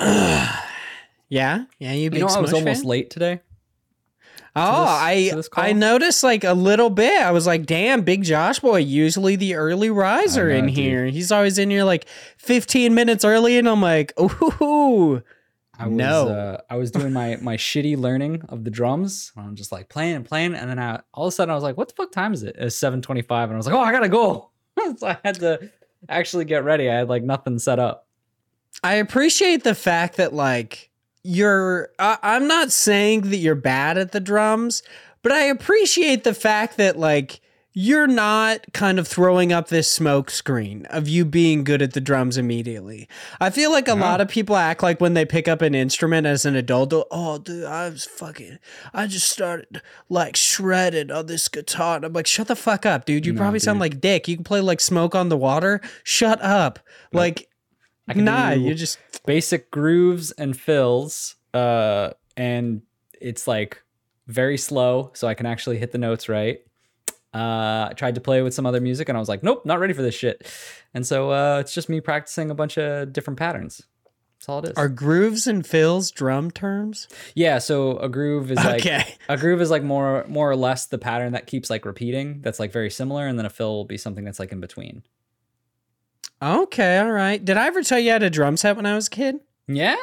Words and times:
Yeah, 1.32 1.66
yeah. 1.78 1.92
You, 1.92 2.10
big 2.10 2.18
You 2.20 2.26
know, 2.26 2.34
I 2.34 2.40
was 2.40 2.50
Smush 2.50 2.58
almost 2.60 2.80
fan? 2.80 2.88
late 2.88 3.10
today. 3.10 3.40
Oh, 4.56 4.82
this- 5.32 5.48
I 5.54 5.60
to? 5.62 5.68
I 5.68 5.72
noticed 5.72 6.24
like 6.24 6.42
a 6.42 6.54
little 6.54 6.90
bit. 6.90 7.22
I 7.22 7.30
was 7.30 7.46
like, 7.46 7.66
damn, 7.66 8.02
Big 8.02 8.24
Josh 8.24 8.58
boy, 8.58 8.78
usually 8.78 9.36
the 9.36 9.54
early 9.54 9.90
riser 9.90 10.48
know, 10.48 10.56
in 10.56 10.66
dude. 10.66 10.74
here. 10.74 11.06
He's 11.06 11.30
always 11.30 11.56
in 11.56 11.70
here 11.70 11.84
like 11.84 12.06
15 12.38 12.94
minutes 12.96 13.24
early, 13.24 13.58
and 13.58 13.68
I'm 13.68 13.80
like, 13.80 14.12
ooh. 14.20 15.22
I 15.78 15.86
was, 15.86 15.96
No. 15.96 16.28
uh, 16.28 16.60
I 16.68 16.76
was 16.76 16.90
doing 16.90 17.12
my 17.12 17.36
my 17.40 17.56
shitty 17.56 17.96
learning 17.96 18.42
of 18.48 18.64
the 18.64 18.70
drums. 18.70 19.30
I'm 19.36 19.54
just 19.54 19.70
like 19.70 19.88
playing 19.88 20.16
and 20.16 20.24
playing, 20.26 20.54
and 20.56 20.68
then 20.68 20.80
I 20.80 21.00
all 21.14 21.26
of 21.26 21.28
a 21.28 21.32
sudden 21.32 21.52
I 21.52 21.54
was 21.54 21.62
like, 21.62 21.76
"What 21.78 21.88
the 21.88 21.94
fuck 21.94 22.10
time 22.12 22.34
is 22.34 22.42
it?" 22.42 22.56
It's 22.58 22.76
7:25, 22.76 23.44
and 23.44 23.52
I 23.52 23.56
was 23.56 23.66
like, 23.66 23.74
"Oh, 23.76 23.80
I 23.80 23.90
gotta 23.92 24.08
go." 24.10 24.50
so 24.98 25.06
I 25.06 25.16
had 25.24 25.36
to 25.36 25.70
actually 26.08 26.44
get 26.44 26.64
ready. 26.64 26.90
I 26.90 26.96
had 26.96 27.08
like 27.08 27.22
nothing 27.22 27.58
set 27.60 27.78
up. 27.78 28.08
I 28.82 28.94
appreciate 28.94 29.64
the 29.64 29.74
fact 29.74 30.16
that 30.16 30.32
like 30.32 30.90
you're. 31.22 31.90
I, 31.98 32.18
I'm 32.22 32.48
not 32.48 32.72
saying 32.72 33.22
that 33.22 33.36
you're 33.36 33.54
bad 33.54 33.98
at 33.98 34.12
the 34.12 34.20
drums, 34.20 34.82
but 35.22 35.32
I 35.32 35.44
appreciate 35.44 36.24
the 36.24 36.34
fact 36.34 36.76
that 36.78 36.98
like 36.98 37.40
you're 37.72 38.08
not 38.08 38.60
kind 38.72 38.98
of 38.98 39.06
throwing 39.06 39.52
up 39.52 39.68
this 39.68 39.90
smoke 39.90 40.28
screen 40.28 40.86
of 40.86 41.08
you 41.08 41.24
being 41.24 41.62
good 41.62 41.80
at 41.80 41.92
the 41.92 42.00
drums 42.00 42.36
immediately. 42.36 43.08
I 43.40 43.50
feel 43.50 43.70
like 43.70 43.86
a 43.86 43.92
uh-huh. 43.92 44.00
lot 44.00 44.20
of 44.20 44.28
people 44.28 44.56
act 44.56 44.82
like 44.82 45.00
when 45.00 45.14
they 45.14 45.24
pick 45.24 45.46
up 45.46 45.62
an 45.62 45.74
instrument 45.74 46.26
as 46.26 46.44
an 46.44 46.56
adult, 46.56 46.92
oh, 47.10 47.38
dude, 47.38 47.64
I 47.64 47.88
was 47.88 48.04
fucking, 48.04 48.58
I 48.92 49.06
just 49.06 49.30
started 49.30 49.82
like 50.08 50.34
shredded 50.34 51.12
on 51.12 51.26
this 51.26 51.46
guitar. 51.48 51.96
And 51.96 52.04
I'm 52.04 52.12
like, 52.12 52.26
shut 52.26 52.48
the 52.48 52.56
fuck 52.56 52.84
up, 52.84 53.04
dude. 53.04 53.24
You 53.24 53.34
No, 53.34 53.40
probably 53.40 53.60
sound 53.60 53.78
like 53.78 54.00
Dick. 54.00 54.26
You 54.26 54.36
can 54.36 54.44
play 54.44 54.60
like 54.60 54.80
Smoke 54.80 55.14
on 55.14 55.28
the 55.28 55.38
Water. 55.38 55.80
Shut 56.02 56.42
up. 56.42 56.80
Like, 57.12 57.48
I 58.10 58.14
can 58.14 58.24
nah, 58.24 58.50
you 58.50 58.74
just. 58.74 58.98
basic 59.26 59.70
grooves 59.70 60.32
and 60.32 60.58
fills, 60.58 61.36
uh, 61.54 62.10
and 62.36 62.82
it's 63.20 63.46
like 63.46 63.82
very 64.26 64.58
slow, 64.58 65.10
so 65.14 65.28
I 65.28 65.34
can 65.34 65.46
actually 65.46 65.78
hit 65.78 65.92
the 65.92 65.98
notes 65.98 66.28
right. 66.28 66.60
Uh, 67.32 67.88
I 67.90 67.92
tried 67.96 68.16
to 68.16 68.20
play 68.20 68.42
with 68.42 68.54
some 68.54 68.66
other 68.66 68.80
music, 68.80 69.08
and 69.08 69.16
I 69.16 69.20
was 69.20 69.28
like, 69.28 69.42
"Nope, 69.42 69.64
not 69.64 69.78
ready 69.78 69.92
for 69.92 70.02
this 70.02 70.14
shit." 70.14 70.52
And 70.94 71.06
so 71.06 71.30
uh, 71.30 71.58
it's 71.60 71.72
just 71.72 71.88
me 71.88 72.00
practicing 72.00 72.50
a 72.50 72.54
bunch 72.54 72.76
of 72.78 73.12
different 73.12 73.38
patterns. 73.38 73.82
That's 74.38 74.48
all 74.48 74.58
it 74.60 74.70
is. 74.70 74.76
Are 74.76 74.88
grooves 74.88 75.46
and 75.46 75.64
fills 75.66 76.10
drum 76.10 76.50
terms? 76.50 77.06
yeah, 77.34 77.58
so 77.58 77.98
a 77.98 78.08
groove 78.08 78.50
is 78.50 78.56
like 78.56 78.80
Okay. 78.80 79.04
a 79.28 79.36
groove 79.36 79.60
is 79.60 79.70
like 79.70 79.82
more 79.84 80.24
more 80.28 80.50
or 80.50 80.56
less 80.56 80.86
the 80.86 80.98
pattern 80.98 81.32
that 81.34 81.46
keeps 81.46 81.70
like 81.70 81.84
repeating. 81.84 82.40
That's 82.40 82.58
like 82.58 82.72
very 82.72 82.90
similar, 82.90 83.26
and 83.28 83.38
then 83.38 83.46
a 83.46 83.50
fill 83.50 83.74
will 83.76 83.84
be 83.84 83.98
something 83.98 84.24
that's 84.24 84.40
like 84.40 84.50
in 84.50 84.60
between. 84.60 85.02
Okay, 86.42 86.98
all 86.98 87.10
right. 87.12 87.42
Did 87.44 87.56
I 87.56 87.66
ever 87.66 87.82
tell 87.82 87.98
you 87.98 88.10
I 88.10 88.12
had 88.14 88.22
a 88.22 88.30
drum 88.30 88.56
set 88.56 88.76
when 88.76 88.86
I 88.86 88.94
was 88.94 89.08
a 89.08 89.10
kid? 89.10 89.36
Yeah. 89.68 89.96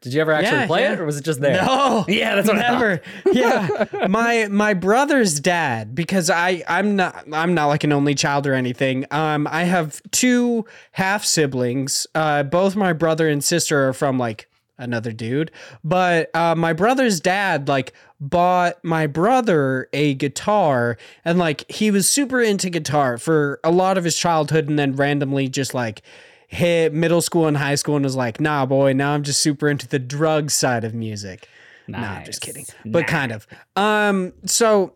Did 0.00 0.12
you 0.12 0.20
ever 0.20 0.32
actually 0.32 0.58
Yeah, 0.58 0.66
play 0.66 0.80
yeah. 0.82 0.92
it, 0.92 1.00
or 1.00 1.06
was 1.06 1.16
it 1.16 1.24
just 1.24 1.40
there? 1.40 1.62
No. 1.64 2.04
Yeah, 2.08 2.34
that's 2.34 2.46
what 2.48 2.56
never. 2.58 3.00
yeah. 3.32 3.86
My 4.08 4.48
my 4.50 4.74
brother's 4.74 5.40
dad, 5.40 5.94
because 5.94 6.28
I 6.28 6.62
I'm 6.68 6.94
not 6.96 7.24
I'm 7.32 7.54
not 7.54 7.66
like 7.68 7.84
an 7.84 7.92
only 7.92 8.14
child 8.14 8.46
or 8.46 8.52
anything. 8.52 9.06
Um 9.10 9.46
I 9.50 9.62
have 9.64 10.02
two 10.10 10.66
half 10.92 11.24
siblings. 11.24 12.06
Uh 12.14 12.42
both 12.42 12.76
my 12.76 12.92
brother 12.92 13.28
and 13.28 13.42
sister 13.42 13.88
are 13.88 13.94
from 13.94 14.18
like 14.18 14.50
another 14.76 15.10
dude. 15.12 15.50
But 15.82 16.28
uh 16.36 16.54
my 16.54 16.74
brother's 16.74 17.18
dad 17.18 17.66
like 17.68 17.94
bought 18.28 18.82
my 18.82 19.06
brother 19.06 19.88
a 19.92 20.14
guitar 20.14 20.96
and 21.24 21.38
like 21.38 21.70
he 21.70 21.90
was 21.90 22.08
super 22.08 22.40
into 22.40 22.70
guitar 22.70 23.18
for 23.18 23.60
a 23.62 23.70
lot 23.70 23.98
of 23.98 24.04
his 24.04 24.16
childhood 24.16 24.68
and 24.68 24.78
then 24.78 24.96
randomly 24.96 25.48
just 25.48 25.74
like 25.74 26.02
hit 26.48 26.92
middle 26.92 27.20
school 27.20 27.46
and 27.46 27.56
high 27.56 27.74
school 27.74 27.96
and 27.96 28.04
was 28.04 28.16
like, 28.16 28.40
nah, 28.40 28.64
boy, 28.64 28.92
now 28.92 29.12
I'm 29.12 29.22
just 29.22 29.40
super 29.40 29.68
into 29.68 29.88
the 29.88 29.98
drug 29.98 30.50
side 30.50 30.84
of 30.84 30.94
music. 30.94 31.48
No, 31.86 31.98
I'm 31.98 32.24
just 32.24 32.40
kidding. 32.40 32.64
Nice. 32.84 32.92
But 32.92 33.06
kind 33.06 33.32
of. 33.32 33.46
Um, 33.76 34.32
so 34.46 34.94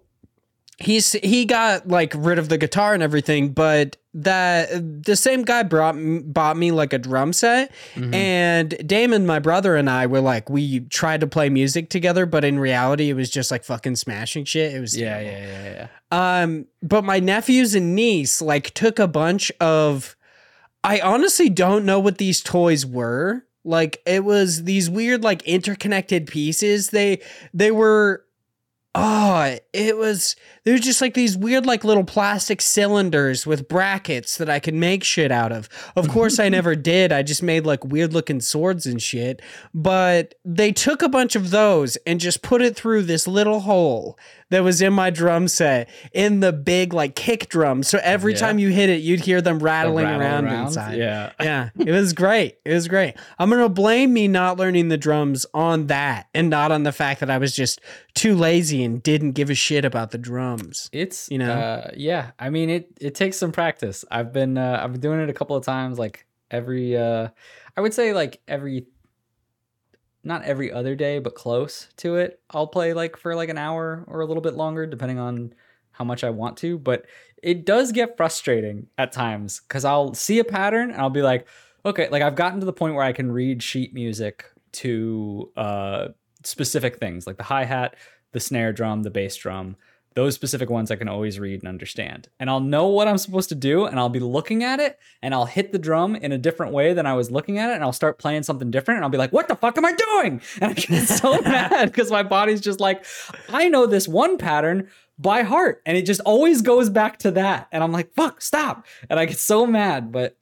he's 0.78 1.12
he 1.12 1.44
got 1.44 1.88
like 1.88 2.14
rid 2.16 2.38
of 2.38 2.48
the 2.48 2.56
guitar 2.56 2.94
and 2.94 3.02
everything, 3.02 3.50
but 3.50 3.96
that 4.22 4.68
the 5.04 5.16
same 5.16 5.42
guy 5.42 5.62
brought 5.62 5.96
bought 6.32 6.56
me 6.56 6.70
like 6.72 6.92
a 6.92 6.98
drum 6.98 7.32
set, 7.32 7.70
Mm-hmm. 7.94 8.14
and 8.14 8.88
Damon, 8.88 9.26
my 9.26 9.38
brother, 9.38 9.76
and 9.76 9.88
I 9.88 10.06
were 10.06 10.20
like 10.20 10.48
we 10.50 10.80
tried 10.80 11.20
to 11.20 11.26
play 11.26 11.48
music 11.48 11.88
together, 11.90 12.26
but 12.26 12.44
in 12.44 12.58
reality, 12.58 13.10
it 13.10 13.14
was 13.14 13.30
just 13.30 13.50
like 13.50 13.64
fucking 13.64 13.96
smashing 13.96 14.44
shit. 14.44 14.74
It 14.74 14.80
was 14.80 14.96
Yeah, 14.96 15.20
yeah, 15.20 15.46
yeah, 15.46 15.88
yeah. 16.10 16.40
Um, 16.42 16.66
but 16.82 17.04
my 17.04 17.20
nephews 17.20 17.74
and 17.74 17.94
niece 17.94 18.40
like 18.42 18.72
took 18.74 18.98
a 18.98 19.08
bunch 19.08 19.50
of. 19.60 20.16
I 20.84 21.00
honestly 21.00 21.48
don't 21.50 21.84
know 21.84 21.98
what 22.00 22.18
these 22.18 22.40
toys 22.42 22.86
were. 22.86 23.44
Like 23.64 24.00
it 24.06 24.24
was 24.24 24.64
these 24.64 24.88
weird 24.88 25.22
like 25.22 25.42
interconnected 25.42 26.26
pieces. 26.26 26.90
They 26.90 27.20
they 27.52 27.70
were 27.70 28.24
oh, 28.98 29.58
it 29.72 29.96
was 29.96 30.36
there 30.64 30.72
was 30.72 30.80
just 30.80 31.00
like 31.00 31.14
these 31.14 31.36
weird 31.36 31.66
like 31.66 31.84
little 31.84 32.04
plastic 32.04 32.60
cylinders 32.60 33.46
with 33.46 33.68
brackets 33.68 34.36
that 34.38 34.50
I 34.50 34.58
could 34.58 34.74
make 34.74 35.04
shit 35.04 35.30
out 35.30 35.52
of. 35.52 35.68
Of 35.96 36.08
course 36.10 36.38
I 36.38 36.48
never 36.48 36.74
did. 36.74 37.12
I 37.12 37.22
just 37.22 37.42
made 37.42 37.64
like 37.64 37.84
weird 37.84 38.12
looking 38.12 38.40
swords 38.40 38.86
and 38.86 39.00
shit. 39.00 39.40
But 39.72 40.34
they 40.44 40.72
took 40.72 41.02
a 41.02 41.08
bunch 41.08 41.36
of 41.36 41.50
those 41.50 41.96
and 42.06 42.20
just 42.20 42.42
put 42.42 42.60
it 42.60 42.76
through 42.76 43.04
this 43.04 43.26
little 43.28 43.60
hole 43.60 44.18
that 44.50 44.62
was 44.64 44.80
in 44.80 44.92
my 44.92 45.10
drum 45.10 45.46
set 45.48 45.88
in 46.12 46.40
the 46.40 46.52
big 46.52 46.92
like 46.92 47.14
kick 47.14 47.48
drum. 47.48 47.82
So 47.82 47.98
every 48.02 48.32
Yeah. 48.32 48.38
time 48.38 48.58
you 48.58 48.70
hit 48.70 48.88
it, 48.90 49.00
you'd 49.02 49.20
hear 49.20 49.40
them 49.40 49.58
rattling 49.58 50.04
rattle 50.06 50.20
around, 50.20 50.44
around? 50.46 50.66
inside. 50.68 50.96
Yeah. 50.98 51.32
yeah, 51.40 51.70
it 51.78 51.90
was 51.92 52.12
great. 52.12 52.58
It 52.64 52.72
was 52.72 52.88
great. 52.88 53.14
I'm 53.38 53.50
gonna 53.50 53.68
blame 53.68 54.12
me 54.12 54.28
not 54.28 54.56
learning 54.58 54.88
the 54.88 54.96
drums 54.98 55.46
on 55.54 55.86
that, 55.88 56.28
and 56.34 56.48
not 56.50 56.72
on 56.72 56.82
the 56.82 56.92
fact 56.92 57.20
that 57.20 57.30
I 57.30 57.38
was 57.38 57.54
just 57.54 57.80
too 58.14 58.34
lazy 58.34 58.82
and 58.82 59.02
didn't 59.02 59.32
give 59.32 59.50
a 59.50 59.54
shit 59.54 59.84
about 59.84 60.10
the 60.10 60.18
drums. 60.18 60.88
It's 60.92 61.30
You 61.30 61.38
know? 61.38 61.52
uh, 61.52 61.90
yeah. 61.96 62.30
I 62.38 62.50
mean, 62.50 62.70
it 62.70 62.88
it 63.00 63.14
takes 63.14 63.36
some 63.36 63.52
practice. 63.52 64.04
I've 64.10 64.32
been 64.32 64.56
uh, 64.58 64.80
I've 64.82 64.92
been 64.92 65.00
doing 65.00 65.20
it 65.20 65.28
a 65.28 65.34
couple 65.34 65.56
of 65.56 65.64
times, 65.64 65.98
like 65.98 66.24
every 66.50 66.96
uh, 66.96 67.28
I 67.76 67.80
would 67.80 67.92
say 67.94 68.12
like 68.12 68.40
every 68.48 68.86
not 70.28 70.44
every 70.44 70.70
other 70.70 70.94
day, 70.94 71.18
but 71.18 71.34
close 71.34 71.88
to 71.96 72.16
it. 72.16 72.40
I'll 72.50 72.66
play 72.66 72.92
like 72.92 73.16
for 73.16 73.34
like 73.34 73.48
an 73.48 73.58
hour 73.58 74.04
or 74.06 74.20
a 74.20 74.26
little 74.26 74.42
bit 74.42 74.54
longer, 74.54 74.86
depending 74.86 75.18
on 75.18 75.54
how 75.92 76.04
much 76.04 76.22
I 76.22 76.30
want 76.30 76.58
to. 76.58 76.78
But 76.78 77.06
it 77.42 77.64
does 77.64 77.90
get 77.90 78.16
frustrating 78.16 78.86
at 78.98 79.10
times 79.10 79.60
because 79.60 79.84
I'll 79.84 80.14
see 80.14 80.38
a 80.38 80.44
pattern 80.44 80.90
and 80.90 81.00
I'll 81.00 81.10
be 81.10 81.22
like, 81.22 81.48
okay, 81.84 82.08
like 82.10 82.22
I've 82.22 82.36
gotten 82.36 82.60
to 82.60 82.66
the 82.66 82.72
point 82.72 82.94
where 82.94 83.04
I 83.04 83.12
can 83.12 83.32
read 83.32 83.62
sheet 83.62 83.94
music 83.94 84.44
to 84.72 85.50
uh, 85.56 86.08
specific 86.44 86.98
things 86.98 87.26
like 87.26 87.38
the 87.38 87.42
hi 87.42 87.64
hat, 87.64 87.96
the 88.32 88.40
snare 88.40 88.72
drum, 88.72 89.02
the 89.02 89.10
bass 89.10 89.34
drum. 89.34 89.76
Those 90.18 90.34
specific 90.34 90.68
ones 90.68 90.90
I 90.90 90.96
can 90.96 91.06
always 91.06 91.38
read 91.38 91.60
and 91.60 91.68
understand. 91.68 92.28
And 92.40 92.50
I'll 92.50 92.58
know 92.58 92.88
what 92.88 93.06
I'm 93.06 93.18
supposed 93.18 93.50
to 93.50 93.54
do 93.54 93.84
and 93.84 94.00
I'll 94.00 94.08
be 94.08 94.18
looking 94.18 94.64
at 94.64 94.80
it 94.80 94.98
and 95.22 95.32
I'll 95.32 95.46
hit 95.46 95.70
the 95.70 95.78
drum 95.78 96.16
in 96.16 96.32
a 96.32 96.38
different 96.38 96.72
way 96.72 96.92
than 96.92 97.06
I 97.06 97.14
was 97.14 97.30
looking 97.30 97.58
at 97.58 97.70
it 97.70 97.74
and 97.74 97.84
I'll 97.84 97.92
start 97.92 98.18
playing 98.18 98.42
something 98.42 98.68
different 98.68 98.96
and 98.96 99.04
I'll 99.04 99.12
be 99.12 99.16
like, 99.16 99.32
what 99.32 99.46
the 99.46 99.54
fuck 99.54 99.78
am 99.78 99.84
I 99.84 99.92
doing? 99.92 100.42
And 100.60 100.72
I 100.72 100.72
get 100.72 101.06
so 101.06 101.40
mad 101.42 101.92
because 101.92 102.10
my 102.10 102.24
body's 102.24 102.60
just 102.60 102.80
like, 102.80 103.04
I 103.48 103.68
know 103.68 103.86
this 103.86 104.08
one 104.08 104.38
pattern 104.38 104.88
by 105.20 105.42
heart 105.42 105.82
and 105.86 105.96
it 105.96 106.04
just 106.04 106.20
always 106.22 106.62
goes 106.62 106.90
back 106.90 107.18
to 107.18 107.30
that. 107.30 107.68
And 107.70 107.84
I'm 107.84 107.92
like, 107.92 108.12
fuck, 108.14 108.42
stop. 108.42 108.86
And 109.08 109.20
I 109.20 109.24
get 109.24 109.38
so 109.38 109.68
mad, 109.68 110.10
but 110.10 110.36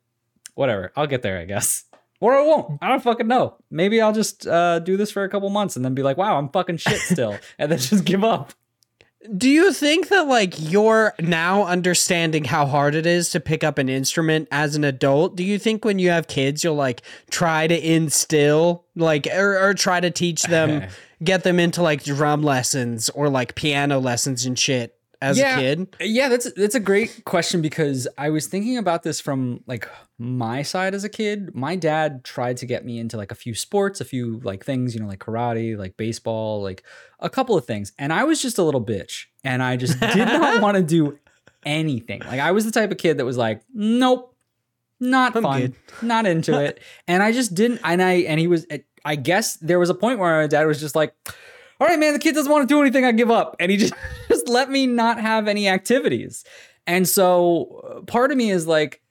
whatever. 0.55 0.91
I'll 0.97 1.07
get 1.07 1.21
there, 1.21 1.39
I 1.39 1.45
guess. 1.45 1.85
Or 2.19 2.35
I 2.35 2.41
won't. 2.41 2.79
I 2.81 2.89
don't 2.89 3.03
fucking 3.03 3.29
know. 3.29 3.57
Maybe 3.71 4.01
I'll 4.01 4.15
just 4.15 4.47
uh, 4.47 4.79
do 4.79 4.97
this 4.97 5.11
for 5.11 5.25
a 5.25 5.29
couple 5.29 5.51
months 5.51 5.77
and 5.77 5.85
then 5.85 5.95
be 5.95 6.03
like, 6.03 6.17
wow, 6.17 6.39
I'm 6.39 6.49
fucking 6.49 6.79
shit 6.79 7.01
still. 7.01 7.37
and 7.59 7.71
then 7.71 7.79
just 7.79 8.07
give 8.07 8.25
up. 8.25 8.55
Do 9.37 9.49
you 9.49 9.73
think 9.73 10.09
that 10.09 10.27
like 10.27 10.55
you're 10.59 11.15
now 11.21 11.65
understanding 11.65 12.45
how 12.45 12.67
hard 12.67 12.95
it 12.95 13.07
is 13.07 13.31
to 13.31 13.41
pick 13.41 13.65
up 13.65 13.79
an 13.79 13.89
instrument 13.89 14.49
as 14.51 14.77
an 14.77 14.85
adult? 14.85 15.37
Do 15.37 15.45
you 15.45 15.59
think 15.59 15.85
when 15.85 15.99
you 15.99 16.11
have 16.11 16.27
kids 16.27 16.65
you'll 16.65 16.75
like 16.75 17.03
try 17.31 17.67
to 17.67 17.79
instill 17.79 18.85
like 18.95 19.27
or, 19.27 19.59
or 19.59 19.75
try 19.75 20.01
to 20.01 20.11
teach 20.11 20.43
them 20.45 20.85
get 21.25 21.45
them 21.45 21.59
into 21.59 21.83
like 21.83 22.05
drum 22.05 22.43
lessons 22.43 23.09
or 23.11 23.29
like 23.29 23.55
piano 23.55 23.99
lessons 23.99 24.45
and 24.45 24.59
shit 24.59 24.96
as 25.23 25.39
Yeah. 25.39 25.57
a 25.57 25.61
kid? 25.61 25.97
Yeah, 26.01 26.29
that's 26.29 26.53
that's 26.53 26.75
a 26.75 26.81
great 26.81 27.25
question 27.25 27.63
because 27.63 28.07
I 28.19 28.31
was 28.31 28.47
thinking 28.47 28.77
about 28.79 29.03
this 29.03 29.21
from 29.21 29.63
like 29.67 29.89
my 30.19 30.63
side 30.63 30.95
as 30.95 31.05
a 31.05 31.09
kid. 31.09 31.55
My 31.55 31.77
dad 31.77 32.25
tried 32.25 32.57
to 32.59 32.67
get 32.67 32.85
me 32.85 32.99
into 32.99 33.17
like 33.17 33.31
a 33.33 33.35
few 33.35 33.55
sports, 33.55 34.01
a 34.01 34.05
few 34.05 34.41
like 34.45 34.65
things, 34.65 34.95
you 34.95 35.01
know, 35.01 35.07
like 35.09 35.21
karate, 35.21 35.77
like 35.77 35.97
baseball, 35.97 36.63
like 36.63 36.83
a 37.21 37.31
couple 37.31 37.57
of 37.57 37.65
things. 37.67 37.93
And 37.99 38.13
I 38.13 38.25
was 38.25 38.41
just 38.43 38.59
a 38.59 38.63
little 38.63 38.85
bitch 38.85 39.25
and 39.45 39.63
I 39.63 39.77
just 39.77 39.99
did 40.01 40.27
not 40.29 40.61
want 40.67 40.77
to 40.77 40.83
do 40.83 41.19
anything. 41.65 42.21
Like 42.21 42.41
I 42.41 42.53
was 42.53 42.65
the 42.65 42.71
type 42.73 42.91
of 42.91 42.99
kid 42.99 43.19
that 43.19 43.25
was 43.25 43.37
like, 43.37 43.63
"Nope. 43.75 44.35
Not 45.01 45.37
I'm 45.37 45.43
fun. 45.43 45.61
good." 45.61 45.75
Not 46.03 46.27
into 46.27 46.59
it." 46.61 46.81
And 47.09 47.23
I 47.23 47.33
just 47.33 47.55
didn't 47.55 47.81
and 47.85 48.03
I 48.03 48.13
and 48.29 48.41
he 48.41 48.47
was 48.47 48.67
eh, 48.71 48.79
I 49.05 49.17
guess 49.17 49.55
there 49.59 49.79
was 49.79 49.91
a 49.91 49.95
point 49.95 50.19
where 50.19 50.41
my 50.43 50.47
dad 50.47 50.65
was 50.67 50.81
just 50.81 50.97
like, 50.97 51.15
all 51.79 51.87
right, 51.87 51.99
man, 51.99 52.13
the 52.15 52.19
kid 52.19 52.35
doesn't 52.35 52.51
want 52.51 52.67
to 52.67 52.75
do 52.75 52.81
anything. 52.81 53.05
I 53.05 53.13
give 53.13 53.31
up. 53.31 53.55
And 53.61 53.71
he 53.71 53.77
just, 53.77 53.93
just 54.47 54.53
let 54.55 54.71
me 54.71 54.87
not 54.87 55.21
have 55.21 55.49
any 55.49 55.69
activities. 55.69 56.45
And 56.87 57.09
so 57.09 57.97
uh, 57.99 58.01
part 58.03 58.31
of 58.31 58.37
me 58.37 58.51
is 58.51 58.67
like, 58.67 59.03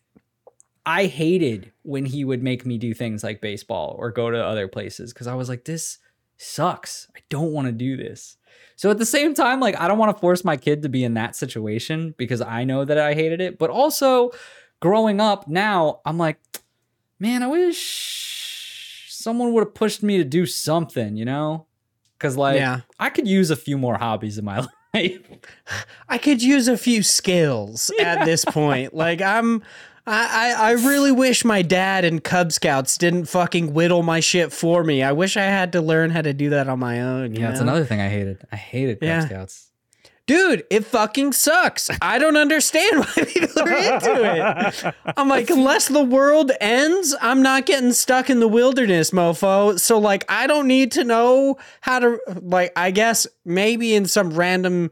I 0.86 1.06
hated 1.08 1.72
when 1.84 2.06
he 2.06 2.24
would 2.24 2.44
make 2.44 2.66
me 2.66 2.78
do 2.78 2.94
things 2.94 3.24
like 3.24 3.42
baseball 3.42 3.96
or 3.98 4.12
go 4.12 4.30
to 4.30 4.44
other 4.44 4.68
places 4.68 5.14
because 5.14 5.28
I 5.28 5.34
was 5.34 5.50
like, 5.50 5.66
this 5.66 5.98
sucks. 6.38 7.08
I 7.16 7.20
don't 7.30 7.52
want 7.52 7.68
to 7.68 7.72
do 7.72 7.98
this. 7.98 8.38
So 8.76 8.92
at 8.92 8.98
the 8.98 9.06
same 9.06 9.34
time, 9.34 9.60
like, 9.60 9.80
I 9.80 9.88
don't 9.88 9.98
want 9.98 10.16
to 10.16 10.20
force 10.22 10.44
my 10.44 10.58
kid 10.58 10.84
to 10.84 10.90
be 10.90 11.04
in 11.04 11.16
that 11.16 11.36
situation 11.36 12.14
because 12.18 12.42
I 12.42 12.66
know 12.66 12.86
that 12.86 12.98
I 12.98 13.14
hated 13.14 13.42
it. 13.42 13.58
But 13.58 13.70
also, 13.70 14.32
growing 14.80 15.20
up 15.20 15.48
now, 15.48 16.02
I'm 16.06 16.18
like, 16.18 16.40
man, 17.20 17.42
I 17.42 17.48
wish 17.48 19.08
someone 19.10 19.54
would 19.54 19.62
have 19.62 19.74
pushed 19.74 20.04
me 20.04 20.18
to 20.18 20.24
do 20.24 20.46
something, 20.46 21.16
you 21.16 21.26
know? 21.26 21.68
Because, 22.18 22.38
like, 22.38 22.58
Yeah. 22.58 22.82
I 23.00 23.10
could 23.10 23.28
use 23.28 23.50
a 23.50 23.56
few 23.56 23.78
more 23.78 23.98
hobbies 23.98 24.38
in 24.38 24.46
my 24.46 24.60
life. 24.60 24.70
I 26.10 26.18
could 26.18 26.42
use 26.42 26.68
a 26.68 26.78
few 26.78 27.04
skills 27.04 27.92
at 28.00 28.26
this 28.26 28.46
point. 28.46 28.94
Like 28.94 29.22
I'm 29.22 29.64
I, 30.08 30.54
I 30.56 30.70
I 30.70 30.72
really 30.72 31.12
wish 31.12 31.44
my 31.44 31.62
dad 31.62 32.06
and 32.06 32.24
Cub 32.24 32.52
Scouts 32.52 32.98
didn't 32.98 33.26
fucking 33.26 33.74
whittle 33.74 34.04
my 34.04 34.20
shit 34.20 34.52
for 34.54 34.84
me. 34.84 35.02
I 35.04 35.12
wish 35.12 35.36
I 35.38 35.44
had 35.44 35.72
to 35.74 35.82
learn 35.82 36.12
how 36.12 36.22
to 36.22 36.34
do 36.34 36.50
that 36.52 36.70
on 36.70 36.80
my 36.80 37.02
own. 37.02 37.34
Yeah, 37.34 37.50
that's 37.50 37.62
another 37.62 37.86
thing 37.86 38.00
I 38.02 38.10
hated. 38.10 38.46
I 38.52 38.56
hated 38.56 39.00
Cub 39.00 39.08
Yeah. 39.08 39.26
Scouts. 39.26 39.65
Dude, 40.28 40.66
it 40.72 40.86
fucking 40.86 41.34
sucks. 41.34 41.90
I 42.02 42.18
don't 42.18 42.36
understand 42.36 42.98
why 43.06 43.26
people 43.26 43.62
are 43.62 43.72
into 43.72 44.24
it. 44.24 44.96
I'm 45.16 45.30
like, 45.30 45.52
unless 45.52 45.88
the 45.88 46.04
world 46.04 46.52
ends, 46.60 47.16
I'm 47.22 47.44
not 47.44 47.68
getting 47.68 47.94
stuck 47.94 48.30
in 48.30 48.40
the 48.40 48.48
wilderness, 48.48 49.12
mofo. 49.12 49.80
So, 49.80 50.00
like, 50.00 50.26
I 50.28 50.48
don't 50.48 50.68
need 50.68 50.92
to 50.94 51.04
know 51.04 51.58
how 51.82 52.00
to, 52.00 52.20
like, 52.42 52.72
I 52.76 52.90
guess 52.90 53.28
maybe 53.46 53.94
in 53.94 54.08
some 54.08 54.34
random, 54.34 54.90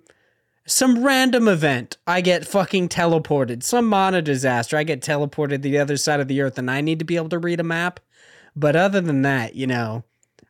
some 0.68 1.04
random 1.04 1.48
event, 1.48 1.98
I 2.06 2.22
get 2.22 2.48
fucking 2.48 2.90
teleported. 2.90 3.64
Some 3.64 3.88
mana 3.88 4.22
disaster, 4.22 4.78
I 4.78 4.84
get 4.84 5.02
teleported 5.02 5.50
to 5.50 5.58
the 5.58 5.80
other 5.80 5.98
side 5.98 6.20
of 6.20 6.28
the 6.28 6.42
earth 6.42 6.60
and 6.60 6.70
I 6.70 6.82
need 6.82 7.00
to 7.00 7.06
be 7.06 7.16
able 7.16 7.30
to 7.30 7.40
read 7.40 7.60
a 7.60 7.64
map. 7.64 8.00
But 8.56 8.76
other 8.76 9.02
than 9.02 9.24
that, 9.24 9.56
you 9.56 9.66
know, 9.66 10.04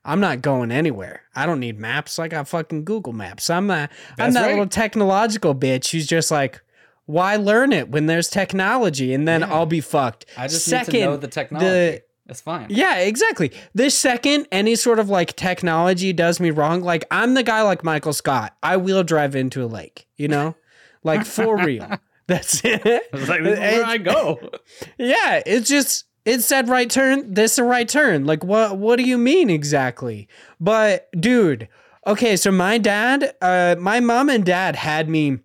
I'm 0.05 0.19
not 0.19 0.41
going 0.41 0.71
anywhere. 0.71 1.23
I 1.35 1.45
don't 1.45 1.59
need 1.59 1.79
maps. 1.79 2.19
I 2.19 2.27
got 2.27 2.47
fucking 2.47 2.83
Google 2.83 3.13
Maps. 3.13 3.49
I'm 3.49 3.67
that. 3.67 3.91
I'm 4.19 4.33
that 4.33 4.41
right. 4.41 4.49
little 4.51 4.67
technological 4.67 5.55
bitch 5.55 5.91
who's 5.91 6.07
just 6.07 6.29
like, 6.29 6.61
why 7.05 7.35
learn 7.37 7.71
it 7.73 7.89
when 7.89 8.05
there's 8.05 8.29
technology? 8.29 9.13
And 9.13 9.27
then 9.27 9.41
Yeah. 9.41 9.53
I'll 9.53 9.65
be 9.65 9.81
fucked. 9.81 10.25
I 10.37 10.47
just 10.47 10.65
Second, 10.65 10.93
need 10.93 10.99
to 10.99 11.05
know 11.05 11.17
the 11.17 11.27
technology. 11.27 12.01
That's 12.25 12.39
fine. 12.41 12.67
Yeah, 12.69 12.99
exactly. 12.99 13.51
This 13.73 13.97
second, 13.97 14.47
any 14.51 14.75
sort 14.75 14.99
of 14.99 15.09
like 15.09 15.35
technology 15.35 16.13
does 16.13 16.39
me 16.39 16.51
wrong. 16.51 16.81
Like 16.81 17.05
I'm 17.11 17.33
the 17.33 17.43
guy 17.43 17.61
like 17.63 17.83
Michael 17.83 18.13
Scott. 18.13 18.55
I 18.63 18.77
will 18.77 19.03
drive 19.03 19.35
into 19.35 19.63
a 19.63 19.67
lake. 19.67 20.07
You 20.15 20.29
know, 20.29 20.55
like 21.03 21.25
for 21.25 21.57
real. 21.57 21.87
That's 22.27 22.63
it. 22.63 22.81
It's 22.85 23.27
like, 23.27 23.41
where 23.41 23.83
I 23.85 23.97
go. 23.97 24.39
Yeah, 24.97 25.41
it's 25.45 25.67
just 25.67 26.05
it 26.25 26.41
said 26.41 26.69
right 26.69 26.89
turn. 26.89 27.33
This 27.33 27.57
a 27.57 27.63
right 27.63 27.87
turn. 27.87 28.25
Like 28.25 28.43
what? 28.43 28.77
What 28.77 28.97
do 28.97 29.03
you 29.03 29.17
mean 29.17 29.49
exactly? 29.49 30.27
But 30.59 31.09
dude, 31.19 31.67
okay. 32.07 32.35
So 32.35 32.51
my 32.51 32.77
dad, 32.77 33.35
uh, 33.41 33.75
my 33.79 33.99
mom 33.99 34.29
and 34.29 34.45
dad 34.45 34.75
had 34.75 35.09
me 35.09 35.39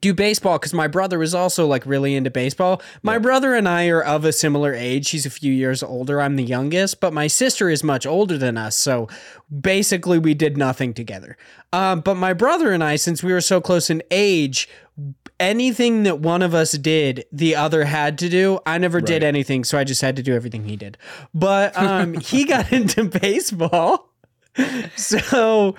do 0.00 0.14
baseball 0.14 0.58
because 0.58 0.72
my 0.72 0.86
brother 0.86 1.18
was 1.18 1.34
also 1.34 1.66
like 1.66 1.84
really 1.86 2.14
into 2.14 2.30
baseball. 2.30 2.82
My 3.02 3.18
brother 3.18 3.54
and 3.54 3.68
I 3.68 3.88
are 3.88 4.02
of 4.02 4.24
a 4.24 4.32
similar 4.32 4.74
age. 4.74 5.10
He's 5.10 5.26
a 5.26 5.30
few 5.30 5.52
years 5.52 5.82
older. 5.82 6.20
I'm 6.20 6.36
the 6.36 6.44
youngest, 6.44 7.00
but 7.00 7.12
my 7.12 7.26
sister 7.26 7.68
is 7.68 7.84
much 7.84 8.06
older 8.06 8.38
than 8.38 8.56
us. 8.56 8.76
So 8.76 9.08
basically, 9.60 10.18
we 10.18 10.34
did 10.34 10.56
nothing 10.56 10.94
together. 10.94 11.36
Um, 11.72 12.00
but 12.00 12.14
my 12.14 12.32
brother 12.32 12.72
and 12.72 12.82
I, 12.82 12.96
since 12.96 13.22
we 13.22 13.32
were 13.32 13.40
so 13.40 13.60
close 13.60 13.90
in 13.90 14.02
age, 14.10 14.68
anything 15.40 16.04
that 16.04 16.20
one 16.20 16.42
of 16.42 16.54
us 16.54 16.72
did, 16.72 17.24
the 17.32 17.56
other 17.56 17.84
had 17.84 18.18
to 18.18 18.28
do. 18.28 18.60
I 18.66 18.78
never 18.78 19.00
did 19.00 19.22
anything, 19.22 19.64
so 19.64 19.78
I 19.78 19.84
just 19.84 20.00
had 20.00 20.16
to 20.16 20.22
do 20.22 20.34
everything 20.34 20.64
he 20.64 20.76
did. 20.76 20.98
But 21.34 21.76
um, 21.76 22.14
he 22.14 22.44
got 22.44 22.72
into 22.72 23.04
baseball. 23.04 24.08
So 24.96 25.76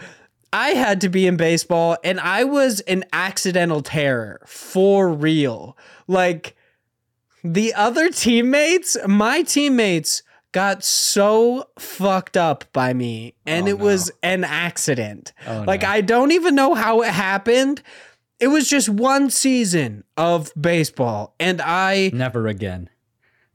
I 0.53 0.69
had 0.69 1.01
to 1.01 1.09
be 1.09 1.25
in 1.27 1.35
baseball 1.35 1.97
and 2.03 2.19
I 2.19 2.43
was 2.43 2.79
an 2.81 3.03
accidental 3.11 3.81
terror 3.81 4.39
for 4.45 5.09
real. 5.11 5.75
Like 6.07 6.55
the 7.43 7.73
other 7.73 8.09
teammates, 8.09 8.95
my 9.07 9.41
teammates 9.41 10.21
got 10.51 10.83
so 10.83 11.65
fucked 11.79 12.37
up 12.37 12.65
by 12.71 12.93
me 12.93 13.33
and 13.47 13.65
Oh, 13.67 13.71
it 13.71 13.79
no. 13.79 13.83
was 13.85 14.11
an 14.21 14.43
accident. 14.43 15.33
Oh, 15.47 15.63
like 15.65 15.81
no. 15.81 15.89
I 15.89 16.01
don't 16.01 16.31
even 16.31 16.53
know 16.53 16.75
how 16.75 17.01
it 17.01 17.09
happened. 17.11 17.81
It 18.39 18.47
was 18.49 18.69
just 18.69 18.87
one 18.89 19.31
season 19.31 20.03
of 20.15 20.51
baseball 20.59 21.33
and 21.39 21.59
I 21.61 22.11
Never 22.13 22.47
again. 22.47 22.89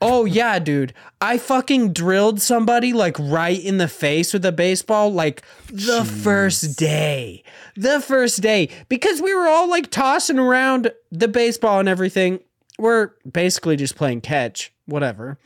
Oh 0.00 0.24
yeah, 0.24 0.58
dude. 0.58 0.94
I 1.20 1.38
fucking 1.38 1.92
drilled 1.92 2.40
somebody 2.40 2.92
like 2.92 3.18
right 3.18 3.60
in 3.60 3.78
the 3.78 3.88
face 3.88 4.32
with 4.32 4.44
a 4.44 4.52
baseball 4.52 5.12
like 5.12 5.42
the 5.72 6.04
first 6.04 6.78
day. 6.78 7.42
The 7.76 8.00
first 8.00 8.40
day 8.40 8.68
because 8.88 9.20
we 9.20 9.34
were 9.34 9.48
all 9.48 9.68
like 9.68 9.90
tossing 9.90 10.38
around 10.38 10.92
the 11.10 11.28
baseball 11.28 11.80
and 11.80 11.88
everything. 11.88 12.40
We're 12.78 13.10
basically 13.30 13.74
just 13.74 13.96
playing 13.96 14.20
catch, 14.20 14.72
whatever. 14.86 15.36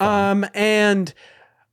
Um 0.00 0.44
and 0.54 1.14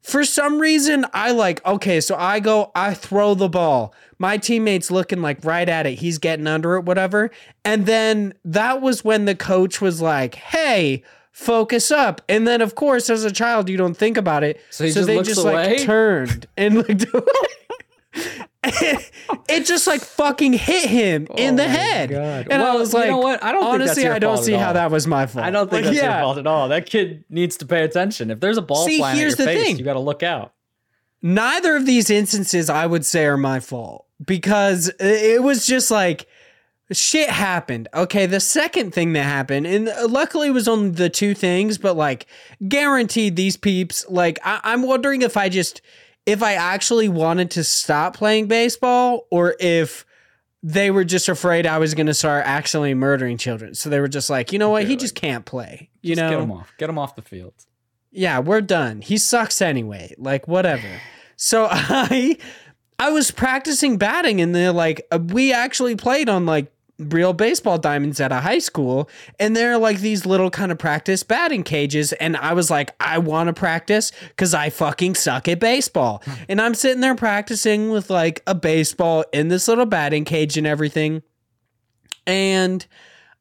for 0.03 0.23
some 0.23 0.59
reason 0.59 1.07
I 1.13 1.31
like 1.31 1.65
okay, 1.65 1.99
so 2.01 2.15
I 2.15 2.39
go 2.39 2.71
I 2.75 2.93
throw 2.93 3.33
the 3.33 3.49
ball. 3.49 3.95
My 4.19 4.37
teammate's 4.37 4.91
looking 4.91 5.23
like 5.23 5.43
right 5.43 5.67
at 5.67 5.87
it. 5.87 5.95
He's 5.95 6.19
getting 6.19 6.45
under 6.45 6.75
it 6.75 6.85
whatever. 6.85 7.31
And 7.65 7.87
then 7.87 8.35
that 8.45 8.79
was 8.79 9.03
when 9.03 9.25
the 9.25 9.35
coach 9.35 9.81
was 9.81 10.01
like, 10.01 10.35
"Hey, 10.35 11.03
focus 11.37 11.91
up." 11.91 12.21
And 12.27 12.47
then 12.47 12.61
of 12.61 12.75
course 12.75 13.09
as 13.09 13.23
a 13.23 13.31
child 13.31 13.69
you 13.69 13.77
don't 13.77 13.95
think 13.95 14.17
about 14.17 14.43
it. 14.43 14.59
So 14.69 14.83
he 14.85 14.91
just 14.91 15.07
looks 15.07 15.37
like 15.37 15.67
away? 15.67 15.77
turned 15.85 16.47
and 16.57 16.75
looked 16.75 17.05
it 18.63 19.65
just 19.65 19.85
like 19.87 20.01
fucking 20.01 20.53
hit 20.53 20.89
him 20.89 21.27
in 21.37 21.53
Oh 21.53 21.57
the 21.57 21.67
head. 21.67 22.09
God. 22.09 22.47
And 22.49 22.61
I 22.61 22.65
Well, 22.65 22.79
was 22.79 22.93
you 22.93 22.99
like, 22.99 23.09
know 23.09 23.17
what? 23.19 23.43
I 23.43 23.51
don't 23.51 23.61
think 23.63 23.79
that's 23.79 23.91
honestly, 23.91 24.07
I 24.09 24.19
don't 24.19 24.37
see 24.43 24.53
how 24.53 24.73
that 24.73 24.89
was 24.91 25.05
my 25.07 25.25
fault. 25.27 25.45
I 25.45 25.51
don't 25.51 25.69
think 25.69 25.85
Like, 25.85 25.93
that's 25.93 25.97
yeah. 26.03 26.15
your 26.17 26.23
fault 26.25 26.37
at 26.39 26.47
all. 26.47 26.67
That 26.69 26.85
kid 26.87 27.23
needs 27.29 27.57
to 27.57 27.65
pay 27.65 27.83
attention. 27.83 28.31
If 28.31 28.39
there's 28.39 28.57
a 28.57 28.61
ball 28.61 28.85
See, 28.87 28.97
flying 28.97 29.17
here's 29.17 29.33
at 29.33 29.39
your 29.39 29.47
the 29.47 29.53
face, 29.53 29.65
thing. 29.67 29.77
you 29.77 29.85
got 29.85 29.93
to 29.93 29.99
look 29.99 30.23
out. 30.23 30.53
neither 31.21 31.75
of 31.75 31.85
these 31.85 32.09
instances 32.09 32.69
I 32.69 32.85
would 32.87 33.05
say 33.05 33.25
are 33.25 33.37
my 33.37 33.59
fault 33.59 34.05
because 34.25 34.91
it 34.99 35.43
was 35.43 35.65
just 35.67 35.91
like 35.91 36.27
shit 36.91 37.29
happened. 37.29 37.87
Okay, 37.93 38.25
the 38.25 38.39
second 38.39 38.93
thing 38.93 39.13
that 39.13 39.23
happened, 39.23 39.67
and 39.67 39.89
luckily 40.11 40.47
it 40.47 40.51
was 40.51 40.67
only 40.67 40.89
the 40.89 41.09
two 41.09 41.33
things, 41.33 41.77
but 41.77 41.95
like 41.97 42.27
guaranteed 42.67 43.35
these 43.35 43.57
peeps, 43.57 44.05
like 44.09 44.39
I- 44.43 44.61
I'm 44.63 44.83
wondering 44.83 45.21
if 45.21 45.35
I 45.37 45.49
just 45.49 45.81
if 46.25 46.43
I 46.43 46.53
actually 46.53 47.07
wanted 47.07 47.51
to 47.51 47.63
stop 47.63 48.15
playing 48.15 48.47
baseball 48.47 49.27
or 49.31 49.55
if 49.59 50.05
they 50.61 50.91
were 50.91 51.05
just 51.05 51.29
afraid 51.29 51.65
I 51.65 51.77
was 51.77 51.93
going 51.93 52.07
to 52.07 52.13
start 52.13 52.43
actually 52.45 52.93
murdering 52.93 53.37
children. 53.37 53.73
So 53.75 53.89
they 53.89 54.01
were 54.01 54.09
just 54.09 54.29
like, 54.29 54.51
you 54.51 54.59
know 54.59 54.69
what, 54.71 54.79
Okay, 54.81 54.87
he 54.87 54.93
like, 54.95 54.99
just 54.99 55.15
can't 55.15 55.45
play. 55.45 55.89
You 56.01 56.15
Just 56.15 56.21
know, 56.25 56.29
get 56.31 56.39
him 56.41 56.51
off. 56.51 56.73
Get 56.77 56.89
him 56.89 56.97
off 56.99 57.15
the 57.15 57.21
field. 57.21 57.53
yeah, 58.11 58.39
we're 58.39 58.59
done. 58.61 59.01
He 59.01 59.17
sucks 59.17 59.61
anyway. 59.61 60.13
Like 60.17 60.47
whatever. 60.47 60.89
So 61.37 61.67
I 61.71 62.37
I 62.99 63.11
was 63.11 63.31
practicing 63.31 63.97
batting 63.97 64.41
and 64.41 64.53
they're 64.53 64.73
like 64.73 65.07
uh, 65.11 65.19
we 65.19 65.53
actually 65.53 65.95
played 65.95 66.27
on 66.27 66.45
like 66.45 66.69
real 66.99 67.33
baseball 67.33 67.77
diamonds 67.77 68.19
at 68.19 68.31
a 68.31 68.41
high 68.41 68.59
school 68.59 69.09
and 69.39 69.55
they're 69.55 69.77
like 69.77 69.99
these 69.99 70.25
little 70.25 70.49
kind 70.49 70.71
of 70.71 70.79
practice 70.79 71.21
batting 71.21 71.63
cages 71.63 72.11
and 72.13 72.35
I 72.35 72.53
was 72.53 72.71
like 72.71 72.95
I 72.99 73.19
want 73.19 73.47
to 73.47 73.53
practice 73.53 74.11
cuz 74.35 74.53
I 74.53 74.69
fucking 74.69 75.15
suck 75.15 75.47
at 75.47 75.59
baseball. 75.59 76.21
Hmm. 76.25 76.33
and 76.49 76.61
I'm 76.61 76.73
sitting 76.73 77.01
there 77.01 77.15
practicing 77.15 77.91
with 77.91 78.09
like 78.09 78.41
a 78.47 78.55
baseball 78.55 79.25
in 79.31 79.49
this 79.49 79.67
little 79.67 79.85
batting 79.85 80.25
cage 80.25 80.57
and 80.57 80.65
everything. 80.65 81.21
And 82.25 82.85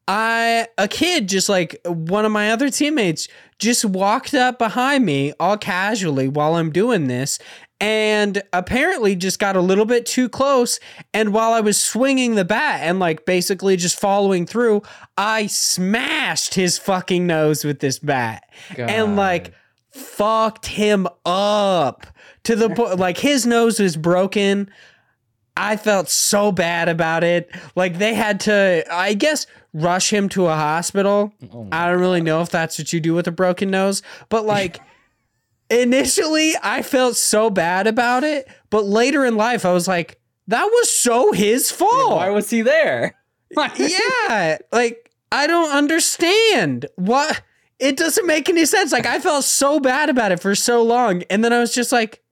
I 0.09 0.69
a 0.79 0.87
kid 0.87 1.29
just 1.29 1.49
like 1.49 1.81
one 1.85 2.25
of 2.25 2.33
my 2.33 2.53
other 2.53 2.71
teammates 2.71 3.27
just 3.59 3.85
walked 3.85 4.35
up 4.35 4.59
behind 4.59 5.05
me 5.05 5.33
all 5.41 5.57
casually 5.57 6.29
while 6.29 6.57
I'm 6.57 6.71
doing 6.71 7.09
this 7.09 7.39
and 7.81 8.43
apparently 8.53 9.15
just 9.17 9.39
got 9.39 9.57
a 9.57 9.61
little 9.61 9.85
bit 9.85 10.07
too 10.07 10.29
close. 10.29 10.81
And 11.13 11.33
while 11.33 11.53
I 11.53 11.61
was 11.61 11.81
swinging 11.81 12.35
the 12.35 12.45
bat 12.45 12.81
and 12.83 12.99
like 12.99 13.27
basically 13.27 13.77
just 13.77 13.99
following 13.99 14.47
through, 14.47 14.83
I 15.17 15.47
smashed 15.47 16.55
his 16.55 16.79
fucking 16.79 17.27
nose 17.27 17.65
with 17.65 17.81
this 17.81 17.99
bat 17.99 18.45
and 18.79 19.17
like 19.17 19.53
fucked 19.91 20.67
him 20.67 21.07
up 21.25 22.07
to 22.45 22.57
the 22.57 22.71
point 22.71 22.99
like 22.99 23.19
his 23.19 23.47
nose 23.47 23.79
was 23.79 23.97
broken. 23.97 24.71
I 25.59 25.77
felt 25.77 26.11
so 26.11 26.53
bad 26.53 26.89
about 26.89 27.25
it. 27.25 27.51
Like 27.75 27.99
they 27.99 28.15
had 28.15 28.41
to, 28.41 28.85
I 28.91 29.15
guess, 29.15 29.47
rush 29.73 30.13
him 30.13 30.29
to 30.31 30.47
a 30.47 30.55
hospital. 30.55 31.33
Oh 31.53 31.69
I 31.73 31.91
don't 31.91 32.01
really 32.01 32.21
know 32.21 32.41
if 32.41 32.51
that's 32.51 32.79
what 32.79 32.93
you 32.93 33.01
do 33.01 33.15
with 33.15 33.27
a 33.27 33.33
broken 33.33 33.71
nose, 33.71 34.03
but 34.29 34.45
like 34.47 34.81
initially 35.71 36.55
I 36.63 36.83
felt 36.83 37.17
so 37.17 37.51
bad 37.51 37.87
about 37.87 38.25
it, 38.25 38.49
but 38.71 38.85
later 38.85 39.25
in 39.25 39.37
life 39.37 39.65
I 39.65 39.73
was 39.73 39.89
like, 39.89 40.19
that 40.49 40.65
was 40.65 40.91
so 40.91 41.33
his 41.33 41.71
fault. 41.71 42.17
Why 42.17 42.31
was 42.31 42.51
he 42.51 42.63
there? 42.63 43.17
yeah, 43.77 44.59
like 44.73 45.11
I 45.33 45.47
don't 45.47 45.71
understand 45.71 46.87
what 46.97 47.43
it 47.79 47.97
doesn't 47.97 48.27
make 48.27 48.49
any 48.49 48.65
sense. 48.65 48.93
Like 48.93 49.07
I 49.07 49.19
felt 49.19 49.45
so 49.45 49.81
bad 49.81 50.09
about 50.09 50.33
it 50.33 50.41
for 50.41 50.55
so 50.55 50.83
long, 50.83 51.23
and 51.31 51.45
then 51.45 51.53
I 51.53 51.61
was 51.61 51.75
just 51.75 51.93
like, 51.93 52.23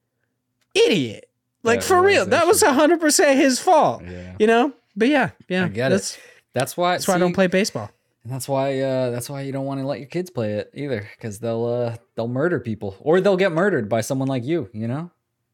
idiot. 0.74 1.28
Like 1.62 1.80
That 1.80 1.86
for 1.86 2.02
real, 2.02 2.26
that 2.26 2.46
was 2.46 2.62
hundred 2.62 3.00
percent 3.00 3.38
his 3.38 3.58
fault. 3.58 4.02
Yeah. 4.04 4.34
You 4.38 4.46
know? 4.46 4.72
But 4.96 5.08
yeah, 5.08 5.30
yeah. 5.48 5.64
I 5.64 5.68
get 5.68 5.88
that's, 5.88 6.14
it. 6.14 6.20
That's 6.52 6.76
why. 6.76 6.92
That's 6.92 7.08
why 7.08 7.14
I 7.14 7.18
don't 7.18 7.32
play 7.32 7.46
baseball. 7.46 7.90
That's 8.24 8.48
why. 8.48 8.80
Uh, 8.80 9.10
that's 9.10 9.28
why 9.28 9.42
you 9.42 9.52
don't 9.52 9.66
want 9.66 9.80
to 9.80 9.86
let 9.86 9.98
your 9.98 10.08
kids 10.08 10.30
play 10.30 10.54
it 10.54 10.70
either, 10.74 11.08
because 11.16 11.40
they'll 11.40 11.66
uh, 11.66 11.96
they'll 12.16 12.28
murder 12.28 12.58
people, 12.58 12.96
or 13.00 13.20
they'll 13.20 13.36
get 13.36 13.52
murdered 13.52 13.88
by 13.88 14.00
someone 14.00 14.28
like 14.28 14.44
you. 14.44 14.70
You 14.72 14.88
know. 14.88 15.10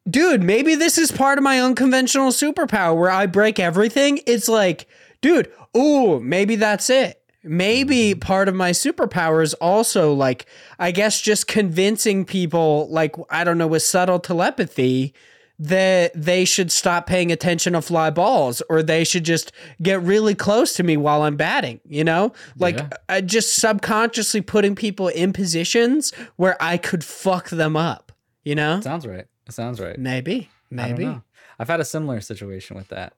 dude, 0.09 0.43
maybe 0.43 0.75
this 0.75 0.99
is 0.99 1.13
part 1.13 1.39
of 1.39 1.45
my 1.45 1.61
unconventional 1.61 2.31
superpower 2.31 2.97
where 2.97 3.11
I 3.11 3.27
break 3.27 3.59
everything. 3.59 4.21
It's 4.27 4.49
like, 4.49 4.87
dude, 5.21 5.53
ooh, 5.77 6.21
maybe 6.21 6.57
that's 6.57 6.91
it. 6.91 7.17
Maybe 7.43 8.15
part 8.15 8.49
of 8.49 8.55
my 8.55 8.71
superpower 8.73 9.43
is 9.43 9.55
also 9.55 10.13
like, 10.13 10.47
I 10.79 10.91
guess 10.91 11.21
just 11.21 11.47
convincing 11.47 12.25
people, 12.27 12.87
like, 12.91 13.17
I 13.31 13.45
don't 13.45 13.57
know, 13.57 13.67
with 13.67 13.83
subtle 13.83 14.19
telepathy 14.19 15.15
that 15.63 16.11
they 16.15 16.47
should 16.47 16.73
stop 16.73 17.07
paying 17.07 17.31
attention 17.31 17.75
to 17.75 17.83
fly 17.83 18.09
balls 18.09 18.63
or 18.71 18.83
they 18.83 19.05
should 19.05 19.25
just 19.25 19.53
get 19.83 20.01
really 20.01 20.35
close 20.35 20.73
to 20.73 20.83
me 20.83 20.97
while 20.97 21.21
I'm 21.23 21.37
batting, 21.37 21.81
you 21.87 22.03
know? 22.03 22.33
Like 22.57 22.79
Yeah. 22.79 22.89
I 23.11 23.21
just 23.21 23.55
subconsciously 23.57 24.41
putting 24.41 24.75
people 24.75 25.09
in 25.09 25.35
positions 25.35 26.13
where 26.37 26.57
I 26.63 26.79
could 26.79 27.05
fuck 27.05 27.51
them 27.51 27.77
up, 27.77 28.11
you 28.43 28.55
know? 28.55 28.81
Sounds 28.81 29.07
right. 29.07 29.27
It 29.47 29.53
sounds 29.53 29.81
right. 29.81 29.99
Maybe. 29.99 30.49
Maybe. 30.71 31.21
I've 31.59 31.69
had 31.69 31.81
a 31.81 31.85
similar 31.85 32.23
situation 32.23 32.75
with 32.75 32.89
that. 32.89 33.13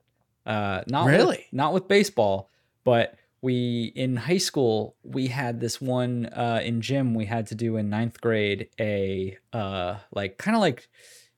Uh, 0.45 0.81
not 0.87 1.05
Really? 1.07 1.37
with, 1.37 1.53
not 1.53 1.73
with 1.73 1.87
baseball, 1.87 2.49
but 2.83 3.15
we 3.41 3.93
in 3.95 4.17
high 4.17 4.37
school 4.37 4.95
we 5.03 5.27
had 5.27 5.61
this 5.61 5.79
one 5.79 6.25
uh, 6.27 6.59
in 6.63 6.81
gym 6.81 7.13
we 7.13 7.25
had 7.25 7.47
to 7.47 7.55
do 7.55 7.77
in 7.77 7.89
ninth 7.89 8.19
grade 8.21 8.67
a 8.79 9.37
uh, 9.53 9.95
like 10.13 10.37
kind 10.37 10.55
of 10.55 10.61
like 10.61 10.89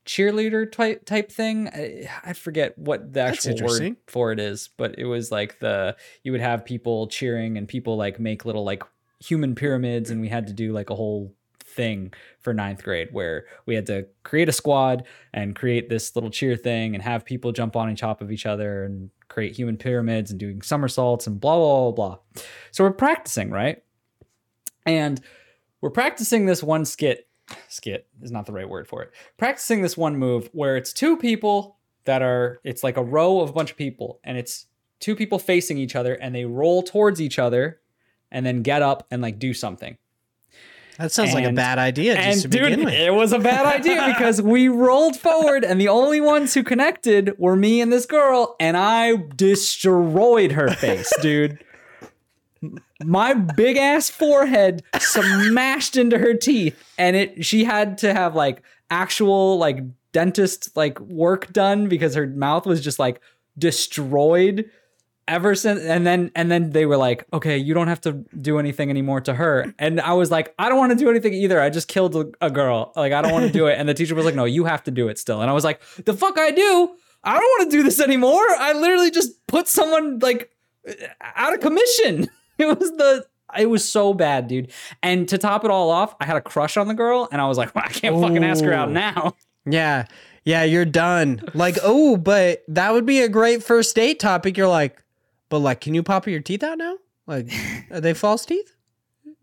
cheerleader 0.05 0.71
type 0.71 1.05
type 1.05 1.31
thing. 1.31 1.67
I, 1.69 2.09
I 2.23 2.33
forget 2.33 2.77
what 2.77 3.13
the 3.13 3.21
actual 3.21 3.55
word 3.61 3.97
for 4.07 4.31
it 4.31 4.39
is, 4.39 4.69
but 4.77 4.95
it 4.97 5.05
was 5.05 5.31
like 5.31 5.59
the 5.59 5.95
you 6.23 6.31
would 6.31 6.41
have 6.41 6.65
people 6.65 7.07
cheering 7.07 7.57
and 7.57 7.67
people 7.67 7.97
like 7.97 8.19
make 8.19 8.45
little 8.45 8.63
like 8.63 8.83
human 9.19 9.55
pyramids, 9.55 10.09
and 10.09 10.21
we 10.21 10.29
had 10.29 10.47
to 10.47 10.53
do 10.53 10.71
like 10.71 10.89
a 10.89 10.95
whole 10.95 11.33
thing 11.63 12.13
for 12.39 12.53
ninth 12.53 12.83
grade 12.83 13.09
where 13.11 13.45
we 13.65 13.75
had 13.75 13.85
to 13.87 14.07
create 14.23 14.47
a 14.47 14.51
squad 14.51 15.03
and 15.33 15.55
create 15.55 15.89
this 15.89 16.15
little 16.15 16.29
cheer 16.29 16.55
thing 16.55 16.93
and 16.93 17.03
have 17.03 17.25
people 17.25 17.51
jump 17.51 17.75
on 17.75 17.89
each 17.91 17.99
top 17.99 18.21
of 18.21 18.31
each 18.31 18.45
other 18.45 18.85
and 18.85 19.09
create 19.27 19.55
human 19.55 19.75
pyramids 19.75 20.31
and 20.31 20.39
doing 20.39 20.61
somersaults 20.61 21.27
and 21.27 21.41
blah 21.41 21.57
blah 21.57 21.91
blah 21.91 21.91
blah. 21.91 22.43
So 22.71 22.83
we're 22.83 22.91
practicing, 22.91 23.49
right? 23.49 23.83
And 24.85 25.19
we're 25.81 25.89
practicing 25.89 26.45
this 26.45 26.63
one 26.63 26.85
skit. 26.85 27.27
Skit 27.69 28.07
is 28.21 28.31
not 28.31 28.45
the 28.45 28.51
right 28.51 28.67
word 28.67 28.87
for 28.87 29.03
it. 29.03 29.11
Practicing 29.37 29.81
this 29.81 29.95
one 29.95 30.17
move 30.17 30.49
where 30.53 30.77
it's 30.77 30.91
two 30.93 31.15
people 31.17 31.77
that 32.05 32.21
are, 32.21 32.59
it's 32.63 32.83
like 32.83 32.97
a 32.97 33.03
row 33.03 33.39
of 33.41 33.49
a 33.49 33.53
bunch 33.53 33.71
of 33.71 33.77
people, 33.77 34.19
and 34.23 34.37
it's 34.37 34.67
two 34.99 35.15
people 35.15 35.39
facing 35.39 35.77
each 35.77 35.95
other, 35.95 36.13
and 36.15 36.33
they 36.33 36.45
roll 36.45 36.81
towards 36.83 37.21
each 37.21 37.37
other, 37.39 37.79
and 38.31 38.45
then 38.45 38.61
get 38.61 38.81
up 38.81 39.05
and 39.11 39.21
like 39.21 39.39
do 39.39 39.53
something. 39.53 39.97
That 40.97 41.11
sounds 41.11 41.33
like 41.33 41.43
a 41.45 41.51
bad 41.51 41.77
idea 41.77 42.15
just 42.15 42.43
to 42.43 42.47
And 42.47 42.51
dude, 42.53 42.61
begin 42.63 42.85
with. 42.85 42.93
it 42.93 43.13
was 43.13 43.33
a 43.33 43.39
bad 43.39 43.65
idea 43.65 44.05
because 44.17 44.41
we 44.41 44.69
rolled 44.69 45.17
forward, 45.17 45.63
and 45.65 45.79
the 45.79 45.89
only 45.89 46.21
ones 46.21 46.53
who 46.53 46.63
connected 46.63 47.37
were 47.37 47.55
me 47.55 47.81
and 47.81 47.91
this 47.91 48.05
girl, 48.05 48.55
and 48.59 48.77
I 48.77 49.17
destroyed 49.35 50.53
her 50.53 50.69
face, 50.69 51.11
dude. 51.21 51.59
My 53.03 53.33
big 53.33 53.77
ass 53.77 54.09
forehead 54.09 54.83
smashed 54.99 55.97
into 55.97 56.17
her 56.17 56.33
teeth, 56.33 56.81
and 56.97 57.15
it 57.15 57.45
she 57.45 57.65
had 57.65 57.97
to 57.99 58.13
have 58.13 58.35
like 58.35 58.61
actual 58.89 59.57
like 59.57 59.79
dentist 60.11 60.75
like 60.77 60.99
work 61.01 61.51
done 61.51 61.89
because 61.89 62.15
her 62.15 62.25
mouth 62.25 62.65
was 62.65 62.81
just 62.81 62.99
like 62.99 63.19
destroyed 63.57 64.69
ever 65.27 65.55
since 65.55 65.81
and 65.81 66.05
then 66.05 66.31
and 66.35 66.51
then 66.51 66.69
they 66.69 66.85
were 66.85 66.97
like 66.97 67.25
okay 67.33 67.57
you 67.57 67.73
don't 67.73 67.87
have 67.87 67.99
to 67.99 68.13
do 68.39 68.59
anything 68.59 68.89
anymore 68.89 69.19
to 69.19 69.33
her. 69.33 69.73
And 69.79 69.99
i 69.99 70.13
was 70.13 70.31
like 70.31 70.53
i 70.59 70.69
don't 70.69 70.77
want 70.77 70.91
to 70.91 70.97
do 70.97 71.09
anything 71.09 71.33
either 71.33 71.59
i 71.59 71.69
just 71.69 71.87
killed 71.87 72.15
a, 72.15 72.25
a 72.41 72.51
girl 72.51 72.93
like 72.95 73.11
i 73.11 73.21
don't 73.21 73.31
want 73.31 73.45
to 73.45 73.51
do 73.51 73.67
it. 73.67 73.77
And 73.77 73.89
the 73.89 73.93
teacher 73.93 74.15
was 74.15 74.23
like 74.23 74.35
no 74.35 74.45
you 74.45 74.65
have 74.65 74.83
to 74.83 74.91
do 74.91 75.07
it 75.07 75.17
still. 75.17 75.41
And 75.41 75.49
i 75.49 75.53
was 75.53 75.63
like 75.63 75.81
the 76.05 76.13
fuck 76.13 76.37
i 76.39 76.51
do? 76.51 76.95
I 77.23 77.33
don't 77.33 77.41
want 77.41 77.71
to 77.71 77.77
do 77.77 77.83
this 77.83 77.99
anymore 77.99 78.45
i 78.59 78.71
literally 78.73 79.11
just 79.11 79.45
put 79.47 79.67
someone 79.67 80.19
like 80.19 80.51
out 81.21 81.53
of 81.53 81.59
commission 81.59 82.29
it 82.57 82.79
was 82.79 82.91
the 82.91 83.25
it 83.57 83.69
was 83.69 83.87
so 83.87 84.13
bad 84.13 84.47
dude 84.47 84.71
and 85.03 85.29
to 85.29 85.37
top 85.37 85.63
it 85.63 85.71
all 85.71 85.89
off 85.89 86.15
i 86.19 86.25
had 86.25 86.35
a 86.35 86.41
crush 86.41 86.77
on 86.77 86.87
the 86.87 86.93
girl 86.93 87.27
and 87.31 87.39
i 87.41 87.47
was 87.47 87.57
like 87.57 87.73
well, 87.75 87.85
i 87.85 87.89
can't 87.89 88.19
fucking 88.19 88.43
ask 88.43 88.63
her 88.63 88.73
out 88.73 88.91
now 88.91 89.33
Yeah. 89.65 90.05
Yeah, 90.43 90.63
you're 90.63 90.85
done. 90.85 91.41
Like, 91.55 91.77
oh, 91.81 92.17
but 92.17 92.63
that 92.67 92.93
would 92.93 93.05
be 93.05 93.21
a 93.21 93.29
great 93.29 93.63
first 93.63 93.95
date 93.95 94.19
topic. 94.19 94.57
You're 94.57 94.67
like, 94.67 95.03
but 95.49 95.57
like, 95.59 95.81
can 95.81 95.95
you 95.95 96.03
pop 96.03 96.27
your 96.27 96.39
teeth 96.39 96.61
out 96.61 96.77
now? 96.77 96.97
Like, 97.25 97.51
are 97.89 97.99
they 97.99 98.13
false 98.13 98.45
teeth? 98.45 98.75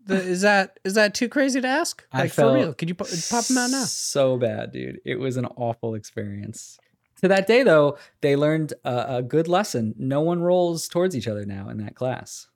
The, 0.05 0.15
is 0.15 0.41
that 0.41 0.79
is 0.85 0.93
that 0.93 1.13
too 1.13 1.27
crazy 1.27 1.59
to 1.59 1.67
ask? 1.67 2.05
Like 2.13 2.31
for 2.31 2.53
real? 2.53 2.73
Could 2.73 2.87
you 2.89 2.95
pop, 2.95 3.07
pop 3.29 3.45
them 3.45 3.57
out 3.57 3.71
now? 3.71 3.83
So 3.83 4.37
bad, 4.37 4.71
dude. 4.71 4.99
It 5.05 5.19
was 5.19 5.35
an 5.35 5.45
awful 5.57 5.93
experience. 5.93 6.77
To 7.21 7.27
that 7.29 7.47
day, 7.47 7.63
though, 7.63 7.97
they 8.21 8.35
learned 8.37 8.73
a, 8.85 9.17
a 9.17 9.21
good 9.21 9.47
lesson. 9.49 9.95
No 9.97 10.21
one 10.21 10.41
rolls 10.41 10.87
towards 10.87 11.15
each 11.17 11.27
other 11.27 11.45
now 11.45 11.67
in 11.69 11.77
that 11.79 11.95
class. 11.95 12.47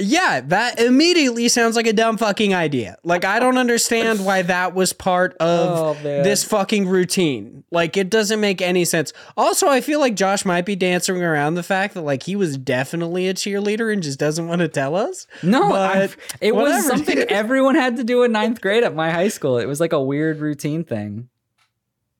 Yeah, 0.00 0.40
that 0.40 0.80
immediately 0.80 1.46
sounds 1.48 1.76
like 1.76 1.86
a 1.86 1.92
dumb 1.92 2.16
fucking 2.16 2.52
idea. 2.52 2.96
Like, 3.04 3.24
I 3.24 3.38
don't 3.38 3.58
understand 3.58 4.24
why 4.24 4.42
that 4.42 4.74
was 4.74 4.92
part 4.92 5.34
of 5.34 5.96
Oh, 5.96 6.02
this 6.02 6.42
fucking 6.42 6.88
routine. 6.88 7.62
Like, 7.70 7.96
it 7.96 8.10
doesn't 8.10 8.40
make 8.40 8.60
any 8.60 8.84
sense. 8.84 9.12
Also, 9.36 9.68
I 9.68 9.80
feel 9.80 10.00
like 10.00 10.16
Josh 10.16 10.44
might 10.44 10.66
be 10.66 10.74
dancing 10.74 11.22
around 11.22 11.54
the 11.54 11.62
fact 11.62 11.94
that, 11.94 12.02
like, 12.02 12.24
he 12.24 12.34
was 12.34 12.58
definitely 12.58 13.28
a 13.28 13.34
cheerleader 13.34 13.92
and 13.92 14.02
just 14.02 14.18
doesn't 14.18 14.48
want 14.48 14.60
to 14.62 14.68
tell 14.68 14.96
us. 14.96 15.28
No, 15.44 16.08
it 16.40 16.54
was 16.56 16.86
something 16.86 17.18
everyone 17.28 17.76
had 17.76 17.96
to 17.96 18.04
do 18.04 18.24
in 18.24 18.32
ninth 18.32 18.60
grade 18.60 18.82
at 18.82 18.96
my 18.96 19.10
high 19.12 19.28
school. 19.28 19.58
It 19.58 19.66
was 19.66 19.78
like 19.78 19.92
a 19.92 20.02
weird 20.02 20.40
routine 20.40 20.82
thing. 20.84 21.28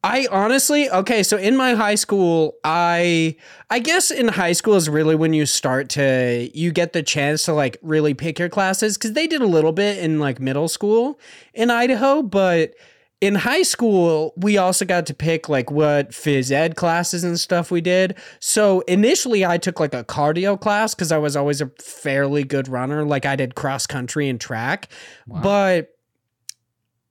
I 0.05 0.29
honestly, 0.31 0.91
okay, 0.91 1.23
so 1.23 1.39
in 1.39 1.57
my 1.57 1.73
high 1.73 1.95
school, 1.95 2.57
I 2.63 3.37
I 3.71 3.79
guess 3.79 4.11
in 4.11 4.29
high 4.29 4.53
school 4.53 4.75
is 4.75 4.87
really 4.87 5.15
when 5.15 5.33
you 5.33 5.47
start 5.47 5.89
to 5.91 6.51
you 6.53 6.73
get 6.73 6.93
the 6.93 7.03
chance 7.03 7.47
to 7.47 7.55
like 7.55 7.79
really 7.81 8.13
pick 8.13 8.39
your 8.39 8.51
classes 8.51 8.99
cuz 8.99 9.13
they 9.15 9.27
did 9.27 9.41
a 9.41 9.47
little 9.47 9.73
bit 9.73 9.97
in 9.97 10.21
like 10.21 10.41
middle 10.41 10.69
school 10.69 11.19
in 11.55 11.71
Idaho, 11.71 12.21
but 12.23 12.75
in 13.23 13.37
high 13.37 13.63
school, 13.63 14.35
we 14.37 14.59
also 14.59 14.85
got 14.85 15.07
to 15.07 15.15
pick 15.15 15.49
like 15.49 15.71
what 15.71 16.11
phys 16.11 16.53
ed 16.53 16.77
classes 16.77 17.25
and 17.25 17.41
stuff 17.41 17.71
we 17.71 17.81
did. 17.81 18.15
So 18.41 18.81
initially, 18.81 19.47
I 19.47 19.57
took 19.57 19.81
like 19.81 19.95
a 19.95 20.05
cardio 20.05 20.61
class 20.61 20.95
because 20.95 21.13
I 21.13 21.17
was 21.17 21.35
always 21.35 21.63
a 21.63 21.71
fairly 21.81 22.45
good 22.45 22.69
runner. 22.69 23.07
Like 23.07 23.25
I 23.25 23.37
did 23.37 23.55
cross 23.55 23.87
country 23.87 24.29
and 24.29 24.39
track. 24.39 24.91
But 25.27 25.94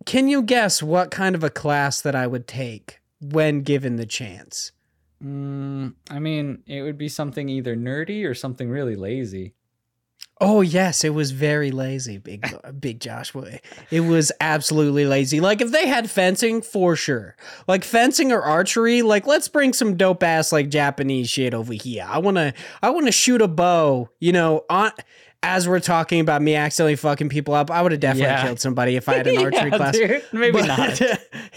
can 0.05 0.27
you 0.27 0.41
guess 0.41 0.83
what 0.83 1.11
kind 1.11 1.35
of 1.35 1.43
a 1.43 1.49
class 1.49 2.01
that 2.01 2.15
I 2.15 2.27
would 2.27 2.47
take 2.47 3.01
when 3.21 3.61
given 3.61 3.95
the 3.95 4.05
chance? 4.05 4.71
Mm, 5.23 5.93
I 6.09 6.19
mean, 6.19 6.63
it 6.67 6.81
would 6.81 6.97
be 6.97 7.09
something 7.09 7.47
either 7.49 7.75
nerdy 7.75 8.27
or 8.27 8.33
something 8.33 8.69
really 8.69 8.95
lazy. 8.95 9.53
Oh 10.41 10.61
yes, 10.61 11.05
it 11.05 11.13
was 11.13 11.31
very 11.31 11.71
lazy, 11.71 12.17
big 12.17 12.45
big 12.79 12.99
Josh 12.99 13.31
boy. 13.31 13.61
It 13.91 14.01
was 14.01 14.31
absolutely 14.41 15.05
lazy. 15.05 15.39
Like 15.39 15.61
if 15.61 15.71
they 15.71 15.87
had 15.87 16.09
fencing, 16.09 16.61
for 16.61 16.95
sure. 16.95 17.37
Like 17.67 17.83
fencing 17.85 18.31
or 18.31 18.41
archery, 18.41 19.03
like 19.03 19.25
let's 19.25 19.47
bring 19.47 19.71
some 19.71 19.95
dope 19.95 20.23
ass 20.23 20.51
like 20.51 20.69
Japanese 20.69 21.29
shit 21.29 21.53
over 21.53 21.71
here. 21.71 22.05
I 22.05 22.17
wanna 22.17 22.53
I 22.81 22.89
wanna 22.89 23.11
shoot 23.11 23.41
a 23.41 23.47
bow, 23.47 24.09
you 24.19 24.33
know, 24.33 24.65
on 24.69 24.91
as 25.43 25.67
we're 25.67 25.79
talking 25.81 26.19
about 26.21 26.41
me 26.41 26.55
accidentally 26.55 26.95
fucking 26.95 27.29
people 27.29 27.53
up, 27.53 27.69
I 27.69 27.81
would 27.81 27.91
have 27.91 28.01
definitely 28.01 28.31
Yeah. 28.33 28.43
killed 28.43 28.59
somebody 28.59 28.95
if 28.95 29.07
I 29.09 29.15
had 29.15 29.27
an 29.27 29.37
archery 29.43 29.69
Yeah, 29.69 29.77
class. 29.77 29.93
dude, 29.95 30.23
maybe 30.31 30.59
But- 30.61 30.99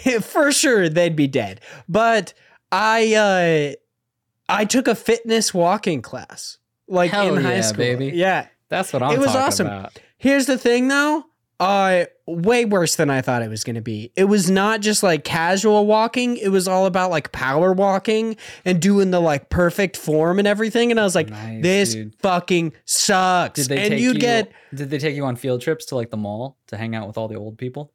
not. 0.05 0.23
for 0.23 0.51
sure, 0.51 0.89
they'd 0.89 1.15
be 1.15 1.27
dead. 1.27 1.61
But 1.87 2.33
I, 2.71 3.15
uh, 3.15 4.51
I 4.53 4.65
took 4.65 4.87
a 4.87 4.95
fitness 4.95 5.53
walking 5.53 6.01
class, 6.01 6.57
like 6.87 7.11
Hell 7.11 7.35
in 7.37 7.43
high 7.43 7.61
school. 7.61 7.77
baby. 7.77 8.11
Yeah. 8.13 8.47
That's 8.69 8.91
what 8.91 9.01
I'm 9.01 9.13
It 9.13 9.19
was 9.19 9.33
awesome. 9.33 9.67
about. 9.67 9.97
Here's 10.17 10.45
the 10.45 10.57
thing, 10.57 10.89
though. 10.89 11.23
Uh, 11.59 12.05
way 12.27 12.65
worse 12.65 12.95
than 12.97 13.09
I 13.09 13.21
thought 13.21 13.41
it 13.41 13.49
was 13.49 13.63
going 13.63 13.77
to 13.77 13.81
be. 13.81 14.11
It 14.15 14.25
was 14.25 14.47
not 14.51 14.79
just 14.81 15.01
like 15.01 15.23
casual 15.23 15.87
walking. 15.87 16.37
It 16.37 16.49
was 16.49 16.67
all 16.67 16.85
about 16.85 17.09
like 17.09 17.31
power 17.31 17.73
walking 17.73 18.37
and 18.63 18.79
doing 18.79 19.09
the 19.09 19.19
like 19.19 19.49
perfect 19.49 19.97
form 19.97 20.37
and 20.37 20.47
everything. 20.47 20.91
And 20.91 20.99
I 20.99 21.03
was 21.03 21.15
like, 21.15 21.29
Nice, 21.29 21.63
this 21.63 21.93
dude. 21.93 22.15
fucking 22.21 22.73
sucks. 22.85 23.59
Did 23.61 23.69
they 23.69 23.77
and 23.81 23.89
take 23.89 24.01
you'd 24.01 24.15
you, 24.17 24.19
get 24.21 24.51
Did 24.73 24.91
they 24.91 24.99
take 24.99 25.15
you 25.15 25.25
on 25.25 25.35
field 25.35 25.61
trips 25.61 25.85
to 25.85 25.95
like 25.95 26.11
the 26.11 26.17
mall 26.17 26.57
to 26.67 26.77
hang 26.77 26.93
out 26.93 27.07
with 27.07 27.17
all 27.17 27.27
the 27.27 27.37
old 27.37 27.57
people? 27.57 27.91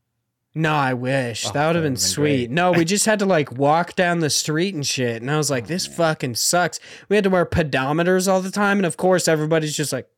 No, 0.55 0.73
I 0.75 0.95
wish. 0.95 1.47
Oh, 1.47 1.53
that 1.53 1.67
would 1.69 1.77
have 1.77 1.85
been 1.85 1.93
been 1.95 2.01
sweet. 2.01 2.47
great. 2.47 2.51
No, 2.51 2.73
we 2.73 2.85
just 2.95 3.07
had 3.07 3.21
to 3.21 3.27
like 3.27 3.53
walk 3.53 3.95
down 3.95 4.19
the 4.19 4.29
street 4.29 4.75
and 4.75 4.85
shit. 4.85 5.23
And 5.23 5.31
I 5.31 5.37
was 5.37 5.51
Oh, 5.51 5.55
like, 5.55 5.67
this 5.69 5.87
fucking 5.87 6.35
sucks. 6.35 6.81
We 7.09 7.17
had 7.17 7.23
to 7.25 7.31
wear 7.31 7.47
pedometers 7.47 8.27
all 8.31 8.41
the 8.43 8.51
time. 8.51 8.79
And 8.79 8.87
of 8.87 8.97
course, 8.97 9.29
everybody's 9.29 9.77
just 9.77 9.93
like 9.93 10.09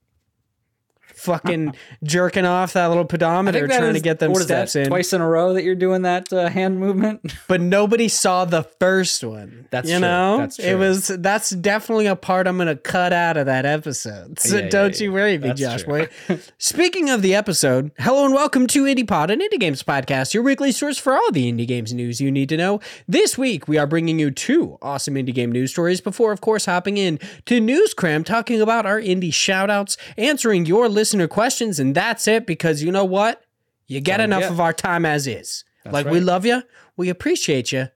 fucking 1.25 1.75
jerking 2.02 2.45
off 2.45 2.75
that 2.75 2.87
little 2.88 3.04
pedometer 3.04 3.66
that 3.66 3.78
trying 3.78 3.95
to 3.95 4.00
get 4.00 4.19
them 4.19 4.33
is 4.33 4.43
steps 4.43 4.75
that, 4.75 4.83
in. 4.83 4.88
Twice 4.88 5.12
in 5.12 5.21
a 5.21 5.28
row 5.28 5.54
that 5.54 5.64
you're 5.64 5.75
doing 5.75 6.02
that 6.02 6.33
uh, 6.33 6.49
hand 6.49 6.78
movement. 6.78 7.35
But 7.47 7.61
nobody 7.61 8.09
saw 8.09 8.45
the 8.45 8.62
first 8.62 9.23
one. 9.23 9.66
That's 9.71 9.88
you 9.88 9.95
true. 9.97 10.00
know, 10.00 10.38
That's 10.38 10.59
it 10.59 10.76
was 10.76 11.09
that's 11.09 11.50
definitely 11.50 12.07
a 12.07 12.16
part 12.16 12.47
I'm 12.47 12.57
gonna 12.57 12.76
cut 12.76 13.12
out 13.12 13.37
of 13.37 13.47
that 13.47 13.66
episode. 13.66 14.38
So 14.40 14.57
Yeah, 14.59 14.69
don't 14.69 14.99
yeah. 14.99 15.04
you 15.04 15.12
worry, 15.12 15.37
That's 15.37 15.61
Josh 15.61 15.83
boy. 15.85 16.09
Speaking 16.59 17.11
of 17.11 17.23
the 17.23 17.35
episode, 17.35 17.90
hello 17.99 18.25
and 18.25 18.35
welcome 18.35 18.66
to 18.69 18.85
Indie 18.85 19.07
Pod, 19.07 19.31
an 19.31 19.40
indie 19.40 19.61
games 19.61 19.83
podcast, 19.83 20.33
your 20.33 20.43
weekly 20.43 20.73
source 20.73 20.99
for 20.99 21.14
all 21.14 21.33
the 21.33 21.50
indie 21.52 21.66
games 21.66 21.93
news 21.93 22.21
you 22.21 22.31
need 22.31 22.49
to 22.49 22.57
know. 22.57 22.81
This 23.07 23.37
week 23.37 23.69
we 23.69 23.76
are 23.78 23.87
bringing 23.87 24.19
you 24.19 24.31
two 24.31 24.78
awesome 24.81 25.14
indie 25.14 25.35
game 25.35 25.52
news 25.52 25.71
stories. 25.73 26.00
Before, 26.00 26.33
of 26.33 26.40
course, 26.40 26.66
hopping 26.66 26.97
in 26.97 27.19
to 27.47 27.61
News 27.61 27.95
Cram, 27.95 28.25
talking 28.25 28.61
about 28.61 28.87
our 28.87 29.00
indie 29.00 29.31
shoutouts, 29.31 29.97
answering 30.16 30.66
your 30.66 30.88
listener 31.14 31.28
questions, 31.28 31.78
and 31.80 31.94
that's 31.94 32.26
it. 32.28 32.47
Because 32.47 32.83
you 32.83 32.90
know 32.92 33.04
what, 33.04 33.42
you 33.87 34.00
get 34.00 34.21
enough 34.21 34.42
get. 34.42 34.50
of 34.52 34.61
our 34.61 34.73
time 34.73 35.04
as 35.06 35.26
is. 35.26 35.64
That's 35.85 35.94
like 35.94 36.06
we 36.06 36.21
love 36.21 36.47
you, 36.47 36.62
we 36.97 37.09
appreciate 37.09 37.73
you, 37.73 37.88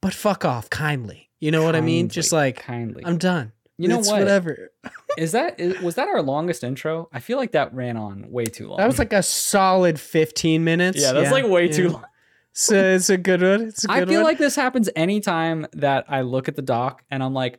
but 0.00 0.12
fuck 0.14 0.44
off 0.44 0.68
kindly. 0.70 1.30
You 1.40 1.50
know 1.52 1.62
what 1.64 1.76
I 1.76 1.80
mean? 1.80 2.08
Just 2.08 2.32
like 2.32 2.56
kindly. 2.56 3.04
I'm 3.06 3.18
done. 3.18 3.52
You 3.80 3.86
know 3.86 4.00
It's 4.00 4.08
what? 4.08 4.18
Whatever. 4.18 4.72
Is 5.16 5.32
that 5.32 5.58
is, 5.58 5.80
was 5.80 5.94
that 5.96 6.06
our 6.08 6.22
longest 6.22 6.62
intro? 6.62 7.08
I 7.12 7.18
feel 7.18 7.38
like 7.38 7.52
that 7.52 7.74
ran 7.74 7.96
on 7.96 8.30
way 8.30 8.44
too 8.44 8.68
long. 8.68 8.76
That 8.76 8.86
was 8.86 8.98
like 9.00 9.12
a 9.12 9.22
solid 9.22 9.98
15 9.98 10.62
minutes. 10.62 11.00
yeah, 11.00 11.12
that's 11.12 11.32
like 11.32 11.46
way 11.46 11.66
too 11.66 11.88
long. 11.90 12.04
So 12.52 12.74
it's 12.76 13.10
a 13.10 13.16
good 13.16 13.42
one. 13.42 13.62
It's 13.62 13.84
a 13.84 13.90
I 13.90 13.98
good 14.00 14.08
I 14.08 14.10
feel 14.12 14.20
one. 14.20 14.24
like 14.24 14.38
this 14.38 14.54
happens 14.54 14.88
anytime 14.94 15.66
that 15.72 16.04
I 16.08 16.20
look 16.20 16.46
at 16.46 16.54
the 16.54 16.62
doc 16.62 17.02
and 17.10 17.20
I'm 17.22 17.34
like, 17.34 17.58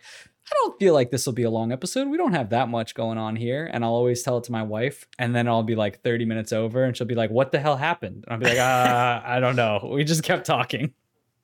I 0.51 0.55
don't 0.63 0.79
feel 0.79 0.93
like 0.93 1.11
this 1.11 1.25
will 1.25 1.33
be 1.33 1.43
a 1.43 1.49
long 1.49 1.71
episode. 1.71 2.07
We 2.07 2.17
don't 2.17 2.33
have 2.33 2.49
that 2.49 2.69
much 2.69 2.95
going 2.95 3.17
on 3.17 3.35
here. 3.35 3.69
And 3.71 3.83
I'll 3.83 3.93
always 3.93 4.23
tell 4.23 4.37
it 4.37 4.45
to 4.45 4.51
my 4.51 4.63
wife. 4.63 5.07
And 5.17 5.35
then 5.35 5.47
I'll 5.47 5.63
be 5.63 5.75
like 5.75 6.01
30 6.01 6.25
minutes 6.25 6.51
over 6.51 6.83
and 6.83 6.95
she'll 6.95 7.07
be 7.07 7.15
like, 7.15 7.29
What 7.29 7.51
the 7.51 7.59
hell 7.59 7.77
happened? 7.77 8.25
And 8.27 8.33
I'll 8.33 8.39
be 8.39 8.45
like, 8.45 8.57
uh, 8.57 9.21
I 9.25 9.39
don't 9.39 9.55
know. 9.55 9.89
We 9.91 10.03
just 10.03 10.23
kept 10.23 10.45
talking. 10.45 10.93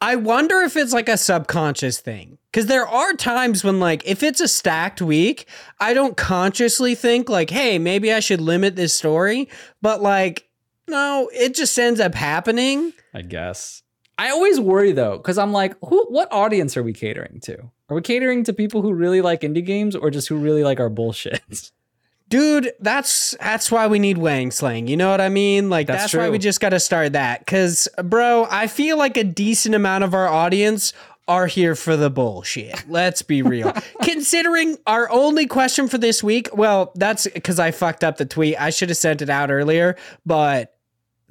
I 0.01 0.17
wonder 0.17 0.59
if 0.59 0.75
it's 0.75 0.93
like 0.93 1.09
a 1.09 1.17
subconscious 1.17 1.99
thing. 1.99 2.37
Because 2.51 2.67
there 2.67 2.87
are 2.87 3.13
times 3.13 3.63
when, 3.63 3.79
like, 3.79 4.05
if 4.05 4.23
it's 4.23 4.39
a 4.39 4.47
stacked 4.47 5.01
week, 5.01 5.47
I 5.79 5.93
don't 5.93 6.15
consciously 6.15 6.95
think, 6.95 7.27
like, 7.27 7.49
hey, 7.49 7.79
maybe 7.79 8.13
I 8.13 8.21
should 8.21 8.39
limit 8.39 8.75
this 8.77 8.93
story. 8.93 9.49
But, 9.81 10.01
like, 10.01 10.47
no, 10.87 11.29
it 11.33 11.55
just 11.55 11.77
ends 11.77 11.99
up 11.99 12.15
happening. 12.15 12.93
I 13.13 13.21
guess. 13.23 13.83
I 14.17 14.29
always 14.29 14.59
worry 14.59 14.91
though, 14.91 15.17
because 15.17 15.37
I'm 15.37 15.51
like, 15.51 15.75
who 15.83 16.05
what 16.05 16.31
audience 16.31 16.77
are 16.77 16.83
we 16.83 16.93
catering 16.93 17.39
to? 17.41 17.71
Are 17.89 17.95
we 17.95 18.01
catering 18.01 18.43
to 18.45 18.53
people 18.53 18.81
who 18.81 18.93
really 18.93 19.21
like 19.21 19.41
indie 19.41 19.65
games 19.65 19.95
or 19.95 20.09
just 20.09 20.27
who 20.27 20.37
really 20.37 20.63
like 20.63 20.79
our 20.79 20.89
bullshit? 20.89 21.71
Dude, 22.27 22.71
that's 22.79 23.35
that's 23.39 23.71
why 23.71 23.85
we 23.85 23.99
need 23.99 24.17
Wang 24.17 24.49
Slang. 24.49 24.87
You 24.87 24.97
know 24.97 25.11
what 25.11 25.21
I 25.21 25.29
mean? 25.29 25.69
Like 25.69 25.85
That's 25.85 26.03
that's, 26.03 26.15
why 26.15 26.29
we 26.31 26.39
just 26.39 26.59
got 26.59 26.69
to 26.69 26.79
start 26.79 27.13
that. 27.13 27.45
Cause, 27.45 27.87
bro, 28.03 28.47
I 28.49 28.65
feel 28.65 28.97
like 28.97 29.15
a 29.15 29.23
decent 29.23 29.75
amount 29.75 30.03
of 30.03 30.15
our 30.15 30.27
audience 30.27 30.91
are 31.27 31.45
here 31.45 31.75
for 31.75 31.95
the 31.95 32.09
bullshit. 32.09 32.83
Let's 32.89 33.21
be 33.21 33.43
real. 33.43 33.71
Considering 34.01 34.77
our 34.87 35.09
only 35.11 35.45
question 35.45 35.87
for 35.87 35.99
this 35.99 36.23
week, 36.23 36.49
well, 36.51 36.91
that's 36.95 37.27
because 37.27 37.59
I 37.59 37.69
fucked 37.69 38.03
up 38.03 38.17
the 38.17 38.25
tweet. 38.25 38.59
I 38.59 38.71
should 38.71 38.89
have 38.89 38.97
sent 38.97 39.21
it 39.21 39.29
out 39.29 39.51
earlier, 39.51 39.95
but 40.25 40.75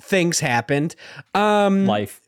things 0.00 0.40
happened. 0.40 0.94
Um, 1.34 1.86
Life. 1.86 2.20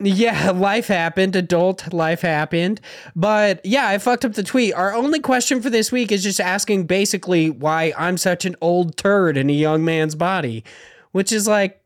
Yeah, 0.00 0.50
life 0.54 0.88
happened. 0.88 1.36
Adult 1.36 1.92
life 1.92 2.20
happened. 2.20 2.80
But 3.14 3.64
yeah, 3.64 3.88
I 3.88 3.98
fucked 3.98 4.24
up 4.24 4.34
the 4.34 4.42
tweet. 4.42 4.74
Our 4.74 4.94
only 4.94 5.20
question 5.20 5.62
for 5.62 5.70
this 5.70 5.90
week 5.90 6.12
is 6.12 6.22
just 6.22 6.40
asking 6.40 6.86
basically 6.86 7.50
why 7.50 7.92
I'm 7.96 8.16
such 8.16 8.44
an 8.44 8.56
old 8.60 8.96
turd 8.96 9.36
in 9.36 9.48
a 9.50 9.54
young 9.54 9.84
man's 9.84 10.14
body, 10.14 10.64
which 11.12 11.32
is 11.32 11.48
like, 11.48 11.82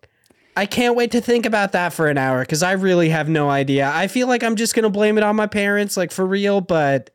I 0.57 0.67
can't 0.67 0.97
wait 0.97 1.13
to 1.13 1.21
think 1.21 1.47
about 1.47 1.73
that 1.73 1.93
for 1.93 2.09
an 2.09 2.19
hour 2.19 2.41
because 2.41 2.63
I 2.63 2.73
really 2.73 3.09
have 3.11 3.29
no 3.29 3.49
idea. 3.49 3.91
I 3.95 4.09
feel 4.09 4.27
like 4.27 4.43
I'm 4.43 4.57
just 4.57 4.75
going 4.75 4.83
to 4.83 4.91
blame 4.91 5.17
it 5.17 5.25
on 5.25 5.37
my 5.37 5.47
parents, 5.47 5.97
like 5.97 6.11
for 6.11 6.27
real, 6.27 6.61
but 6.61 7.11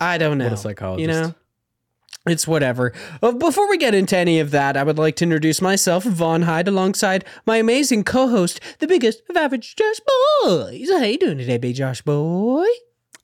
I 0.00 0.18
don't 0.18 0.38
know. 0.38 0.44
What 0.44 0.52
a 0.52 0.56
psychologist. 0.56 1.00
You 1.00 1.08
know? 1.08 1.34
It's 2.26 2.48
whatever. 2.48 2.92
Uh, 3.22 3.32
Before 3.32 3.70
we 3.70 3.78
get 3.78 3.94
into 3.94 4.16
any 4.16 4.40
of 4.40 4.50
that, 4.50 4.76
I 4.76 4.82
would 4.82 4.98
like 4.98 5.14
to 5.16 5.24
introduce 5.24 5.62
myself, 5.62 6.02
Vaughn 6.02 6.42
Hyde, 6.42 6.66
alongside 6.66 7.24
my 7.46 7.56
amazing 7.58 8.02
co-host, 8.02 8.58
the 8.80 8.88
biggest 8.88 9.22
of 9.30 9.36
average 9.36 9.76
Josh 9.76 10.00
boys. 10.42 10.90
How 10.90 11.04
you 11.04 11.18
doing 11.18 11.38
today, 11.38 11.56
big 11.58 11.76
Josh 11.76 12.02
boy? 12.02 12.66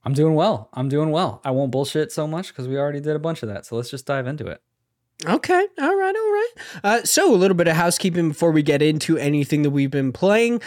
I'm 0.04 0.12
doing 0.12 0.34
well. 0.34 0.68
I'm 0.72 0.88
doing 0.88 1.10
well. 1.10 1.40
I 1.44 1.50
won't 1.50 1.72
bullshit 1.72 2.12
so 2.12 2.28
much 2.28 2.48
because 2.48 2.68
we 2.68 2.78
already 2.78 3.00
did 3.00 3.16
a 3.16 3.20
bunch 3.20 3.42
of 3.42 3.48
that. 3.48 3.66
So 3.66 3.74
let's 3.76 3.90
just 3.90 4.06
dive 4.06 4.28
into 4.28 4.46
it. 4.46 4.60
Okay, 5.24 5.66
all 5.80 5.96
right, 5.96 6.14
all 6.16 6.32
right. 6.32 6.50
Uh, 6.82 7.04
so, 7.04 7.32
a 7.32 7.36
little 7.36 7.56
bit 7.56 7.68
of 7.68 7.76
housekeeping 7.76 8.30
before 8.30 8.50
we 8.50 8.62
get 8.62 8.82
into 8.82 9.16
anything 9.16 9.62
that 9.62 9.70
we've 9.70 9.90
been 9.90 10.12
playing. 10.12 10.60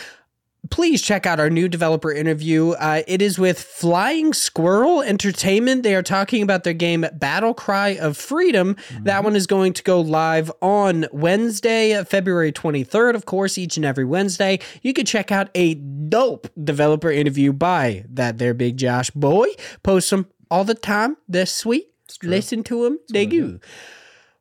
Please 0.70 1.02
check 1.02 1.26
out 1.26 1.40
our 1.40 1.50
new 1.50 1.68
developer 1.68 2.12
interview. 2.12 2.72
Uh, 2.72 3.04
it 3.08 3.22
is 3.22 3.38
with 3.38 3.60
Flying 3.60 4.34
Squirrel 4.34 5.02
Entertainment. 5.02 5.84
They 5.84 5.96
are 5.96 6.04
talking 6.04 6.42
about 6.42 6.64
their 6.64 6.74
game 6.74 7.06
Battle 7.14 7.54
Cry 7.54 7.90
of 7.90 8.18
Freedom. 8.18 8.76
That 9.02 9.24
one 9.24 9.36
is 9.36 9.48
going 9.48 9.74
to 9.74 9.84
go 9.84 10.02
live 10.02 10.52
on 10.62 11.08
Wednesday, 11.12 12.04
February 12.04 12.52
23rd, 12.52 13.16
of 13.16 13.26
course, 13.26 13.58
each 13.58 13.78
and 13.78 13.86
every 13.86 14.06
Wednesday. 14.06 14.60
You 14.82 14.94
can 14.94 15.06
check 15.06 15.32
out 15.32 15.50
a 15.56 15.76
dope 15.76 16.48
developer 16.62 17.12
interview 17.12 17.54
by 17.54 18.06
that 18.10 18.38
there 18.38 18.54
big 18.54 18.78
Josh 18.78 19.10
boy. 19.12 19.48
Post 19.84 20.10
them 20.10 20.28
all 20.50 20.64
the 20.64 20.76
time. 20.76 21.18
They're 21.28 21.46
sweet. 21.46 21.92
Listen 22.24 22.64
to 22.64 22.84
them. 22.84 23.00
They 23.12 23.26
do. 23.26 23.60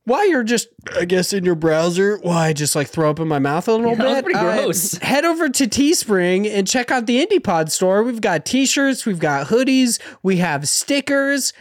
While 0.07 0.29
you're 0.29 0.43
just, 0.45 0.69
I 0.99 1.07
guess, 1.07 1.33
in 1.33 1.45
your 1.45 1.55
browser, 1.55 2.19
why 2.19 2.53
just 2.53 2.77
like 2.77 2.89
throw 2.89 3.09
up 3.09 3.21
in 3.21 3.27
my 3.29 3.39
mouth 3.39 3.67
a 3.69 3.73
little 3.73 3.93
Yeah, 3.93 3.97
that 3.97 4.15
bit? 4.17 4.25
pretty 4.25 4.39
uh, 4.39 4.43
gross. 4.65 4.93
head 5.03 5.25
over 5.25 5.49
to 5.49 5.67
Teespring 5.67 6.47
and 6.47 6.67
check 6.69 6.91
out 6.91 7.07
the 7.07 7.25
IndiePod 7.25 7.71
store. 7.71 8.03
We've 8.03 8.21
got 8.21 8.45
t-shirts, 8.45 9.07
we've 9.07 9.19
got 9.19 9.47
hoodies, 9.47 9.99
we 10.23 10.37
have 10.39 10.69
stickers, 10.69 11.55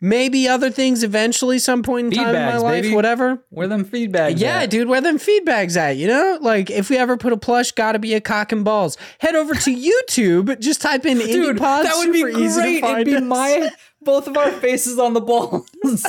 maybe 0.00 0.48
other 0.48 0.68
things 0.68 1.04
eventually, 1.04 1.60
some 1.60 1.84
point 1.84 2.06
in 2.06 2.10
Feed 2.10 2.16
time 2.24 2.34
in 2.34 2.42
my 2.46 2.56
life, 2.56 2.82
baby. 2.82 2.94
whatever. 2.96 3.40
Where 3.50 3.68
them 3.68 3.84
feedbacks? 3.84 4.40
Yeah, 4.40 4.62
at? 4.62 4.70
dude, 4.70 4.88
where 4.88 5.00
them 5.00 5.20
feedbacks 5.20 5.76
at? 5.76 5.96
You 5.96 6.08
know, 6.08 6.38
like 6.40 6.70
if 6.72 6.90
we 6.90 6.98
ever 6.98 7.16
put 7.16 7.32
a 7.32 7.36
plush, 7.36 7.70
gotta 7.70 8.00
be 8.00 8.14
a 8.14 8.20
cock 8.20 8.50
and 8.50 8.64
balls. 8.64 8.98
Head 9.20 9.36
over 9.36 9.54
to 9.54 9.70
YouTube, 10.10 10.58
just 10.58 10.82
type 10.82 11.06
in 11.06 11.18
Dude, 11.18 11.56
IndiePod. 11.56 11.84
that 11.84 11.94
would 11.98 12.12
be 12.12 12.18
super 12.22 12.36
easy 12.40 12.62
to 12.74 12.80
great. 12.80 12.92
It'd 12.94 13.06
be 13.06 13.14
us. 13.14 13.22
my 13.22 13.70
both 14.02 14.26
of 14.26 14.36
our 14.36 14.50
faces 14.50 14.98
on 14.98 15.14
the 15.14 15.20
balls. 15.20 15.68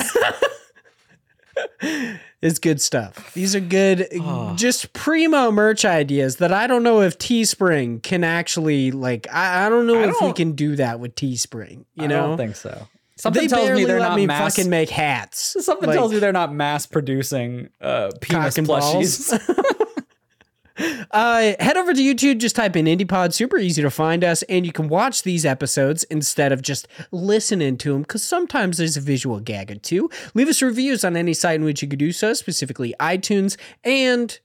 It's 2.42 2.58
good 2.58 2.80
stuff. 2.80 3.32
These 3.34 3.54
are 3.56 3.60
good, 3.60 4.06
Oh. 4.20 4.54
just 4.56 4.92
primo 4.92 5.50
merch 5.50 5.84
ideas 5.84 6.36
that 6.36 6.52
I 6.52 6.66
don't 6.66 6.82
know 6.82 7.00
if 7.00 7.18
Teespring 7.18 8.02
can 8.02 8.24
actually 8.24 8.90
like. 8.90 9.26
I, 9.32 9.66
I 9.66 9.68
don't 9.68 9.86
know 9.86 9.98
I 10.00 10.08
if 10.08 10.14
we 10.20 10.26
don't- 10.28 10.36
can 10.36 10.52
do 10.52 10.76
that 10.76 11.00
with 11.00 11.14
Teespring. 11.14 11.84
You 11.94 12.04
I 12.04 12.06
know, 12.06 12.26
don't 12.28 12.36
think 12.36 12.56
so. 12.56 12.88
Something 13.18 13.42
they 13.44 13.48
tells 13.48 13.70
me 13.70 13.84
they're 13.86 13.98
let 13.98 14.10
not 14.10 14.16
me 14.16 14.26
mass. 14.26 14.54
fucking 14.56 14.70
make 14.70 14.90
hats. 14.90 15.56
something 15.64 15.88
Like, 15.88 15.96
tells 15.96 16.12
me 16.12 16.18
they're 16.18 16.32
not 16.34 16.52
mass 16.52 16.84
producing 16.84 17.70
uh, 17.80 18.10
penis 18.20 18.56
plushies. 18.58 19.32
Uh, 21.10 21.54
head 21.58 21.76
over 21.76 21.94
to 21.94 22.00
YouTube, 22.00 22.38
just 22.38 22.56
type 22.56 22.76
in 22.76 22.86
IndiePod. 22.86 23.32
Super 23.32 23.58
easy 23.58 23.82
to 23.82 23.90
find 23.90 24.22
us, 24.22 24.42
and 24.44 24.66
you 24.66 24.72
can 24.72 24.88
watch 24.88 25.22
these 25.22 25.46
episodes 25.46 26.04
instead 26.04 26.52
of 26.52 26.62
just 26.62 26.86
listening 27.10 27.78
to 27.78 27.92
them. 27.92 28.02
Because 28.02 28.22
sometimes 28.22 28.78
there's 28.78 28.96
a 28.96 29.00
visual 29.00 29.40
gag 29.40 29.70
or 29.70 29.76
two. 29.76 30.10
Leave 30.34 30.48
us 30.48 30.62
reviews 30.62 31.04
on 31.04 31.16
any 31.16 31.34
site 31.34 31.56
in 31.56 31.64
which 31.64 31.82
you 31.82 31.88
could 31.88 31.98
do 31.98 32.12
so, 32.12 32.34
specifically 32.34 32.94
iTunes 33.00 33.56
and 33.84 34.38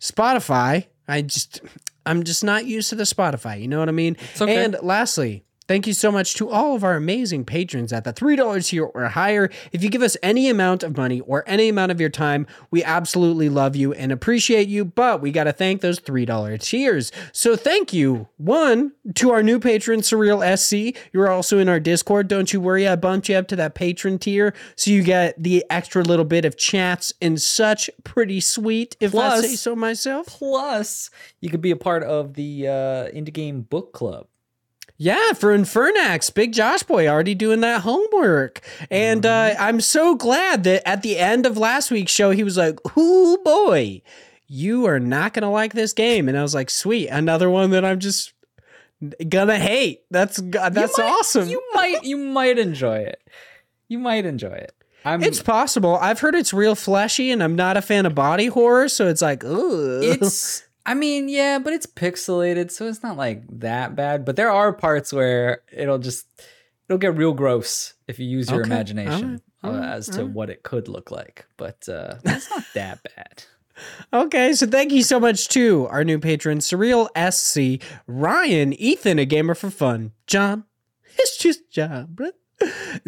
Spotify. 0.00 0.86
I 1.06 1.22
just, 1.22 1.60
I'm 2.06 2.22
just 2.22 2.44
not 2.44 2.66
used 2.66 2.88
to 2.90 2.94
the 2.94 3.04
Spotify. 3.04 3.60
You 3.60 3.68
know 3.68 3.80
what 3.80 3.88
I 3.88 3.92
mean? 3.92 4.16
Okay. 4.40 4.64
And 4.64 4.76
lastly, 4.82 5.44
Thank 5.70 5.86
you 5.86 5.92
so 5.92 6.10
much 6.10 6.34
to 6.34 6.50
all 6.50 6.74
of 6.74 6.82
our 6.82 6.96
amazing 6.96 7.44
patrons 7.44 7.92
at 7.92 8.02
the 8.02 8.12
$3 8.12 8.66
tier 8.66 8.86
or 8.86 9.04
higher. 9.04 9.48
If 9.70 9.84
you 9.84 9.88
give 9.88 10.02
us 10.02 10.16
any 10.20 10.48
amount 10.48 10.82
of 10.82 10.96
money 10.96 11.20
or 11.20 11.44
any 11.46 11.68
amount 11.68 11.92
of 11.92 12.00
your 12.00 12.10
time, 12.10 12.48
we 12.72 12.82
absolutely 12.82 13.48
love 13.48 13.76
you 13.76 13.92
and 13.92 14.10
appreciate 14.10 14.66
you, 14.66 14.84
but 14.84 15.20
we 15.20 15.30
got 15.30 15.44
to 15.44 15.52
thank 15.52 15.80
those 15.80 16.00
$3 16.00 16.60
tiers. 16.60 17.12
So 17.30 17.54
thank 17.54 17.92
you, 17.92 18.26
one, 18.36 18.90
to 19.14 19.30
our 19.30 19.44
new 19.44 19.60
patron, 19.60 20.00
Surreal 20.00 20.42
SC. 20.58 20.98
You're 21.12 21.30
also 21.30 21.58
in 21.58 21.68
our 21.68 21.78
Discord. 21.78 22.26
Don't 22.26 22.52
you 22.52 22.60
worry, 22.60 22.88
I 22.88 22.96
bumped 22.96 23.28
you 23.28 23.36
up 23.36 23.46
to 23.46 23.54
that 23.54 23.76
patron 23.76 24.18
tier 24.18 24.52
so 24.74 24.90
you 24.90 25.04
get 25.04 25.40
the 25.40 25.64
extra 25.70 26.02
little 26.02 26.24
bit 26.24 26.44
of 26.44 26.56
chats 26.56 27.12
and 27.22 27.40
such. 27.40 27.88
Pretty 28.02 28.40
sweet, 28.40 28.96
if 28.98 29.14
I 29.14 29.40
say 29.40 29.54
so 29.54 29.76
myself. 29.76 30.26
Plus, 30.26 31.10
you 31.38 31.48
could 31.48 31.62
be 31.62 31.70
a 31.70 31.76
part 31.76 32.02
of 32.02 32.34
the 32.34 32.66
uh, 32.66 32.72
indie 33.12 33.32
game 33.32 33.60
book 33.60 33.92
club. 33.92 34.26
Yeah, 35.02 35.32
for 35.32 35.56
Infernax, 35.56 36.32
Big 36.34 36.52
Josh 36.52 36.82
Boy 36.82 37.08
already 37.08 37.34
doing 37.34 37.60
that 37.60 37.80
homework. 37.80 38.60
And 38.90 39.24
uh, 39.24 39.54
I'm 39.58 39.80
so 39.80 40.14
glad 40.14 40.64
that 40.64 40.86
at 40.86 41.00
the 41.00 41.16
end 41.18 41.46
of 41.46 41.56
last 41.56 41.90
week's 41.90 42.12
show, 42.12 42.32
he 42.32 42.44
was 42.44 42.58
like, 42.58 42.78
Ooh, 42.98 43.38
boy, 43.38 44.02
you 44.46 44.84
are 44.84 45.00
not 45.00 45.32
going 45.32 45.42
to 45.42 45.48
like 45.48 45.72
this 45.72 45.94
game. 45.94 46.28
And 46.28 46.36
I 46.36 46.42
was 46.42 46.54
like, 46.54 46.68
sweet, 46.68 47.08
another 47.08 47.48
one 47.48 47.70
that 47.70 47.82
I'm 47.82 47.98
just 47.98 48.34
gonna 49.26 49.58
hate. 49.58 50.02
That's 50.10 50.36
that's 50.36 50.98
You 50.98 51.04
might- 51.04 51.10
awesome. 51.10 51.48
You 51.48 51.62
might 51.72 52.04
you 52.04 52.18
might 52.18 52.58
enjoy 52.58 52.98
it. 52.98 53.22
You 53.88 53.98
might 53.98 54.26
enjoy 54.26 54.52
it. 54.52 54.74
I'm 55.02 55.22
it's 55.22 55.42
possible. 55.42 55.96
I've 55.96 56.20
heard 56.20 56.34
it's 56.34 56.52
real 56.52 56.74
fleshy, 56.74 57.30
and 57.30 57.42
I'm 57.42 57.56
not 57.56 57.78
a 57.78 57.82
fan 57.82 58.04
of 58.04 58.14
body 58.14 58.48
horror, 58.48 58.88
so 58.90 59.08
it's 59.08 59.22
like, 59.22 59.42
ooh. 59.44 60.00
it's 60.02 60.62
I 60.86 60.94
mean, 60.94 61.28
yeah, 61.28 61.58
but 61.58 61.72
it's 61.72 61.86
pixelated, 61.86 62.70
so 62.70 62.86
it's 62.86 63.02
not 63.02 63.16
like 63.16 63.42
that 63.60 63.94
bad. 63.94 64.24
But 64.24 64.36
there 64.36 64.50
are 64.50 64.72
parts 64.72 65.12
where 65.12 65.62
it'll 65.72 65.98
just 65.98 66.26
it'll 66.88 66.98
get 66.98 67.16
real 67.16 67.32
gross 67.34 67.94
if 68.08 68.18
you 68.18 68.26
use 68.26 68.50
your 68.50 68.60
Okay, 68.60 68.70
imagination 68.70 69.40
alright, 69.62 69.82
uh, 69.82 69.86
as 69.94 70.06
to 70.08 70.20
alright. 70.20 70.34
what 70.34 70.50
it 70.50 70.62
could 70.62 70.88
look 70.88 71.10
like. 71.10 71.46
But 71.56 71.88
uh, 71.88 72.14
it's 72.24 72.50
not 72.50 72.64
that 72.74 72.98
bad. 73.16 73.44
Okay, 74.12 74.52
so 74.52 74.66
thank 74.66 74.92
you 74.92 75.02
so 75.02 75.18
much 75.18 75.48
to 75.50 75.86
our 75.90 76.04
new 76.04 76.18
patron, 76.18 76.58
Surreal 76.58 77.08
SC, 77.32 77.82
Ryan, 78.06 78.72
Ethan, 78.74 79.18
a 79.18 79.24
gamer 79.24 79.54
for 79.54 79.70
fun, 79.70 80.12
John, 80.26 80.64
it's 81.18 81.38
just 81.38 81.70
John, 81.70 82.08
bruh. 82.14 82.32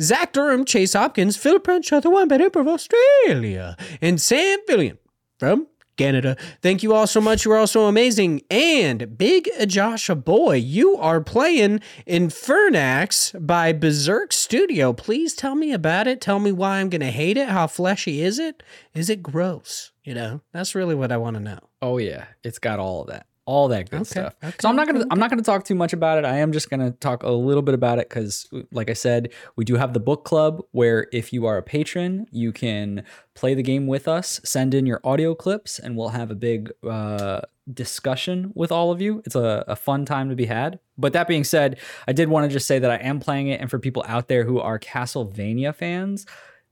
Zach 0.01 0.33
Durham, 0.33 0.65
Chase 0.65 0.95
Hopkins, 0.95 1.37
Philip 1.37 1.65
Crenshaw, 1.65 2.01
the 2.01 2.09
one 2.09 2.27
better 2.27 2.47
of 2.47 2.67
Australia, 2.67 3.77
and 4.01 4.19
Sam 4.19 4.59
Fillion 4.67 4.97
from 5.39 5.67
Canada. 5.97 6.37
Thank 6.61 6.83
you 6.83 6.95
all 6.95 7.07
so 7.07 7.21
much. 7.21 7.45
You 7.45 7.53
are 7.53 7.59
all 7.59 7.67
so 7.67 7.87
amazing. 7.87 8.43
And 8.51 9.17
Big 9.17 9.49
Joshua 9.67 10.17
Boy, 10.17 10.57
you 10.57 10.97
are 10.97 11.21
playing 11.21 11.81
Infernax 12.07 13.45
by 13.47 13.73
Berserk 13.73 14.33
Studio. 14.33 14.93
Please 14.93 15.35
tell 15.35 15.55
me 15.55 15.73
about 15.73 16.07
it. 16.07 16.21
Tell 16.21 16.39
me 16.39 16.53
why 16.53 16.79
I'm 16.79 16.89
going 16.89 17.01
to 17.01 17.11
hate 17.11 17.37
it. 17.37 17.49
How 17.49 17.67
fleshy 17.67 18.23
is 18.23 18.39
it? 18.39 18.63
Is 18.95 19.11
it 19.11 19.23
gross? 19.23 19.93
You 20.05 20.15
know, 20.15 20.41
that's 20.53 20.75
really 20.75 20.95
what 20.95 21.13
I 21.13 21.17
want 21.17 21.37
to 21.37 21.41
know. 21.41 21.59
Oh 21.81 21.99
yeah, 21.99 22.27
it's 22.43 22.59
got 22.59 22.79
all 22.79 23.03
of 23.03 23.09
that, 23.09 23.27
all 23.45 23.69
that 23.69 23.91
good 23.91 24.03
Okay, 24.03 24.11
stuff. 24.11 24.35
okay, 24.43 24.55
so 24.61 24.69
I'm 24.69 24.77
not 24.77 24.87
gonna 24.87 25.01
okay, 25.01 25.09
I'm 25.11 25.19
not 25.19 25.31
gonna 25.31 25.43
talk 25.43 25.65
too 25.65 25.75
much 25.75 25.93
about 25.93 26.19
it. 26.19 26.25
I 26.25 26.39
am 26.39 26.53
just 26.53 26.71
gonna 26.71 26.93
talk 26.93 27.23
a 27.23 27.31
little 27.31 27.63
bit 27.63 27.75
about 27.75 27.99
it 27.99 28.09
because, 28.09 28.49
like 28.71 28.89
I 28.89 28.93
said, 28.93 29.33
we 29.57 29.65
do 29.65 29.75
have 29.77 29.93
the 29.95 30.01
book 30.01 30.25
club 30.25 30.63
where 30.71 31.09
if 31.13 31.33
you 31.33 31.47
are 31.47 31.57
a 31.59 31.63
patron, 31.63 32.27
you 32.31 32.53
can 32.53 33.05
play 33.35 33.55
the 33.55 33.63
game 33.63 33.87
with 33.87 34.07
us, 34.07 34.41
send 34.45 34.75
in 34.75 34.87
your 34.87 35.01
audio 35.05 35.35
clips, 35.35 35.79
and 35.79 35.97
we'll 35.97 36.11
have 36.11 36.31
a 36.31 36.35
big 36.37 36.71
uh, 36.89 37.41
discussion 37.73 38.53
with 38.55 38.71
all 38.71 38.91
of 38.93 39.01
you. 39.01 39.23
It's 39.27 39.35
a, 39.35 39.65
a 39.67 39.77
fun 39.77 40.05
time 40.05 40.29
to 40.31 40.37
be 40.37 40.47
had. 40.47 40.79
But 40.97 41.13
that 41.15 41.27
being 41.27 41.45
said, 41.45 41.81
I 42.07 42.13
did 42.13 42.29
want 42.29 42.45
to 42.49 42.53
just 42.53 42.67
say 42.67 42.79
that 42.79 42.91
I 42.91 42.97
am 42.97 43.19
playing 43.19 43.49
it, 43.49 43.61
and 43.61 43.69
for 43.71 43.79
people 43.79 44.05
out 44.07 44.29
there 44.29 44.45
who 44.45 44.61
are 44.61 44.79
Castlevania 44.79 45.75
fans, 45.75 46.27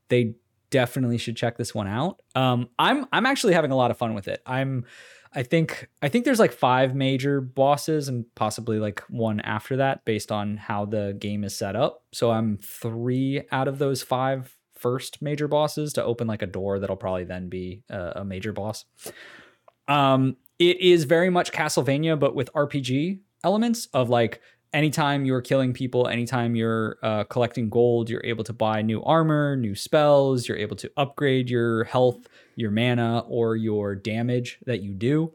they 0.09 0.35
definitely 0.71 1.19
should 1.19 1.37
check 1.37 1.57
this 1.59 1.75
one 1.75 1.89
out. 1.89 2.21
Um, 2.37 2.69
I'm 2.79 3.07
I'm 3.13 3.27
actually 3.27 3.55
having 3.55 3.73
a 3.73 3.77
lot 3.77 3.91
of 3.91 3.99
fun 3.99 4.15
with 4.15 4.29
it. 4.29 4.41
I'm 4.47 4.85
I 5.33 5.45
think 5.45 5.89
I 6.03 6.09
think 6.09 6.25
there's 6.25 6.41
like 6.41 6.53
five 6.53 6.95
major 6.95 7.41
bosses 7.41 8.09
and 8.09 8.25
possibly 8.35 8.79
like 8.81 9.01
one 9.09 9.41
after 9.41 9.77
that 9.77 10.05
based 10.05 10.33
on 10.33 10.57
how 10.57 10.87
the 10.87 11.17
game 11.19 11.45
is 11.45 11.55
set 11.55 11.77
up. 11.77 12.03
So 12.13 12.31
I'm 12.33 12.59
three 12.59 13.43
out 13.53 13.69
of 13.69 13.79
those 13.79 14.03
five 14.03 14.57
first 14.75 15.23
major 15.23 15.47
bosses 15.47 15.93
to 15.93 16.05
open 16.05 16.27
like 16.27 16.43
a 16.43 16.47
door 16.47 16.79
that'll 16.79 16.97
probably 16.97 17.25
then 17.25 17.49
be 17.49 17.83
a, 17.89 18.13
a 18.17 18.25
major 18.25 18.53
boss. 18.53 18.87
Um, 19.87 20.37
it 20.59 20.81
is 20.81 21.05
very 21.05 21.31
much 21.31 21.53
Castlevania, 21.53 22.19
but 22.19 22.35
with 22.35 22.53
RPG 22.53 23.21
elements 23.45 23.87
of 23.93 24.09
like 24.09 24.41
anytime 24.73 25.25
you're 25.25 25.41
killing 25.41 25.73
people, 25.73 26.09
anytime 26.09 26.55
you're 26.55 26.99
uh, 27.03 27.25
collecting 27.25 27.69
gold, 27.69 28.09
you're 28.09 28.25
able 28.25 28.45
to 28.45 28.53
buy 28.53 28.83
new 28.83 29.03
armor, 29.03 29.57
new 29.57 29.75
spells, 29.75 30.49
you're 30.49 30.59
able 30.59 30.77
to 30.77 30.91
upgrade 30.97 31.51
your 31.51 31.85
health, 31.85 32.29
your 32.57 32.71
mana, 32.71 33.21
or 33.27 33.57
your 33.57 33.95
damage 33.95 34.59
that 34.67 34.83
you 34.83 34.93
do. 34.95 35.33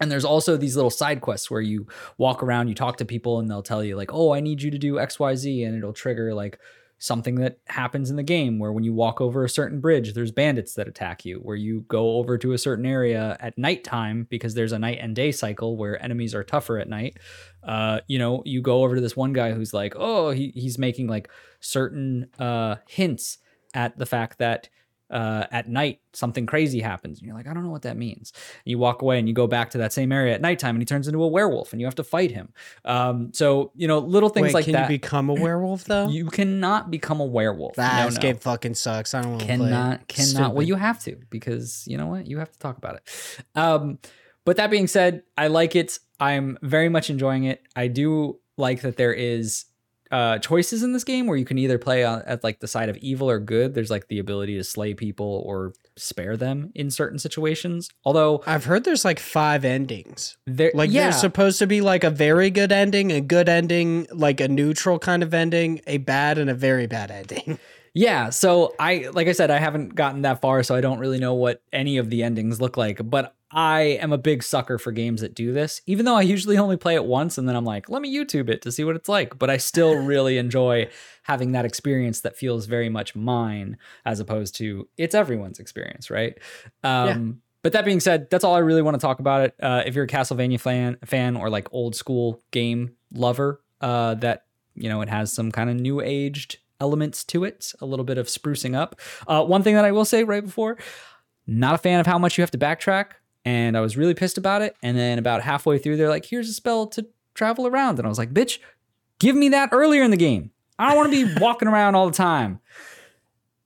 And 0.00 0.10
there's 0.10 0.24
also 0.24 0.56
these 0.56 0.76
little 0.76 0.90
side 0.90 1.22
quests 1.22 1.50
where 1.50 1.60
you 1.60 1.86
walk 2.18 2.42
around, 2.42 2.68
you 2.68 2.74
talk 2.74 2.98
to 2.98 3.04
people, 3.04 3.38
and 3.38 3.50
they'll 3.50 3.62
tell 3.62 3.82
you, 3.82 3.96
like, 3.96 4.12
oh, 4.12 4.34
I 4.34 4.40
need 4.40 4.62
you 4.62 4.70
to 4.70 4.78
do 4.78 4.94
XYZ, 4.94 5.66
and 5.66 5.76
it'll 5.76 5.94
trigger 5.94 6.34
like 6.34 6.58
something 6.98 7.34
that 7.36 7.58
happens 7.66 8.08
in 8.10 8.16
the 8.16 8.22
game 8.22 8.58
where 8.58 8.72
when 8.72 8.84
you 8.84 8.94
walk 8.94 9.20
over 9.20 9.44
a 9.44 9.48
certain 9.48 9.80
bridge, 9.80 10.14
there's 10.14 10.30
bandits 10.30 10.74
that 10.74 10.88
attack 10.88 11.24
you, 11.24 11.36
where 11.36 11.56
you 11.56 11.84
go 11.88 12.16
over 12.16 12.38
to 12.38 12.52
a 12.52 12.58
certain 12.58 12.86
area 12.86 13.36
at 13.40 13.58
nighttime 13.58 14.26
because 14.30 14.54
there's 14.54 14.72
a 14.72 14.78
night 14.78 14.98
and 15.00 15.14
day 15.14 15.30
cycle 15.30 15.76
where 15.76 16.02
enemies 16.02 16.34
are 16.34 16.44
tougher 16.44 16.78
at 16.78 16.88
night. 16.88 17.18
Uh, 17.62 18.00
you 18.06 18.18
know, 18.18 18.42
you 18.46 18.62
go 18.62 18.82
over 18.82 18.94
to 18.94 19.00
this 19.00 19.16
one 19.16 19.32
guy 19.32 19.52
who's 19.52 19.74
like, 19.74 19.94
oh, 19.96 20.30
he, 20.30 20.52
he's 20.54 20.78
making 20.78 21.06
like 21.06 21.28
certain 21.60 22.28
uh, 22.38 22.76
hints 22.88 23.38
at 23.74 23.98
the 23.98 24.06
fact 24.06 24.38
that 24.38 24.68
uh, 25.10 25.46
at 25.50 25.68
night 25.68 26.00
something 26.12 26.46
crazy 26.46 26.80
happens. 26.80 27.18
And 27.18 27.26
you're 27.26 27.36
like, 27.36 27.46
I 27.46 27.54
don't 27.54 27.62
know 27.62 27.70
what 27.70 27.82
that 27.82 27.96
means. 27.96 28.32
And 28.64 28.70
you 28.70 28.78
walk 28.78 29.02
away 29.02 29.18
and 29.18 29.28
you 29.28 29.34
go 29.34 29.46
back 29.46 29.70
to 29.70 29.78
that 29.78 29.92
same 29.92 30.10
area 30.12 30.34
at 30.34 30.40
nighttime 30.40 30.74
and 30.74 30.82
he 30.82 30.86
turns 30.86 31.06
into 31.06 31.22
a 31.22 31.28
werewolf 31.28 31.72
and 31.72 31.80
you 31.80 31.86
have 31.86 31.94
to 31.96 32.04
fight 32.04 32.30
him. 32.30 32.52
Um, 32.84 33.32
so, 33.32 33.72
you 33.76 33.86
know, 33.86 33.98
little 33.98 34.28
things 34.28 34.46
Wait, 34.46 34.54
like 34.54 34.64
can 34.64 34.72
that. 34.72 34.90
you 34.90 34.98
become 34.98 35.28
a 35.28 35.34
werewolf 35.40 35.84
though? 35.84 36.08
You 36.08 36.26
cannot 36.26 36.90
become 36.90 37.20
a 37.20 37.24
werewolf. 37.24 37.76
that 37.76 38.12
no, 38.12 38.18
game 38.18 38.38
fucking 38.38 38.74
sucks. 38.74 39.14
I 39.14 39.22
don't 39.22 39.32
want 39.32 39.40
to 39.42 39.46
play. 39.46 39.56
Cannot, 39.56 40.08
cannot. 40.08 40.54
Well, 40.54 40.66
you 40.66 40.74
have 40.74 41.02
to 41.04 41.16
because 41.30 41.84
you 41.86 41.96
know 41.96 42.06
what? 42.06 42.26
You 42.26 42.38
have 42.38 42.50
to 42.50 42.58
talk 42.58 42.76
about 42.78 42.96
it. 42.96 43.42
Um, 43.54 43.98
but 44.44 44.56
that 44.56 44.70
being 44.70 44.86
said, 44.86 45.22
I 45.36 45.48
like 45.48 45.76
it. 45.76 45.98
I'm 46.18 46.58
very 46.62 46.88
much 46.88 47.10
enjoying 47.10 47.44
it. 47.44 47.62
I 47.74 47.88
do 47.88 48.38
like 48.56 48.82
that 48.82 48.96
there 48.96 49.12
is 49.12 49.66
uh 50.10 50.38
choices 50.38 50.82
in 50.82 50.92
this 50.92 51.04
game 51.04 51.26
where 51.26 51.36
you 51.36 51.44
can 51.44 51.58
either 51.58 51.78
play 51.78 52.04
on, 52.04 52.22
at 52.26 52.44
like 52.44 52.60
the 52.60 52.68
side 52.68 52.88
of 52.88 52.96
evil 52.98 53.28
or 53.28 53.38
good. 53.38 53.74
There's 53.74 53.90
like 53.90 54.08
the 54.08 54.18
ability 54.18 54.56
to 54.56 54.64
slay 54.64 54.94
people 54.94 55.42
or 55.46 55.72
spare 55.96 56.36
them 56.36 56.72
in 56.74 56.90
certain 56.90 57.18
situations. 57.18 57.90
Although 58.04 58.42
I've 58.46 58.64
heard 58.64 58.84
there's 58.84 59.04
like 59.04 59.18
five 59.18 59.64
endings. 59.64 60.36
there, 60.46 60.70
Like 60.74 60.90
yeah, 60.90 61.04
there's 61.04 61.20
supposed 61.20 61.58
to 61.60 61.66
be 61.66 61.80
like 61.80 62.04
a 62.04 62.10
very 62.10 62.50
good 62.50 62.72
ending, 62.72 63.12
a 63.12 63.20
good 63.20 63.48
ending, 63.48 64.06
like 64.12 64.40
a 64.40 64.48
neutral 64.48 64.98
kind 64.98 65.22
of 65.22 65.32
ending, 65.34 65.80
a 65.86 65.98
bad 65.98 66.38
and 66.38 66.50
a 66.50 66.54
very 66.54 66.86
bad 66.86 67.10
ending. 67.10 67.58
Yeah, 67.98 68.28
so 68.28 68.74
I 68.78 69.08
like 69.14 69.26
I 69.26 69.32
said 69.32 69.50
I 69.50 69.58
haven't 69.58 69.94
gotten 69.94 70.20
that 70.20 70.42
far 70.42 70.62
so 70.62 70.74
I 70.74 70.82
don't 70.82 70.98
really 70.98 71.18
know 71.18 71.32
what 71.32 71.62
any 71.72 71.96
of 71.96 72.10
the 72.10 72.24
endings 72.24 72.60
look 72.60 72.76
like, 72.76 73.00
but 73.02 73.34
I 73.50 73.80
am 73.80 74.12
a 74.12 74.18
big 74.18 74.42
sucker 74.42 74.78
for 74.78 74.90
games 74.90 75.20
that 75.20 75.34
do 75.34 75.52
this. 75.52 75.80
Even 75.86 76.04
though 76.04 76.16
I 76.16 76.22
usually 76.22 76.58
only 76.58 76.76
play 76.76 76.94
it 76.94 77.04
once 77.04 77.38
and 77.38 77.48
then 77.48 77.54
I'm 77.54 77.64
like, 77.64 77.88
let 77.88 78.02
me 78.02 78.14
YouTube 78.14 78.48
it 78.48 78.62
to 78.62 78.72
see 78.72 78.82
what 78.82 78.96
it's 78.96 79.08
like, 79.08 79.38
but 79.38 79.50
I 79.50 79.56
still 79.56 79.94
really 80.04 80.38
enjoy 80.38 80.88
having 81.22 81.52
that 81.52 81.64
experience 81.64 82.20
that 82.22 82.36
feels 82.36 82.66
very 82.66 82.88
much 82.88 83.14
mine 83.14 83.78
as 84.04 84.20
opposed 84.20 84.56
to 84.56 84.88
it's 84.96 85.14
everyone's 85.14 85.58
experience, 85.60 86.10
right? 86.10 86.38
Um 86.82 87.42
But 87.62 87.72
that 87.72 87.84
being 87.84 88.00
said, 88.00 88.30
that's 88.30 88.44
all 88.44 88.54
I 88.54 88.60
really 88.60 88.82
want 88.82 88.94
to 88.94 89.00
talk 89.00 89.18
about 89.18 89.40
it. 89.42 89.54
Uh, 89.60 89.82
if 89.84 89.96
you're 89.96 90.04
a 90.04 90.08
Castlevania 90.08 90.60
fan, 90.60 90.98
fan 91.04 91.36
or 91.36 91.50
like 91.50 91.66
old 91.72 91.96
school 91.96 92.40
game 92.52 92.94
lover, 93.12 93.60
uh, 93.80 94.14
that 94.14 94.44
you 94.76 94.88
know 94.88 95.00
it 95.00 95.08
has 95.08 95.32
some 95.32 95.50
kind 95.50 95.68
of 95.68 95.74
new 95.74 96.00
aged 96.00 96.58
elements 96.80 97.24
to 97.24 97.42
it, 97.42 97.72
a 97.80 97.86
little 97.86 98.04
bit 98.04 98.18
of 98.18 98.26
sprucing 98.26 98.76
up. 98.76 99.00
Uh, 99.26 99.42
one 99.44 99.62
thing 99.64 99.74
that 99.74 99.84
I 99.84 99.90
will 99.90 100.04
say 100.04 100.22
right 100.22 100.44
before, 100.44 100.78
not 101.46 101.74
a 101.74 101.78
fan 101.78 101.98
of 101.98 102.06
how 102.06 102.18
much 102.18 102.38
you 102.38 102.42
have 102.42 102.52
to 102.52 102.58
backtrack, 102.58 103.06
and 103.46 103.76
I 103.76 103.80
was 103.80 103.96
really 103.96 104.12
pissed 104.12 104.36
about 104.36 104.60
it. 104.60 104.76
And 104.82 104.98
then 104.98 105.18
about 105.18 105.40
halfway 105.40 105.78
through, 105.78 105.96
they're 105.96 106.10
like, 106.10 106.26
"Here's 106.26 106.50
a 106.50 106.52
spell 106.52 106.86
to 106.88 107.06
travel 107.32 107.66
around," 107.66 107.98
and 107.98 108.06
I 108.06 108.08
was 108.10 108.18
like, 108.18 108.34
"Bitch, 108.34 108.58
give 109.18 109.34
me 109.34 109.48
that 109.50 109.70
earlier 109.72 110.02
in 110.02 110.10
the 110.10 110.16
game. 110.18 110.50
I 110.78 110.88
don't 110.88 110.96
want 110.96 111.12
to 111.12 111.26
be 111.26 111.34
walking 111.40 111.68
around 111.68 111.94
all 111.94 112.06
the 112.06 112.16
time." 112.16 112.60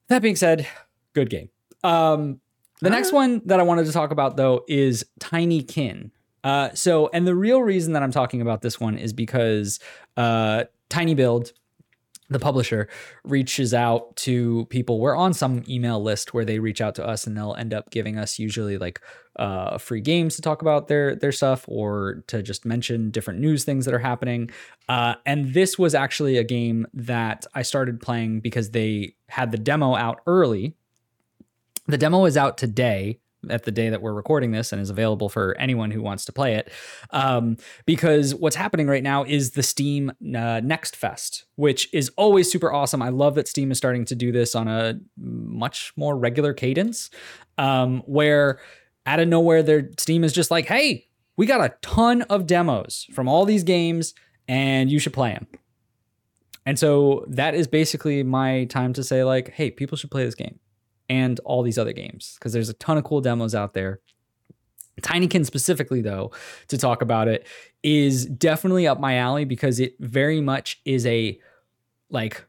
That 0.09 0.23
being 0.23 0.37
said, 0.37 0.69
good 1.15 1.31
game. 1.31 1.49
Um, 1.83 2.41
the 2.81 2.91
next 2.91 3.13
one 3.13 3.43
that 3.47 3.61
I 3.61 3.63
wanted 3.63 3.87
to 3.87 3.93
talk 3.93 4.11
about 4.11 4.37
though 4.37 4.65
is 4.69 5.05
Tinykin. 5.19 6.11
Uh, 6.43 6.71
so, 6.75 7.11
and 7.13 7.27
the 7.27 7.35
real 7.35 7.63
reason 7.63 7.93
that 7.93 8.03
I'm 8.03 8.13
talking 8.13 8.41
about 8.41 8.63
this 8.63 8.81
one 8.81 8.97
is 8.97 9.13
because 9.13 9.79
uh, 10.17 10.65
tinyBuild 10.89 11.53
the 12.31 12.39
publisher 12.39 12.89
reaches 13.25 13.75
out 13.75 14.15
to 14.15 14.65
people. 14.67 15.01
We're 15.01 15.17
on 15.17 15.35
some 15.35 15.65
email 15.69 16.01
list 16.01 16.33
where 16.33 16.45
they 16.45 16.61
reach 16.61 16.81
out 16.81 16.95
to 16.95 17.07
us 17.07 17.27
and 17.27 17.37
they'll 17.37 17.57
end 17.57 17.75
up 17.75 17.91
giving 17.91 18.17
us 18.17 18.39
usually 18.39 18.79
like 18.79 19.01
uh, 19.37 19.79
free 19.79 20.01
games 20.01 20.37
to 20.37 20.43
talk 20.43 20.63
about 20.63 20.87
their 20.87 21.17
their 21.17 21.33
stuff 21.33 21.65
or 21.67 22.23
to 22.29 22.43
just 22.43 22.65
mention 22.65 23.11
different 23.11 23.41
news 23.41 23.65
things 23.65 23.85
that 23.85 23.95
are 23.95 23.99
happening. 23.99 24.49
Uh, 24.89 25.15
and 25.27 25.53
this 25.55 25.79
was 25.79 25.95
actually 25.95 26.37
a 26.37 26.45
game 26.45 26.87
that 26.95 27.47
I 27.55 27.63
started 27.63 28.01
playing 28.01 28.41
because 28.41 28.71
they 28.71 29.17
had 29.29 29.51
the 29.51 29.59
demo 29.59 29.97
out 29.97 30.21
early. 30.27 30.75
The 31.89 31.99
demo 31.99 32.25
is 32.27 32.37
out 32.37 32.57
today 32.57 33.19
at 33.49 33.65
the 33.65 33.71
day 33.71 33.89
that 33.89 34.03
we're 34.03 34.13
recording 34.13 34.51
this 34.51 34.73
and 34.73 34.81
is 34.81 34.91
available 34.91 35.29
for 35.29 35.57
anyone 35.59 35.91
who 35.91 36.03
wants 36.03 36.25
to 36.27 36.33
play 36.33 36.55
it. 36.55 36.71
Um, 37.11 37.57
because 37.87 38.35
what's 38.35 38.57
happening 38.57 38.87
right 38.87 39.03
now 39.03 39.25
is 39.25 39.53
the 39.53 39.63
Steam 39.63 40.11
uh, 40.11 40.61
Next 40.63 40.97
Fest, 40.97 41.45
which 41.57 41.93
is 41.95 42.11
always 42.17 42.51
super 42.51 42.73
awesome. 42.73 43.01
I 43.01 43.09
love 43.09 43.35
that 43.37 43.49
Steam 43.49 43.71
is 43.71 43.79
starting 43.79 44.05
to 44.07 44.15
do 44.15 44.33
this 44.33 44.55
on 44.55 44.69
a 44.69 45.01
much 45.17 45.93
more 45.97 46.17
regular 46.17 46.53
cadence, 46.53 47.11
um, 47.59 48.03
where 48.07 48.61
out 49.07 49.21
of 49.21 49.29
nowhere, 49.29 49.63
their 49.63 49.91
Steam 49.99 50.25
is 50.25 50.33
just 50.33 50.51
like, 50.51 50.67
hey, 50.67 51.07
we 51.37 51.47
got 51.47 51.61
a 51.61 51.75
ton 51.81 52.23
of 52.23 52.47
demos 52.47 53.07
from 53.13 53.29
all 53.29 53.47
these 53.47 53.65
games 53.65 54.15
and 54.47 54.91
you 54.91 54.99
should 54.99 55.15
play 55.15 55.31
them. 55.31 55.47
And 56.67 56.79
so 56.79 57.25
that 57.29 57.55
is 57.55 57.67
basically 57.67 58.23
my 58.23 58.65
time 58.65 58.93
to 58.93 59.03
say, 59.03 59.25
like, 59.25 59.49
hey, 59.49 59.71
people 59.71 59.97
should 59.97 60.11
play 60.11 60.25
this 60.25 60.35
game 60.35 60.59
and 61.11 61.41
all 61.41 61.63
these 61.63 61.77
other 61.77 61.93
games 61.93 62.37
because 62.39 62.53
there's 62.53 62.69
a 62.69 62.75
ton 62.75 62.97
of 62.97 63.03
cool 63.03 63.21
demos 63.21 63.55
out 63.55 63.75
there. 63.75 64.01
Tinykin 65.03 65.45
specifically, 65.45 66.03
though, 66.03 66.31
to 66.69 66.79
talk 66.79 67.03
about 67.03 67.27
it, 67.27 67.47
is 67.83 68.27
definitely 68.27 68.87
up 68.87 69.01
my 69.01 69.17
alley 69.17 69.45
because 69.45 69.81
it 69.81 69.97
very 69.99 70.41
much 70.41 70.81
is 70.85 71.05
a 71.07 71.39
like 72.11 72.45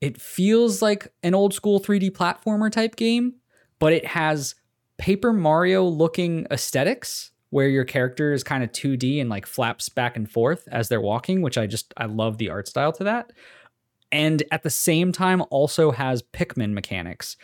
it 0.00 0.20
feels 0.20 0.80
like 0.80 1.12
an 1.22 1.34
old 1.34 1.54
school 1.54 1.80
3D 1.80 2.12
platformer 2.12 2.70
type 2.70 2.94
game, 2.96 3.34
but 3.78 3.92
it 3.92 4.06
has 4.06 4.54
Paper 4.98 5.32
Mario 5.32 5.84
looking 5.84 6.46
aesthetics 6.50 7.32
where 7.50 7.68
your 7.68 7.84
character 7.84 8.32
is 8.32 8.44
kind 8.44 8.62
of 8.62 8.70
2D 8.70 9.20
and 9.20 9.30
like 9.30 9.46
flaps 9.46 9.88
back 9.88 10.16
and 10.16 10.30
forth 10.30 10.68
as 10.70 10.88
they're 10.88 11.00
walking, 11.00 11.42
which 11.42 11.58
I 11.58 11.66
just 11.66 11.92
I 11.96 12.04
love 12.04 12.38
the 12.38 12.50
art 12.50 12.68
style 12.68 12.92
to 12.92 13.04
that. 13.04 13.32
And 14.12 14.44
at 14.52 14.62
the 14.62 14.70
same 14.70 15.10
time 15.10 15.42
also 15.50 15.90
has 15.90 16.22
Pikmin 16.22 16.72
mechanics 16.72 17.36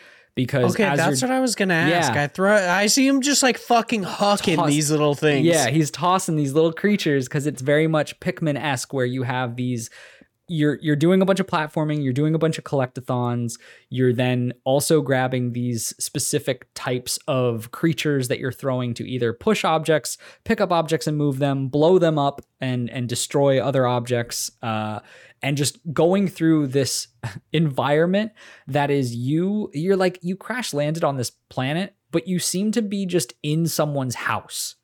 because 0.45 0.73
Okay, 0.73 0.95
that's 0.95 1.21
what 1.21 1.31
I 1.31 1.39
was 1.39 1.55
gonna 1.55 1.73
ask. 1.73 2.13
Yeah. 2.13 2.23
I 2.23 2.27
throw. 2.27 2.55
I 2.55 2.87
see 2.87 3.07
him 3.07 3.21
just 3.21 3.43
like 3.43 3.57
fucking 3.57 4.03
hucking 4.03 4.55
Toss- 4.55 4.69
these 4.69 4.91
little 4.91 5.15
things. 5.15 5.45
Yeah, 5.45 5.69
he's 5.69 5.91
tossing 5.91 6.35
these 6.35 6.53
little 6.53 6.73
creatures 6.73 7.27
because 7.27 7.47
it's 7.47 7.61
very 7.61 7.87
much 7.87 8.19
Pikmin 8.19 8.57
esque, 8.57 8.93
where 8.93 9.05
you 9.05 9.23
have 9.23 9.55
these. 9.55 9.89
You're 10.51 10.77
you're 10.81 10.97
doing 10.97 11.21
a 11.21 11.25
bunch 11.25 11.39
of 11.39 11.47
platforming. 11.47 12.03
You're 12.03 12.11
doing 12.11 12.35
a 12.35 12.37
bunch 12.37 12.57
of 12.57 12.65
collectathons. 12.65 13.57
You're 13.89 14.11
then 14.11 14.53
also 14.65 15.01
grabbing 15.01 15.53
these 15.53 15.93
specific 15.97 16.67
types 16.73 17.17
of 17.27 17.71
creatures 17.71 18.27
that 18.27 18.39
you're 18.39 18.51
throwing 18.51 18.93
to 18.95 19.07
either 19.07 19.31
push 19.31 19.63
objects, 19.63 20.17
pick 20.43 20.59
up 20.59 20.71
objects 20.71 21.07
and 21.07 21.17
move 21.17 21.39
them, 21.39 21.69
blow 21.69 21.97
them 21.99 22.19
up 22.19 22.41
and 22.59 22.89
and 22.89 23.07
destroy 23.07 23.63
other 23.63 23.87
objects. 23.87 24.51
Uh, 24.61 24.99
and 25.41 25.57
just 25.57 25.79
going 25.93 26.27
through 26.27 26.67
this 26.67 27.07
environment 27.53 28.33
that 28.67 28.91
is 28.91 29.15
you 29.15 29.71
you're 29.73 29.95
like 29.95 30.19
you 30.21 30.35
crash 30.35 30.73
landed 30.73 31.03
on 31.03 31.17
this 31.17 31.31
planet 31.49 31.95
but 32.11 32.27
you 32.27 32.39
seem 32.39 32.71
to 32.71 32.81
be 32.81 33.05
just 33.05 33.33
in 33.41 33.65
someone's 33.65 34.15
house 34.15 34.75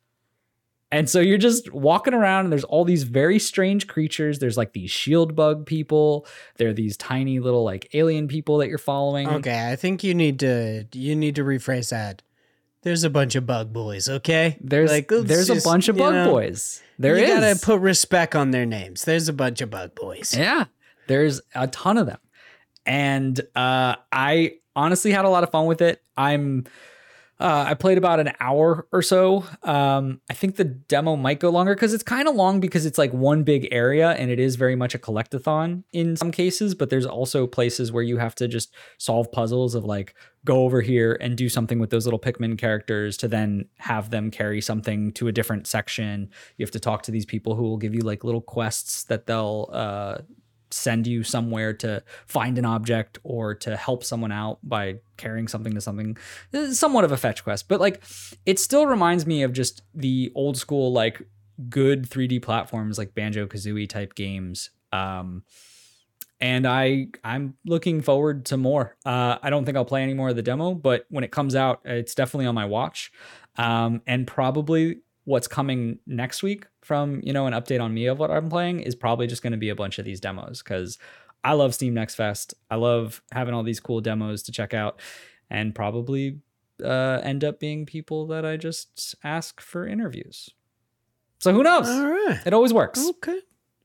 and 0.90 1.08
so 1.08 1.20
you're 1.20 1.38
just 1.38 1.72
walking 1.72 2.14
around 2.14 2.44
and 2.46 2.52
there's 2.52 2.64
all 2.64 2.84
these 2.84 3.02
very 3.02 3.38
strange 3.38 3.86
creatures 3.86 4.38
there's 4.38 4.56
like 4.56 4.72
these 4.72 4.90
shield 4.90 5.34
bug 5.36 5.66
people 5.66 6.26
there 6.56 6.68
are 6.68 6.72
these 6.72 6.96
tiny 6.96 7.40
little 7.40 7.64
like 7.64 7.88
alien 7.94 8.26
people 8.28 8.58
that 8.58 8.68
you're 8.68 8.78
following 8.78 9.28
Okay, 9.28 9.70
I 9.70 9.76
think 9.76 10.02
you 10.02 10.14
need 10.14 10.38
to 10.40 10.86
you 10.92 11.14
need 11.14 11.34
to 11.36 11.44
rephrase 11.44 11.90
that. 11.90 12.22
There's 12.82 13.02
a 13.02 13.10
bunch 13.10 13.34
of 13.34 13.44
bug 13.44 13.72
boys. 13.72 14.08
Okay, 14.08 14.56
there's 14.60 14.90
Like, 14.90 15.08
there's 15.08 15.48
just, 15.48 15.66
a 15.66 15.68
bunch 15.68 15.88
of 15.88 15.96
bug 15.96 16.14
know, 16.14 16.30
boys 16.30 16.80
There 16.98 17.18
you 17.18 17.24
is. 17.24 17.30
gotta 17.30 17.58
put 17.60 17.80
respect 17.80 18.34
on 18.34 18.52
their 18.52 18.64
names. 18.66 19.04
There's 19.04 19.28
a 19.28 19.32
bunch 19.32 19.60
of 19.60 19.68
bug 19.70 19.94
boys. 19.94 20.34
Yeah, 20.34 20.66
there's 21.08 21.40
a 21.54 21.66
ton 21.66 21.98
of 21.98 22.06
them. 22.06 22.18
And 22.86 23.38
uh, 23.54 23.96
I 24.10 24.54
honestly 24.74 25.10
had 25.10 25.24
a 25.26 25.28
lot 25.28 25.42
of 25.42 25.50
fun 25.50 25.66
with 25.66 25.82
it. 25.82 26.02
I'm 26.16 26.64
uh, 27.40 27.66
I 27.68 27.74
played 27.74 27.98
about 27.98 28.18
an 28.18 28.32
hour 28.40 28.88
or 28.90 29.00
so. 29.00 29.44
Um, 29.62 30.20
I 30.28 30.34
think 30.34 30.56
the 30.56 30.64
demo 30.64 31.14
might 31.14 31.38
go 31.38 31.50
longer 31.50 31.74
because 31.74 31.94
it's 31.94 32.02
kind 32.02 32.26
of 32.26 32.34
long 32.34 32.58
because 32.58 32.84
it's 32.84 32.98
like 32.98 33.12
one 33.12 33.44
big 33.44 33.68
area 33.70 34.10
and 34.10 34.30
it 34.30 34.40
is 34.40 34.56
very 34.56 34.74
much 34.74 34.94
a 34.94 34.98
collectathon 34.98 35.84
in 35.92 36.16
some 36.16 36.32
cases. 36.32 36.74
But 36.74 36.90
there's 36.90 37.06
also 37.06 37.46
places 37.46 37.92
where 37.92 38.02
you 38.02 38.16
have 38.18 38.34
to 38.36 38.48
just 38.48 38.74
solve 38.98 39.30
puzzles 39.30 39.76
of 39.76 39.84
like 39.84 40.14
go 40.44 40.64
over 40.64 40.80
here 40.80 41.16
and 41.20 41.36
do 41.36 41.48
something 41.48 41.78
with 41.78 41.90
those 41.90 42.06
little 42.06 42.18
Pikmin 42.18 42.58
characters 42.58 43.16
to 43.18 43.28
then 43.28 43.66
have 43.78 44.10
them 44.10 44.30
carry 44.30 44.60
something 44.60 45.12
to 45.12 45.28
a 45.28 45.32
different 45.32 45.68
section. 45.68 46.30
You 46.56 46.64
have 46.64 46.72
to 46.72 46.80
talk 46.80 47.02
to 47.04 47.12
these 47.12 47.26
people 47.26 47.54
who 47.54 47.62
will 47.62 47.76
give 47.76 47.94
you 47.94 48.00
like 48.00 48.24
little 48.24 48.40
quests 48.40 49.04
that 49.04 49.26
they'll 49.26 49.68
uh, 49.72 50.18
send 50.70 51.06
you 51.06 51.22
somewhere 51.22 51.72
to 51.72 52.02
find 52.26 52.58
an 52.58 52.64
object 52.64 53.18
or 53.22 53.54
to 53.54 53.76
help 53.76 54.04
someone 54.04 54.32
out 54.32 54.58
by 54.62 54.96
carrying 55.16 55.48
something 55.48 55.74
to 55.74 55.80
something. 55.80 56.16
Somewhat 56.72 57.04
of 57.04 57.12
a 57.12 57.16
fetch 57.16 57.44
quest 57.44 57.68
but 57.68 57.80
like 57.80 58.02
it 58.46 58.58
still 58.58 58.86
reminds 58.86 59.26
me 59.26 59.42
of 59.42 59.52
just 59.52 59.82
the 59.94 60.32
old 60.34 60.56
school 60.56 60.92
like 60.92 61.22
good 61.68 62.08
3d 62.08 62.42
platforms 62.42 62.98
like 62.98 63.14
Banjo-Kazooie 63.14 63.88
type 63.88 64.14
games 64.14 64.70
um 64.92 65.42
and 66.40 66.66
i 66.66 67.06
i'm 67.24 67.54
looking 67.66 68.00
forward 68.00 68.46
to 68.46 68.56
more. 68.56 68.96
Uh 69.04 69.38
i 69.42 69.50
don't 69.50 69.64
think 69.64 69.76
i'll 69.76 69.84
play 69.84 70.02
any 70.02 70.14
more 70.14 70.30
of 70.30 70.36
the 70.36 70.42
demo 70.42 70.74
but 70.74 71.04
when 71.10 71.24
it 71.24 71.32
comes 71.32 71.54
out 71.54 71.80
it's 71.84 72.14
definitely 72.14 72.46
on 72.46 72.54
my 72.54 72.64
watch 72.64 73.10
um 73.56 74.00
and 74.06 74.26
probably 74.26 75.00
what's 75.28 75.46
coming 75.46 75.98
next 76.06 76.42
week 76.42 76.64
from 76.80 77.20
you 77.22 77.34
know 77.34 77.46
an 77.46 77.52
update 77.52 77.82
on 77.82 77.92
me 77.92 78.06
of 78.06 78.18
what 78.18 78.30
I'm 78.30 78.48
playing 78.48 78.80
is 78.80 78.94
probably 78.94 79.26
just 79.26 79.42
going 79.42 79.52
to 79.52 79.58
be 79.58 79.68
a 79.68 79.74
bunch 79.74 79.98
of 79.98 80.06
these 80.06 80.20
demos 80.20 80.62
because 80.62 80.98
I 81.44 81.52
love 81.52 81.74
Steam 81.74 81.92
Next 81.92 82.14
Fest. 82.14 82.54
I 82.70 82.76
love 82.76 83.20
having 83.30 83.52
all 83.52 83.62
these 83.62 83.78
cool 83.78 84.00
demos 84.00 84.42
to 84.44 84.52
check 84.52 84.72
out, 84.72 85.00
and 85.50 85.74
probably 85.74 86.38
uh, 86.82 87.20
end 87.22 87.44
up 87.44 87.60
being 87.60 87.84
people 87.84 88.26
that 88.28 88.44
I 88.46 88.56
just 88.56 89.14
ask 89.22 89.60
for 89.60 89.86
interviews. 89.86 90.48
So 91.40 91.52
who 91.52 91.62
knows? 91.62 91.86
All 91.88 92.06
right. 92.08 92.40
It 92.46 92.54
always 92.54 92.72
works. 92.72 93.06
Okay. 93.10 93.38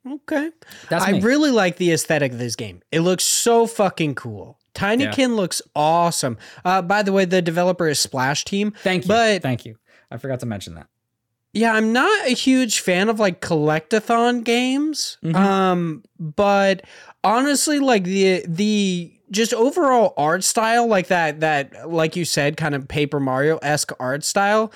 Okay. 0.10 0.49
That's 0.89 1.06
I 1.06 1.12
me. 1.13 1.21
really 1.21 1.51
like 1.51 1.75
the 1.77 1.91
aesthetic 1.91 2.32
of 2.32 2.38
this 2.39 2.56
game. 2.56 2.82
It 2.91 3.01
looks 3.01 3.23
so 3.25 3.67
fucking 3.67 4.15
cool. 4.15 4.60
Tinykin 4.73 5.36
looks 5.36 5.62
awesome. 5.75 6.38
Uh, 6.65 6.82
by 6.82 7.03
the 7.03 7.12
way, 7.13 7.25
the 7.25 7.41
developer 7.41 7.88
is 7.88 7.99
Splash 7.99 8.43
Team. 8.45 8.71
Thank 8.82 9.03
you. 9.03 9.08
but- 9.10 9.41
Thank 9.43 9.65
you. 9.65 9.75
I 10.10 10.17
forgot 10.17 10.39
to 10.41 10.45
mention 10.45 10.75
that. 10.75 10.88
Yeah, 11.53 11.73
I'm 11.73 11.93
not 11.93 12.25
a 12.27 12.31
huge 12.31 12.79
fan 12.79 13.09
of 13.09 13.19
like 13.19 13.39
collectathon 13.39 14.43
games. 14.43 15.17
Mhm. 15.23 15.35
Um, 15.35 16.03
but 16.19 16.81
honestly, 17.23 17.79
like 17.79 18.03
the 18.05 18.43
the 18.47 19.11
just 19.31 19.53
overall 19.53 20.13
art 20.17 20.43
style, 20.43 20.87
like 20.87 21.07
that 21.07 21.39
that 21.41 21.89
like 21.91 22.15
you 22.15 22.25
said, 22.25 22.57
kind 22.57 22.73
of 22.75 22.87
Paper 22.87 23.19
Mario 23.19 23.57
esque 23.57 23.91
art 23.99 24.23
style, 24.23 24.73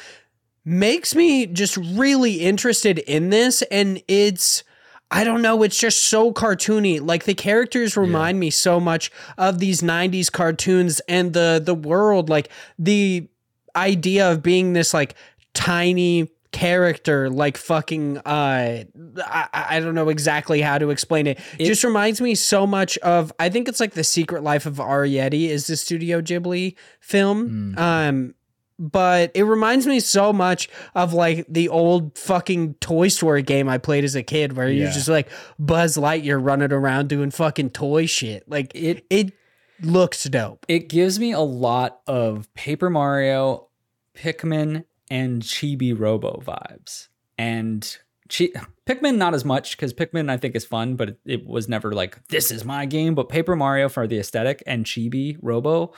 makes 0.66 1.16
me 1.16 1.48
just 1.48 1.78
really 1.78 2.42
interested 2.42 3.00
in 3.00 3.30
this, 3.30 3.62
and 3.64 4.02
it's. 4.08 4.64
I 5.10 5.24
don't 5.24 5.42
know, 5.42 5.64
it's 5.64 5.80
just 5.80 6.04
so 6.10 6.34
cartoony. 6.34 7.00
Like 7.00 7.24
the 7.24 7.34
characters 7.34 7.96
remind 7.96 8.42
me 8.42 8.50
so 8.50 8.78
much 8.78 9.10
of 9.38 9.58
these 9.60 9.82
90s 9.82 10.30
cartoons 10.30 11.00
and 11.08 11.32
the 11.32 11.62
the 11.64 11.74
world 11.74 12.28
like 12.28 12.50
the 12.78 13.30
idea 13.74 14.30
of 14.30 14.44
being 14.44 14.74
this 14.74 14.94
like 14.94 15.16
tiny 15.54 16.28
character 16.52 17.30
like 17.30 17.58
fucking 17.58 18.18
uh 18.20 18.84
I, 19.26 19.48
I 19.54 19.80
don't 19.80 19.96
know 19.96 20.10
exactly 20.10 20.62
how 20.62 20.78
to 20.78 20.90
explain 20.90 21.28
it. 21.28 21.40
It- 21.60 21.66
just 21.66 21.84
reminds 21.84 22.22
me 22.22 22.36
so 22.36 22.66
much 22.66 22.98
of 23.00 23.34
I 23.40 23.50
think 23.50 23.68
it's 23.68 23.80
like 23.80 23.94
the 23.94 24.04
secret 24.04 24.44
life 24.44 24.66
of 24.66 24.76
Arrietty 24.76 25.50
is 25.50 25.68
the 25.68 25.76
studio 25.78 26.22
Ghibli 26.22 26.76
film. 27.00 27.76
Mm. 27.76 27.80
Um 27.80 28.34
but 28.80 29.32
it 29.34 29.42
reminds 29.44 29.88
me 29.88 30.00
so 30.00 30.32
much 30.32 30.70
of 30.94 31.12
like 31.12 31.46
the 31.50 31.68
old 31.68 32.16
fucking 32.16 32.76
Toy 32.76 33.08
Story 33.08 33.42
game 33.42 33.68
I 33.68 33.80
played 33.80 34.04
as 34.04 34.16
a 34.16 34.22
kid 34.22 34.54
where 34.56 34.70
you're 34.70 34.92
just 34.92 35.08
like 35.08 35.30
Buzz 35.58 35.98
Lightyear 35.98 36.40
running 36.40 36.72
around 36.72 37.10
doing 37.10 37.32
fucking 37.32 37.72
toy 37.72 38.06
shit. 38.06 38.48
Like 38.48 38.72
It 38.76 39.04
it 39.10 39.34
looks 39.82 40.24
dope. 40.26 40.64
it 40.68 40.90
gives 40.90 41.20
me 41.20 41.32
a 41.32 41.40
lot 41.40 42.02
of 42.06 42.54
Paper 42.54 42.90
Mario, 42.92 43.68
Pikmin, 44.16 44.86
and 45.10 45.42
Chibi 45.42 45.98
Robo 45.98 46.42
vibes. 46.46 47.08
And 47.38 47.98
Chi- 48.30 48.52
Pikmin 48.86 49.18
not 49.18 49.34
as 49.34 49.46
much 49.46 49.78
because 49.78 49.94
Pikmin 49.94 50.30
I 50.30 50.38
think 50.38 50.56
is 50.56 50.66
fun, 50.66 50.96
but 50.96 51.10
it, 51.10 51.20
it 51.26 51.48
was 51.48 51.70
never 51.70 51.92
like 51.94 52.28
this 52.28 52.52
is 52.52 52.66
my 52.66 52.86
game. 52.86 53.16
But 53.16 53.30
Paper 53.30 53.56
Mario 53.56 53.90
for 53.90 54.08
the 54.08 54.20
aesthetic 54.20 54.64
and 54.66 54.86
Chibi 54.86 55.38
Robo, 55.42 55.94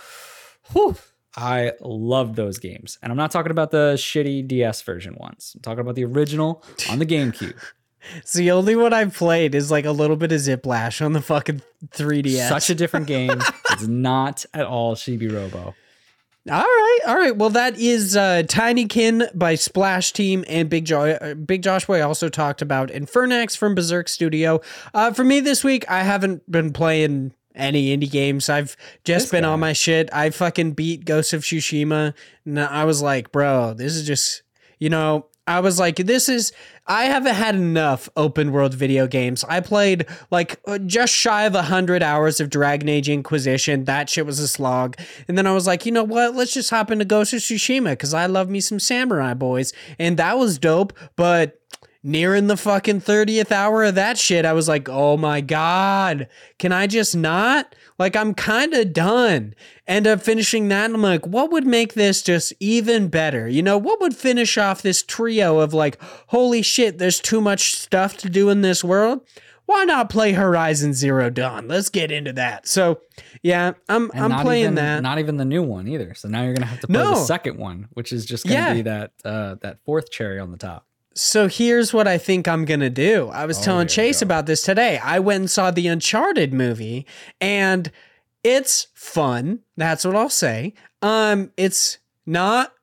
whew, 0.72 0.96
I 1.36 1.74
love 1.82 2.36
those 2.36 2.60
games. 2.60 2.98
And 3.02 3.12
I'm 3.12 3.18
not 3.18 3.32
talking 3.32 3.52
about 3.52 3.72
the 3.72 3.94
shitty 3.96 4.48
DS 4.48 4.82
version 4.82 5.16
ones. 5.20 5.54
I'm 5.56 5.62
talking 5.62 5.82
about 5.82 5.96
the 5.96 6.06
original 6.06 6.64
on 6.90 7.00
the 7.00 7.06
GameCube. 7.06 7.56
It's 8.16 8.32
the 8.32 8.52
only 8.52 8.78
one 8.78 8.94
I've 8.94 9.14
played 9.14 9.54
is 9.54 9.70
like 9.70 9.84
a 9.84 9.92
little 9.92 10.16
bit 10.16 10.32
of 10.32 10.40
Zip 10.40 10.66
Lash 10.66 11.02
on 11.02 11.12
the 11.12 11.22
fucking 11.22 11.62
3DS. 11.90 12.48
Such 12.48 12.70
a 12.70 12.76
different 12.76 13.08
game. 13.08 13.42
it's 13.72 13.88
not 13.88 14.46
at 14.54 14.66
all 14.66 14.96
Chibi 14.96 15.30
Robo. 15.30 15.76
All 16.50 16.62
right, 16.64 17.00
all 17.08 17.16
right. 17.16 17.36
Well, 17.36 17.52
that 17.52 17.78
is 17.78 18.18
uh, 18.18 18.44
Tinykin 18.48 19.38
by 19.38 19.56
Splash 19.56 20.14
Team 20.14 20.44
and 20.48 20.70
Big. 20.70 20.92
Uh, 20.92 21.36
Big 21.36 21.62
Josh 21.62 21.86
Boy 21.86 22.02
also 22.02 22.28
talked 22.28 22.62
about 22.62 22.90
Infernax 22.90 23.56
from 23.56 23.76
Berserk 23.76 24.10
Studio. 24.10 24.60
Uh, 24.94 25.12
for 25.14 25.24
me 25.24 25.42
this 25.42 25.64
week, 25.64 25.90
I 25.90 26.02
haven't 26.04 26.50
been 26.50 26.74
playing 26.74 27.34
any 27.54 27.96
indie 27.96 28.10
games. 28.10 28.50
I've 28.50 28.76
just 29.04 29.26
This 29.26 29.32
been 29.32 29.44
guy. 29.44 29.50
on 29.50 29.60
my 29.60 29.74
shit. 29.74 30.10
I 30.12 30.32
fucking 30.32 30.72
beat 30.72 31.06
Ghost 31.06 31.34
of 31.34 31.42
Tsushima, 31.42 32.14
and 32.46 32.60
I 32.60 32.86
was 32.86 33.02
like, 33.02 33.32
bro, 33.32 33.74
this 33.74 33.96
is 33.96 34.08
just, 34.08 34.42
you 34.80 34.90
know. 34.90 35.28
I 35.50 35.62
was 35.62 35.80
like, 35.80 35.96
this 35.96 36.30
is, 36.30 36.52
I 36.86 37.06
haven't 37.06 37.34
had 37.34 37.56
enough 37.56 38.08
open 38.16 38.52
world 38.52 38.76
video 38.76 39.08
games. 39.08 39.44
I 39.50 39.62
played 39.62 40.06
like 40.30 40.60
uh, 40.68 40.78
just 40.78 41.12
shy 41.12 41.46
of 41.46 41.56
100 41.56 42.04
hours 42.04 42.40
of 42.40 42.52
Dragon 42.52 42.88
Age 42.88 43.10
Inquisition. 43.10 43.86
That 43.86 44.12
shit 44.12 44.28
was 44.28 44.38
a 44.40 44.48
slog. 44.48 44.96
And 45.28 45.40
then 45.40 45.48
I 45.48 45.54
was 45.54 45.66
like, 45.66 45.88
you 45.88 45.92
know 45.92 46.04
what? 46.04 46.36
Let's 46.36 46.54
just 46.54 46.70
hop 46.70 46.92
into 46.92 47.04
Ghost 47.04 47.34
of 47.34 47.40
Tsushima 47.40 47.94
because 47.94 48.14
I 48.14 48.28
love 48.28 48.48
me 48.48 48.62
some 48.62 48.80
samurai 48.80 49.34
boys. 49.34 49.74
And 49.98 50.18
that 50.18 50.38
was 50.38 50.60
dope. 50.60 50.94
But 51.16 51.60
nearing 52.04 52.48
the 52.48 52.56
fucking 52.58 53.02
30th 53.02 53.52
hour 53.52 53.84
of 53.84 53.96
that 53.96 54.18
shit, 54.18 54.46
I 54.46 54.54
was 54.54 54.68
like, 54.68 54.88
oh 54.90 55.18
my 55.18 55.42
God, 55.42 56.28
can 56.58 56.72
I 56.72 56.88
just 56.88 57.16
not? 57.16 57.76
Like, 57.98 58.16
I'm 58.16 58.34
kind 58.34 58.74
of 58.74 58.94
done. 58.94 59.54
End 59.86 60.08
up 60.08 60.22
finishing 60.22 60.70
that, 60.70 60.86
and 60.86 60.96
I'm 60.96 61.02
like, 61.02 61.28
what 61.28 61.52
would 61.52 61.68
make 61.68 61.94
this 61.96 62.22
just 62.22 62.54
even 62.60 63.10
better? 63.10 63.48
You 63.50 63.62
know, 63.62 63.78
what 63.78 64.00
would 64.00 64.16
finish 64.16 64.58
off 64.58 64.82
this 64.82 65.04
trio 65.04 65.60
of 65.60 65.74
like, 65.74 66.02
holy 66.28 66.62
shit, 66.62 66.98
there's 66.98 67.20
too 67.20 67.42
much 67.42 67.76
stuff 67.76 68.16
to 68.18 68.30
do 68.30 68.50
in 68.50 68.62
this 68.62 68.84
world? 68.84 69.22
Why 69.66 69.84
not 69.84 70.10
play 70.10 70.32
Horizon 70.32 70.94
Zero 70.96 71.30
Dawn? 71.30 71.68
Let's 71.68 71.90
get 71.90 72.12
into 72.12 72.34
that. 72.34 72.68
So, 72.68 73.02
yeah, 73.44 73.74
I'm 73.88 74.10
And 74.16 74.34
I'm 74.34 74.42
playing 74.42 74.64
even, 74.64 74.76
that. 74.76 75.04
Not 75.04 75.20
even 75.20 75.38
the 75.38 75.46
new 75.46 75.62
one 75.62 75.88
either. 75.88 76.16
So 76.16 76.28
now 76.28 76.42
you're 76.44 76.54
gonna 76.56 76.66
have 76.66 76.80
to 76.80 76.88
play 76.88 76.94
No. 77.04 77.12
the 77.12 77.16
second 77.26 77.58
one, 77.60 77.88
which 77.94 78.12
is 78.12 78.26
just 78.26 78.46
gonna 78.46 78.56
Yeah. 78.56 78.74
be 78.74 78.82
that 78.84 79.12
uh, 79.24 79.56
that 79.62 79.78
fourth 79.86 80.10
cherry 80.10 80.40
on 80.40 80.50
the 80.52 80.58
top. 80.58 80.88
So 81.22 81.50
here's 81.50 81.94
what 81.94 82.08
I 82.08 82.18
think 82.18 82.48
I'm 82.48 82.64
gonna 82.64 82.90
do. 82.90 83.28
I 83.34 83.46
was 83.46 83.60
Oh, 83.60 83.64
telling 83.64 83.88
Chase 83.88 84.22
about 84.22 84.46
this 84.46 84.62
today. 84.62 85.00
I 85.04 85.20
went 85.20 85.42
and 85.42 85.52
saw 85.52 85.70
the 85.70 85.88
Uncharted 85.88 86.54
movie, 86.54 87.06
and 87.42 87.92
it's 88.42 88.88
fun. 88.94 89.60
That's 89.76 90.06
what 90.06 90.16
I'll 90.16 90.30
say. 90.30 90.74
Um, 91.02 91.52
it's 91.58 91.98
not 92.26 92.74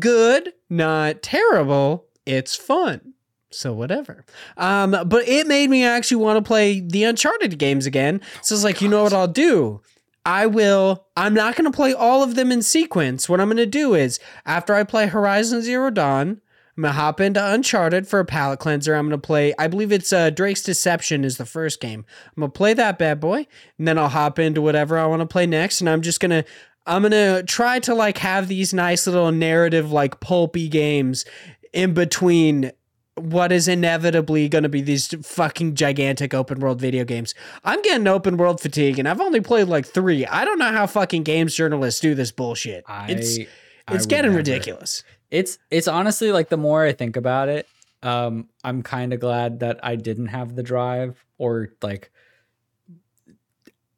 good, 0.00 0.52
not 0.68 1.22
terrible. 1.22 2.06
It's 2.26 2.56
fun. 2.56 3.14
So 3.50 3.72
whatever. 3.72 4.24
Um, 4.56 4.90
but 5.06 5.28
it 5.28 5.46
made 5.46 5.70
me 5.70 5.84
actually 5.84 6.16
want 6.16 6.36
to 6.36 6.42
play 6.46 6.80
the 6.80 7.04
Uncharted 7.04 7.58
games 7.58 7.86
again. 7.86 8.20
So 8.42 8.56
it's 8.56 8.64
like, 8.64 8.80
you 8.82 8.88
know 8.88 9.04
what 9.04 9.12
I'll 9.12 9.28
do? 9.28 9.82
I 10.26 10.46
will. 10.46 11.06
I'm 11.16 11.34
not 11.34 11.54
going 11.54 11.70
to 11.70 11.76
play 11.76 11.92
all 11.94 12.24
of 12.24 12.34
them 12.34 12.50
in 12.50 12.62
sequence. 12.62 13.28
What 13.28 13.40
I'm 13.40 13.46
going 13.46 13.58
to 13.58 13.66
do 13.66 13.94
is 13.94 14.18
after 14.44 14.74
I 14.74 14.82
play 14.82 15.06
Horizon 15.06 15.62
Zero 15.62 15.90
Dawn, 15.90 16.40
I'm 16.76 16.82
gonna 16.82 16.92
hop 16.92 17.20
into 17.20 17.44
Uncharted 17.44 18.08
for 18.08 18.18
a 18.18 18.24
palate 18.24 18.58
cleanser. 18.58 18.94
I'm 18.94 19.06
gonna 19.06 19.18
play. 19.18 19.54
I 19.58 19.68
believe 19.68 19.92
it's 19.92 20.12
uh, 20.12 20.30
Drake's 20.30 20.62
Deception 20.62 21.24
is 21.24 21.36
the 21.36 21.46
first 21.46 21.80
game. 21.80 22.04
I'm 22.36 22.40
gonna 22.40 22.50
play 22.50 22.74
that 22.74 22.98
bad 22.98 23.20
boy, 23.20 23.46
and 23.78 23.86
then 23.86 23.96
I'll 23.98 24.08
hop 24.08 24.38
into 24.38 24.60
whatever 24.60 24.98
I 24.98 25.06
want 25.06 25.20
to 25.20 25.26
play 25.26 25.46
next. 25.46 25.80
And 25.80 25.88
I'm 25.88 26.02
just 26.02 26.20
gonna. 26.20 26.44
I'm 26.86 27.02
gonna 27.02 27.42
try 27.44 27.78
to 27.80 27.94
like 27.94 28.18
have 28.18 28.48
these 28.48 28.74
nice 28.74 29.06
little 29.06 29.32
narrative, 29.32 29.90
like 29.90 30.20
pulpy 30.20 30.68
games 30.68 31.24
in 31.72 31.94
between 31.94 32.72
what 33.16 33.52
is 33.52 33.68
inevitably 33.68 34.48
going 34.48 34.64
to 34.64 34.68
be 34.68 34.80
these 34.80 35.06
fucking 35.24 35.76
gigantic 35.76 36.34
open 36.34 36.58
world 36.58 36.80
video 36.80 37.04
games. 37.04 37.32
I'm 37.62 37.80
getting 37.82 38.08
open 38.08 38.36
world 38.36 38.60
fatigue, 38.60 38.98
and 38.98 39.08
I've 39.08 39.20
only 39.20 39.40
played 39.40 39.68
like 39.68 39.86
three. 39.86 40.26
I 40.26 40.44
don't 40.44 40.58
know 40.58 40.72
how 40.72 40.86
fucking 40.86 41.22
games 41.22 41.54
journalists 41.54 42.00
do 42.00 42.14
this 42.14 42.32
bullshit. 42.32 42.84
I 42.88 43.12
it's 43.12 43.38
I 43.86 43.94
it's 43.94 44.06
getting 44.06 44.32
never. 44.32 44.38
ridiculous. 44.38 45.04
It's 45.34 45.58
it's 45.68 45.88
honestly 45.88 46.30
like 46.30 46.48
the 46.48 46.56
more 46.56 46.84
I 46.84 46.92
think 46.92 47.16
about 47.16 47.48
it, 47.48 47.66
um, 48.04 48.48
I'm 48.62 48.84
kind 48.84 49.12
of 49.12 49.18
glad 49.18 49.58
that 49.60 49.80
I 49.82 49.96
didn't 49.96 50.28
have 50.28 50.54
the 50.54 50.62
drive 50.62 51.24
or 51.38 51.70
like 51.82 52.12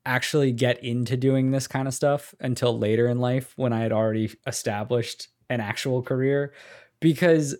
actually 0.06 0.52
get 0.52 0.82
into 0.82 1.14
doing 1.14 1.50
this 1.50 1.66
kind 1.66 1.86
of 1.86 1.92
stuff 1.92 2.34
until 2.40 2.78
later 2.78 3.06
in 3.06 3.18
life 3.18 3.52
when 3.56 3.74
I 3.74 3.80
had 3.80 3.92
already 3.92 4.32
established 4.46 5.28
an 5.50 5.60
actual 5.60 6.02
career. 6.02 6.54
Because 7.00 7.54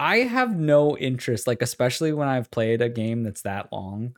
I 0.00 0.16
have 0.18 0.58
no 0.58 0.98
interest 0.98 1.46
like 1.46 1.62
especially 1.62 2.12
when 2.12 2.26
I've 2.26 2.50
played 2.50 2.82
a 2.82 2.88
game 2.88 3.22
that's 3.22 3.42
that 3.42 3.72
long 3.72 4.16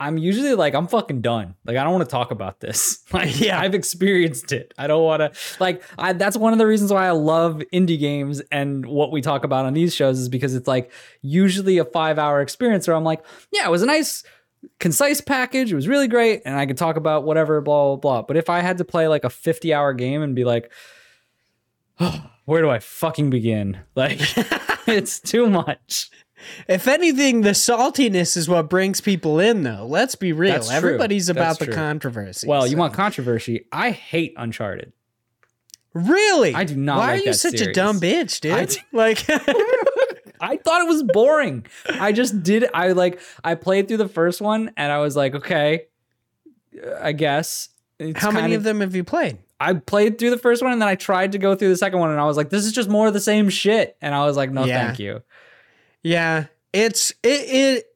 I'm 0.00 0.16
usually 0.16 0.54
like 0.54 0.74
I'm 0.74 0.86
fucking 0.86 1.20
done. 1.20 1.54
Like 1.66 1.76
I 1.76 1.84
don't 1.84 1.92
want 1.92 2.04
to 2.08 2.10
talk 2.10 2.30
about 2.30 2.60
this. 2.60 3.04
Like 3.12 3.38
Yeah. 3.38 3.60
I've 3.60 3.74
experienced 3.74 4.50
it. 4.52 4.72
I 4.78 4.86
don't 4.86 5.04
want 5.04 5.20
to 5.20 5.38
like 5.60 5.82
I 5.98 6.14
that's 6.14 6.36
one 6.36 6.52
of 6.52 6.58
the 6.58 6.66
reasons 6.66 6.92
why 6.92 7.06
I 7.06 7.10
love 7.10 7.62
indie 7.72 7.98
games 7.98 8.40
and 8.50 8.86
what 8.86 9.12
we 9.12 9.20
talk 9.20 9.44
about 9.44 9.66
on 9.66 9.74
these 9.74 9.94
shows 9.94 10.18
is 10.18 10.28
because 10.28 10.54
it's 10.54 10.66
like 10.66 10.90
usually 11.20 11.76
a 11.78 11.84
5-hour 11.84 12.40
experience 12.40 12.88
where 12.88 12.96
I'm 12.96 13.04
like, 13.04 13.22
yeah, 13.52 13.66
it 13.66 13.70
was 13.70 13.82
a 13.82 13.86
nice 13.86 14.24
concise 14.78 15.20
package. 15.20 15.70
It 15.72 15.74
was 15.74 15.86
really 15.88 16.08
great 16.08 16.42
and 16.46 16.56
I 16.56 16.64
could 16.66 16.78
talk 16.78 16.96
about 16.96 17.24
whatever 17.24 17.60
blah 17.60 17.88
blah 17.88 17.96
blah. 17.96 18.22
But 18.22 18.38
if 18.38 18.48
I 18.48 18.60
had 18.60 18.78
to 18.78 18.84
play 18.84 19.06
like 19.06 19.24
a 19.24 19.28
50-hour 19.28 19.92
game 19.94 20.22
and 20.22 20.34
be 20.34 20.44
like 20.44 20.72
where 22.46 22.62
do 22.62 22.70
I 22.70 22.78
fucking 22.78 23.28
begin? 23.28 23.78
Like 23.94 24.18
it's 24.86 25.20
too 25.20 25.50
much. 25.50 26.10
If 26.68 26.88
anything, 26.88 27.42
the 27.42 27.50
saltiness 27.50 28.36
is 28.36 28.48
what 28.48 28.68
brings 28.70 29.00
people 29.00 29.38
in, 29.40 29.62
though. 29.62 29.86
Let's 29.86 30.14
be 30.14 30.32
real. 30.32 30.52
That's 30.52 30.68
true. 30.68 30.76
Everybody's 30.76 31.28
about 31.28 31.42
That's 31.42 31.58
the 31.60 31.64
true. 31.66 31.74
controversy. 31.74 32.46
Well, 32.48 32.66
you 32.66 32.76
want 32.76 32.94
controversy? 32.94 33.66
I 33.72 33.90
hate 33.90 34.34
Uncharted. 34.36 34.92
really? 35.94 36.54
I 36.54 36.64
do 36.64 36.76
not 36.76 36.98
Why 36.98 37.06
like 37.14 37.22
are 37.22 37.24
you 37.26 37.32
such 37.34 37.60
a 37.60 37.72
dumb 37.72 38.00
bitch, 38.00 38.40
dude? 38.40 38.52
I 38.52 38.66
like, 38.92 39.24
I 40.40 40.56
thought 40.56 40.82
it 40.82 40.88
was 40.88 41.02
boring. 41.02 41.66
I 41.88 42.12
just 42.12 42.42
did. 42.42 42.66
I 42.72 42.92
like. 42.92 43.20
I 43.44 43.54
played 43.54 43.88
through 43.88 43.98
the 43.98 44.08
first 44.08 44.40
one, 44.40 44.70
and 44.76 44.90
I 44.92 44.98
was 44.98 45.16
like, 45.16 45.34
okay, 45.34 45.82
uh, 46.84 46.94
I 47.02 47.12
guess. 47.12 47.68
It's 47.98 48.18
how 48.18 48.30
many 48.30 48.42
kinda- 48.44 48.56
of 48.56 48.62
them 48.62 48.80
have 48.80 48.94
you 48.94 49.04
played? 49.04 49.38
I 49.62 49.74
played 49.74 50.18
through 50.18 50.30
the 50.30 50.38
first 50.38 50.62
one, 50.62 50.72
and 50.72 50.80
then 50.80 50.88
I 50.88 50.94
tried 50.94 51.32
to 51.32 51.38
go 51.38 51.54
through 51.54 51.68
the 51.68 51.76
second 51.76 51.98
one, 51.98 52.08
and 52.10 52.18
I 52.18 52.24
was 52.24 52.38
like, 52.38 52.48
this 52.48 52.64
is 52.64 52.72
just 52.72 52.88
more 52.88 53.08
of 53.08 53.12
the 53.12 53.20
same 53.20 53.50
shit. 53.50 53.94
And 54.00 54.14
I 54.14 54.24
was 54.24 54.34
like, 54.34 54.50
no, 54.50 54.64
Yeah. 54.64 54.86
thank 54.86 54.98
you. 54.98 55.20
Yeah, 56.02 56.46
it's 56.72 57.10
it 57.22 57.26
it. 57.50 57.86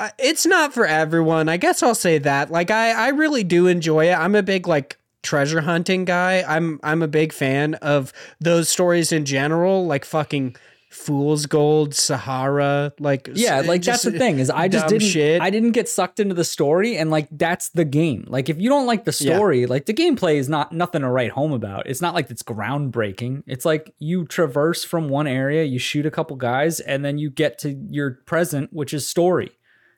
uh, 0.00 0.10
It's 0.18 0.46
not 0.46 0.74
for 0.74 0.86
everyone. 0.86 1.48
I 1.48 1.56
guess 1.56 1.82
I'll 1.82 1.94
say 1.94 2.18
that. 2.18 2.50
Like 2.50 2.70
I, 2.70 2.90
I 2.92 3.08
really 3.08 3.44
do 3.44 3.66
enjoy 3.66 4.10
it. 4.10 4.14
I'm 4.14 4.34
a 4.34 4.42
big 4.42 4.66
like 4.66 4.98
treasure 5.22 5.62
hunting 5.62 6.04
guy. 6.04 6.42
I'm 6.46 6.80
I'm 6.82 7.02
a 7.02 7.08
big 7.08 7.32
fan 7.32 7.74
of 7.76 8.12
those 8.40 8.68
stories 8.68 9.12
in 9.12 9.24
general, 9.24 9.86
like 9.86 10.04
fucking 10.04 10.56
Fool's 10.94 11.46
Gold, 11.46 11.92
Sahara, 11.94 12.92
like 13.00 13.28
Yeah, 13.34 13.60
like 13.62 13.82
that's 13.82 14.04
the 14.04 14.12
thing 14.12 14.38
is 14.38 14.48
I 14.48 14.68
just 14.68 14.86
didn't 14.86 15.08
shit. 15.08 15.42
I 15.42 15.50
didn't 15.50 15.72
get 15.72 15.88
sucked 15.88 16.20
into 16.20 16.34
the 16.34 16.44
story 16.44 16.96
and 16.96 17.10
like 17.10 17.28
that's 17.32 17.70
the 17.70 17.84
game. 17.84 18.24
Like 18.28 18.48
if 18.48 18.60
you 18.60 18.68
don't 18.70 18.86
like 18.86 19.04
the 19.04 19.16
Yeah. 19.20 19.34
story, 19.36 19.66
like 19.66 19.86
the 19.86 19.92
gameplay 19.92 20.36
is 20.36 20.48
not 20.48 20.72
nothing 20.72 21.02
to 21.02 21.10
write 21.10 21.32
home 21.32 21.52
about. 21.52 21.86
It's 21.88 22.00
not 22.00 22.14
like 22.14 22.30
it's 22.30 22.42
groundbreaking. 22.44 23.42
It's 23.46 23.64
like 23.64 23.92
you 23.98 24.24
traverse 24.24 24.84
from 24.84 25.08
one 25.08 25.26
area, 25.26 25.64
you 25.64 25.78
shoot 25.78 26.06
a 26.06 26.10
couple 26.10 26.36
guys 26.36 26.78
and 26.80 27.04
then 27.04 27.18
you 27.18 27.28
get 27.28 27.58
to 27.58 27.70
your 27.90 28.20
present, 28.24 28.72
which 28.72 28.94
is 28.94 29.06
story. 29.06 29.50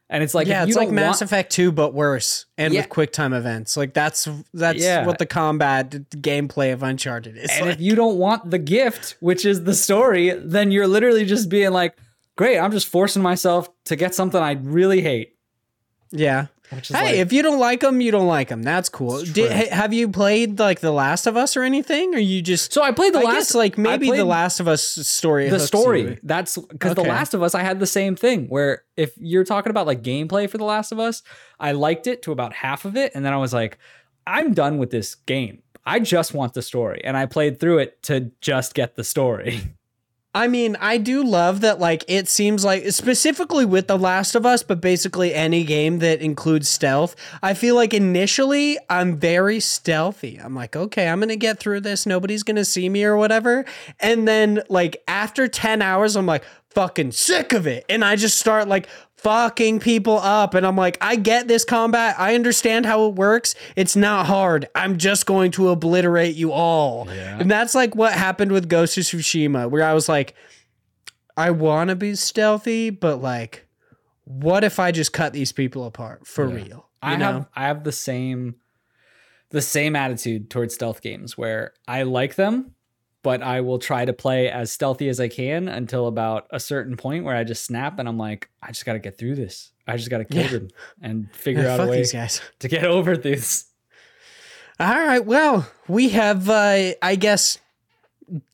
And 0.09 0.23
it's 0.23 0.35
like 0.35 0.47
yeah, 0.47 0.63
it's 0.65 0.77
like 0.77 0.91
Mass 0.91 1.15
want- 1.21 1.23
Effect 1.23 1.51
2, 1.53 1.73
but 1.73 1.93
worse, 1.93 2.47
and 2.57 2.73
Yeah. 2.73 2.83
with 2.83 2.91
quick 2.91 3.13
time 3.13 3.33
events. 3.33 3.77
Like 3.77 3.93
that's 3.93 4.29
that's 4.55 4.81
Yeah. 4.83 5.05
what 5.05 5.19
the 5.19 5.27
combat 5.27 5.91
gameplay 5.91 6.73
of 6.73 6.83
Uncharted 6.85 7.37
is. 7.37 7.51
and 7.51 7.67
like. 7.67 7.75
if 7.75 7.81
you 7.81 7.97
don't 7.97 8.17
want 8.17 8.51
the 8.51 8.59
gift, 8.59 9.17
which 9.21 9.45
is 9.45 9.65
the 9.65 9.75
story, 9.75 10.31
then 10.31 10.71
you're 10.71 10.87
literally 10.87 11.25
just 11.25 11.49
being 11.49 11.73
like, 11.73 11.97
"Great, 12.37 12.57
I'm 12.59 12.71
just 12.71 12.87
forcing 12.87 13.21
myself 13.23 13.69
to 13.87 13.97
get 13.97 14.15
something 14.15 14.41
I 14.41 14.53
really 14.53 15.01
hate." 15.01 15.33
yeah. 16.13 16.47
Hey, 16.71 16.93
like, 16.93 17.15
if 17.15 17.33
you 17.33 17.43
don't 17.43 17.59
like 17.59 17.81
them, 17.81 18.01
you 18.01 18.11
don't 18.11 18.27
like 18.27 18.49
them. 18.49 18.63
That's 18.63 18.89
cool. 18.89 19.23
Did, 19.23 19.51
have 19.69 19.93
you 19.93 20.09
played 20.09 20.59
like 20.59 20.81
The 20.81 20.91
Last 20.91 21.27
of 21.27 21.37
Us 21.37 21.57
or 21.57 21.63
anything? 21.63 22.15
Or 22.15 22.19
you 22.19 22.43
just 22.43 22.73
so 22.73 22.83
I 22.83 22.93
played 22.93 23.15
the 23.15 23.21
I 23.21 23.23
last 23.23 23.35
guess 23.35 23.55
like 23.55 23.79
maybe 23.79 24.11
The 24.11 24.25
Last 24.25 24.59
of 24.61 24.69
Us 24.69 24.83
story. 24.85 25.49
the 25.49 25.61
story. 25.61 26.03
you. 26.03 26.19
That's 26.23 26.59
because 26.59 26.95
The 26.95 27.03
Last 27.03 27.35
of 27.35 27.43
Us, 27.43 27.55
I 27.55 27.63
had 27.63 27.79
the 27.79 27.87
same 27.87 28.17
thing 28.17 28.47
where 28.49 28.85
if 28.97 29.13
you're 29.17 29.45
talking 29.45 29.71
about 29.71 29.87
like 29.87 30.03
gameplay 30.03 30.51
for 30.51 30.59
The 30.59 30.65
Last 30.65 30.93
of 30.93 30.99
Us, 30.99 31.23
I 31.61 31.73
liked 31.73 32.07
it 32.07 32.23
to 32.23 32.33
about 32.33 32.53
half 32.53 32.85
of 32.85 32.97
it. 32.97 33.13
And 33.15 33.25
then 33.25 33.33
I 33.33 33.37
was 33.37 33.53
like, 33.53 33.79
I'm 34.27 34.53
done 34.55 34.79
with 34.79 34.91
this 34.91 35.15
game. 35.15 35.63
I 35.85 36.01
just 36.01 36.35
want 36.35 36.55
the 36.55 36.63
story. 36.63 37.01
And 37.05 37.17
I 37.17 37.27
played 37.27 37.61
through 37.61 37.79
it 37.79 38.03
to 38.05 38.33
just 38.41 38.75
get 38.75 38.97
the 38.97 39.05
story. 39.05 39.61
I 40.37 40.49
mean, 40.49 40.77
I 40.81 40.99
do 40.99 41.25
love 41.25 41.63
that. 41.63 41.79
Like, 41.81 42.05
it 42.09 42.29
seems 42.29 42.65
like 42.65 42.93
specifically 42.93 43.65
with 43.65 43.87
The 43.87 43.97
Last 43.99 44.35
of 44.35 44.45
Us, 44.45 44.63
but 44.63 44.81
basically 44.81 45.33
any 45.33 45.65
game 45.65 45.99
that 46.01 46.21
includes 46.21 46.69
stealth. 46.69 47.17
I 47.43 47.55
feel 47.55 47.75
like 47.75 47.95
initially 47.95 48.79
I'm 48.91 49.17
very 49.17 49.61
stealthy. 49.61 50.37
I'm 50.37 50.55
like, 50.55 50.77
okay, 50.77 51.09
I'm 51.09 51.21
gonna 51.21 51.37
get 51.37 51.59
through 51.59 51.81
this. 51.81 52.05
Nobody's 52.05 52.43
gonna 52.43 52.67
see 52.67 52.89
me 52.89 53.05
or 53.05 53.17
whatever. 53.17 53.65
And 53.99 54.29
then 54.29 54.63
like 54.69 55.03
after 55.09 55.49
ten 55.49 55.81
hours, 55.83 56.17
I'm 56.17 56.27
like. 56.27 56.45
fucking 56.77 57.11
sick 57.11 57.55
of 57.55 57.67
it. 57.67 57.87
And 57.89 58.05
I 58.05 58.17
just 58.17 58.39
start 58.39 58.69
like 58.69 58.87
fucking 59.27 59.81
people 59.81 60.19
up. 60.19 60.55
And 60.55 60.65
I'm 60.65 60.77
like, 60.77 60.97
I 61.01 61.17
get 61.17 61.49
this 61.49 61.65
combat. 61.65 62.15
I 62.19 62.35
understand 62.37 62.87
how 62.87 63.07
it 63.07 63.15
works. 63.17 63.55
It's 63.75 63.97
not 63.97 64.27
hard. 64.27 64.69
I'm 64.75 64.99
just 64.99 65.27
going 65.27 65.51
to 65.53 65.71
obliterate 65.71 66.37
you 66.37 66.53
all. 66.53 67.09
Yeah. 67.09 67.39
And 67.41 67.51
that's 67.51 67.75
like 67.75 67.97
what 67.97 68.13
happened 68.13 68.53
with 68.53 68.69
Ghost 68.69 68.97
of 68.99 69.05
Tsushima, 69.05 69.69
where 69.69 69.83
I 69.83 69.95
was 69.95 70.09
like, 70.09 70.35
I 71.37 71.51
want 71.51 71.91
to 71.91 71.97
be 71.97 72.15
stealthy, 72.15 72.91
but 72.91 73.21
like, 73.21 73.67
what 74.25 74.63
if 74.65 74.79
I 74.79 74.93
just 74.93 75.13
cut 75.13 75.33
these 75.33 75.51
people 75.53 75.85
apart 75.85 76.27
for 76.27 76.47
Yeah. 76.49 76.55
real? 76.55 76.67
You 76.67 76.85
I 77.03 77.17
know? 77.17 77.25
have 77.33 77.49
I 77.55 77.63
have 77.67 77.85
the 77.85 77.93
same 77.93 78.55
the 79.51 79.61
same 79.63 79.95
attitude 79.97 80.51
towards 80.51 80.75
stealth 80.75 81.03
games 81.03 81.37
where 81.37 81.73
I 81.87 82.03
like 82.05 82.35
them, 82.37 82.76
but 83.27 83.43
I 83.43 83.61
will 83.61 83.81
try 83.81 84.05
to 84.05 84.13
play 84.13 84.49
as 84.49 84.71
stealthy 84.71 85.09
as 85.09 85.19
I 85.19 85.27
can 85.27 85.67
until 85.67 86.07
about 86.07 86.47
a 86.51 86.61
certain 86.61 86.97
point 86.97 87.25
where 87.25 87.35
I 87.35 87.43
just 87.43 87.65
snap 87.65 87.99
and 87.99 88.09
I'm 88.09 88.17
like, 88.17 88.49
I 88.63 88.69
just 88.69 88.87
got 88.87 88.93
to 88.93 89.01
get 89.01 89.19
through 89.19 89.35
this. 89.35 89.73
I 89.85 89.97
just 89.97 90.11
got 90.11 90.19
to 90.19 90.25
kill 90.25 90.43
Yeah. 90.45 90.49
them 90.49 90.69
and 91.03 91.29
figure 91.35 91.65
Yeah, 91.65 91.75
out 91.75 91.81
a 91.81 91.87
way 91.87 91.97
these 91.97 92.13
guys. 92.13 92.41
to 92.61 92.69
get 92.69 92.85
over 92.85 93.17
this. 93.17 93.65
All 94.79 94.87
right. 94.95 95.25
Well, 95.25 95.69
we 95.89 96.11
have, 96.11 96.49
uh, 96.49 96.93
I 97.03 97.17
guess, 97.17 97.59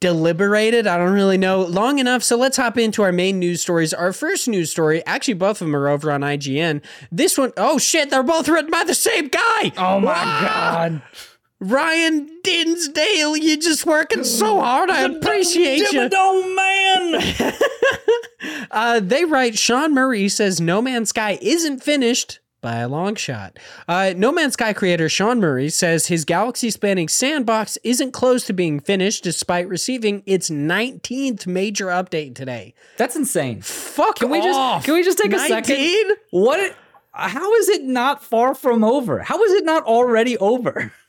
deliberated. 0.00 0.86
I 0.86 0.96
don't 0.96 1.12
really 1.12 1.36
know 1.38 1.60
long 1.62 1.98
enough. 1.98 2.22
So 2.22 2.36
let's 2.36 2.56
hop 2.56 2.78
into 2.78 3.02
our 3.02 3.12
main 3.12 3.38
news 3.38 3.60
stories. 3.60 3.92
Our 3.92 4.12
first 4.14 4.48
news 4.48 4.70
story, 4.70 5.04
actually, 5.04 5.34
both 5.34 5.60
of 5.60 5.66
them 5.66 5.76
are 5.76 5.88
over 5.88 6.10
on 6.10 6.22
IGN. 6.22 6.82
This 7.10 7.36
one, 7.36 7.52
oh 7.58 7.76
shit, 7.78 8.08
they're 8.10 8.22
both 8.22 8.48
written 8.48 8.70
by 8.70 8.84
the 8.84 8.94
same 8.94 9.28
guy. 9.28 9.72
Oh 9.76 10.00
my 10.00 10.06
Wow. 10.12 10.40
god. 10.42 11.02
Ryan 11.62 12.28
Dinsdale, 12.42 13.36
you're 13.36 13.56
just 13.56 13.86
working 13.86 14.24
so 14.24 14.60
hard. 14.60 14.90
I 14.90 15.02
appreciate 15.02 15.92
you. 15.92 16.08
Dimmadome 16.08 16.56
man. 16.56 17.52
Uh, 18.72 18.98
they 19.00 19.24
write 19.24 19.56
Sean 19.56 19.94
Murray 19.94 20.28
says 20.28 20.60
No 20.60 20.82
Man's 20.82 21.10
Sky 21.10 21.38
isn't 21.42 21.82
finished 21.82 22.40
by 22.60 22.78
a 22.78 22.88
long 22.88 23.14
shot. 23.14 23.58
Uh, 23.86 24.14
no 24.16 24.32
Man's 24.32 24.54
Sky 24.54 24.72
creator 24.72 25.08
Sean 25.08 25.38
Murray 25.40 25.68
says 25.68 26.06
his 26.06 26.24
galaxy 26.24 26.70
spanning 26.70 27.06
sandbox 27.06 27.76
isn't 27.84 28.12
close 28.12 28.44
to 28.46 28.52
being 28.52 28.80
finished 28.80 29.22
despite 29.22 29.68
receiving 29.68 30.22
its 30.26 30.48
19th 30.50 31.46
major 31.46 31.86
update 31.86 32.34
today. 32.34 32.74
That's 32.96 33.14
insane. 33.14 33.60
Fuck 33.60 34.16
Can 34.16 34.30
we 34.30 34.40
just 34.40 34.58
off. 34.58 34.84
can 34.84 34.94
we 34.94 35.04
just 35.04 35.18
take 35.18 35.32
a 35.32 35.38
second? 35.38 36.16
What 36.30 36.74
how 37.12 37.54
is 37.54 37.68
it 37.68 37.82
not 37.84 38.24
far 38.24 38.54
from 38.54 38.82
over? 38.82 39.20
How 39.20 39.42
is 39.44 39.52
it 39.52 39.64
not 39.64 39.84
already 39.84 40.36
over? 40.38 40.92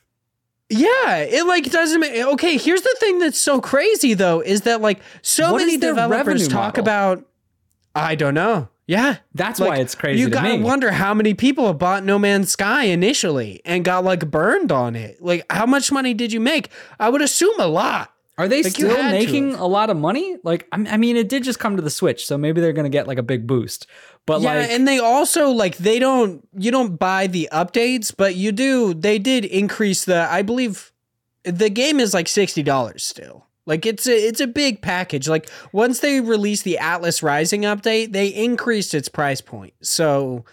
Yeah, 0.70 1.16
it 1.18 1.46
like 1.46 1.70
doesn't 1.70 2.00
make 2.00 2.14
okay. 2.14 2.56
Here's 2.56 2.80
the 2.82 2.96
thing 2.98 3.18
that's 3.18 3.38
so 3.38 3.60
crazy 3.60 4.14
though 4.14 4.40
is 4.40 4.62
that 4.62 4.80
like 4.80 5.00
so 5.22 5.52
What 5.52 5.58
many 5.58 5.76
developers 5.76 6.48
talk 6.48 6.76
model? 6.78 6.82
about. 6.82 7.24
I 7.94 8.14
don't 8.14 8.34
know. 8.34 8.68
Yeah, 8.86 9.16
That's 9.34 9.60
Like, 9.60 9.70
why 9.70 9.76
it's 9.78 9.94
crazy 9.94 10.20
You 10.20 10.28
gotta 10.28 10.58
me. 10.58 10.62
wonder 10.62 10.90
how 10.92 11.14
many 11.14 11.32
people 11.32 11.66
have 11.68 11.78
bought 11.78 12.04
No 12.04 12.18
Man's 12.18 12.50
Sky 12.50 12.84
initially 12.84 13.62
and 13.64 13.82
got 13.82 14.04
like 14.04 14.30
burned 14.30 14.70
on 14.70 14.94
it. 14.94 15.22
Like, 15.22 15.46
how 15.50 15.64
much 15.64 15.90
money 15.90 16.12
did 16.12 16.34
you 16.34 16.40
make? 16.40 16.68
I 17.00 17.08
would 17.08 17.22
assume 17.22 17.58
a 17.58 17.66
lot. 17.66 18.12
Are 18.36 18.48
they 18.48 18.62
Like, 18.62 18.72
still 18.72 18.96
to 18.96 19.02
making 19.10 19.54
a 19.54 19.66
lot 19.66 19.90
of 19.90 19.96
money? 19.96 20.38
Like, 20.42 20.66
I 20.72 20.84
I 20.90 20.96
mean, 20.96 21.16
it 21.16 21.28
did 21.28 21.44
just 21.44 21.60
come 21.60 21.76
to 21.76 21.82
the 21.82 21.90
Switch, 21.90 22.26
so 22.26 22.36
maybe 22.36 22.60
they're 22.60 22.72
gonna 22.72 22.88
get 22.88 23.06
like 23.06 23.18
a 23.18 23.22
big 23.22 23.46
boost. 23.46 23.86
But 24.26 24.40
yeah, 24.40 24.54
like, 24.54 24.70
and 24.70 24.88
they 24.88 24.98
also 24.98 25.50
like 25.50 25.76
they 25.76 25.98
don't 25.98 26.46
you 26.56 26.70
don't 26.70 26.96
buy 26.96 27.26
the 27.28 27.48
updates, 27.52 28.12
but 28.16 28.34
you 28.34 28.50
do. 28.52 28.92
They 28.94 29.18
did 29.18 29.44
increase 29.44 30.04
the. 30.04 30.26
I 30.30 30.42
believe 30.42 30.92
the 31.44 31.70
game 31.70 32.00
is 32.00 32.12
like 32.12 32.26
sixty 32.26 32.62
dollars 32.62 33.04
still. 33.04 33.46
Like 33.66 33.86
it's 33.86 34.06
a 34.06 34.12
it's 34.12 34.40
a 34.40 34.46
big 34.46 34.82
package. 34.82 35.28
Like 35.28 35.48
once 35.72 36.00
they 36.00 36.20
released 36.20 36.64
the 36.64 36.78
Atlas 36.78 37.22
Rising 37.22 37.62
update, 37.62 38.12
they 38.12 38.28
increased 38.28 38.94
its 38.94 39.08
price 39.08 39.40
point. 39.40 39.74
So 39.80 40.44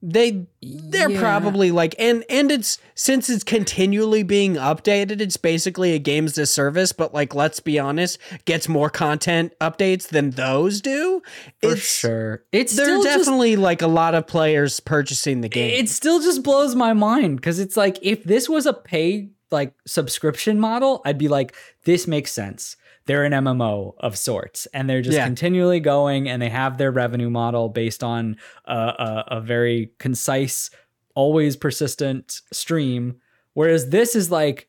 they 0.00 0.46
they're 0.62 1.10
Yeah. 1.10 1.20
probably 1.20 1.70
like 1.72 1.94
and 1.98 2.24
and 2.30 2.52
it's 2.52 2.78
since 2.94 3.28
it's 3.28 3.42
continually 3.42 4.22
being 4.22 4.54
updated 4.54 5.20
it's 5.20 5.36
basically 5.36 5.92
a 5.92 5.98
games 5.98 6.34
to 6.34 6.46
service 6.46 6.92
but 6.92 7.12
like 7.12 7.34
let's 7.34 7.58
be 7.58 7.78
honest 7.78 8.18
gets 8.44 8.68
more 8.68 8.90
content 8.90 9.52
updates 9.60 10.08
than 10.08 10.30
those 10.30 10.80
do 10.80 11.20
for 11.60 11.72
it's 11.72 11.98
sure, 11.98 12.44
it's 12.52 12.76
there 12.76 12.86
still 12.86 13.00
are 13.00 13.04
just 13.04 13.18
definitely 13.18 13.56
like 13.56 13.82
a 13.82 13.88
lot 13.88 14.14
of 14.14 14.26
players 14.26 14.78
purchasing 14.78 15.40
the 15.40 15.48
game 15.48 15.70
it 15.78 15.88
still 15.88 16.20
just 16.20 16.44
blows 16.44 16.74
my 16.76 16.92
mind 16.92 17.36
because 17.36 17.58
it's 17.58 17.76
like 17.76 17.98
if 18.00 18.22
this 18.24 18.48
was 18.48 18.66
a 18.66 18.72
paid 18.72 19.30
like 19.50 19.72
subscription 19.86 20.60
model, 20.60 21.00
I'd 21.06 21.16
be 21.16 21.28
like, 21.28 21.54
this 21.84 22.06
makes 22.06 22.30
sense. 22.32 22.76
They're 23.08 23.24
an 23.24 23.32
MMO 23.32 23.94
of 23.98 24.16
sorts, 24.16 24.66
and 24.66 24.88
they're 24.88 25.02
just 25.02 25.16
Yeah. 25.16 25.24
continually 25.24 25.80
going, 25.80 26.28
and 26.28 26.40
they 26.40 26.48
have 26.50 26.78
their 26.78 26.92
revenue 26.92 27.30
model 27.30 27.68
based 27.68 28.04
on 28.04 28.36
a, 28.66 28.74
a, 28.76 29.24
a 29.38 29.40
very 29.40 29.90
concise, 29.98 30.70
always 31.16 31.56
persistent 31.56 32.42
stream. 32.52 33.16
Whereas 33.54 33.88
this 33.90 34.14
is 34.14 34.30
like, 34.30 34.68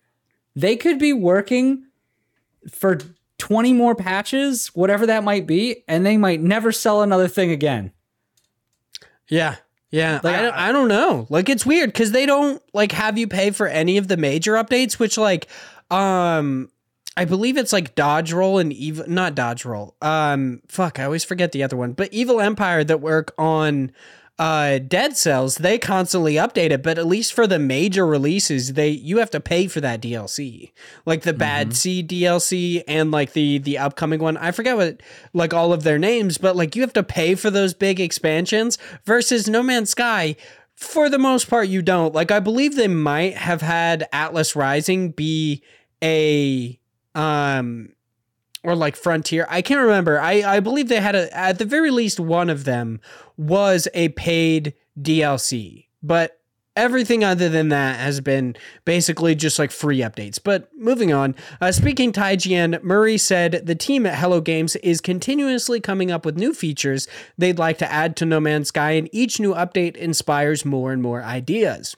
they 0.55 0.75
could 0.77 0.97
be 0.97 1.13
working 1.13 1.83
for 2.71 2.97
20 3.37 3.73
more 3.73 3.93
patches, 3.93 4.67
whatever 4.69 5.05
that 5.05 5.23
might 5.23 5.45
be, 5.45 5.83
and 5.87 6.05
they 6.05 6.17
might 6.17 6.41
never 6.41 6.71
sell 6.71 7.01
another 7.03 7.27
thing 7.27 7.51
again. 7.51 7.91
yeah 9.29 9.55
yeah 9.91 10.19
Like, 10.23 10.35
I, 10.35 10.41
don't, 10.41 10.53
I- 10.53 10.69
I 10.69 10.71
don't 10.71 10.87
know 10.87 11.27
like 11.29 11.49
it's 11.49 11.65
weird 11.65 11.89
because 11.91 12.11
they 12.11 12.25
don't 12.25 12.61
like 12.73 12.91
have 12.91 13.17
you 13.17 13.27
pay 13.27 13.51
for 13.51 13.67
any 13.67 13.97
of 13.97 14.07
the 14.07 14.17
major 14.17 14.53
updates 14.53 14.93
which 14.99 15.17
like 15.17 15.47
um 15.91 16.69
I 17.19 17.25
believe 17.25 17.57
it's 17.57 17.73
like 17.73 17.95
Dodge 17.95 18.31
Roll 18.31 18.59
and 18.59 18.71
Evil, 18.71 19.03
not 19.05 19.35
Dodge 19.35 19.65
Roll. 19.65 19.93
Um, 20.01 20.61
fuck, 20.69 20.99
I 20.99 21.03
always 21.03 21.25
forget 21.25 21.51
the 21.51 21.63
other 21.63 21.75
one. 21.75 21.91
But 21.91 22.13
Evil 22.13 22.39
Empire 22.39 22.85
that 22.85 23.01
work 23.01 23.33
on 23.37 23.91
uh 24.39 24.79
Dead 24.79 25.17
Cells, 25.17 25.57
they 25.57 25.77
constantly 25.77 26.35
update 26.35 26.71
it. 26.71 26.81
But 26.81 26.97
at 26.97 27.05
least 27.05 27.33
for 27.33 27.45
the 27.45 27.59
major 27.59 28.07
releases, 28.07 28.71
they 28.71 28.87
you 28.87 29.17
have 29.17 29.31
to 29.31 29.41
pay 29.41 29.67
for 29.67 29.81
that 29.81 30.01
DLC, 30.01 30.71
like 31.05 31.23
the 31.23 31.33
Bad 31.33 31.75
Seed 31.75 32.09
DLC 32.09 32.83
and 32.87 33.11
like 33.11 33.33
the 33.33 33.57
the 33.57 33.79
upcoming 33.79 34.21
one. 34.21 34.37
I 34.37 34.51
forget 34.51 34.77
what 34.77 35.01
like 35.33 35.53
all 35.53 35.73
of 35.73 35.83
their 35.83 35.99
names, 35.99 36.37
but 36.37 36.55
like 36.55 36.73
you 36.77 36.83
have 36.83 36.93
to 36.93 37.03
pay 37.03 37.35
for 37.35 37.51
those 37.51 37.73
big 37.73 37.99
expansions. 37.99 38.77
Versus 39.03 39.49
No 39.49 39.61
Man's 39.61 39.89
Sky, 39.89 40.37
for 40.77 41.09
the 41.09 41.19
most 41.19 41.49
part, 41.49 41.67
you 41.67 41.81
don't. 41.81 42.15
Like 42.15 42.31
I 42.31 42.39
believe 42.39 42.77
they 42.77 42.87
might 42.87 43.35
have 43.35 43.61
had 43.61 44.07
Atlas 44.13 44.55
Rising 44.55 45.11
be 45.11 45.61
a 46.01 46.78
um 47.19 47.89
or 48.63 48.75
like 48.75 48.95
Frontier. 48.95 49.45
I 49.49 49.61
can't 49.61 49.81
remember. 49.81 50.19
I 50.19 50.43
I 50.43 50.59
believe 50.59 50.87
they 50.89 51.01
had 51.01 51.15
a 51.15 51.35
at 51.35 51.59
the 51.59 51.65
very 51.65 51.91
least 51.91 52.19
one 52.19 52.49
of 52.49 52.63
them 52.63 52.99
was 53.37 53.87
a 53.93 54.09
paid 54.09 54.73
DLC. 54.99 55.85
But 56.01 56.39
everything 56.75 57.25
other 57.25 57.49
than 57.49 57.69
that 57.69 57.99
has 57.99 58.21
been 58.21 58.55
basically 58.85 59.35
just 59.35 59.59
like 59.59 59.71
free 59.71 59.99
updates. 59.99 60.39
But 60.41 60.69
moving 60.77 61.11
on, 61.11 61.35
uh, 61.59 61.73
speaking 61.73 62.13
to 62.13 62.21
IGN, 62.21 62.81
Murray 62.83 63.17
said 63.17 63.63
the 63.65 63.75
team 63.75 64.05
at 64.05 64.17
Hello 64.17 64.39
Games 64.39 64.77
is 64.77 65.01
continuously 65.01 65.81
coming 65.81 66.09
up 66.09 66.25
with 66.25 66.37
new 66.37 66.53
features 66.53 67.07
they'd 67.37 67.59
like 67.59 67.77
to 67.79 67.91
add 67.91 68.15
to 68.17 68.25
No 68.25 68.39
Man's 68.39 68.69
Sky, 68.69 68.91
and 68.91 69.09
each 69.11 69.39
new 69.39 69.53
update 69.53 69.97
inspires 69.97 70.63
more 70.63 70.93
and 70.93 71.01
more 71.01 71.21
ideas. 71.21 71.97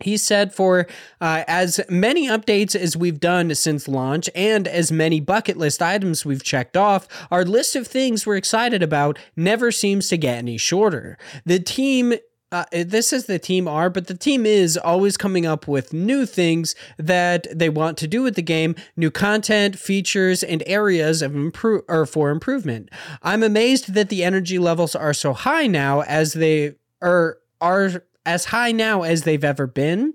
He 0.00 0.16
said, 0.16 0.54
for 0.54 0.86
uh, 1.20 1.44
as 1.46 1.80
many 1.88 2.28
updates 2.28 2.74
as 2.74 2.96
we've 2.96 3.20
done 3.20 3.54
since 3.54 3.88
launch 3.88 4.30
and 4.34 4.66
as 4.66 4.90
many 4.90 5.20
bucket 5.20 5.56
list 5.56 5.82
items 5.82 6.24
we've 6.24 6.42
checked 6.42 6.76
off, 6.76 7.06
our 7.30 7.44
list 7.44 7.76
of 7.76 7.86
things 7.86 8.26
we're 8.26 8.36
excited 8.36 8.82
about 8.82 9.18
never 9.36 9.70
seems 9.70 10.08
to 10.08 10.16
get 10.16 10.38
any 10.38 10.56
shorter. 10.56 11.18
The 11.44 11.60
team. 11.60 12.14
Uh, 12.52 12.64
this 12.72 13.12
is 13.12 13.26
the 13.26 13.38
team 13.38 13.68
are, 13.68 13.88
but 13.88 14.08
the 14.08 14.16
team 14.16 14.44
is 14.44 14.76
always 14.76 15.16
coming 15.16 15.46
up 15.46 15.68
with 15.68 15.92
new 15.92 16.26
things 16.26 16.74
that 16.98 17.46
they 17.56 17.68
want 17.68 17.96
to 17.96 18.08
do 18.08 18.24
with 18.24 18.34
the 18.34 18.42
game, 18.42 18.74
new 18.96 19.08
content, 19.08 19.78
features, 19.78 20.42
and 20.42 20.60
areas 20.66 21.22
of 21.22 21.36
improve 21.36 21.84
or 21.86 22.04
for 22.06 22.30
improvement. 22.30 22.88
I'm 23.22 23.44
amazed 23.44 23.94
that 23.94 24.08
the 24.08 24.24
energy 24.24 24.58
levels 24.58 24.96
are 24.96 25.14
so 25.14 25.32
high 25.32 25.68
now 25.68 26.00
as 26.00 26.32
they 26.32 26.74
are 27.00 27.38
are 27.60 28.02
as 28.26 28.46
high 28.46 28.72
now 28.72 29.02
as 29.02 29.22
they've 29.22 29.44
ever 29.44 29.66
been. 29.66 30.14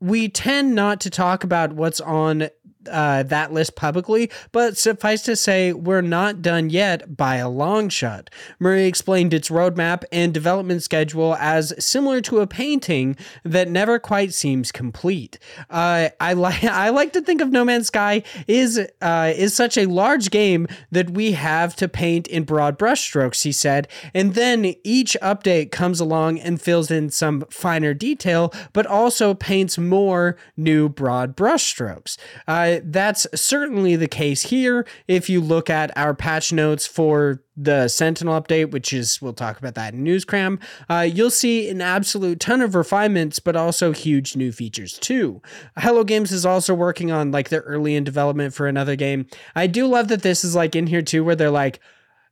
We 0.00 0.28
tend 0.28 0.74
not 0.74 1.00
to 1.02 1.10
talk 1.10 1.44
about 1.44 1.72
what's 1.72 2.00
on 2.00 2.48
uh, 2.90 3.22
that 3.24 3.52
list 3.52 3.76
publicly, 3.76 4.30
but 4.52 4.76
suffice 4.76 5.22
to 5.22 5.36
say, 5.36 5.72
we're 5.72 6.00
not 6.00 6.42
done 6.42 6.70
yet 6.70 7.16
by 7.16 7.36
a 7.36 7.48
long 7.48 7.88
shot. 7.88 8.30
Murray 8.58 8.86
explained 8.86 9.34
its 9.34 9.48
roadmap 9.48 10.04
and 10.10 10.34
development 10.34 10.82
schedule 10.82 11.34
as 11.36 11.72
similar 11.78 12.20
to 12.22 12.40
a 12.40 12.46
painting 12.46 13.16
that 13.44 13.68
never 13.68 13.98
quite 13.98 14.32
seems 14.32 14.72
complete. 14.72 15.38
Uh, 15.70 16.08
I 16.20 16.32
like 16.32 16.64
I 16.64 16.88
like 16.90 17.12
to 17.12 17.20
think 17.20 17.40
of 17.40 17.50
No 17.50 17.64
Man's 17.64 17.88
Sky 17.88 18.22
is 18.46 18.80
uh, 19.00 19.32
is 19.36 19.54
such 19.54 19.76
a 19.76 19.86
large 19.86 20.30
game 20.30 20.66
that 20.90 21.10
we 21.10 21.32
have 21.32 21.76
to 21.76 21.88
paint 21.88 22.26
in 22.26 22.44
broad 22.44 22.78
brushstrokes. 22.78 23.42
He 23.42 23.52
said, 23.52 23.88
and 24.14 24.34
then 24.34 24.74
each 24.84 25.16
update 25.22 25.70
comes 25.70 26.00
along 26.00 26.38
and 26.38 26.60
fills 26.60 26.90
in 26.90 27.10
some 27.10 27.42
finer 27.50 27.94
detail, 27.94 28.52
but 28.72 28.86
also 28.86 29.34
paints 29.34 29.78
more 29.78 30.36
new 30.56 30.88
broad 30.88 31.36
brushstrokes. 31.36 32.16
Uh, 32.46 32.77
that's 32.84 33.26
certainly 33.34 33.96
the 33.96 34.08
case 34.08 34.42
here. 34.42 34.86
If 35.06 35.28
you 35.28 35.40
look 35.40 35.70
at 35.70 35.96
our 35.96 36.14
patch 36.14 36.52
notes 36.52 36.86
for 36.86 37.42
the 37.56 37.88
Sentinel 37.88 38.40
update, 38.40 38.70
which 38.70 38.92
is, 38.92 39.20
we'll 39.20 39.32
talk 39.32 39.58
about 39.58 39.74
that 39.74 39.94
in 39.94 40.04
Newscram, 40.04 40.60
uh, 40.88 41.00
you'll 41.00 41.30
see 41.30 41.68
an 41.68 41.80
absolute 41.80 42.40
ton 42.40 42.60
of 42.60 42.74
refinements, 42.74 43.38
but 43.38 43.56
also 43.56 43.92
huge 43.92 44.36
new 44.36 44.52
features 44.52 44.98
too. 44.98 45.42
Hello 45.76 46.04
Games 46.04 46.32
is 46.32 46.46
also 46.46 46.74
working 46.74 47.10
on 47.10 47.32
like 47.32 47.48
they're 47.48 47.60
early 47.62 47.94
in 47.94 48.04
development 48.04 48.54
for 48.54 48.66
another 48.66 48.96
game. 48.96 49.26
I 49.56 49.66
do 49.66 49.86
love 49.86 50.08
that 50.08 50.22
this 50.22 50.44
is 50.44 50.54
like 50.54 50.76
in 50.76 50.86
here 50.86 51.02
too, 51.02 51.24
where 51.24 51.36
they're 51.36 51.50
like, 51.50 51.80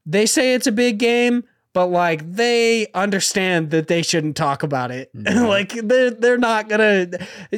they 0.07 0.27
say 0.27 0.55
it's 0.55 0.69
a 0.69 0.73
big 0.73 0.99
game, 0.99 1.43
but 1.77 1.89
like 1.89 2.33
they 2.33 2.87
understand 2.95 3.71
that 3.71 3.89
they 3.89 4.01
shouldn't 4.01 4.37
talk 4.37 4.63
about 4.63 4.91
it. 4.91 5.11
like 5.15 5.73
they're 5.73 6.11
they're 6.11 6.39
not 6.39 6.69
gonna 6.69 7.09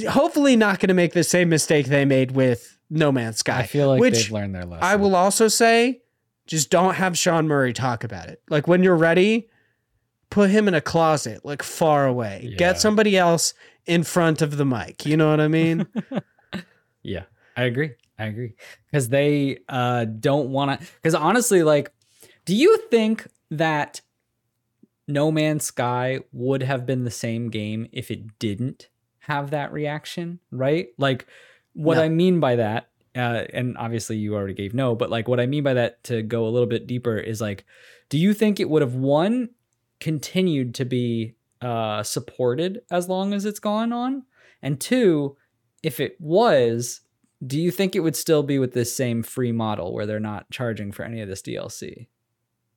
hopefully 0.08 0.56
not 0.56 0.80
gonna 0.80 0.94
make 0.94 1.12
the 1.12 1.22
same 1.22 1.50
mistake 1.50 1.86
they 1.86 2.04
made 2.04 2.32
with 2.32 2.77
No 2.90 3.12
Man's 3.12 3.38
Sky. 3.38 3.60
I 3.60 3.66
feel 3.66 3.88
like 3.88 4.00
which 4.00 4.14
they've 4.14 4.32
learned 4.32 4.54
their 4.54 4.64
lesson. 4.64 4.84
I 4.84 4.96
will 4.96 5.14
also 5.14 5.48
say, 5.48 6.02
just 6.46 6.70
don't 6.70 6.94
have 6.94 7.16
Sean 7.16 7.46
Murray 7.46 7.72
talk 7.72 8.04
about 8.04 8.28
it. 8.28 8.42
Like 8.48 8.66
when 8.66 8.82
you're 8.82 8.96
ready, 8.96 9.48
put 10.30 10.50
him 10.50 10.68
in 10.68 10.74
a 10.74 10.80
closet, 10.80 11.44
like 11.44 11.62
far 11.62 12.06
away. 12.06 12.48
Yeah. 12.50 12.56
Get 12.56 12.80
somebody 12.80 13.16
else 13.16 13.54
in 13.86 14.02
front 14.02 14.42
of 14.42 14.56
the 14.56 14.64
mic. 14.64 15.04
You 15.04 15.16
know 15.16 15.30
what 15.30 15.40
I 15.40 15.48
mean? 15.48 15.86
Yeah, 17.02 17.24
I 17.56 17.64
agree. 17.64 17.92
I 18.18 18.26
agree 18.26 18.54
because 18.86 19.08
they 19.08 19.58
uh, 19.68 20.04
don't 20.04 20.50
want 20.50 20.80
to. 20.80 20.86
Because 20.96 21.14
honestly, 21.14 21.62
like, 21.62 21.92
do 22.44 22.54
you 22.54 22.76
think 22.90 23.26
that 23.50 24.00
No 25.06 25.30
Man's 25.30 25.64
Sky 25.64 26.20
would 26.32 26.62
have 26.62 26.84
been 26.84 27.04
the 27.04 27.10
same 27.10 27.48
game 27.48 27.88
if 27.92 28.10
it 28.10 28.38
didn't 28.38 28.88
have 29.20 29.50
that 29.50 29.72
reaction? 29.72 30.40
Right? 30.50 30.88
Like, 30.98 31.26
what 31.78 31.96
No. 31.96 32.02
I 32.02 32.08
mean 32.08 32.40
by 32.40 32.56
that, 32.56 32.88
uh, 33.14 33.44
and 33.52 33.78
obviously 33.78 34.16
you 34.16 34.34
already 34.34 34.54
gave 34.54 34.74
no, 34.74 34.94
but 34.96 35.10
like, 35.10 35.28
what 35.28 35.38
I 35.38 35.46
mean 35.46 35.62
by 35.62 35.74
that 35.74 36.02
to 36.04 36.22
go 36.22 36.44
a 36.44 36.50
little 36.50 36.66
bit 36.66 36.86
deeper 36.86 37.16
is 37.16 37.40
like, 37.40 37.64
do 38.08 38.18
you 38.18 38.34
think 38.34 38.58
it 38.58 38.68
would 38.68 38.82
have 38.82 38.94
one 38.94 39.50
continued 40.00 40.74
to 40.74 40.84
be 40.84 41.34
uh, 41.62 42.02
supported 42.02 42.82
as 42.90 43.08
long 43.08 43.32
as 43.32 43.44
it's 43.44 43.60
gone 43.60 43.92
on, 43.92 44.24
and 44.60 44.80
two, 44.80 45.36
if 45.84 46.00
it 46.00 46.16
was, 46.20 47.02
do 47.46 47.60
you 47.60 47.70
think 47.70 47.94
it 47.94 48.00
would 48.00 48.16
still 48.16 48.42
be 48.42 48.58
with 48.58 48.72
this 48.72 48.94
same 48.94 49.22
free 49.22 49.52
model 49.52 49.94
where 49.94 50.06
they're 50.06 50.18
not 50.18 50.50
charging 50.50 50.90
for 50.90 51.04
any 51.04 51.20
of 51.20 51.28
this 51.28 51.42
DLC? 51.42 52.08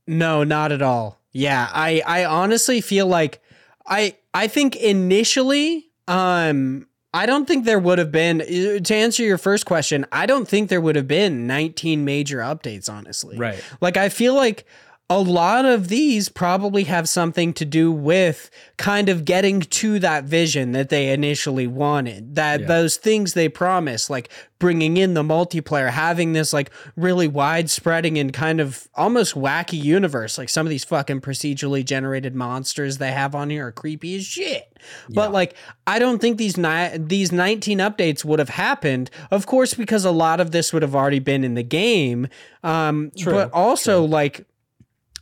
No, 0.05 0.43
not 0.43 0.71
at 0.71 0.81
all. 0.83 1.19
Yeah, 1.31 1.69
I 1.71 2.03
I 2.05 2.25
honestly 2.25 2.81
feel 2.81 3.07
like 3.07 3.41
I 3.87 4.17
I 4.33 4.47
think 4.47 4.75
initially 4.75 5.89
um 6.07 6.87
I 7.13 7.25
don't 7.25 7.45
think 7.45 7.65
there 7.65 7.79
would 7.79 7.97
have 7.99 8.11
been 8.11 8.41
uh, 8.41 8.79
to 8.79 8.95
answer 8.95 9.23
your 9.23 9.37
first 9.37 9.65
question, 9.65 10.05
I 10.11 10.25
don't 10.25 10.47
think 10.47 10.69
there 10.69 10.79
would 10.79 10.95
have 10.95 11.07
been 11.07 11.45
19 11.45 12.05
major 12.05 12.39
updates 12.39 12.89
honestly. 12.89 13.37
Right. 13.37 13.61
Like 13.81 13.97
I 13.97 14.09
feel 14.09 14.33
like 14.33 14.65
a 15.11 15.19
lot 15.19 15.65
of 15.65 15.89
these 15.89 16.29
probably 16.29 16.85
have 16.85 17.09
something 17.09 17.51
to 17.55 17.65
do 17.65 17.91
with 17.91 18.49
kind 18.77 19.09
of 19.09 19.25
getting 19.25 19.59
to 19.59 19.99
that 19.99 20.23
vision 20.23 20.71
that 20.71 20.87
they 20.87 21.11
initially 21.11 21.67
wanted. 21.67 22.35
That 22.35 22.61
Yeah. 22.61 22.67
those 22.67 22.95
things 22.95 23.33
they 23.33 23.49
promised, 23.49 24.09
like 24.09 24.29
bringing 24.57 24.95
in 24.95 25.13
the 25.13 25.23
multiplayer, 25.23 25.89
having 25.89 26.31
this 26.31 26.53
like 26.53 26.71
really 26.95 27.27
widespreading 27.27 28.17
and 28.17 28.31
kind 28.31 28.61
of 28.61 28.87
almost 28.95 29.33
wacky 29.35 29.83
universe. 29.83 30.37
Like 30.37 30.47
some 30.49 30.65
of 30.65 30.69
these 30.69 30.85
fucking 30.85 31.19
procedurally 31.19 31.83
generated 31.83 32.33
monsters 32.33 32.97
they 32.97 33.11
have 33.11 33.35
on 33.35 33.49
here 33.49 33.67
are 33.67 33.71
creepy 33.73 34.15
as 34.15 34.23
shit. 34.25 34.71
But 35.09 35.33
like 35.33 35.55
I 35.85 35.99
don't 35.99 36.19
think 36.21 36.37
these 36.37 36.55
ni- 36.57 36.97
these 36.97 37.33
19 37.33 37.79
updates 37.79 38.23
would 38.23 38.39
have 38.39 38.49
happened. 38.49 39.09
Of 39.29 39.45
course, 39.45 39.73
because 39.73 40.05
a 40.05 40.11
lot 40.11 40.39
of 40.39 40.51
this 40.51 40.71
would 40.71 40.83
have 40.83 40.95
already 40.95 41.19
been 41.19 41.43
in 41.43 41.55
the 41.55 41.63
game. 41.63 42.29
Um, 42.63 43.11
True, 43.17 43.33
but 43.33 43.51
also 43.51 44.05
like 44.05 44.45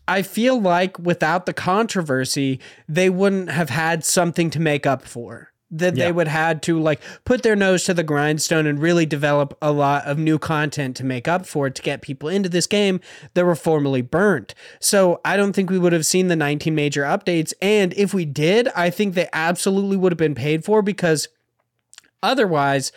I 0.09 0.23
feel 0.23 0.59
like 0.59 0.99
without 0.99 1.45
the 1.45 1.53
controversy, 1.53 2.59
they 2.87 3.09
wouldn't 3.09 3.49
have 3.51 3.69
had 3.69 4.03
something 4.03 4.49
to 4.49 4.59
make 4.59 4.85
up 4.85 5.05
for. 5.05 5.51
That 5.71 5.95
Yeah. 5.95 6.05
they 6.05 6.11
would 6.11 6.27
had 6.27 6.63
to 6.63 6.79
like 6.79 6.99
put 7.25 7.43
their 7.43 7.55
nose 7.55 7.83
to 7.83 7.93
the 7.93 8.01
grindstone 8.03 8.65
and 8.65 8.79
really 8.81 9.05
develop 9.05 9.55
a 9.61 9.71
lot 9.71 10.03
of 10.05 10.17
new 10.17 10.39
content 10.39 10.95
to 10.97 11.05
make 11.05 11.27
up 11.27 11.45
for 11.45 11.67
it 11.67 11.75
to 11.75 11.83
get 11.83 12.01
people 12.01 12.27
into 12.27 12.49
this 12.49 12.65
game 12.65 12.99
that 13.35 13.45
were 13.45 13.53
formerly 13.53 14.01
burnt. 14.01 14.55
So 14.79 15.21
I 15.23 15.37
don't 15.37 15.53
think 15.53 15.69
we 15.69 15.77
would 15.77 15.93
have 15.93 16.07
seen 16.07 16.27
the 16.27 16.35
19 16.35 16.73
major 16.73 17.03
updates. 17.03 17.53
And 17.61 17.93
if 17.93 18.15
we 18.15 18.25
did, 18.25 18.67
I 18.75 18.89
think 18.89 19.13
they 19.13 19.29
absolutely 19.31 19.95
would 19.95 20.11
have 20.11 20.17
been 20.17 20.33
paid 20.33 20.65
for 20.65 20.81
because 20.81 21.27
otherwise, 22.23 22.91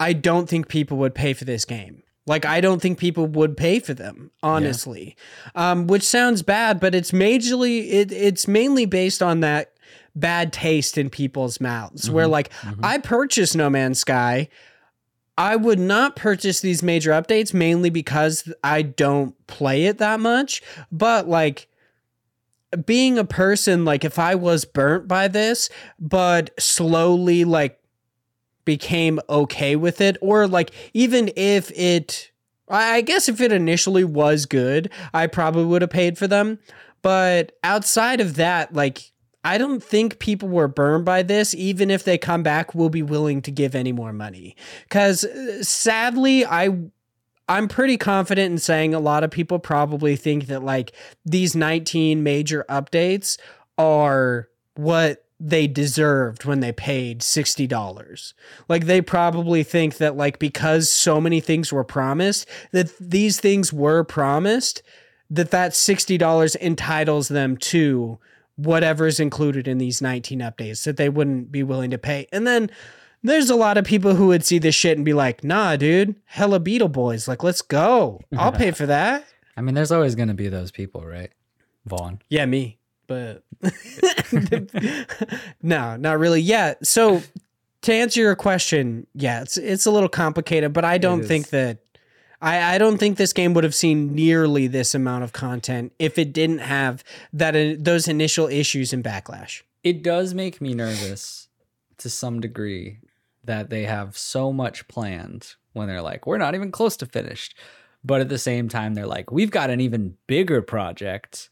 I 0.00 0.12
don't 0.12 0.48
think 0.48 0.66
people 0.66 0.98
would 0.98 1.14
pay 1.14 1.32
for 1.32 1.44
this 1.44 1.64
game. 1.64 2.02
Like 2.26 2.44
I 2.44 2.60
don't 2.60 2.82
think 2.82 2.98
people 2.98 3.26
would 3.28 3.56
pay 3.56 3.78
for 3.78 3.94
them, 3.94 4.30
honestly. 4.42 5.16
Um, 5.54 5.86
which 5.86 6.02
sounds 6.02 6.42
bad, 6.42 6.80
but 6.80 6.94
it's 6.94 7.12
majorly 7.12 7.88
it, 7.92 8.12
it's 8.12 8.48
mainly 8.48 8.84
based 8.84 9.22
on 9.22 9.40
that 9.40 9.72
bad 10.14 10.52
taste 10.52 10.98
in 10.98 11.08
people's 11.10 11.60
mouths. 11.60 12.10
Where 12.10 12.26
like 12.26 12.50
I 12.82 12.98
purchased 12.98 13.54
No 13.56 13.70
Man's 13.70 14.00
Sky. 14.00 14.48
I 15.38 15.54
would 15.54 15.78
not 15.78 16.16
purchase 16.16 16.60
these 16.60 16.82
major 16.82 17.10
updates 17.10 17.52
mainly 17.52 17.90
because 17.90 18.50
I 18.64 18.82
don't 18.82 19.34
play 19.46 19.84
it 19.84 19.98
that 19.98 20.18
much. 20.18 20.62
But 20.90 21.28
like 21.28 21.68
being 22.86 23.18
a 23.18 23.24
person, 23.24 23.84
like 23.84 24.04
if 24.04 24.18
I 24.18 24.34
was 24.34 24.64
burnt 24.64 25.06
by 25.06 25.28
this, 25.28 25.68
but 26.00 26.50
slowly 26.58 27.44
like 27.44 27.78
became 28.66 29.18
okay 29.30 29.76
with 29.76 30.02
it, 30.02 30.18
or 30.20 30.46
like 30.46 30.72
even 30.92 31.30
if 31.36 31.70
it, 31.70 32.30
I 32.68 33.00
guess 33.00 33.30
if 33.30 33.40
it 33.40 33.52
initially 33.52 34.04
was 34.04 34.44
good, 34.44 34.90
I 35.14 35.26
probably 35.26 35.64
would 35.64 35.80
have 35.80 35.90
paid 35.90 36.18
for 36.18 36.26
them. 36.26 36.58
But 37.00 37.52
outside 37.64 38.20
of 38.20 38.36
that, 38.36 38.74
like 38.74 39.12
I 39.42 39.58
don't 39.58 39.82
think 39.82 40.18
people 40.18 40.48
were 40.48 40.68
burned 40.68 41.04
by 41.04 41.22
this, 41.22 41.54
even 41.54 41.90
if 41.90 42.02
they 42.02 42.18
come 42.18 42.42
back, 42.42 42.74
will 42.74 42.90
be 42.90 43.02
willing 43.02 43.40
to 43.42 43.50
give 43.50 43.74
any 43.74 43.92
more 43.92 44.12
money. 44.12 44.56
Because 44.82 45.24
uh, 45.24 45.62
sadly, 45.62 46.44
I 46.44 46.76
I'm 47.48 47.68
pretty 47.68 47.96
confident 47.96 48.50
in 48.50 48.58
saying 48.58 48.92
a 48.92 48.98
lot 48.98 49.22
of 49.22 49.30
people 49.30 49.60
probably 49.60 50.16
think 50.16 50.46
that 50.46 50.64
like 50.64 50.92
these 51.24 51.54
19 51.54 52.22
major 52.22 52.64
updates 52.68 53.38
are 53.78 54.48
what 54.74 55.25
they 55.38 55.66
deserved 55.66 56.44
when 56.44 56.60
they 56.60 56.72
paid 56.72 57.20
$60. 57.20 58.32
Like 58.68 58.86
they 58.86 59.02
probably 59.02 59.62
think 59.62 59.98
that 59.98 60.16
like 60.16 60.38
because 60.38 60.90
so 60.90 61.20
many 61.20 61.40
things 61.40 61.72
were 61.72 61.84
promised 61.84 62.48
that 62.72 62.96
these 62.98 63.38
things 63.38 63.72
were 63.72 64.02
promised 64.02 64.82
that 65.28 65.50
that 65.50 65.72
$60 65.72 66.56
entitles 66.56 67.28
them 67.28 67.56
to 67.56 68.18
whatever 68.56 69.06
is 69.06 69.20
included 69.20 69.68
in 69.68 69.78
these 69.78 70.00
19 70.00 70.40
updates 70.40 70.84
that 70.84 70.96
they 70.96 71.08
wouldn't 71.08 71.52
be 71.52 71.62
willing 71.62 71.90
to 71.90 71.98
pay. 71.98 72.26
And 72.32 72.46
then 72.46 72.70
there's 73.22 73.50
a 73.50 73.56
lot 73.56 73.76
of 73.76 73.84
people 73.84 74.14
who 74.14 74.28
would 74.28 74.44
see 74.44 74.58
this 74.58 74.74
shit 74.74 74.96
and 74.96 75.04
be 75.04 75.12
like, 75.12 75.44
nah, 75.44 75.76
dude, 75.76 76.14
hella 76.24 76.60
Beetle 76.60 76.88
Boys. 76.88 77.28
Like, 77.28 77.42
let's 77.42 77.60
go. 77.60 78.20
I'll 78.36 78.52
pay 78.52 78.70
for 78.72 78.86
that. 78.86 79.26
I 79.56 79.60
mean, 79.60 79.74
there's 79.74 79.92
always 79.92 80.14
going 80.14 80.28
to 80.28 80.34
be 80.34 80.48
those 80.48 80.70
people, 80.70 81.04
right? 81.04 81.30
Vaughn. 81.84 82.20
Yeah, 82.28 82.46
me. 82.46 82.75
But 83.06 83.42
no, 85.62 85.96
not 85.96 86.18
really. 86.18 86.40
Yeah. 86.40 86.74
So 86.82 87.22
to 87.82 87.92
answer 87.92 88.20
your 88.20 88.36
question, 88.36 89.06
yeah, 89.14 89.42
it's 89.42 89.56
it's 89.56 89.86
a 89.86 89.90
little 89.90 90.08
complicated, 90.08 90.72
but 90.72 90.84
I 90.84 90.98
don't 90.98 91.24
think 91.24 91.50
that 91.50 91.78
I, 92.40 92.74
I 92.74 92.78
don't 92.78 92.98
think 92.98 93.16
this 93.16 93.32
game 93.32 93.54
would 93.54 93.64
have 93.64 93.74
seen 93.74 94.14
nearly 94.14 94.66
this 94.66 94.94
amount 94.94 95.24
of 95.24 95.32
content 95.32 95.92
if 95.98 96.18
it 96.18 96.32
didn't 96.32 96.58
have 96.58 97.02
that 97.32 97.56
uh, 97.56 97.76
those 97.78 98.08
initial 98.08 98.48
issues 98.48 98.92
and 98.92 99.02
backlash. 99.02 99.62
It 99.82 100.02
does 100.02 100.34
make 100.34 100.60
me 100.60 100.74
nervous 100.74 101.48
to 101.98 102.10
some 102.10 102.40
degree 102.40 102.98
that 103.44 103.70
they 103.70 103.84
have 103.84 104.18
so 104.18 104.52
much 104.52 104.88
planned 104.88 105.54
when 105.72 105.88
they're 105.88 106.02
like, 106.02 106.26
we're 106.26 106.38
not 106.38 106.54
even 106.54 106.72
close 106.72 106.96
to 106.98 107.06
finished. 107.06 107.56
But 108.04 108.20
at 108.20 108.28
the 108.28 108.38
same 108.38 108.68
time, 108.68 108.94
they're 108.94 109.06
like, 109.06 109.32
we've 109.32 109.50
got 109.50 109.70
an 109.70 109.80
even 109.80 110.16
bigger 110.26 110.62
project 110.62 111.50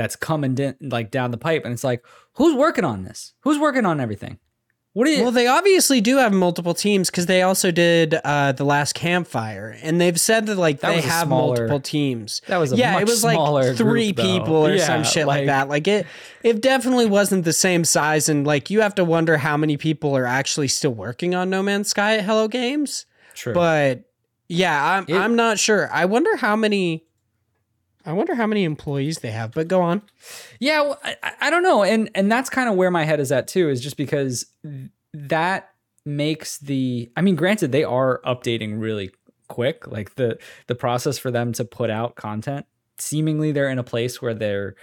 that's 0.00 0.16
coming 0.16 0.54
din- 0.54 0.76
like 0.80 1.10
down 1.10 1.30
the 1.30 1.36
pipe. 1.38 1.64
And 1.64 1.72
it's 1.74 1.84
like, 1.84 2.02
who's 2.34 2.54
working 2.56 2.84
on 2.84 3.04
this? 3.04 3.34
Who's 3.40 3.58
working 3.58 3.84
on 3.84 4.00
everything? 4.00 4.38
What 4.92 5.04
do 5.04 5.12
you? 5.12 5.22
Well, 5.22 5.30
they 5.30 5.46
obviously 5.46 6.00
do 6.00 6.16
have 6.16 6.32
multiple 6.32 6.74
teams 6.74 7.10
because 7.10 7.26
they 7.26 7.42
also 7.42 7.70
did 7.70 8.14
uh, 8.24 8.50
the 8.52 8.64
last 8.64 8.94
campfire, 8.94 9.76
and 9.82 10.00
they've 10.00 10.18
said 10.18 10.46
that 10.46 10.56
like 10.56 10.80
That 10.80 10.96
they 10.96 11.00
have 11.02 11.26
smaller- 11.28 11.46
multiple 11.58 11.78
teams. 11.78 12.42
That 12.48 12.56
was 12.58 12.72
a 12.72 12.76
yeah, 12.76 12.98
it 12.98 13.06
was 13.06 13.22
like 13.22 13.76
three 13.76 14.10
group, 14.10 14.26
people 14.26 14.56
or 14.66 14.74
Yeah, 14.74 14.86
some 14.86 15.04
shit 15.04 15.28
like, 15.28 15.40
like- 15.40 15.46
that. 15.46 15.68
Like 15.68 15.86
it, 15.86 16.06
it 16.42 16.60
definitely 16.60 17.06
wasn't 17.06 17.44
the 17.44 17.52
same 17.52 17.84
size, 17.84 18.28
and 18.28 18.44
like 18.44 18.68
you 18.68 18.80
have 18.80 18.96
to 18.96 19.04
wonder 19.04 19.36
how 19.36 19.56
many 19.56 19.76
people 19.76 20.16
are 20.16 20.26
actually 20.26 20.66
still 20.68 20.94
working 20.94 21.36
on 21.36 21.50
No 21.50 21.62
Man's 21.62 21.88
Sky 21.90 22.16
at 22.16 22.24
Hello 22.24 22.48
Games. 22.48 23.06
True. 23.34 23.54
But 23.54 24.10
yeah, 24.48 24.84
I'm 24.84 25.04
It- 25.06 25.14
I'm 25.14 25.36
not 25.36 25.60
sure. 25.60 25.88
I 25.92 26.06
wonder 26.06 26.34
how 26.36 26.56
many. 26.56 27.04
I 28.06 28.12
wonder 28.12 28.34
how 28.34 28.46
many 28.46 28.64
employees 28.64 29.18
they 29.18 29.30
have. 29.30 29.52
But 29.52 29.68
go 29.68 29.82
on. 29.82 30.02
Yeah, 30.58 30.82
well, 30.82 31.00
I, 31.04 31.16
I- 31.40 31.50
don't 31.50 31.62
know, 31.62 31.82
and 31.82 32.10
and 32.14 32.30
that's 32.30 32.48
kind 32.50 32.68
of 32.68 32.76
where 32.76 32.90
my 32.90 33.04
head 33.04 33.20
is 33.20 33.30
at 33.32 33.48
too, 33.48 33.68
is 33.68 33.80
just 33.80 33.96
because 33.96 34.46
that 35.12 35.70
makes 36.04 36.58
the. 36.58 37.10
I 37.16 37.20
mean, 37.20 37.36
granted, 37.36 37.72
they 37.72 37.84
are 37.84 38.20
updating 38.24 38.80
really 38.80 39.10
quick. 39.48 39.86
Like 39.86 40.14
the 40.14 40.38
the 40.66 40.74
process 40.74 41.18
for 41.18 41.30
them 41.30 41.52
to 41.54 41.64
put 41.64 41.90
out 41.90 42.14
content, 42.16 42.66
seemingly 42.98 43.52
they're 43.52 43.70
in 43.70 43.78
a 43.78 43.84
place 43.84 44.22
where 44.22 44.34
they're 44.34 44.74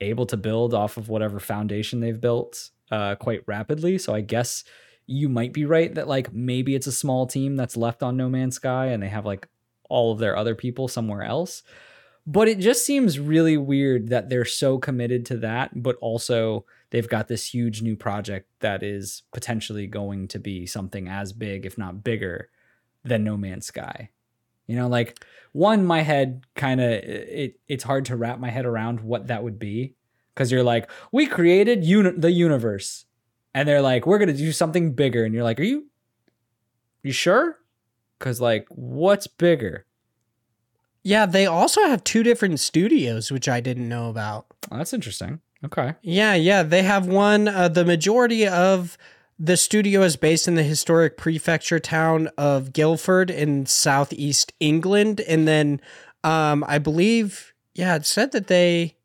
able 0.00 0.26
to 0.26 0.36
build 0.36 0.74
off 0.74 0.96
of 0.96 1.08
whatever 1.08 1.38
foundation 1.40 2.00
they've 2.00 2.20
built 2.20 2.70
uh, 2.90 3.14
quite 3.14 3.42
rapidly. 3.46 3.96
So 3.98 4.14
I 4.14 4.20
guess 4.22 4.64
you 5.06 5.28
might 5.28 5.52
be 5.52 5.64
right 5.64 5.94
that 5.94 6.08
like 6.08 6.32
maybe 6.32 6.74
it's 6.74 6.86
a 6.86 6.92
small 6.92 7.26
team 7.26 7.56
that's 7.56 7.76
left 7.76 8.02
on 8.02 8.16
No 8.16 8.28
Man's 8.28 8.56
Sky 8.56 8.86
and 8.86 9.02
they 9.02 9.08
have 9.08 9.24
like 9.26 9.48
all 9.88 10.12
of 10.12 10.18
their 10.18 10.36
other 10.36 10.54
people 10.54 10.88
somewhere 10.88 11.22
else. 11.22 11.62
But 12.26 12.48
it 12.48 12.58
just 12.58 12.86
seems 12.86 13.18
really 13.18 13.56
weird 13.58 14.08
that 14.08 14.30
they're 14.30 14.46
so 14.46 14.78
committed 14.78 15.26
to 15.26 15.36
that, 15.38 15.82
but 15.82 15.96
also 15.96 16.64
they've 16.90 17.08
got 17.08 17.28
this 17.28 17.52
huge 17.52 17.82
new 17.82 17.96
project 17.96 18.48
that 18.60 18.82
is 18.82 19.22
potentially 19.32 19.86
going 19.86 20.28
to 20.28 20.38
be 20.38 20.64
something 20.64 21.06
as 21.06 21.32
big, 21.32 21.66
if 21.66 21.76
not 21.76 22.02
bigger, 22.02 22.48
than 23.04 23.24
No 23.24 23.36
Man's 23.36 23.66
Sky. 23.66 24.08
You 24.66 24.76
know, 24.76 24.88
like 24.88 25.22
one, 25.52 25.84
my 25.84 26.00
head 26.00 26.46
kind 26.54 26.80
of 26.80 26.90
it. 26.90 27.60
It's 27.68 27.84
hard 27.84 28.06
to 28.06 28.16
wrap 28.16 28.38
my 28.38 28.48
head 28.48 28.64
around 28.64 29.00
what 29.00 29.26
that 29.26 29.44
would 29.44 29.58
be 29.58 29.94
because 30.34 30.50
you're 30.50 30.62
like, 30.62 30.90
we 31.12 31.26
created 31.26 31.84
uni- 31.84 32.16
the 32.16 32.30
universe, 32.30 33.04
and 33.52 33.68
they're 33.68 33.82
like, 33.82 34.06
we're 34.06 34.18
gonna 34.18 34.32
do 34.32 34.52
something 34.52 34.94
bigger, 34.94 35.24
and 35.24 35.34
you're 35.34 35.44
like, 35.44 35.60
are 35.60 35.64
you, 35.64 35.88
you 37.02 37.12
sure? 37.12 37.58
Because 38.18 38.40
like, 38.40 38.66
what's 38.70 39.26
bigger? 39.26 39.84
Yeah, 41.04 41.26
they 41.26 41.46
also 41.46 41.82
have 41.82 42.02
two 42.02 42.22
different 42.22 42.58
studios, 42.60 43.30
which 43.30 43.48
I 43.48 43.60
didn't 43.60 43.88
know 43.88 44.08
about. 44.08 44.46
Oh, 44.72 44.78
that's 44.78 44.94
interesting. 44.94 45.40
Okay. 45.64 45.94
Yeah, 46.02 46.34
yeah, 46.34 46.62
they 46.62 46.82
have 46.82 47.06
one. 47.06 47.46
Uh, 47.46 47.68
the 47.68 47.84
majority 47.84 48.46
of 48.48 48.98
the 49.38 49.56
studio 49.56 50.02
is 50.02 50.16
based 50.16 50.48
in 50.48 50.54
the 50.54 50.62
historic 50.62 51.16
prefecture 51.16 51.78
town 51.78 52.28
of 52.38 52.72
Guildford 52.72 53.30
in 53.30 53.66
southeast 53.66 54.52
England, 54.60 55.20
and 55.20 55.46
then 55.46 55.80
um, 56.22 56.64
I 56.66 56.78
believe, 56.78 57.52
yeah, 57.74 57.96
it 57.96 58.06
said 58.06 58.32
that 58.32 58.46
they, 58.46 58.96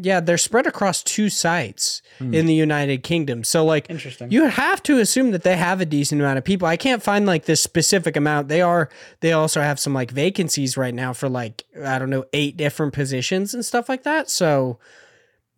yeah, 0.00 0.20
they're 0.20 0.38
spread 0.38 0.66
across 0.66 1.02
two 1.02 1.28
sites 1.28 2.02
Hmm. 2.18 2.32
in 2.34 2.46
the 2.46 2.54
United 2.54 3.02
Kingdom. 3.02 3.44
So 3.44 3.64
like, 3.64 3.88
Interesting. 3.90 4.30
you 4.30 4.46
have 4.46 4.82
to 4.84 4.98
assume 4.98 5.30
that 5.32 5.42
they 5.44 5.56
have 5.56 5.80
a 5.80 5.86
decent 5.86 6.20
amount 6.20 6.38
of 6.38 6.44
people. 6.44 6.66
I 6.68 6.76
can't 6.76 7.02
find 7.02 7.26
like 7.26 7.44
this 7.46 7.62
specific 7.62 8.16
amount. 8.16 8.48
They 8.48 8.60
are 8.62 8.88
they 9.20 9.32
also 9.32 9.60
have 9.60 9.78
some 9.78 9.94
like 9.94 10.10
vacancies 10.10 10.76
right 10.76 10.94
now 10.94 11.12
for 11.12 11.28
like 11.28 11.64
I 11.84 11.98
don't 11.98 12.10
know 12.10 12.24
eight 12.32 12.56
different 12.56 12.92
positions 12.92 13.54
and 13.54 13.64
stuff 13.64 13.88
like 13.88 14.02
that. 14.04 14.30
So 14.30 14.78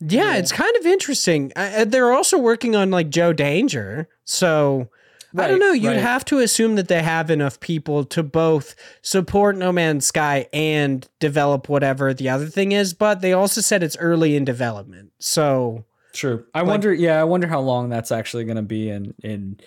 yeah, 0.00 0.32
Yeah. 0.32 0.36
it's 0.36 0.52
kind 0.52 0.74
of 0.76 0.86
interesting. 0.86 1.52
Uh, 1.56 1.84
they're 1.86 2.12
also 2.12 2.38
working 2.38 2.74
on 2.76 2.90
like 2.90 3.10
Joe 3.10 3.32
Danger. 3.32 4.08
So 4.24 4.88
I 5.36 5.48
don't 5.48 5.60
know. 5.60 5.72
You'd 5.72 5.88
right. 5.88 5.98
have 5.98 6.24
to 6.26 6.38
assume 6.38 6.74
that 6.76 6.88
they 6.88 7.02
have 7.02 7.30
enough 7.30 7.60
people 7.60 8.04
to 8.06 8.22
both 8.22 8.74
support 9.02 9.56
No 9.56 9.70
Man's 9.70 10.06
Sky 10.06 10.48
and 10.52 11.08
develop 11.20 11.68
whatever 11.68 12.12
the 12.12 12.28
other 12.28 12.46
thing 12.46 12.72
is. 12.72 12.94
But 12.94 13.20
they 13.20 13.32
also 13.32 13.60
said 13.60 13.82
it's 13.82 13.96
early 13.98 14.34
in 14.36 14.44
development. 14.44 15.12
So 15.18 15.84
True. 16.12 16.44
I 16.54 16.60
Like- 16.60 16.68
wonder. 16.68 16.92
Yeah, 16.92 17.20
I 17.20 17.24
wonder 17.24 17.46
how 17.46 17.60
long 17.60 17.88
that's 17.88 18.10
actually 18.10 18.44
going 18.44 18.56
to 18.56 18.62
be 18.62 18.88
in 18.88 19.14
in 19.22 19.60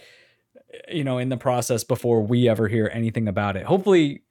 you 0.92 1.04
know 1.04 1.18
in 1.18 1.30
the 1.30 1.38
process 1.38 1.84
before 1.84 2.22
we 2.22 2.50
ever 2.50 2.68
hear 2.68 2.90
anything 2.94 3.28
about 3.28 3.56
it. 3.56 3.66
Hopefully 3.66 4.22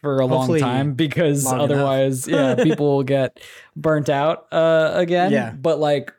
for 0.00 0.20
a 0.20 0.26
long 0.26 0.58
time 0.58 0.94
because 0.94 1.44
long 1.44 1.60
otherwise, 1.60 2.26
yeah, 2.26 2.54
people 2.62 2.96
will 2.96 3.02
get 3.02 3.38
burnt 3.76 4.08
out 4.08 4.46
uh, 4.52 4.92
again. 4.94 5.32
Yeah. 5.32 5.50
But 5.52 5.78
like, 5.78 6.12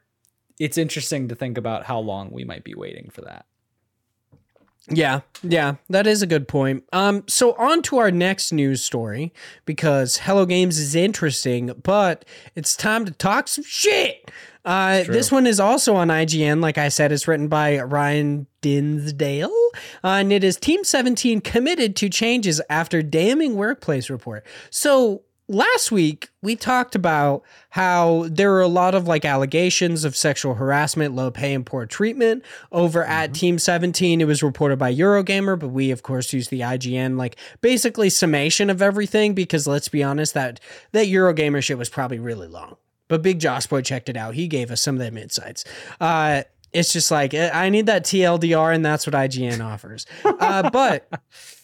it's 0.60 0.78
interesting 0.78 1.30
to 1.30 1.36
think 1.36 1.58
about 1.58 1.86
how 1.86 2.00
long 2.00 2.32
we 2.32 2.44
might 2.44 2.64
be 2.64 2.76
waiting 2.76 3.10
for 3.12 3.22
that. 3.22 3.46
Yeah, 4.90 5.22
yeah, 5.44 5.76
that 5.90 6.08
is 6.08 6.22
a 6.22 6.28
good 6.28 6.48
point. 6.48 6.84
Um, 6.92 7.24
so 7.28 7.54
on 7.54 7.84
to 7.84 7.98
our 7.98 8.10
next 8.10 8.52
news 8.52 8.84
story 8.84 9.32
because 9.66 10.18
Hello 10.18 10.46
Games 10.46 10.80
is 10.80 10.96
interesting, 10.96 11.72
but 11.84 12.26
it's 12.56 12.76
time 12.76 13.06
to 13.06 13.12
talk 13.12 13.48
some 13.48 13.64
shit. 13.64 14.32
Uh, 14.66 15.04
this 15.04 15.32
one 15.32 15.48
is 15.48 15.60
also 15.60 15.96
on 15.96 16.10
IGN. 16.10 16.62
Like 16.62 16.78
I 16.78 16.90
said, 16.90 17.12
it's 17.12 17.28
written 17.28 17.48
by 17.48 17.80
Ryan 17.80 18.48
Dinsdale, 18.62 19.52
uh, 20.04 20.08
and 20.08 20.32
it 20.32 20.44
is 20.44 20.58
Team 20.58 20.84
17 20.84 21.42
committed 21.42 21.96
to 21.98 22.10
changes 22.10 22.62
after 22.70 23.02
damning 23.02 23.56
workplace 23.56 24.10
report. 24.10 24.46
So 24.70 25.24
last 25.52 25.92
week 25.92 26.30
we 26.42 26.56
talked 26.56 26.96
about 26.96 27.44
how 27.72 28.26
there 28.30 28.50
were 28.50 28.62
a 28.62 28.68
lot 28.68 28.96
of 28.96 29.08
like 29.08 29.26
allegations 29.26 30.04
of 30.06 30.16
sexual 30.16 30.56
harassment, 30.56 31.14
low 31.14 31.30
pay, 31.30 31.54
and 31.54 31.66
poor 31.66 31.86
treatment 31.86 32.44
over 32.72 33.04
at 33.04 33.34
Team 33.34 33.60
17. 33.60 34.22
It 34.22 34.26
was 34.26 34.42
reported 34.42 34.80
by 34.80 34.94
Eurogamer, 34.94 35.60
but 35.60 35.70
we 35.70 35.92
of 35.92 36.04
course 36.04 36.34
use 36.34 36.48
the 36.48 36.62
IGN 36.62 37.18
like 37.18 37.36
basically 37.60 38.10
summation 38.10 38.70
of 38.70 38.82
everything 38.82 39.34
because 39.34 39.68
let's 39.68 39.90
be 39.90 40.02
honest, 40.02 40.34
that 40.34 40.60
that 40.94 41.08
Eurogamer 41.08 41.62
shit 41.62 41.78
was 41.78 41.90
probably 41.90 42.20
really 42.20 42.48
long. 42.48 42.78
But 43.08 43.22
Big 43.22 43.40
Josh 43.40 43.68
Boy 43.68 43.82
checked 43.82 44.08
it 44.08 44.16
out. 44.16 44.36
He 44.36 44.48
gave 44.48 44.72
us 44.72 44.82
some 44.82 44.96
of 44.96 45.00
them 45.00 45.18
insights. 45.18 45.66
Uh, 46.00 46.44
it's 46.72 46.94
just 46.94 47.12
like 47.12 47.34
eh, 47.34 47.52
I 47.54 47.70
need 47.70 47.88
that 47.88 48.06
TLDR, 48.06 48.74
and 48.74 48.86
that's 48.86 49.06
what 49.06 49.14
IGN 49.14 49.64
offers. 49.64 50.06
Uh, 50.24 50.70
but 50.70 51.10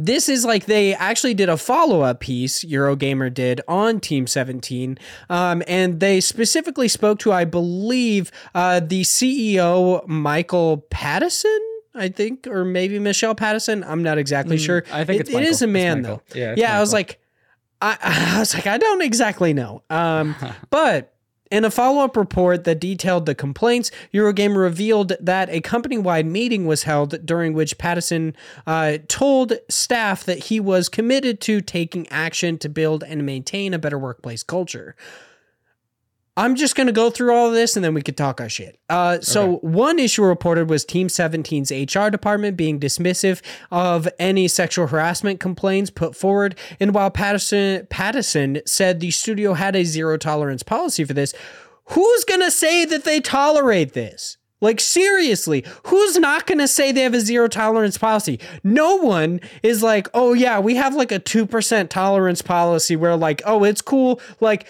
this 0.00 0.28
is 0.28 0.44
like 0.44 0.66
they 0.66 0.94
actually 0.94 1.34
did 1.34 1.48
a 1.48 1.56
follow 1.56 2.02
up 2.02 2.20
piece, 2.20 2.64
Eurogamer 2.64 3.34
did 3.34 3.60
on 3.66 3.98
Team 4.00 4.26
17. 4.28 4.96
Um, 5.28 5.62
and 5.66 5.98
they 5.98 6.20
specifically 6.20 6.86
spoke 6.86 7.18
to, 7.20 7.32
I 7.32 7.44
believe, 7.44 8.30
uh, 8.54 8.78
the 8.80 9.02
CEO, 9.02 10.06
Michael 10.06 10.86
Pattison. 10.90 11.58
I 11.94 12.08
think, 12.08 12.46
or 12.46 12.64
maybe 12.64 13.00
Michelle 13.00 13.34
Pattison. 13.34 13.82
I'm 13.82 14.04
not 14.04 14.18
exactly 14.18 14.56
Mm, 14.56 14.64
sure. 14.64 14.84
I 14.92 15.04
think 15.04 15.22
It- 15.22 15.30
it 15.30 15.62
a 15.62 15.66
man 15.66 16.02
though. 16.02 16.22
Yeah. 16.32 16.54
Yeah, 16.56 16.76
I 16.76 16.80
was 16.80 16.92
like, 16.92 17.18
I, 17.82 17.96
I 18.36 18.38
was 18.38 18.54
like, 18.54 18.68
I 18.68 18.78
don't 18.78 19.02
exactly 19.02 19.52
know. 19.52 19.82
Um, 19.90 20.36
but 20.70 21.12
in 21.50 21.64
a 21.64 21.70
follow 21.70 22.04
up 22.04 22.16
report 22.16 22.64
that 22.64 22.80
detailed 22.80 23.26
the 23.26 23.34
complaints, 23.34 23.90
Eurogamer 24.12 24.56
revealed 24.56 25.12
that 25.20 25.48
a 25.50 25.60
company 25.60 25.98
wide 25.98 26.26
meeting 26.26 26.66
was 26.66 26.82
held 26.84 27.24
during 27.24 27.52
which 27.52 27.78
Pattison 27.78 28.34
uh, 28.66 28.98
told 29.08 29.54
staff 29.68 30.24
that 30.24 30.44
he 30.44 30.60
was 30.60 30.88
committed 30.88 31.40
to 31.42 31.60
taking 31.60 32.08
action 32.08 32.58
to 32.58 32.68
build 32.68 33.02
and 33.02 33.24
maintain 33.24 33.74
a 33.74 33.78
better 33.78 33.98
workplace 33.98 34.42
culture. 34.42 34.94
I'm 36.38 36.54
just 36.54 36.76
going 36.76 36.86
to 36.86 36.92
go 36.92 37.10
through 37.10 37.34
all 37.34 37.48
of 37.48 37.52
this 37.52 37.74
and 37.74 37.84
then 37.84 37.94
we 37.94 38.00
could 38.02 38.16
talk 38.16 38.40
our 38.40 38.48
shit. 38.48 38.78
Uh, 38.88 39.20
so, 39.20 39.56
one 39.56 39.98
issue 39.98 40.22
reported 40.22 40.70
was 40.70 40.84
Team 40.84 41.08
17's 41.08 41.72
HR 41.72 42.10
department 42.10 42.56
being 42.56 42.78
dismissive 42.78 43.42
of 43.72 44.08
any 44.20 44.46
sexual 44.46 44.86
harassment 44.86 45.40
complaints 45.40 45.90
put 45.90 46.14
forward. 46.14 46.56
And 46.78 46.94
while 46.94 47.10
Patterson, 47.10 47.88
Pattison 47.90 48.62
said 48.66 49.00
the 49.00 49.10
studio 49.10 49.54
had 49.54 49.74
a 49.74 49.82
zero 49.82 50.16
tolerance 50.16 50.62
policy 50.62 51.04
for 51.04 51.12
this, 51.12 51.34
who's 51.86 52.22
going 52.22 52.42
to 52.42 52.52
say 52.52 52.84
that 52.84 53.02
they 53.02 53.18
tolerate 53.18 53.94
this? 53.94 54.37
Like, 54.60 54.80
seriously, 54.80 55.64
who's 55.84 56.16
not 56.18 56.46
going 56.46 56.58
to 56.58 56.68
say 56.68 56.90
they 56.90 57.02
have 57.02 57.14
a 57.14 57.20
zero 57.20 57.48
tolerance 57.48 57.96
policy? 57.96 58.40
No 58.64 58.96
one 58.96 59.40
is 59.62 59.82
like, 59.82 60.08
oh, 60.14 60.32
yeah, 60.32 60.58
we 60.58 60.74
have 60.74 60.94
like 60.94 61.12
a 61.12 61.20
2% 61.20 61.88
tolerance 61.88 62.42
policy 62.42 62.96
where, 62.96 63.16
like, 63.16 63.40
oh, 63.46 63.64
it's 63.64 63.80
cool. 63.80 64.20
Like, 64.40 64.66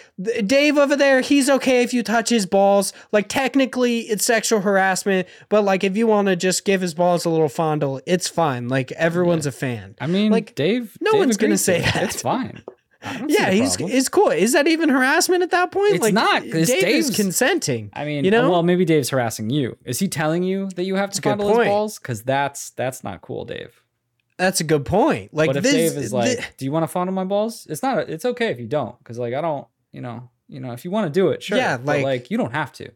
Dave 0.46 0.76
over 0.76 0.94
there, 0.94 1.20
he's 1.20 1.48
okay 1.48 1.82
if 1.82 1.94
you 1.94 2.02
touch 2.02 2.28
his 2.28 2.44
balls. 2.44 2.92
Like, 3.12 3.28
technically, 3.28 4.00
it's 4.00 4.24
sexual 4.24 4.60
harassment, 4.60 5.26
but 5.48 5.62
like, 5.62 5.82
if 5.84 5.96
you 5.96 6.06
want 6.06 6.28
to 6.28 6.36
just 6.36 6.64
give 6.64 6.80
his 6.80 6.94
balls 6.94 7.24
a 7.24 7.30
little 7.30 7.48
fondle, 7.48 8.00
it's 8.06 8.28
fine. 8.28 8.68
Like, 8.68 8.92
everyone's 8.92 9.46
a 9.46 9.52
fan. 9.52 9.94
I 10.00 10.06
mean, 10.06 10.30
like, 10.30 10.54
Dave. 10.54 10.98
no 11.00 11.12
Dave 11.12 11.18
one's 11.20 11.36
gonna 11.36 11.58
say 11.58 11.80
that. 11.80 12.02
It's 12.02 12.22
fine. 12.22 12.62
I 13.02 13.16
don't 13.18 13.30
see 13.30 13.36
Yeah, 13.38 13.50
he's 13.50 13.76
it's 13.78 14.08
cool. 14.08 14.30
Is 14.30 14.52
that 14.54 14.66
even 14.66 14.88
harassment 14.88 15.42
at 15.42 15.50
that 15.52 15.70
point? 15.70 15.94
It's 15.94 16.10
not, 16.12 16.42
'cause 16.42 16.66
Dave 16.68 16.82
is 16.84 17.06
Dave's- 17.08 17.16
consenting. 17.16 17.90
I 17.92 18.04
mean, 18.04 18.24
you 18.24 18.30
know? 18.30 18.50
well, 18.50 18.62
maybe 18.64 18.84
Dave's 18.84 19.10
harassing 19.10 19.50
you. 19.50 19.76
Is 19.84 19.98
he 20.00 20.08
telling 20.08 20.42
you 20.42 20.68
that 20.74 20.82
you 20.84 20.96
have 20.96 21.10
to 21.10 21.22
fondle 21.22 21.48
his 21.56 21.68
balls? 21.68 21.98
Because 21.98 22.22
that's 22.22 22.70
that's 22.70 23.04
not 23.04 23.20
cool, 23.22 23.44
Dave. 23.44 23.82
That's 24.36 24.60
a 24.60 24.64
good 24.64 24.84
point. 24.84 25.32
Like 25.32 25.48
but 25.48 25.56
if 25.58 25.62
this, 25.62 25.72
Dave 25.72 25.96
is 26.02 26.12
like, 26.12 26.38
thi- 26.38 26.44
"Do 26.58 26.64
you 26.64 26.72
want 26.72 26.82
to 26.84 26.88
fondle 26.88 27.14
my 27.14 27.24
balls?" 27.24 27.66
It's 27.70 27.82
not. 27.82 28.08
It's 28.08 28.24
okay 28.24 28.48
if 28.48 28.58
you 28.58 28.66
don't, 28.66 28.98
because 28.98 29.18
like 29.18 29.34
I 29.34 29.40
don't. 29.40 29.66
You 29.92 30.00
know. 30.00 30.30
You 30.48 30.60
know. 30.60 30.72
If 30.72 30.84
you 30.84 30.90
want 30.90 31.06
to 31.06 31.10
do 31.20 31.28
it, 31.28 31.42
sure. 31.42 31.56
Yeah, 31.58 31.76
but, 31.76 31.86
like- 31.86 32.04
like 32.04 32.30
you 32.30 32.36
don't 32.38 32.52
have 32.52 32.72
to. 32.74 32.90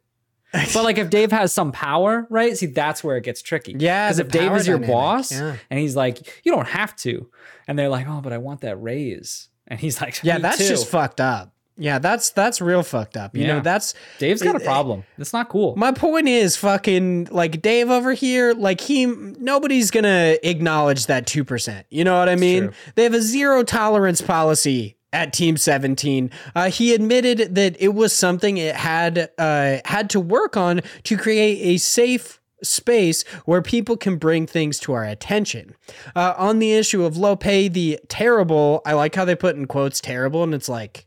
But 0.75 0.85
like 0.85 0.99
if 0.99 1.09
Dave 1.11 1.31
has 1.33 1.53
some 1.53 1.73
power, 1.73 2.27
right? 2.29 2.57
See, 2.57 2.67
that's 2.67 3.03
where 3.03 3.17
it 3.17 3.25
gets 3.25 3.41
tricky. 3.41 3.75
Yeah, 3.79 4.09
Because 4.09 4.19
if 4.19 4.29
Dave 4.29 4.53
is 4.55 4.67
your 4.67 4.77
dynamic, 4.79 4.95
boss 4.95 5.33
yeah. 5.33 5.57
and 5.71 5.81
he's 5.81 5.97
like, 5.97 6.43
you 6.45 6.53
don't 6.53 6.69
have 6.69 6.95
to, 6.97 7.31
and 7.67 7.79
they're 7.79 7.89
like, 7.89 8.07
oh, 8.07 8.21
but 8.21 8.33
I 8.35 8.39
want 8.39 8.61
that 8.61 8.77
raise, 8.77 9.49
and 9.73 9.81
he's 9.81 10.03
like, 10.03 10.23
yeah, 10.23 10.37
"Me 10.37 10.43
that's 10.43 10.59
too." 10.59 10.69
just 10.69 10.87
fucked 10.87 11.19
up. 11.19 11.51
Yeah, 11.79 11.99
that's 11.99 12.29
that's 12.29 12.61
real 12.61 12.83
fucked 12.83 13.17
up. 13.17 13.35
You 13.35 13.47
know, 13.47 13.61
that's 13.61 13.95
Dave's 14.19 14.43
got 14.43 14.55
a 14.55 14.61
problem. 14.61 15.05
That's 15.17 15.33
not 15.33 15.49
cool. 15.49 15.75
my 15.77 15.93
point 15.93 16.29
is 16.29 16.55
fucking 16.59 17.29
like 17.31 17.63
Dave 17.63 17.89
over 17.89 18.13
here, 18.13 18.53
like 18.53 18.83
he 18.83 19.07
nobody's 19.07 19.91
gonna 19.91 20.37
acknowledge 20.43 21.07
that 21.07 21.27
two 21.27 21.43
percent. 21.43 21.87
You 21.89 22.05
know 22.05 22.19
what 22.19 22.29
I 22.29 22.37
mean? 22.37 22.73
They 22.95 23.05
have 23.05 23.15
a 23.15 23.23
zero 23.23 23.63
tolerance 23.63 24.21
policy 24.21 24.97
at 25.15 25.33
Team 25.33 25.57
17. 25.57 26.31
Uh, 26.55 26.71
he 26.71 26.95
admitted 26.95 27.55
that 27.55 27.77
it 27.81 27.95
was 27.95 28.13
something 28.13 28.59
it 28.59 28.75
had 28.75 29.31
uh, 29.39 29.79
had 29.87 30.11
to 30.11 30.21
work 30.21 30.59
on 30.59 30.83
to 31.05 31.17
create 31.17 31.59
a 31.63 31.79
safe 31.79 32.39
space 32.63 33.23
where 33.45 33.63
people 33.63 33.97
can 33.97 34.17
bring 34.17 34.47
things 34.47 34.79
to 34.81 34.93
our 34.93 35.05
attention. 35.05 35.75
Uh, 36.15 36.35
on 36.37 36.59
the 36.59 36.73
issue 36.73 37.05
of 37.05 37.17
low 37.17 37.37
pay, 37.37 37.69
the 37.69 37.99
terrible, 38.09 38.83
I 38.87 38.93
like 38.95 39.15
how 39.15 39.25
they 39.25 39.35
put 39.35 39.57
in 39.57 39.67
quotes 39.67 40.01
terrible, 40.01 40.43
and 40.43 40.55
it's 40.55 40.69
like, 40.69 41.07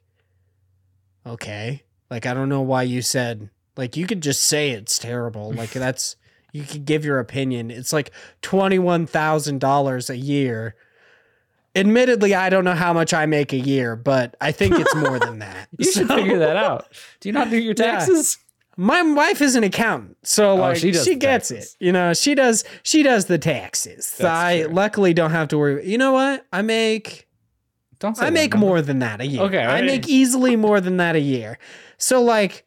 okay. 1.25 1.83
Like, 2.09 2.25
I 2.25 2.33
don't 2.33 2.49
know 2.49 2.61
why 2.61 2.83
you 2.83 3.01
said, 3.01 3.49
like, 3.77 3.97
you 3.97 4.05
could 4.07 4.21
just 4.21 4.43
say 4.43 4.71
it's 4.71 4.99
terrible. 4.99 5.51
Like, 5.53 5.71
that's, 5.71 6.15
you 6.51 6.63
could 6.63 6.85
give 6.85 7.03
your 7.03 7.19
opinion. 7.19 7.71
It's 7.71 7.91
like 7.91 8.11
$21,000 8.41 10.09
a 10.09 10.17
year. 10.17 10.75
Admittedly, 11.75 12.33
I 12.33 12.49
don't 12.49 12.63
know 12.63 12.73
how 12.75 12.93
much 12.93 13.13
I 13.13 13.25
make 13.25 13.51
a 13.51 13.57
year, 13.57 13.97
but 13.97 14.35
I 14.39 14.53
think 14.53 14.79
it's 14.79 14.95
more 14.95 15.19
than 15.19 15.39
that. 15.39 15.67
You 15.77 15.91
should 15.91 16.07
figure 16.07 16.39
that 16.39 16.55
out. 16.55 16.87
Do 17.19 17.27
you 17.27 17.33
not 17.33 17.49
do 17.49 17.57
your 17.57 17.73
Yeah. 17.77 18.05
My 18.77 19.01
wife 19.01 19.41
is 19.41 19.55
an 19.55 19.63
accountant, 19.63 20.17
so 20.23 20.51
oh, 20.51 20.55
like 20.55 20.71
Oh, 20.71 20.79
she 20.79 20.93
she, 20.93 21.15
gets 21.15 21.49
taxes. 21.49 21.77
it. 21.79 21.85
You 21.85 21.91
know, 21.91 22.13
she 22.13 22.35
does 22.35 22.63
she 22.83 23.03
does 23.03 23.25
the 23.25 23.37
taxes. 23.37 24.05
So 24.05 24.27
I 24.29 24.63
true. 24.63 24.73
luckily 24.73 25.13
don't 25.13 25.31
have 25.31 25.47
to 25.49 25.57
worry. 25.57 25.87
You 25.89 25.97
know 25.97 26.11
what? 26.11 26.45
I 26.51 26.61
make 26.61 27.27
Don't 27.99 28.15
say 28.17 28.25
I 28.25 28.29
make 28.29 28.51
number. 28.51 28.65
more 28.67 28.81
than 28.81 28.99
that 28.99 29.21
a 29.21 29.25
year. 29.27 29.41
Okay, 29.43 29.63
I 29.63 29.81
make 29.81 30.07
easily 30.09 30.55
more 30.55 30.81
than 30.81 30.97
that 30.97 31.15
a 31.15 31.19
year. 31.21 31.57
So 31.97 32.21
like 32.21 32.65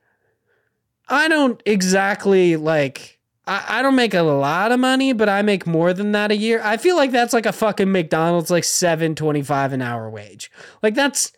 I 1.08 1.28
don't 1.28 1.62
exactly 1.66 2.56
like 2.56 3.18
I, 3.46 3.78
I 3.78 3.82
don't 3.82 3.94
make 3.96 4.14
a 4.14 4.22
lot 4.22 4.72
of 4.72 4.80
money, 4.80 5.12
but 5.14 5.28
I 5.28 5.42
make 5.42 5.66
more 5.66 5.92
than 5.94 6.12
that 6.12 6.30
a 6.30 6.36
year. 6.36 6.60
I 6.62 6.76
feel 6.76 6.96
like 6.96 7.12
that's 7.12 7.32
like 7.32 7.46
a 7.46 7.52
fucking 7.52 7.90
McDonald's 7.90 8.50
like 8.50 8.64
seven 8.64 9.14
twenty 9.14 9.42
five 9.42 9.72
an 9.72 9.82
hour 9.82 10.08
wage. 10.10 10.50
Like 10.82 10.94
that's 10.94 11.32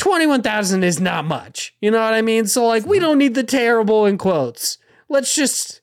twenty 0.00 0.26
one 0.26 0.42
thousand 0.42 0.82
is 0.82 0.98
not 0.98 1.24
much. 1.24 1.74
You 1.80 1.90
know 1.90 2.00
what 2.00 2.14
I 2.14 2.22
mean? 2.22 2.46
So 2.46 2.66
like 2.66 2.86
we 2.86 2.98
don't 2.98 3.18
need 3.18 3.34
the 3.34 3.44
terrible 3.44 4.06
in 4.06 4.18
quotes. 4.18 4.78
Let's 5.08 5.34
just 5.34 5.80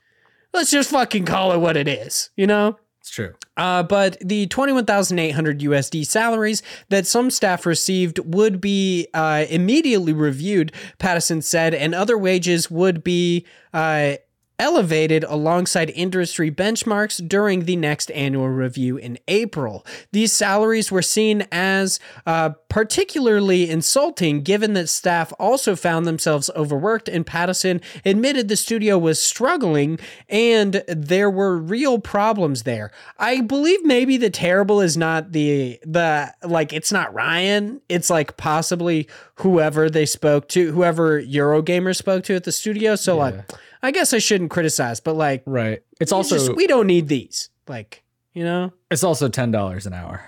let's 0.54 0.72
just 0.72 0.90
fucking 0.90 1.26
call 1.26 1.52
it 1.52 1.60
what 1.60 1.78
it 1.78 1.88
is. 1.88 2.32
You 2.36 2.48
know? 2.48 2.78
It's 3.00 3.12
true. 3.12 3.36
Uh, 3.56 3.84
but 3.84 4.18
the 4.20 4.48
21,800 4.48 5.60
USD 5.62 6.06
salaries 6.06 6.62
that 6.90 7.08
some 7.08 7.32
staff 7.32 7.66
received 7.66 8.20
would 8.20 8.60
be 8.60 9.08
uh, 9.14 9.46
immediately 9.50 10.12
reviewed, 10.12 10.74
Pattison 11.00 11.42
said, 11.42 11.74
and 11.74 11.96
other 11.96 12.18
wages 12.18 12.70
would 12.70 13.06
be 13.06 13.46
uh, 13.74 14.16
elevated 14.60 15.24
alongside 15.26 15.90
industry 15.92 16.50
benchmarks 16.52 17.26
during 17.28 17.66
the 17.66 17.76
next 17.76 18.12
annual 18.12 18.50
review 18.50 18.98
in 18.98 19.18
April. 19.28 19.86
These 20.12 20.34
salaries 20.34 20.92
were 20.92 21.02
seen 21.02 21.48
as 21.52 22.00
uh, 22.26 22.50
particularly 22.70 23.70
insulting 23.70 24.42
given 24.42 24.74
that 24.74 24.90
staff 24.90 25.32
also 25.40 25.76
found 25.76 26.06
themselves 26.06 26.50
overworked, 26.56 27.08
and 27.08 27.26
Pattison 27.26 27.82
admitted 28.06 28.48
the 28.48 28.56
studio 28.56 28.98
was 28.98 29.22
struggling 29.22 30.00
and 30.30 30.84
there 30.88 31.30
were 31.30 31.58
real 31.58 32.00
problems 32.00 32.64
there. 32.64 32.92
I 33.18 33.42
believe 33.42 33.84
maybe 33.86 34.18
the 34.18 34.30
terrible 34.30 34.82
is 34.82 34.98
not 34.98 35.32
the 35.32 35.80
the 35.84 36.34
like 36.44 36.74
it's 36.74 36.92
not 36.92 37.14
Ryan, 37.14 37.82
it's 37.90 38.10
like 38.10 38.38
possibly 38.38 39.08
whoever 39.36 39.90
they 39.90 40.06
spoke 40.06 40.48
to, 40.50 40.72
whoever 40.72 41.22
Eurogamer 41.22 41.96
spoke 41.96 42.24
to 42.26 42.36
at 42.36 42.44
the 42.44 42.52
studio. 42.52 42.96
So 42.96 43.18
like 43.18 43.36
I 43.82 43.92
guess 43.92 44.14
I 44.14 44.18
shouldn't 44.18 44.52
criticize, 44.52 45.00
but 45.00 45.16
like 45.16 45.44
Right. 45.46 45.82
It's 46.00 46.12
also 46.12 46.36
just- 46.38 46.56
we 46.56 46.68
don't 46.68 46.88
need 46.88 47.08
these. 47.08 47.50
Like, 47.68 48.04
you 48.34 48.44
know? 48.44 48.74
it's 48.90 49.04
also 49.04 49.28
ten 49.30 49.52
dollars 49.52 49.86
an 49.86 49.94
hour. 49.94 50.24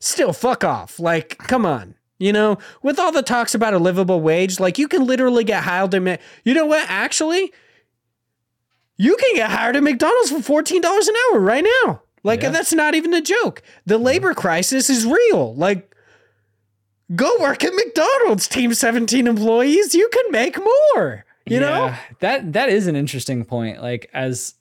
Still 0.00 0.32
fuck 0.32 0.64
off. 0.64 0.98
Like, 0.98 1.38
come 1.38 1.64
on. 1.64 1.94
You 2.18 2.32
know, 2.32 2.58
with 2.82 2.98
all 2.98 3.10
the 3.10 3.22
talks 3.22 3.54
about 3.54 3.74
a 3.74 3.78
livable 3.78 4.20
wage, 4.20 4.60
like 4.60 4.78
you 4.78 4.86
can 4.88 5.04
literally 5.04 5.44
get 5.44 5.64
hired 5.64 5.94
at 5.94 6.20
You 6.44 6.54
know 6.54 6.66
what? 6.66 6.86
Actually, 6.88 7.52
you 8.96 9.16
can 9.16 9.34
get 9.34 9.50
hired 9.50 9.76
at 9.76 9.82
McDonald's 9.82 10.30
for 10.30 10.62
$14 10.62 11.08
an 11.08 11.14
hour 11.32 11.40
right 11.40 11.66
now. 11.84 12.02
Like 12.22 12.42
Yeah. 12.42 12.50
that's 12.50 12.72
not 12.72 12.94
even 12.94 13.12
a 13.12 13.20
joke. 13.20 13.62
The 13.84 13.96
mm-hmm. 13.96 14.04
labor 14.04 14.34
crisis 14.34 14.88
is 14.88 15.04
real. 15.04 15.54
Like 15.54 15.94
go 17.14 17.30
work 17.40 17.64
at 17.64 17.74
McDonald's, 17.74 18.48
team 18.48 18.72
17 18.72 19.26
employees, 19.26 19.94
you 19.94 20.08
can 20.12 20.30
make 20.30 20.58
more. 20.58 21.24
You 21.46 21.60
know? 21.60 21.86
Yeah, 21.86 21.98
that 22.20 22.52
that 22.54 22.68
is 22.70 22.86
an 22.86 22.96
interesting 22.96 23.44
point. 23.44 23.82
Like 23.82 24.10
as 24.14 24.54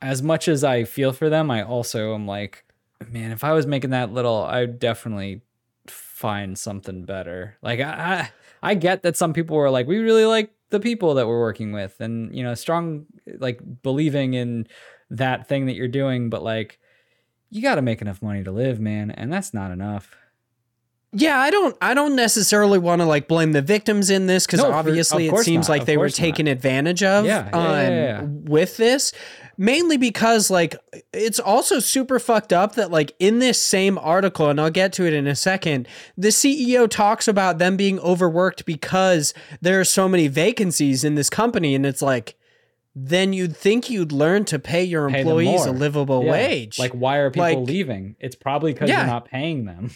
as 0.00 0.22
much 0.22 0.48
as 0.48 0.64
I 0.64 0.84
feel 0.84 1.12
for 1.12 1.28
them, 1.28 1.50
I 1.50 1.62
also 1.62 2.14
am 2.14 2.26
like, 2.26 2.64
man, 3.08 3.30
if 3.32 3.44
I 3.44 3.52
was 3.52 3.66
making 3.66 3.90
that 3.90 4.12
little, 4.12 4.44
I'd 4.44 4.78
definitely 4.78 5.42
find 5.86 6.56
something 6.56 7.04
better. 7.04 7.56
Like 7.62 7.80
I 7.80 8.30
I, 8.62 8.70
I 8.70 8.74
get 8.74 9.02
that 9.02 9.16
some 9.16 9.32
people 9.32 9.56
were 9.56 9.70
like, 9.70 9.86
we 9.86 9.98
really 9.98 10.24
like 10.24 10.52
the 10.70 10.80
people 10.80 11.14
that 11.14 11.26
we're 11.26 11.40
working 11.40 11.72
with, 11.72 12.00
and 12.00 12.34
you 12.34 12.42
know, 12.42 12.54
strong 12.54 13.06
like 13.38 13.60
believing 13.82 14.34
in 14.34 14.66
that 15.10 15.48
thing 15.48 15.66
that 15.66 15.74
you're 15.74 15.88
doing, 15.88 16.30
but 16.30 16.42
like 16.42 16.78
you 17.50 17.60
got 17.60 17.74
to 17.74 17.82
make 17.82 18.00
enough 18.00 18.22
money 18.22 18.42
to 18.42 18.50
live, 18.50 18.80
man, 18.80 19.10
and 19.10 19.32
that's 19.32 19.52
not 19.52 19.70
enough. 19.70 20.16
Yeah, 21.14 21.38
I 21.38 21.50
don't 21.50 21.76
I 21.82 21.92
don't 21.94 22.16
necessarily 22.16 22.78
want 22.78 23.00
to 23.02 23.06
like 23.06 23.28
blame 23.28 23.52
the 23.52 23.60
victims 23.62 24.08
in 24.10 24.26
this 24.26 24.46
cuz 24.46 24.60
No, 24.60 24.72
obviously 24.72 25.28
of 25.28 25.34
it 25.34 25.38
seems 25.44 25.68
not, 25.68 25.74
like 25.74 25.80
of 25.82 25.86
they 25.86 25.96
were 25.96 26.04
course 26.04 26.18
not. 26.18 26.24
taken 26.24 26.46
advantage 26.46 27.02
of 27.02 27.26
Yeah, 27.26 27.48
yeah, 27.52 27.58
um, 27.58 27.92
yeah, 27.92 28.22
with 28.22 28.76
this 28.78 29.12
mainly 29.58 29.98
because 29.98 30.50
like 30.50 30.74
it's 31.12 31.38
also 31.38 31.78
super 31.78 32.18
fucked 32.18 32.52
up 32.54 32.74
that 32.76 32.90
like 32.90 33.12
in 33.18 33.38
this 33.40 33.60
same 33.62 33.98
article 33.98 34.48
and 34.48 34.58
I'll 34.58 34.70
get 34.70 34.94
to 34.94 35.06
it 35.06 35.12
in 35.12 35.26
a 35.26 35.34
second 35.36 35.86
the 36.16 36.28
CEO 36.28 36.88
talks 36.88 37.28
about 37.28 37.58
them 37.58 37.76
being 37.76 37.98
overworked 38.00 38.64
because 38.64 39.34
there 39.60 39.78
are 39.78 39.84
so 39.84 40.08
many 40.08 40.28
vacancies 40.28 41.04
in 41.04 41.14
this 41.14 41.28
company 41.28 41.74
and 41.74 41.84
it's 41.84 42.00
like 42.00 42.36
then 42.94 43.32
you'd 43.34 43.56
think 43.56 43.90
you'd 43.90 44.12
learn 44.12 44.44
to 44.46 44.58
pay 44.58 44.82
your 44.84 45.08
Pay 45.10 45.20
employees 45.20 45.64
a 45.64 45.72
livable 45.72 46.24
wage. 46.24 46.78
Like, 46.78 46.92
why 46.92 47.16
are 47.16 47.30
people 47.30 47.44
Like- 47.44 47.66
leaving? 47.66 48.16
It's 48.20 48.36
probably 48.36 48.74
because 48.74 48.90
you're 48.90 49.06
not 49.06 49.24
paying 49.24 49.64
them. 49.64 49.92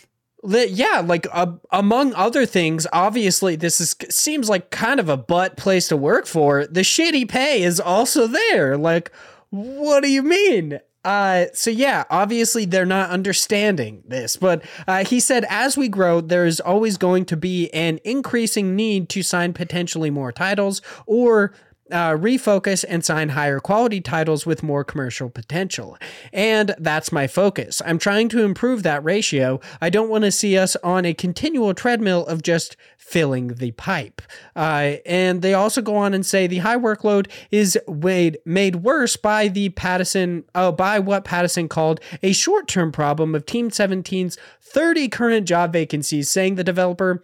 Yeah, 0.47 1.03
like 1.05 1.27
uh, 1.33 1.53
among 1.71 2.15
other 2.15 2.47
things, 2.47 2.87
obviously 2.93 3.57
this 3.57 3.81
is 3.81 3.97
seems 4.09 4.49
like 4.49 4.71
kind 4.71 5.01
of 5.01 5.09
a 5.09 5.17
butt 5.17 5.57
place 5.57 5.89
to 5.89 5.97
work 5.97 6.27
for. 6.27 6.67
The 6.67 6.83
shitty 6.83 7.29
pay 7.29 7.63
is 7.63 7.81
also 7.81 8.27
there. 8.27 8.77
Like, 8.77 9.11
what 9.51 10.03
do 10.03 10.11
you 10.11 10.23
mean? 10.23 10.81
Uh, 11.07 11.47
so 11.53 11.71
yeah, 11.71 12.03
obviously 12.11 12.65
they're 12.65 12.85
not 12.85 13.11
understanding 13.11 14.03
this, 14.09 14.37
but 14.37 14.65
uh, 14.89 15.05
he 15.05 15.21
said 15.21 15.47
as 15.49 15.77
we 15.77 15.89
grow, 15.89 16.21
there 16.21 16.45
is 16.45 16.59
always 16.59 16.97
going 16.97 17.25
to 17.25 17.37
be 17.37 17.73
an 17.73 18.01
increasing 18.03 18.75
need 18.75 19.09
to 19.09 19.23
sign 19.23 19.53
potentially 19.53 20.11
more 20.11 20.33
titles 20.33 20.83
or 21.07 21.53
uh, 21.91 22.13
refocus 22.13 22.85
and 22.89 23.05
sign 23.05 23.31
higher 23.31 23.61
quality 23.61 24.01
titles 24.01 24.45
with 24.45 24.63
more 24.63 24.85
commercial 24.85 25.31
potential. 25.31 25.97
And 26.33 26.75
that's 26.79 27.13
my 27.13 27.27
focus. 27.27 27.81
I'm 27.85 27.99
trying 27.99 28.29
to 28.31 28.43
improve 28.43 28.83
that 28.83 29.05
ratio. 29.05 29.61
I 29.81 29.91
don't 29.91 30.09
want 30.09 30.25
to 30.25 30.33
see 30.33 30.59
us 30.59 30.77
on 30.77 31.05
a 31.05 31.15
continual 31.15 31.75
treadmill 31.75 32.27
of 32.27 32.43
just 32.43 32.77
filling 32.97 33.49
the 33.49 33.71
pipe. 33.73 34.21
Uh, 34.57 34.97
and 35.07 35.41
they 35.41 35.55
also 35.55 35.81
go 35.81 35.97
on 35.97 36.13
and 36.13 36.27
say 36.27 36.47
the 36.47 36.59
high 36.59 36.77
workload 36.77 37.31
is 37.53 37.79
made, 37.87 38.39
made 38.45 38.77
worse 38.77 39.17
by 39.17 39.47
the 39.47 39.69
Pattison, 39.71 40.45
uh, 40.55 40.73
by 40.73 40.99
what 40.99 41.25
Pattison 41.25 41.69
called 41.69 42.01
a 42.23 42.33
short 42.33 42.67
term 42.67 42.91
problem 42.91 43.35
of 43.35 43.47
Team 43.47 43.71
17's 43.71 44.37
30 44.61 45.09
current 45.09 45.47
job 45.47 45.73
vacancies, 45.73 46.29
saying 46.29 46.57
the 46.57 46.65
developer 46.65 47.23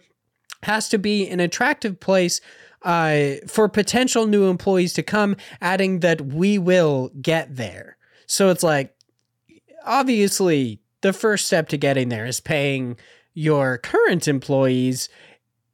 has 0.63 0.87
to 0.89 0.97
be 0.97 1.27
an 1.27 1.39
attractive 1.39 1.99
place 1.99 2.39
uh, 2.83 3.35
for 3.47 3.67
potential 3.69 4.27
new 4.27 4.45
employees 4.45 4.93
to 4.93 5.03
come, 5.03 5.35
adding 5.61 5.99
that 5.99 6.21
we 6.21 6.57
will 6.57 7.11
get 7.21 7.55
there. 7.55 7.97
So 8.25 8.49
it's 8.49 8.63
like, 8.63 8.95
obviously, 9.85 10.79
the 11.01 11.13
first 11.13 11.47
step 11.47 11.69
to 11.69 11.77
getting 11.77 12.09
there 12.09 12.25
is 12.25 12.39
paying 12.39 12.97
your 13.33 13.77
current 13.77 14.27
employees 14.27 15.09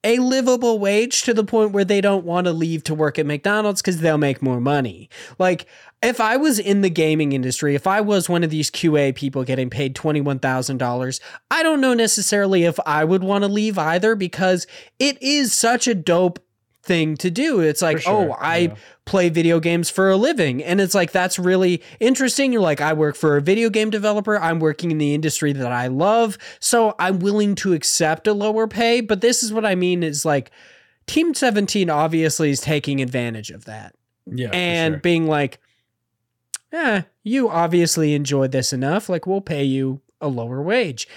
a 0.03 0.17
livable 0.19 0.79
wage 0.79 1.23
to 1.23 1.33
the 1.33 1.43
point 1.43 1.71
where 1.71 1.83
they 1.83 1.99
don't 1.99 2.25
want 2.25 2.45
to 2.45 2.53
leave 2.53 2.83
to 2.85 2.95
work 2.95 3.19
at 3.19 3.25
McDonald's 3.25 3.81
because 3.81 3.99
they'll 3.99 4.17
make 4.17 4.41
more 4.41 4.61
money. 4.61 5.09
Like, 5.37 5.65
if 6.01 6.21
I 6.21 6.37
was 6.37 6.57
in 6.57 6.81
the 6.81 6.89
gaming 6.89 7.33
industry, 7.33 7.75
if 7.75 7.85
I 7.85 7.99
was 7.99 8.29
one 8.29 8.43
of 8.43 8.49
these 8.49 8.71
QA 8.71 9.13
people 9.13 9.43
getting 9.43 9.69
paid 9.69 9.95
$21,000, 9.95 11.19
I 11.51 11.63
don't 11.63 11.81
know 11.81 11.93
necessarily 11.93 12.63
if 12.63 12.79
I 12.85 13.03
would 13.03 13.23
want 13.23 13.43
to 13.43 13.49
leave 13.49 13.77
either 13.77 14.15
because 14.15 14.65
it 14.99 15.21
is 15.21 15.51
such 15.53 15.87
a 15.87 15.95
dope 15.95 16.39
thing 16.89 17.15
to 17.17 17.29
do. 17.29 17.59
It's 17.59 17.83
like, 17.83 18.01
sure, 18.01 18.31
oh, 18.31 18.35
I 18.39 18.57
yeah. 18.57 18.75
play 19.05 19.29
video 19.29 19.59
games 19.59 19.91
for 19.91 20.09
a 20.09 20.17
living. 20.17 20.63
And 20.63 20.81
it's 20.81 20.95
like, 20.95 21.11
that's 21.11 21.37
really 21.37 21.83
interesting. 21.99 22.51
You're 22.51 22.63
like, 22.63 22.81
I 22.81 22.93
work 22.93 23.15
for 23.15 23.37
a 23.37 23.41
video 23.41 23.69
game 23.69 23.91
developer. 23.91 24.39
I'm 24.39 24.59
working 24.59 24.89
in 24.89 24.97
the 24.97 25.13
industry 25.13 25.53
that 25.53 25.71
I 25.71 25.85
love. 25.85 26.39
So 26.59 26.95
I'm 26.97 27.19
willing 27.19 27.53
to 27.55 27.73
accept 27.73 28.27
a 28.27 28.33
lower 28.33 28.67
pay. 28.67 29.01
But 29.01 29.21
this 29.21 29.43
is 29.43 29.53
what 29.53 29.65
I 29.65 29.75
mean 29.75 30.01
is 30.01 30.25
like, 30.25 30.49
Team 31.05 31.33
17 31.35 31.89
obviously 31.91 32.49
is 32.49 32.59
taking 32.59 33.01
advantage 33.01 33.51
of 33.51 33.65
that 33.65 33.95
Yeah. 34.25 34.49
and 34.51 34.99
being 35.01 35.27
like, 35.27 35.59
yeah, 36.73 37.03
you 37.23 37.49
obviously 37.49 38.13
enjoyed 38.15 38.51
this 38.51 38.73
enough. 38.73 39.09
Like, 39.09 39.27
we'll 39.27 39.41
pay 39.41 39.63
you 39.63 40.01
a 40.21 40.27
lower 40.27 40.61
wage. 40.61 41.07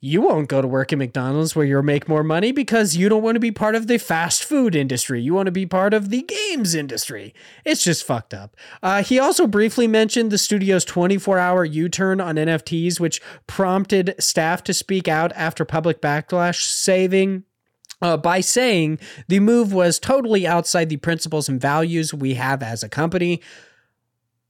You 0.00 0.20
won't 0.20 0.48
go 0.48 0.62
to 0.62 0.68
work 0.68 0.92
at 0.92 0.98
McDonald's 0.98 1.56
where 1.56 1.66
you'll 1.66 1.82
make 1.82 2.08
more 2.08 2.22
money 2.22 2.52
because 2.52 2.96
you 2.96 3.08
don't 3.08 3.22
want 3.22 3.34
to 3.34 3.40
be 3.40 3.50
part 3.50 3.74
of 3.74 3.88
the 3.88 3.98
fast 3.98 4.44
food 4.44 4.76
industry. 4.76 5.20
You 5.20 5.34
want 5.34 5.46
to 5.46 5.52
be 5.52 5.66
part 5.66 5.92
of 5.92 6.10
the 6.10 6.22
games 6.22 6.74
industry. 6.74 7.34
It's 7.64 7.82
just 7.82 8.04
fucked 8.04 8.32
up. 8.32 8.56
Uh, 8.80 9.02
he 9.02 9.18
also 9.18 9.48
briefly 9.48 9.88
mentioned 9.88 10.30
the 10.30 10.38
studio's 10.38 10.84
24 10.84 11.38
hour 11.38 11.64
U 11.64 11.88
turn 11.88 12.20
on 12.20 12.36
NFTs, 12.36 13.00
which 13.00 13.20
prompted 13.48 14.14
staff 14.20 14.62
to 14.64 14.74
speak 14.74 15.08
out 15.08 15.32
after 15.34 15.64
public 15.64 16.00
backlash, 16.00 16.62
saving. 16.62 17.44
Uh, 18.00 18.16
by 18.16 18.40
saying 18.40 18.96
the 19.26 19.40
move 19.40 19.72
was 19.72 19.98
totally 19.98 20.46
outside 20.46 20.88
the 20.88 20.96
principles 20.98 21.48
and 21.48 21.60
values 21.60 22.14
we 22.14 22.34
have 22.34 22.62
as 22.62 22.84
a 22.84 22.88
company. 22.88 23.42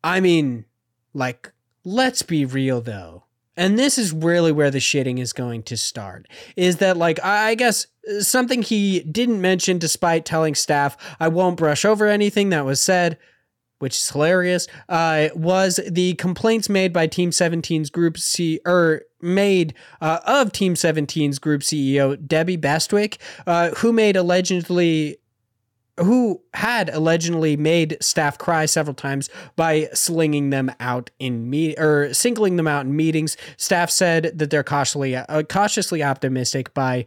I 0.05 0.21
mean, 0.21 0.67
like, 1.15 1.51
let's 1.83 2.21
be 2.21 2.45
real 2.45 2.83
though 2.83 3.25
and 3.59 3.79
this 3.79 3.99
is 3.99 4.13
really 4.13 4.53
where 4.53 4.71
the 4.71 4.79
shitting 4.79 5.19
is 5.19 5.35
going 5.35 5.63
to 5.65 5.77
start 5.77 6.27
is 6.57 6.77
that 6.77 6.97
like 6.97 7.23
i 7.23 7.55
guess 7.55 7.87
uh, 8.11 8.21
something 8.21 8.63
he 8.63 9.01
didn't 9.01 9.41
mention 9.41 9.77
despite 9.77 10.25
telling 10.25 10.55
staff 10.55 10.97
i 11.21 11.29
won't 11.29 11.59
brush 11.59 11.85
over 11.85 12.07
anything 12.07 12.49
that 12.49 12.65
was 12.65 12.81
said 12.81 13.19
which 13.81 13.95
is 13.95 14.09
hilarious 14.09 14.67
uh, 14.89 15.29
was 15.35 15.79
the 15.89 16.15
complaints 16.15 16.69
made 16.69 16.93
by 16.93 17.07
team 17.07 17.31
17's 17.31 17.91
group 17.91 18.17
c 18.17 18.61
or 18.65 19.03
made 19.21 19.75
uh, 20.01 20.21
of 20.25 20.53
team 20.53 20.75
17's 20.75 21.39
group 21.39 21.61
ceo 21.61 22.17
debbie 22.27 22.57
bestwick 22.57 23.19
uh, 23.47 23.71
who 23.71 23.93
made 23.93 24.17
allegedly 24.17 25.19
who 25.99 26.41
had 26.55 26.89
allegedly 26.91 27.57
made 27.57 27.97
staff 28.01 28.39
cry 28.39 28.67
several 28.67 28.95
times 28.95 29.29
by 29.57 29.89
slinging 29.93 30.51
them 30.51 30.73
out 30.81 31.11
in 31.19 31.49
meet 31.51 31.79
or 31.79 32.13
singling 32.15 32.57
them 32.57 32.67
out 32.67 32.87
in 32.87 32.97
meetings. 32.97 33.37
Staff 33.57 33.91
said 33.91 34.33
that 34.39 34.51
they're 34.51 34.65
cautiously 34.65 35.17
uh, 35.17 35.43
cautiously 35.45 36.03
optimistic 36.03 36.73
by 36.75 37.05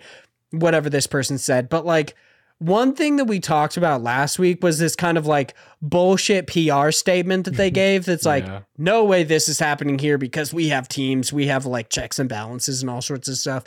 whatever 0.52 0.90
this 0.90 1.08
person 1.08 1.38
said, 1.38 1.70
but 1.70 1.86
like 1.86 2.16
one 2.62 2.94
thing 2.94 3.16
that 3.16 3.26
we 3.26 3.40
talked 3.40 3.76
about 3.76 4.04
last 4.04 4.38
week 4.38 4.64
was 4.64 4.78
this 4.78 4.96
kind 4.96 5.18
of 5.18 5.26
like 5.26 5.56
bullshit 5.82 6.46
PR 6.46 6.92
statement 6.92 7.46
that 7.46 7.56
they 7.56 7.72
gave 7.72 8.06
that's 8.06 8.26
like, 8.26 8.46
yeah. 8.46 8.62
no 8.78 9.04
way 9.04 9.24
this 9.24 9.50
is 9.50 9.58
happening 9.58 9.98
here 9.98 10.20
because 10.20 10.54
we 10.54 10.68
have 10.68 10.88
teams, 10.88 11.34
we 11.34 11.48
have 11.48 11.66
like 11.66 11.90
checks 11.90 12.20
and 12.20 12.30
balances 12.30 12.84
and 12.84 12.90
all 12.92 13.02
sorts 13.02 13.28
of 13.28 13.38
stuff. 13.38 13.64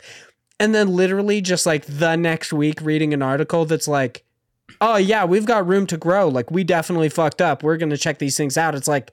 And 0.61 0.73
then 0.73 0.95
literally 0.95 1.41
just 1.41 1.65
like 1.65 1.85
the 1.85 2.15
next 2.15 2.53
week 2.53 2.79
reading 2.79 3.13
an 3.13 3.21
article 3.21 3.65
that's 3.65 3.89
like, 3.89 4.24
oh 4.81 4.97
yeah, 4.97 5.25
we've 5.25 5.45
got 5.45 5.67
room 5.67 5.87
to 5.87 5.97
grow. 5.97 6.27
Like 6.27 6.51
we 6.51 6.63
definitely 6.63 7.09
fucked 7.09 7.41
up. 7.41 7.63
We're 7.63 7.77
gonna 7.77 7.97
check 7.97 8.19
these 8.19 8.37
things 8.37 8.57
out. 8.57 8.75
It's 8.75 8.87
like, 8.87 9.11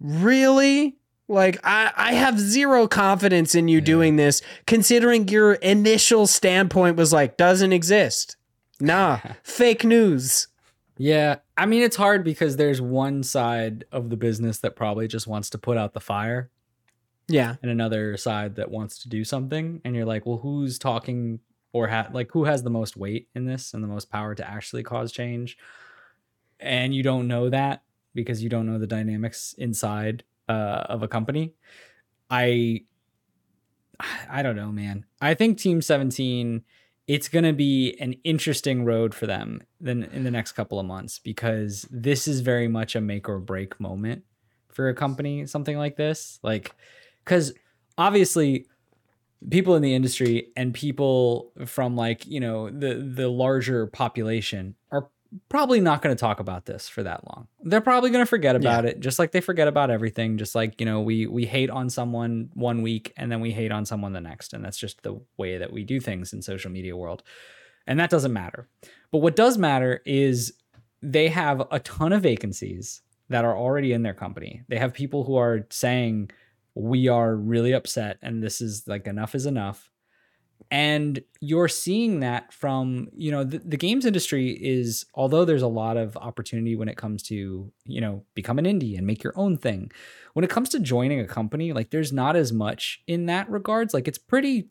really? 0.00 0.96
Like 1.28 1.58
I, 1.64 1.92
I 1.96 2.12
have 2.14 2.38
zero 2.38 2.86
confidence 2.86 3.54
in 3.54 3.68
you 3.68 3.78
yeah. 3.78 3.84
doing 3.84 4.16
this, 4.16 4.42
considering 4.66 5.28
your 5.28 5.54
initial 5.54 6.26
standpoint 6.26 6.96
was 6.96 7.12
like 7.12 7.36
doesn't 7.36 7.72
exist. 7.72 8.36
Nah, 8.80 9.18
fake 9.42 9.84
news. 9.84 10.48
Yeah, 10.98 11.36
I 11.56 11.66
mean 11.66 11.82
it's 11.82 11.96
hard 11.96 12.24
because 12.24 12.56
there's 12.56 12.80
one 12.80 13.22
side 13.22 13.84
of 13.92 14.08
the 14.10 14.16
business 14.16 14.58
that 14.58 14.76
probably 14.76 15.08
just 15.08 15.26
wants 15.26 15.50
to 15.50 15.58
put 15.58 15.76
out 15.76 15.94
the 15.94 16.00
fire. 16.00 16.50
Yeah. 17.28 17.56
And 17.60 17.72
another 17.72 18.16
side 18.16 18.54
that 18.54 18.70
wants 18.70 19.00
to 19.00 19.08
do 19.08 19.24
something 19.24 19.80
and 19.84 19.96
you're 19.96 20.04
like, 20.04 20.26
"Well, 20.26 20.38
who's 20.38 20.78
talking 20.78 21.40
or 21.76 21.88
ha- 21.88 22.08
like 22.10 22.32
who 22.32 22.44
has 22.44 22.62
the 22.62 22.70
most 22.70 22.96
weight 22.96 23.28
in 23.34 23.44
this 23.44 23.74
and 23.74 23.84
the 23.84 23.88
most 23.88 24.10
power 24.10 24.34
to 24.34 24.48
actually 24.48 24.82
cause 24.82 25.12
change. 25.12 25.58
And 26.58 26.94
you 26.94 27.02
don't 27.02 27.28
know 27.28 27.50
that 27.50 27.82
because 28.14 28.42
you 28.42 28.48
don't 28.48 28.64
know 28.64 28.78
the 28.78 28.86
dynamics 28.86 29.54
inside 29.58 30.24
uh, 30.48 30.86
of 30.88 31.02
a 31.02 31.08
company. 31.08 31.52
I 32.30 32.82
i 34.30 34.42
don't 34.42 34.56
know 34.56 34.72
man. 34.72 35.04
I 35.20 35.34
think 35.34 35.58
team 35.58 35.80
17 35.82 36.62
it's 37.06 37.28
going 37.28 37.44
to 37.44 37.52
be 37.52 37.96
an 38.00 38.14
interesting 38.24 38.84
road 38.84 39.14
for 39.14 39.26
them 39.26 39.62
then 39.80 40.02
in 40.12 40.24
the 40.24 40.30
next 40.30 40.52
couple 40.52 40.80
of 40.80 40.86
months 40.86 41.18
because 41.18 41.86
this 41.90 42.26
is 42.26 42.40
very 42.40 42.68
much 42.68 42.96
a 42.96 43.00
make 43.00 43.28
or 43.28 43.38
break 43.38 43.78
moment 43.78 44.24
for 44.68 44.88
a 44.88 44.94
company 44.94 45.46
something 45.46 45.78
like 45.78 45.96
this. 45.96 46.38
Like 46.42 46.74
cuz 47.24 47.52
obviously 47.98 48.66
people 49.50 49.74
in 49.74 49.82
the 49.82 49.94
industry 49.94 50.52
and 50.56 50.72
people 50.72 51.52
from 51.66 51.96
like 51.96 52.26
you 52.26 52.40
know 52.40 52.70
the 52.70 52.94
the 52.94 53.28
larger 53.28 53.86
population 53.86 54.74
are 54.90 55.08
probably 55.48 55.80
not 55.80 56.02
going 56.02 56.14
to 56.14 56.18
talk 56.18 56.40
about 56.40 56.66
this 56.66 56.88
for 56.88 57.02
that 57.02 57.26
long. 57.28 57.48
They're 57.62 57.80
probably 57.80 58.10
going 58.10 58.22
to 58.22 58.28
forget 58.28 58.56
about 58.56 58.84
yeah. 58.84 58.90
it 58.90 59.00
just 59.00 59.18
like 59.18 59.32
they 59.32 59.40
forget 59.40 59.68
about 59.68 59.90
everything 59.90 60.38
just 60.38 60.54
like 60.54 60.80
you 60.80 60.86
know 60.86 61.00
we 61.00 61.26
we 61.26 61.44
hate 61.44 61.70
on 61.70 61.90
someone 61.90 62.50
one 62.54 62.82
week 62.82 63.12
and 63.16 63.30
then 63.30 63.40
we 63.40 63.52
hate 63.52 63.72
on 63.72 63.84
someone 63.84 64.12
the 64.12 64.20
next 64.20 64.52
and 64.52 64.64
that's 64.64 64.78
just 64.78 65.02
the 65.02 65.20
way 65.36 65.58
that 65.58 65.72
we 65.72 65.84
do 65.84 66.00
things 66.00 66.32
in 66.32 66.42
social 66.42 66.70
media 66.70 66.96
world. 66.96 67.22
And 67.86 68.00
that 68.00 68.10
doesn't 68.10 68.32
matter. 68.32 68.68
But 69.12 69.18
what 69.18 69.36
does 69.36 69.58
matter 69.58 70.00
is 70.04 70.52
they 71.02 71.28
have 71.28 71.62
a 71.70 71.78
ton 71.78 72.12
of 72.12 72.22
vacancies 72.22 73.02
that 73.28 73.44
are 73.44 73.56
already 73.56 73.92
in 73.92 74.02
their 74.02 74.14
company. 74.14 74.62
They 74.68 74.78
have 74.78 74.92
people 74.92 75.24
who 75.24 75.36
are 75.36 75.66
saying 75.70 76.30
we 76.76 77.08
are 77.08 77.34
really 77.34 77.72
upset 77.72 78.18
and 78.20 78.42
this 78.42 78.60
is 78.60 78.86
like 78.86 79.06
enough 79.06 79.34
is 79.34 79.46
enough. 79.46 79.90
And 80.70 81.22
you're 81.40 81.68
seeing 81.68 82.20
that 82.20 82.52
from 82.52 83.08
you 83.16 83.30
know 83.30 83.44
the, 83.44 83.58
the, 83.58 83.76
games 83.76 84.04
industry 84.04 84.50
is 84.50 85.06
although 85.14 85.44
there's 85.44 85.62
a 85.62 85.68
lot 85.68 85.96
of 85.96 86.16
opportunity 86.16 86.74
when 86.74 86.88
it 86.88 86.96
comes 86.96 87.22
to 87.24 87.72
you 87.84 88.00
know 88.00 88.24
become 88.34 88.58
an 88.58 88.64
indie 88.64 88.96
and 88.96 89.06
make 89.06 89.22
your 89.22 89.32
own 89.36 89.58
thing 89.58 89.92
when 90.32 90.44
it 90.44 90.50
comes 90.50 90.68
to 90.70 90.80
joining 90.80 91.20
a 91.20 91.26
company 91.26 91.72
like 91.72 91.90
there's 91.90 92.12
not 92.12 92.36
as 92.36 92.52
much 92.52 93.02
in 93.06 93.26
that 93.26 93.48
regards. 93.50 93.94
Like 93.94 94.08
it's 94.08 94.18
pretty 94.18 94.70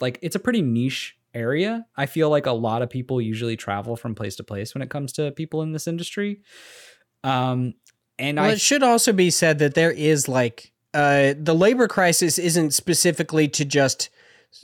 like 0.00 0.18
it's 0.22 0.36
a 0.36 0.40
pretty 0.40 0.62
niche 0.62 1.16
area. 1.34 1.84
I 1.96 2.06
feel 2.06 2.30
like 2.30 2.46
a 2.46 2.52
lot 2.52 2.82
of 2.82 2.90
people 2.90 3.20
usually 3.20 3.56
travel 3.56 3.96
from 3.96 4.14
place 4.14 4.36
to 4.36 4.44
place 4.44 4.74
when 4.74 4.82
it 4.82 4.90
comes 4.90 5.12
to 5.14 5.32
people 5.32 5.62
in 5.62 5.72
this 5.72 5.88
industry. 5.88 6.42
Um 7.22 7.74
and 8.18 8.36
well, 8.36 8.46
I, 8.46 8.52
it 8.52 8.60
should 8.60 8.84
also 8.84 9.12
be 9.12 9.30
said 9.30 9.58
that 9.58 9.74
there 9.74 9.90
is 9.90 10.28
like 10.28 10.73
uh, 10.94 11.34
the 11.36 11.54
labor 11.54 11.88
crisis 11.88 12.38
isn't 12.38 12.72
specifically 12.72 13.48
to 13.48 13.64
just 13.64 14.10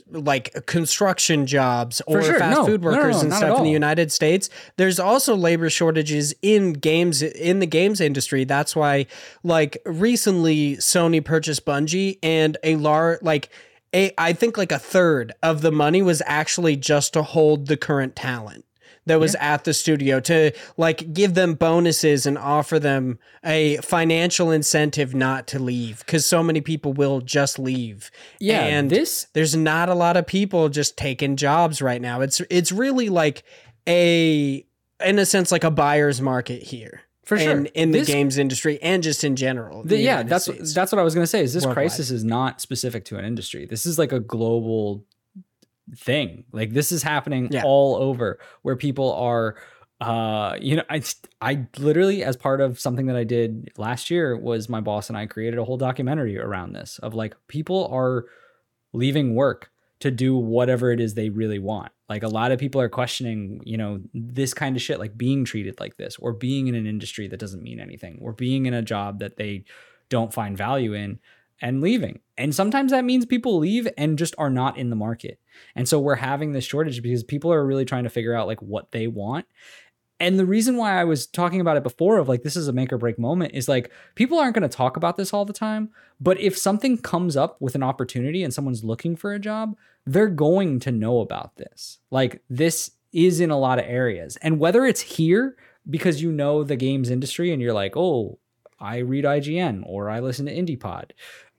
like 0.09 0.65
construction 0.65 1.45
jobs 1.45 2.01
or 2.07 2.21
sure. 2.21 2.39
fast 2.39 2.59
no. 2.59 2.65
food 2.65 2.83
workers 2.83 3.17
no, 3.17 3.21
no, 3.21 3.21
and 3.21 3.33
stuff 3.33 3.57
in 3.57 3.63
the 3.65 3.71
United 3.71 4.11
States. 4.11 4.49
There's 4.77 4.99
also 4.99 5.35
labor 5.35 5.69
shortages 5.69 6.33
in 6.41 6.73
games 6.73 7.21
in 7.21 7.59
the 7.59 7.65
games 7.65 7.99
industry. 7.99 8.45
That's 8.45 8.75
why 8.75 9.07
like 9.43 9.77
recently 9.85 10.77
Sony 10.77 11.23
purchased 11.23 11.65
Bungie 11.65 12.17
and 12.23 12.57
a 12.63 12.77
large 12.77 13.21
like 13.21 13.49
a 13.93 14.13
I 14.17 14.33
think 14.33 14.57
like 14.57 14.71
a 14.71 14.79
third 14.79 15.33
of 15.43 15.61
the 15.61 15.71
money 15.71 16.01
was 16.01 16.21
actually 16.25 16.77
just 16.77 17.13
to 17.13 17.23
hold 17.23 17.67
the 17.67 17.77
current 17.77 18.15
talent 18.15 18.65
that 19.05 19.19
was 19.19 19.33
yeah. 19.33 19.53
at 19.53 19.63
the 19.63 19.73
studio 19.73 20.19
to 20.21 20.51
like 20.77 21.13
give 21.13 21.33
them 21.33 21.55
bonuses 21.55 22.25
and 22.25 22.37
offer 22.37 22.79
them 22.79 23.19
a 23.43 23.77
financial 23.77 24.51
incentive 24.51 25.15
not 25.15 25.47
to 25.47 25.59
leave 25.59 25.99
because 25.99 26.25
so 26.25 26.43
many 26.43 26.61
people 26.61 26.93
will 26.93 27.21
just 27.21 27.57
leave. 27.57 28.11
Yeah, 28.39 28.61
and 28.61 28.89
this 28.89 29.27
there's 29.33 29.55
not 29.55 29.89
a 29.89 29.95
lot 29.95 30.17
of 30.17 30.27
people 30.27 30.69
just 30.69 30.97
taking 30.97 31.35
jobs 31.35 31.81
right 31.81 32.01
now. 32.01 32.21
It's 32.21 32.41
it's 32.49 32.71
really 32.71 33.09
like 33.09 33.43
a 33.87 34.65
in 35.03 35.19
a 35.19 35.25
sense 35.25 35.51
like 35.51 35.63
a 35.63 35.71
buyer's 35.71 36.21
market 36.21 36.61
here 36.63 37.01
for 37.23 37.37
sure 37.37 37.51
in, 37.51 37.65
in 37.67 37.91
this, 37.91 38.07
the 38.07 38.13
games 38.13 38.37
industry 38.37 38.81
and 38.81 39.01
just 39.01 39.23
in 39.23 39.35
general. 39.35 39.83
The, 39.83 39.97
yeah, 39.97 40.23
that's 40.23 40.45
States. 40.45 40.73
that's 40.73 40.91
what 40.91 40.99
I 40.99 41.03
was 41.03 41.13
going 41.13 41.23
to 41.23 41.27
say. 41.27 41.41
Is 41.41 41.53
this 41.53 41.63
Worldwide. 41.63 41.75
crisis 41.83 42.11
is 42.11 42.23
not 42.23 42.61
specific 42.61 43.05
to 43.05 43.17
an 43.17 43.25
industry. 43.25 43.65
This 43.65 43.85
is 43.85 43.97
like 43.97 44.11
a 44.11 44.19
global 44.19 45.05
thing. 45.95 46.45
Like 46.51 46.71
this 46.71 46.91
is 46.91 47.03
happening 47.03 47.49
yeah. 47.51 47.63
all 47.63 47.95
over 47.95 48.39
where 48.61 48.75
people 48.75 49.13
are 49.13 49.55
uh 49.99 50.57
you 50.59 50.75
know 50.75 50.83
I 50.89 51.03
I 51.41 51.67
literally 51.77 52.23
as 52.23 52.35
part 52.35 52.59
of 52.59 52.79
something 52.79 53.05
that 53.05 53.15
I 53.15 53.23
did 53.23 53.71
last 53.77 54.09
year 54.09 54.35
was 54.35 54.67
my 54.67 54.81
boss 54.81 55.09
and 55.09 55.17
I 55.17 55.27
created 55.27 55.59
a 55.59 55.63
whole 55.63 55.77
documentary 55.77 56.39
around 56.39 56.73
this 56.73 56.97
of 56.99 57.13
like 57.13 57.35
people 57.47 57.87
are 57.91 58.25
leaving 58.93 59.35
work 59.35 59.71
to 60.01 60.09
do 60.09 60.35
whatever 60.35 60.91
it 60.91 60.99
is 60.99 61.13
they 61.13 61.29
really 61.29 61.59
want. 61.59 61.91
Like 62.09 62.23
a 62.23 62.27
lot 62.27 62.51
of 62.51 62.59
people 62.59 62.81
are 62.81 62.89
questioning, 62.89 63.61
you 63.63 63.77
know, 63.77 64.01
this 64.13 64.53
kind 64.53 64.75
of 64.75 64.81
shit 64.81 64.99
like 64.99 65.15
being 65.15 65.45
treated 65.45 65.79
like 65.79 65.97
this 65.97 66.17
or 66.17 66.33
being 66.33 66.67
in 66.67 66.75
an 66.75 66.87
industry 66.87 67.27
that 67.27 67.39
doesn't 67.39 67.61
mean 67.63 67.79
anything 67.79 68.17
or 68.19 68.33
being 68.33 68.65
in 68.65 68.73
a 68.73 68.81
job 68.81 69.19
that 69.19 69.37
they 69.37 69.63
don't 70.09 70.33
find 70.33 70.57
value 70.57 70.93
in 70.93 71.19
and 71.61 71.81
leaving. 71.81 72.19
And 72.37 72.53
sometimes 72.53 72.91
that 72.91 73.05
means 73.05 73.25
people 73.25 73.57
leave 73.59 73.87
and 73.97 74.17
just 74.17 74.35
are 74.37 74.49
not 74.49 74.77
in 74.77 74.89
the 74.89 74.95
market. 74.95 75.39
And 75.75 75.87
so 75.87 75.99
we're 75.99 76.15
having 76.15 76.51
this 76.51 76.65
shortage 76.65 77.01
because 77.01 77.23
people 77.23 77.53
are 77.53 77.65
really 77.65 77.85
trying 77.85 78.03
to 78.03 78.09
figure 78.09 78.33
out 78.33 78.47
like 78.47 78.61
what 78.61 78.91
they 78.91 79.07
want. 79.07 79.45
And 80.19 80.37
the 80.37 80.45
reason 80.45 80.77
why 80.77 80.99
I 80.99 81.03
was 81.03 81.25
talking 81.25 81.61
about 81.61 81.77
it 81.77 81.83
before 81.83 82.19
of 82.19 82.29
like 82.29 82.43
this 82.43 82.55
is 82.55 82.67
a 82.67 82.73
make 82.73 82.93
or 82.93 82.97
break 82.97 83.17
moment 83.17 83.53
is 83.55 83.67
like 83.67 83.91
people 84.15 84.37
aren't 84.37 84.53
going 84.53 84.67
to 84.67 84.77
talk 84.77 84.95
about 84.95 85.17
this 85.17 85.33
all 85.33 85.45
the 85.45 85.53
time, 85.53 85.89
but 86.19 86.39
if 86.39 86.57
something 86.57 86.97
comes 86.97 87.35
up 87.35 87.59
with 87.59 87.73
an 87.73 87.81
opportunity 87.81 88.43
and 88.43 88.53
someone's 88.53 88.83
looking 88.83 89.15
for 89.15 89.33
a 89.33 89.39
job, 89.39 89.75
they're 90.05 90.27
going 90.27 90.79
to 90.81 90.91
know 90.91 91.21
about 91.21 91.55
this. 91.57 91.99
Like 92.11 92.43
this 92.49 92.91
is 93.11 93.39
in 93.39 93.49
a 93.49 93.57
lot 93.57 93.79
of 93.79 93.85
areas. 93.85 94.37
And 94.37 94.59
whether 94.59 94.85
it's 94.85 95.01
here 95.01 95.55
because 95.89 96.21
you 96.21 96.31
know 96.31 96.63
the 96.63 96.75
games 96.75 97.09
industry 97.09 97.51
and 97.51 97.61
you're 97.61 97.73
like, 97.73 97.97
"Oh, 97.97 98.37
I 98.79 98.97
read 98.97 99.25
IGN 99.25 99.83
or 99.85 100.09
I 100.09 100.19
listen 100.19 100.45
to 100.45 100.55
IndiePod," 100.55 101.11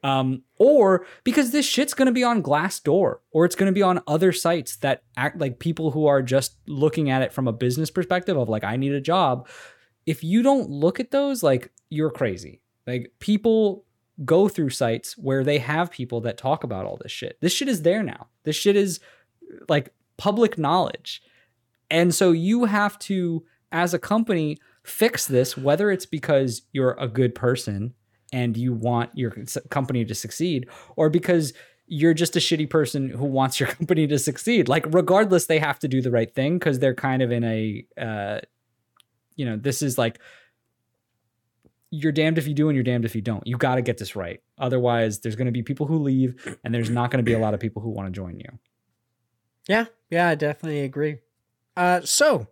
Um, 0.02 0.42
or 0.58 1.06
because 1.22 1.52
this 1.52 1.64
shit's 1.66 1.94
gonna 1.94 2.12
be 2.12 2.24
on 2.24 2.42
Glassdoor, 2.42 3.18
or 3.30 3.44
it's 3.44 3.54
gonna 3.54 3.72
be 3.72 3.82
on 3.82 4.02
other 4.06 4.32
sites 4.32 4.76
that 4.76 5.02
act 5.16 5.38
like 5.38 5.58
people 5.58 5.92
who 5.92 6.06
are 6.06 6.22
just 6.22 6.56
looking 6.66 7.10
at 7.10 7.22
it 7.22 7.32
from 7.32 7.46
a 7.46 7.52
business 7.52 7.90
perspective 7.90 8.36
of 8.36 8.48
like, 8.48 8.64
I 8.64 8.76
need 8.76 8.92
a 8.92 9.00
job. 9.00 9.48
If 10.04 10.24
you 10.24 10.42
don't 10.42 10.68
look 10.68 10.98
at 10.98 11.12
those, 11.12 11.42
like 11.42 11.70
you're 11.88 12.10
crazy. 12.10 12.60
Like 12.86 13.12
people 13.20 13.84
go 14.24 14.48
through 14.48 14.70
sites 14.70 15.16
where 15.16 15.44
they 15.44 15.58
have 15.58 15.90
people 15.90 16.20
that 16.22 16.36
talk 16.36 16.64
about 16.64 16.84
all 16.84 16.98
this 17.00 17.12
shit. 17.12 17.38
This 17.40 17.52
shit 17.52 17.68
is 17.68 17.82
there 17.82 18.02
now. 18.02 18.28
This 18.44 18.56
shit 18.56 18.76
is 18.76 19.00
like 19.68 19.92
public 20.16 20.58
knowledge. 20.58 21.22
And 21.90 22.14
so 22.14 22.32
you 22.32 22.64
have 22.64 22.98
to, 23.00 23.44
as 23.70 23.94
a 23.94 23.98
company, 23.98 24.58
fix 24.82 25.26
this, 25.26 25.56
whether 25.56 25.90
it's 25.90 26.06
because 26.06 26.62
you're 26.72 26.96
a 26.98 27.08
good 27.08 27.34
person 27.34 27.94
and 28.32 28.56
you 28.56 28.72
want 28.72 29.10
your 29.14 29.32
company 29.70 30.04
to 30.04 30.14
succeed, 30.14 30.68
or 30.96 31.10
because 31.10 31.52
you're 31.86 32.14
just 32.14 32.36
a 32.36 32.38
shitty 32.38 32.70
person 32.70 33.10
who 33.10 33.26
wants 33.26 33.60
your 33.60 33.68
company 33.78 34.06
to 34.06 34.18
succeed. 34.18 34.68
Like, 34.68 34.86
regardless, 34.88 35.46
they 35.46 35.58
have 35.58 35.78
to 35.80 35.88
do 35.88 36.00
the 36.00 36.10
right 36.10 36.32
thing 36.32 36.58
because 36.58 36.78
they're 36.78 36.94
kind 36.94 37.22
of 37.22 37.30
in 37.30 37.44
a, 37.44 37.84
uh, 38.00 38.40
you 39.36 39.44
know, 39.44 39.56
this 39.56 39.82
is 39.82 39.98
like, 39.98 40.18
you're 41.90 42.12
damned 42.12 42.38
if 42.38 42.48
you 42.48 42.54
do 42.54 42.70
and 42.70 42.74
you're 42.74 42.82
damned 42.82 43.04
if 43.04 43.14
you 43.14 43.20
don't. 43.20 43.46
You 43.46 43.58
got 43.58 43.74
to 43.74 43.82
get 43.82 43.98
this 43.98 44.16
right. 44.16 44.40
Otherwise, 44.56 45.20
there's 45.20 45.36
going 45.36 45.46
to 45.46 45.52
be 45.52 45.62
people 45.62 45.86
who 45.86 45.98
leave 45.98 46.56
and 46.64 46.74
there's 46.74 46.88
not 46.88 47.10
going 47.10 47.18
to 47.18 47.28
be 47.28 47.34
a 47.34 47.38
lot 47.38 47.52
of 47.52 47.60
people 47.60 47.82
who 47.82 47.90
want 47.90 48.06
to 48.08 48.12
join 48.12 48.40
you. 48.40 48.58
Yeah, 49.68 49.84
yeah, 50.08 50.28
I 50.28 50.34
definitely 50.34 50.80
agree. 50.80 51.18
Uh, 51.76 52.00
so 52.02 52.46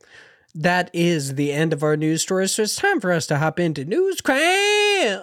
that 0.55 0.91
is 0.93 1.37
the 1.37 1.53
end 1.53 1.72
of 1.72 1.83
our 1.83 1.97
news 1.97 2.20
story. 2.20 2.49
So 2.49 2.62
it's 2.62 2.76
time 2.76 3.01
for 3.01 3.12
us 3.12 3.26
to 3.28 3.39
hop 3.39 3.59
into 3.59 3.85
news 3.87 4.20
cram. 4.20 5.22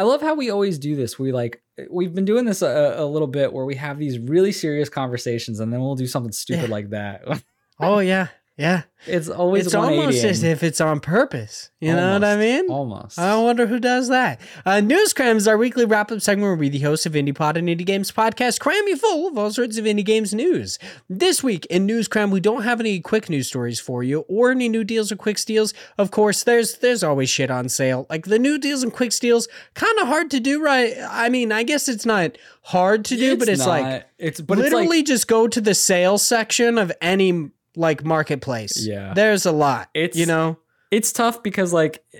I 0.00 0.04
love 0.04 0.22
how 0.22 0.34
we 0.34 0.48
always 0.50 0.78
do 0.78 0.96
this. 0.96 1.18
We 1.18 1.30
like 1.30 1.62
eh, 1.78 1.84
we've 1.90 2.14
been 2.14 2.24
doing 2.24 2.46
this 2.46 2.62
a, 2.62 2.94
a 2.96 3.04
little 3.04 3.28
bit 3.28 3.52
where 3.52 3.66
we 3.66 3.74
have 3.74 3.98
these 3.98 4.18
really 4.18 4.50
serious 4.50 4.88
conversations 4.88 5.60
and 5.60 5.70
then 5.70 5.80
we'll 5.80 5.94
do 5.94 6.06
something 6.06 6.32
stupid 6.32 6.64
Yeah. 6.70 6.74
like 6.74 6.90
that. 6.90 7.22
Oh 7.82 7.98
yeah, 8.00 8.28
yeah. 8.60 8.82
it's 9.06 9.30
always 9.30 9.66
it's 9.66 9.74
almost 9.74 10.22
as 10.22 10.42
if 10.42 10.62
it's 10.62 10.80
on 10.80 11.00
purpose. 11.00 11.70
You 11.80 11.94
know 11.96 12.12
what 12.12 12.24
I 12.24 12.36
mean? 12.36 12.68
Almost. 12.68 13.18
I 13.18 13.34
wonder 13.36 13.66
who 13.66 13.80
does 13.80 14.08
that. 14.08 14.38
Uh, 14.66 14.80
News 14.80 15.14
Cram 15.14 15.38
is 15.38 15.48
our 15.48 15.56
weekly 15.56 15.86
wrap 15.86 16.12
up 16.12 16.20
segment 16.20 16.46
where 16.46 16.54
we, 16.56 16.68
the 16.68 16.80
hosts 16.80 17.06
of 17.06 17.14
Indie 17.14 17.34
Pod 17.34 17.56
and 17.56 17.68
Indie 17.68 17.86
Games 17.86 18.12
podcast, 18.12 18.60
cram 18.60 18.86
you 18.86 18.96
full 18.96 19.28
of 19.28 19.38
all 19.38 19.50
sorts 19.50 19.78
of 19.78 19.86
indie 19.86 20.04
games 20.04 20.34
news. 20.34 20.78
This 21.08 21.42
week 21.42 21.64
in 21.66 21.86
News 21.86 22.06
Cram, 22.06 22.30
we 22.30 22.40
don't 22.40 22.62
have 22.62 22.80
any 22.80 23.00
quick 23.00 23.30
news 23.30 23.48
stories 23.48 23.80
for 23.80 24.02
you 24.02 24.20
or 24.28 24.50
any 24.50 24.68
new 24.68 24.84
deals 24.84 25.10
or 25.10 25.16
quick 25.16 25.38
steals. 25.38 25.72
Of 25.96 26.10
course, 26.10 26.44
there's 26.44 26.78
there's 26.78 27.02
always 27.02 27.30
shit 27.30 27.50
on 27.50 27.70
sale. 27.70 28.06
Like 28.10 28.26
the 28.26 28.38
new 28.38 28.58
deals 28.58 28.82
and 28.82 28.92
quick 28.92 29.12
steals, 29.12 29.48
kind 29.72 29.98
of 30.00 30.08
hard 30.08 30.30
to 30.32 30.40
do, 30.40 30.62
right? 30.62 30.94
I 31.08 31.30
mean, 31.30 31.50
I 31.50 31.62
guess 31.62 31.88
it's 31.88 32.04
not 32.04 32.36
hard 32.62 33.06
to 33.06 33.16
do, 33.16 33.38
but 33.38 33.48
it's 33.48 33.66
like 33.66 34.06
it's 34.18 34.42
but 34.42 34.58
literally 34.58 34.98
it's 34.98 35.08
like, 35.08 35.16
just 35.16 35.28
go 35.28 35.48
to 35.48 35.60
the 35.62 35.74
sales 35.74 36.22
section 36.22 36.76
of 36.76 36.92
any 37.00 37.50
like 37.76 38.04
marketplace. 38.04 38.84
Yeah. 38.86 39.12
there's 39.14 39.46
a 39.46 39.52
lot. 39.52 39.88
It's- 39.94 40.16
you 40.16 40.26
know. 40.26 40.58
it's 40.90 41.12
tough 41.12 41.42
because 41.42 41.72
like 41.72 42.02
eh, 42.14 42.18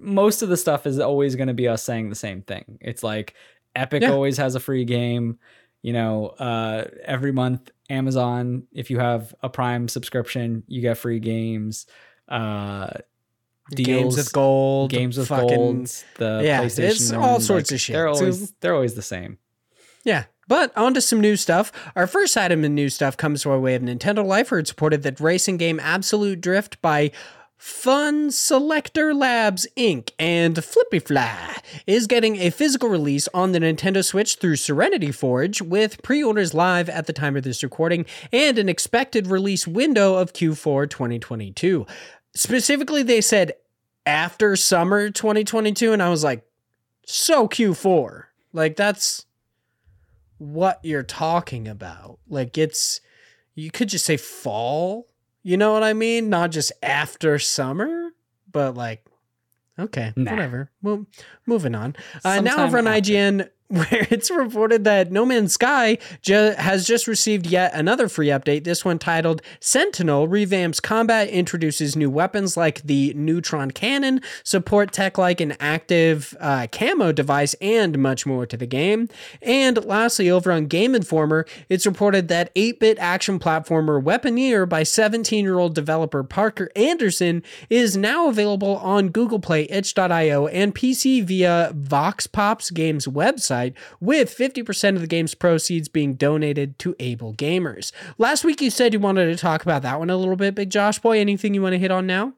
most 0.00 0.42
of 0.42 0.48
the 0.48 0.56
stuff 0.56 0.86
is 0.86 0.98
always 0.98 1.34
going 1.36 1.48
to 1.48 1.54
be 1.54 1.68
us 1.68 1.82
saying 1.82 2.08
the 2.08 2.14
same 2.14 2.42
thing. 2.42 2.78
It's 2.80 3.02
like 3.02 3.34
Epic 3.74 4.02
Yeah. 4.02 4.12
always 4.12 4.36
has 4.36 4.54
a 4.54 4.60
free 4.60 4.84
game. 4.84 5.38
You 5.82 5.92
know, 5.92 6.26
uh, 6.28 6.84
every 7.04 7.32
month 7.32 7.70
Amazon, 7.90 8.64
if 8.72 8.90
you 8.90 8.98
have 9.00 9.34
a 9.42 9.48
Prime 9.48 9.88
subscription, 9.88 10.62
you 10.68 10.80
get 10.80 10.96
free 10.98 11.18
games. 11.18 11.86
Uh, 12.28 12.88
games 13.74 13.86
deals, 13.86 14.16
with 14.16 14.32
gold, 14.32 14.90
games 14.90 15.18
with 15.18 15.28
fucking, 15.28 15.48
gold. 15.48 16.04
The 16.18 16.40
Yeah, 16.44 16.62
PlayStation, 16.62 16.90
it's 16.90 17.12
all 17.12 17.40
sorts 17.40 17.70
like, 17.70 17.76
of 17.76 17.80
shit. 17.80 17.94
They're 17.94 18.08
always 18.08 18.52
they're 18.60 18.74
always 18.74 18.94
the 18.94 19.02
same. 19.02 19.38
Yeah. 20.04 20.24
But 20.52 20.76
on 20.76 20.92
to 20.92 21.00
some 21.00 21.18
new 21.18 21.36
stuff. 21.36 21.72
Our 21.96 22.06
first 22.06 22.36
item 22.36 22.62
in 22.62 22.74
new 22.74 22.90
stuff 22.90 23.16
comes 23.16 23.42
by 23.42 23.56
way 23.56 23.74
of 23.74 23.80
Nintendo 23.80 24.22
Life, 24.22 24.50
where 24.50 24.60
it's 24.60 24.70
reported 24.70 25.02
that 25.02 25.18
racing 25.18 25.56
game 25.56 25.80
Absolute 25.80 26.42
Drift 26.42 26.82
by 26.82 27.10
Funselektor 27.58 29.18
Labs 29.18 29.66
Inc. 29.78 30.10
and 30.18 30.56
Flippfly 30.56 31.58
is 31.86 32.06
getting 32.06 32.36
a 32.36 32.50
physical 32.50 32.90
release 32.90 33.28
on 33.32 33.52
the 33.52 33.60
Nintendo 33.60 34.04
Switch 34.04 34.34
through 34.34 34.56
Serenity 34.56 35.10
Forge, 35.10 35.62
with 35.62 36.02
pre 36.02 36.22
orders 36.22 36.52
live 36.52 36.90
at 36.90 37.06
the 37.06 37.14
time 37.14 37.34
of 37.34 37.44
this 37.44 37.62
recording 37.62 38.04
and 38.30 38.58
an 38.58 38.68
expected 38.68 39.28
release 39.28 39.66
window 39.66 40.16
of 40.16 40.34
Q4 40.34 40.90
2022. 40.90 41.86
Specifically, 42.34 43.02
they 43.02 43.22
said 43.22 43.52
after 44.04 44.54
summer 44.56 45.08
2022, 45.08 45.94
and 45.94 46.02
I 46.02 46.10
was 46.10 46.22
like, 46.22 46.44
so 47.06 47.48
Q4. 47.48 48.24
Like, 48.52 48.76
that's 48.76 49.24
what 50.42 50.80
you're 50.82 51.02
talking 51.04 51.68
about. 51.68 52.18
Like 52.28 52.58
it's 52.58 53.00
you 53.54 53.70
could 53.70 53.88
just 53.88 54.04
say 54.04 54.16
fall. 54.16 55.08
You 55.44 55.56
know 55.56 55.72
what 55.72 55.82
I 55.82 55.92
mean? 55.92 56.28
Not 56.28 56.50
just 56.50 56.72
after 56.82 57.38
summer, 57.38 58.10
but 58.50 58.74
like 58.74 59.04
okay, 59.78 60.12
Nah. 60.16 60.30
whatever. 60.32 60.70
Well, 60.82 61.06
moving 61.46 61.74
on. 61.74 61.96
Uh, 62.24 62.40
now 62.40 62.64
over 62.64 62.78
on. 62.78 62.84
IGN 62.86 63.48
where 63.90 64.06
it's 64.10 64.30
reported 64.30 64.84
that 64.84 65.10
No 65.10 65.24
Man's 65.24 65.54
Sky 65.54 65.96
ju- 66.20 66.54
has 66.58 66.86
just 66.86 67.06
received 67.06 67.46
yet 67.46 67.72
another 67.72 68.06
free 68.06 68.26
update. 68.26 68.64
This 68.64 68.84
one 68.84 68.98
titled 68.98 69.40
Sentinel 69.60 70.28
revamps 70.28 70.82
combat, 70.82 71.28
introduces 71.28 71.96
new 71.96 72.10
weapons 72.10 72.54
like 72.54 72.82
the 72.82 73.14
neutron 73.14 73.70
cannon, 73.70 74.20
support 74.44 74.92
tech 74.92 75.16
like 75.16 75.40
an 75.40 75.56
active 75.58 76.36
uh, 76.38 76.66
camo 76.70 77.12
device, 77.12 77.54
and 77.62 77.98
much 77.98 78.26
more 78.26 78.44
to 78.44 78.58
the 78.58 78.66
game. 78.66 79.08
And 79.40 79.82
lastly, 79.86 80.30
over 80.30 80.52
on 80.52 80.66
Game 80.66 80.94
Informer, 80.94 81.46
it's 81.70 81.86
reported 81.86 82.28
that 82.28 82.50
8 82.54 82.78
bit 82.78 82.98
action 82.98 83.38
platformer 83.38 84.02
Weaponeer 84.02 84.68
by 84.68 84.82
17 84.82 85.44
year 85.44 85.58
old 85.58 85.74
developer 85.74 86.22
Parker 86.22 86.68
Anderson 86.76 87.42
is 87.70 87.96
now 87.96 88.28
available 88.28 88.76
on 88.76 89.08
Google 89.08 89.40
Play, 89.40 89.62
itch.io, 89.70 90.46
and 90.48 90.74
PC 90.74 91.24
via 91.24 91.72
Vox 91.74 92.26
Pops 92.26 92.70
Games 92.70 93.06
website, 93.06 93.61
with 94.00 94.36
50% 94.36 94.96
of 94.96 95.00
the 95.00 95.06
game's 95.06 95.34
proceeds 95.34 95.88
being 95.88 96.14
donated 96.14 96.78
to 96.80 96.94
AbleGamers. 96.94 97.92
Last 98.18 98.44
week, 98.44 98.60
you 98.60 98.70
said 98.70 98.92
you 98.92 99.00
wanted 99.00 99.26
to 99.26 99.36
talk 99.36 99.62
about 99.62 99.82
that 99.82 99.98
one 99.98 100.10
a 100.10 100.16
little 100.16 100.36
bit, 100.36 100.54
Big 100.54 100.70
Josh 100.70 100.98
Boy. 100.98 101.18
Anything 101.18 101.54
you 101.54 101.62
want 101.62 101.74
to 101.74 101.78
hit 101.78 101.90
on 101.90 102.06
now? 102.06 102.34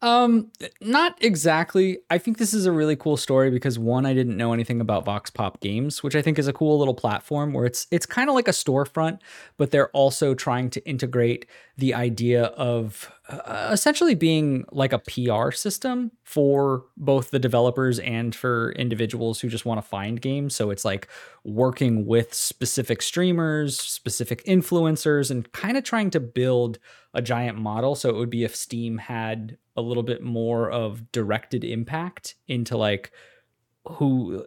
Um, 0.00 0.52
not 0.80 1.16
exactly. 1.20 1.98
I 2.08 2.18
think 2.18 2.38
this 2.38 2.54
is 2.54 2.66
a 2.66 2.72
really 2.72 2.94
cool 2.94 3.16
story 3.16 3.50
because 3.50 3.80
one, 3.80 4.06
I 4.06 4.14
didn't 4.14 4.36
know 4.36 4.52
anything 4.52 4.80
about 4.80 5.04
Vox 5.04 5.28
Pop 5.28 5.60
Games, 5.60 6.04
which 6.04 6.14
I 6.14 6.22
think 6.22 6.38
is 6.38 6.46
a 6.46 6.52
cool 6.52 6.78
little 6.78 6.94
platform 6.94 7.52
where 7.52 7.66
it's 7.66 7.88
it's 7.90 8.06
kind 8.06 8.28
of 8.28 8.36
like 8.36 8.46
a 8.46 8.52
storefront, 8.52 9.18
but 9.56 9.72
they're 9.72 9.90
also 9.90 10.34
trying 10.34 10.70
to 10.70 10.88
integrate 10.88 11.46
the 11.76 11.94
idea 11.94 12.44
of 12.44 13.10
uh, 13.28 13.70
essentially 13.72 14.14
being 14.14 14.64
like 14.70 14.92
a 14.92 15.00
PR 15.00 15.50
system 15.50 16.12
for 16.22 16.84
both 16.96 17.30
the 17.30 17.38
developers 17.38 17.98
and 17.98 18.34
for 18.34 18.72
individuals 18.72 19.40
who 19.40 19.48
just 19.48 19.66
want 19.66 19.82
to 19.82 19.86
find 19.86 20.20
games. 20.20 20.54
So 20.54 20.70
it's 20.70 20.84
like 20.84 21.08
working 21.44 22.06
with 22.06 22.32
specific 22.32 23.02
streamers, 23.02 23.80
specific 23.80 24.44
influencers, 24.44 25.30
and 25.30 25.50
kind 25.52 25.76
of 25.76 25.82
trying 25.82 26.10
to 26.10 26.20
build 26.20 26.78
a 27.14 27.22
giant 27.22 27.58
model. 27.58 27.94
So 27.94 28.10
it 28.10 28.16
would 28.16 28.30
be 28.30 28.44
if 28.44 28.54
Steam 28.54 28.98
had 28.98 29.58
a 29.78 29.80
little 29.80 30.02
bit 30.02 30.22
more 30.22 30.70
of 30.70 31.10
directed 31.12 31.64
impact 31.64 32.34
into 32.48 32.76
like 32.76 33.12
who 33.86 34.44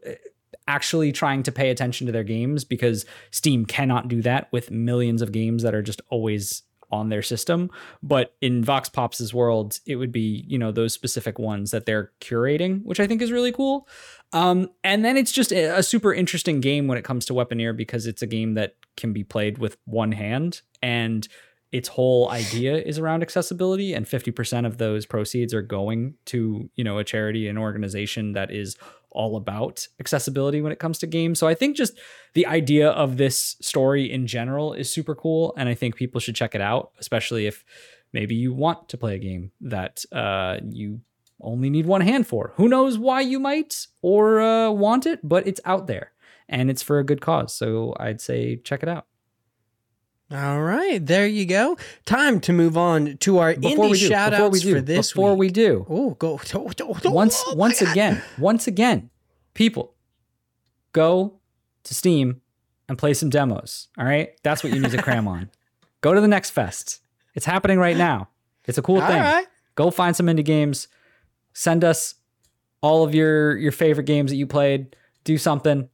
actually 0.67 1.11
trying 1.11 1.41
to 1.43 1.51
pay 1.51 1.69
attention 1.69 2.05
to 2.05 2.13
their 2.13 2.23
games 2.23 2.63
because 2.63 3.05
Steam 3.31 3.65
cannot 3.65 4.07
do 4.07 4.21
that 4.21 4.51
with 4.51 4.69
millions 4.69 5.21
of 5.21 5.31
games 5.31 5.63
that 5.63 5.73
are 5.73 5.81
just 5.81 6.01
always 6.09 6.63
on 6.91 7.07
their 7.07 7.21
system. 7.21 7.71
But 8.03 8.35
in 8.41 8.63
Vox 8.63 8.89
Pops' 8.89 9.33
world, 9.33 9.79
it 9.85 9.95
would 9.95 10.11
be, 10.11 10.43
you 10.47 10.57
know, 10.57 10.71
those 10.71 10.93
specific 10.93 11.39
ones 11.39 11.71
that 11.71 11.85
they're 11.85 12.11
curating, 12.19 12.83
which 12.83 12.99
I 12.99 13.07
think 13.07 13.21
is 13.21 13.31
really 13.31 13.53
cool. 13.53 13.87
Um, 14.33 14.69
and 14.83 15.03
then 15.03 15.15
it's 15.15 15.31
just 15.31 15.53
a, 15.53 15.77
a 15.77 15.83
super 15.83 16.13
interesting 16.13 16.59
game 16.59 16.87
when 16.87 16.97
it 16.97 17.05
comes 17.05 17.25
to 17.27 17.33
Weaponeer 17.33 17.75
because 17.75 18.05
it's 18.05 18.21
a 18.21 18.27
game 18.27 18.55
that 18.55 18.75
can 18.97 19.13
be 19.13 19.23
played 19.23 19.57
with 19.57 19.77
one 19.85 20.11
hand 20.11 20.61
and 20.81 21.27
its 21.71 21.87
whole 21.87 22.29
idea 22.29 22.77
is 22.77 22.99
around 22.99 23.21
accessibility 23.21 23.93
and 23.93 24.05
50% 24.05 24.65
of 24.65 24.77
those 24.77 25.05
proceeds 25.05 25.53
are 25.53 25.61
going 25.61 26.15
to 26.25 26.69
you 26.75 26.83
know 26.83 26.97
a 26.97 27.03
charity 27.03 27.47
an 27.47 27.57
organization 27.57 28.33
that 28.33 28.51
is 28.51 28.77
all 29.11 29.35
about 29.35 29.87
accessibility 29.99 30.61
when 30.61 30.71
it 30.71 30.79
comes 30.79 30.97
to 30.99 31.07
games. 31.07 31.39
So 31.39 31.47
i 31.47 31.53
think 31.53 31.75
just 31.75 31.99
the 32.33 32.45
idea 32.45 32.89
of 32.89 33.17
this 33.17 33.55
story 33.61 34.11
in 34.11 34.27
general 34.27 34.73
is 34.73 34.91
super 34.91 35.15
cool 35.15 35.53
and 35.57 35.67
i 35.69 35.73
think 35.73 35.95
people 35.95 36.19
should 36.19 36.35
check 36.35 36.55
it 36.55 36.61
out 36.61 36.91
especially 36.99 37.47
if 37.47 37.63
maybe 38.13 38.35
you 38.35 38.53
want 38.53 38.89
to 38.89 38.97
play 38.97 39.15
a 39.15 39.19
game 39.19 39.51
that 39.61 40.03
uh, 40.11 40.57
you 40.69 40.99
only 41.43 41.69
need 41.69 41.87
one 41.87 42.01
hand 42.01 42.27
for. 42.27 42.53
Who 42.57 42.67
knows 42.67 42.99
why 42.99 43.21
you 43.21 43.39
might 43.39 43.87
or 44.01 44.41
uh, 44.41 44.69
want 44.69 45.05
it 45.05 45.19
but 45.23 45.47
it's 45.47 45.61
out 45.65 45.87
there 45.87 46.11
and 46.47 46.69
it's 46.69 46.83
for 46.83 46.99
a 46.99 47.05
good 47.05 47.21
cause. 47.21 47.53
So 47.53 47.95
i'd 47.99 48.21
say 48.21 48.57
check 48.57 48.83
it 48.83 48.89
out 48.89 49.05
All 50.31 50.61
right, 50.61 51.05
there 51.05 51.27
you 51.27 51.45
go. 51.45 51.77
Time 52.05 52.39
to 52.41 52.53
move 52.53 52.77
on 52.77 53.17
to 53.17 53.39
our 53.39 53.53
before 53.53 53.85
indie 53.85 53.91
we 53.91 53.99
do, 53.99 54.07
shout 54.07 54.31
before 54.31 54.49
we 54.49 54.57
outs 54.59 54.63
do, 54.63 54.75
for 54.75 54.81
this 54.81 55.11
before 55.11 55.31
week. 55.35 55.39
we 55.39 55.49
do, 55.51 55.85
Oh, 55.89 56.11
go. 56.11 56.39
once 57.05 57.43
Oh, 57.47 57.53
once 57.55 57.81
my 57.81 57.85
God. 57.85 57.91
again, 57.91 58.21
once 58.37 58.65
again, 58.67 59.09
people 59.53 59.93
go 60.93 61.39
to 61.83 61.93
Steam 61.93 62.41
and 62.87 62.97
play 62.97 63.13
some 63.13 63.29
demos. 63.29 63.89
All 63.97 64.05
right, 64.05 64.29
that's 64.43 64.63
what 64.63 64.71
you 64.73 64.79
need 64.79 64.91
to 64.91 65.01
cram 65.01 65.27
on. 65.27 65.49
Go 66.01 66.13
to 66.15 66.19
the 66.21 66.27
next 66.27 66.49
fest. 66.49 66.99
It's 67.35 67.45
happening 67.45 67.77
right 67.77 67.95
now. 67.95 68.29
It's 68.65 68.79
a 68.79 68.81
cool 68.81 68.99
All 68.99 69.07
thing. 69.07 69.19
right. 69.21 69.45
Go 69.75 69.91
find 69.91 70.15
some 70.15 70.25
indie 70.25 70.43
games. 70.43 70.87
Send 71.53 71.83
us 71.83 72.15
all 72.81 73.03
of 73.03 73.13
your 73.13 73.55
your 73.57 73.71
favorite 73.71 74.05
games 74.05 74.31
that 74.31 74.37
you 74.37 74.47
played. 74.47 74.95
Do 75.25 75.37
something. 75.37 75.89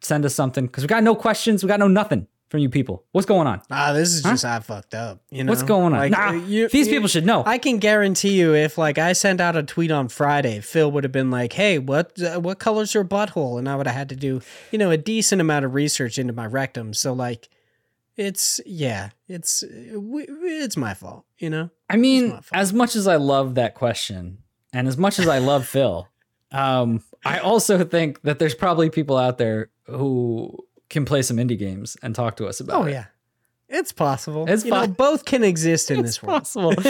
Send 0.00 0.24
us 0.24 0.34
something 0.34 0.64
because 0.66 0.82
we 0.84 0.88
got 0.88 1.02
no 1.02 1.14
questions. 1.14 1.62
We 1.62 1.68
got 1.68 1.78
no 1.78 1.88
nothing 1.88 2.26
from 2.50 2.60
you 2.60 2.68
people. 2.68 3.04
What's 3.12 3.26
going 3.26 3.46
on? 3.46 3.62
Ah, 3.70 3.92
this 3.92 4.12
is 4.14 4.22
Huh? 4.24 4.32
just 4.32 4.44
I 4.44 4.60
fucked 4.60 4.94
up. 4.94 5.20
You 5.30 5.42
know 5.44 5.50
What's 5.50 5.62
going 5.62 5.92
on? 5.92 5.98
Like, 5.98 6.12
nah, 6.12 6.28
uh, 6.28 6.32
you- 6.32 6.68
these 6.68 6.86
you- 6.86 6.92
people 6.92 7.08
should 7.08 7.26
know. 7.26 7.42
I 7.44 7.58
can 7.58 7.78
guarantee 7.78 8.38
you, 8.38 8.54
if 8.54 8.78
like 8.78 8.98
I 8.98 9.12
sent 9.12 9.40
out 9.40 9.56
a 9.56 9.62
tweet 9.62 9.90
on 9.90 10.08
Friday, 10.08 10.60
Phil 10.60 10.90
would 10.92 11.04
have 11.04 11.12
been 11.12 11.30
like, 11.30 11.52
"Hey, 11.54 11.78
what 11.78 12.20
uh, 12.22 12.38
what 12.40 12.58
color's 12.58 12.94
your 12.94 13.04
butthole?" 13.04 13.58
And 13.58 13.68
I 13.68 13.76
would 13.76 13.86
have 13.86 13.96
had 13.96 14.08
to 14.10 14.16
do, 14.16 14.40
you 14.70 14.78
know, 14.78 14.90
a 14.90 14.96
decent 14.96 15.40
amount 15.40 15.64
of 15.64 15.74
research 15.74 16.18
into 16.18 16.32
my 16.32 16.46
rectum. 16.46 16.94
So 16.94 17.12
like, 17.12 17.48
it's 18.16 18.60
yeah, 18.66 19.10
it's 19.28 19.64
it's 19.68 20.76
my 20.76 20.94
fault. 20.94 21.24
You 21.38 21.50
know. 21.50 21.70
I 21.90 21.96
mean, 21.96 22.38
as 22.52 22.72
much 22.72 22.94
as 22.94 23.06
I 23.08 23.16
love 23.16 23.56
that 23.56 23.74
question, 23.74 24.38
and 24.72 24.86
as 24.86 24.96
much 24.96 25.18
as 25.18 25.26
I 25.28 25.38
love 25.38 25.66
Phil, 25.74 26.06
um, 26.52 27.02
I 27.24 27.38
also 27.38 27.84
think 27.84 28.22
that 28.22 28.38
there's 28.38 28.54
probably 28.54 28.90
people 28.90 29.16
out 29.16 29.38
there 29.38 29.70
who 29.86 30.56
can 30.94 31.04
play 31.04 31.20
some 31.20 31.36
indie 31.36 31.58
games 31.58 31.96
and 32.02 32.14
talk 32.14 32.36
to 32.38 32.46
us 32.46 32.60
about 32.60 32.82
Oh 32.82 32.86
it. 32.86 32.92
yeah, 32.92 33.04
it's 33.68 33.92
possible. 33.92 34.46
It's 34.48 34.64
you 34.64 34.70
know, 34.70 34.86
both 34.86 35.26
can 35.26 35.44
exist 35.44 35.90
in 35.90 36.00
it's 36.00 36.08
this 36.18 36.22
world. 36.22 36.44
possible. 36.44 36.74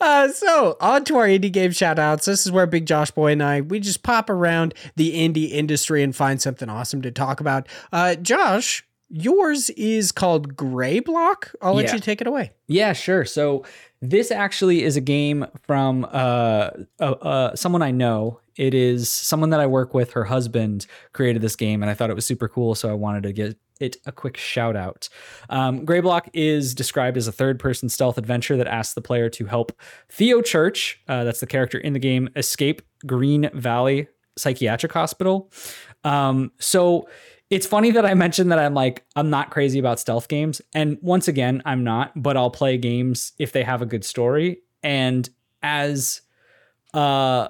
Uh, 0.00 0.28
so 0.32 0.78
on 0.80 1.04
to 1.04 1.16
our 1.18 1.26
indie 1.26 1.52
game 1.52 1.70
shout 1.70 1.98
outs. 1.98 2.24
This 2.24 2.46
is 2.46 2.50
where 2.52 2.66
Big 2.66 2.86
Josh 2.86 3.10
Boy 3.10 3.32
and 3.32 3.42
I 3.42 3.60
we 3.60 3.78
just 3.78 4.02
pop 4.02 4.30
around 4.30 4.72
the 4.96 5.12
indie 5.12 5.50
industry 5.50 6.02
and 6.02 6.16
find 6.16 6.40
something 6.40 6.70
awesome 6.70 7.02
to 7.02 7.10
talk 7.10 7.40
about. 7.40 7.68
Uh, 7.92 8.14
Josh, 8.14 8.82
yours 9.10 9.68
is 9.70 10.12
called 10.12 10.56
Gray 10.56 11.00
Block. 11.00 11.52
I'll 11.60 11.74
let 11.74 11.86
Yeah. 11.86 11.94
you 11.94 12.00
take 12.00 12.20
it 12.20 12.26
away. 12.26 12.52
Yeah, 12.68 12.92
sure. 12.92 13.24
So 13.24 13.64
this 14.00 14.30
actually 14.30 14.82
is 14.84 14.96
a 14.96 15.00
game 15.00 15.46
from 15.66 16.04
uh, 16.10 16.70
uh, 17.00 17.02
uh, 17.02 17.56
someone 17.56 17.82
I 17.82 17.90
know. 17.90 18.40
It 18.56 18.72
is 18.74 19.08
someone 19.08 19.50
that 19.50 19.60
I 19.60 19.66
work 19.66 19.94
with. 19.94 20.12
Her 20.12 20.24
husband 20.24 20.86
created 21.12 21.42
this 21.42 21.56
game, 21.56 21.82
and 21.82 21.90
I 21.90 21.94
thought 21.94 22.10
it 22.10 22.14
was 22.14 22.26
super 22.26 22.48
cool. 22.48 22.74
So 22.74 22.88
I 22.90 22.94
wanted 22.94 23.22
to 23.24 23.32
give 23.32 23.56
it 23.80 23.96
a 24.04 24.12
quick 24.12 24.36
shout 24.36 24.76
out. 24.76 25.08
Um, 25.48 25.84
Gray 25.86 26.00
Block 26.00 26.28
is 26.34 26.74
described 26.74 27.16
as 27.16 27.26
a 27.26 27.32
third 27.32 27.58
person 27.58 27.88
stealth 27.88 28.18
adventure 28.18 28.56
that 28.58 28.66
asks 28.66 28.92
the 28.94 29.00
player 29.00 29.30
to 29.30 29.46
help 29.46 29.72
Theo 30.10 30.42
Church, 30.42 31.00
uh, 31.08 31.24
that's 31.24 31.40
the 31.40 31.46
character 31.46 31.78
in 31.78 31.94
the 31.94 31.98
game, 31.98 32.28
escape 32.36 32.82
Green 33.06 33.48
Valley 33.54 34.08
Psychiatric 34.36 34.92
Hospital. 34.92 35.50
Um, 36.04 36.52
so 36.58 37.08
it's 37.50 37.66
funny 37.66 37.90
that 37.90 38.06
I 38.06 38.14
mentioned 38.14 38.52
that 38.52 38.60
I'm 38.60 38.74
like, 38.74 39.04
I'm 39.16 39.28
not 39.28 39.50
crazy 39.50 39.78
about 39.78 39.98
stealth 39.98 40.28
games. 40.28 40.62
And 40.72 40.98
once 41.02 41.26
again, 41.26 41.62
I'm 41.66 41.82
not, 41.82 42.12
but 42.20 42.36
I'll 42.36 42.50
play 42.50 42.78
games 42.78 43.32
if 43.38 43.52
they 43.52 43.64
have 43.64 43.82
a 43.82 43.86
good 43.86 44.04
story. 44.04 44.62
And 44.82 45.28
as 45.62 46.22
uh 46.94 47.48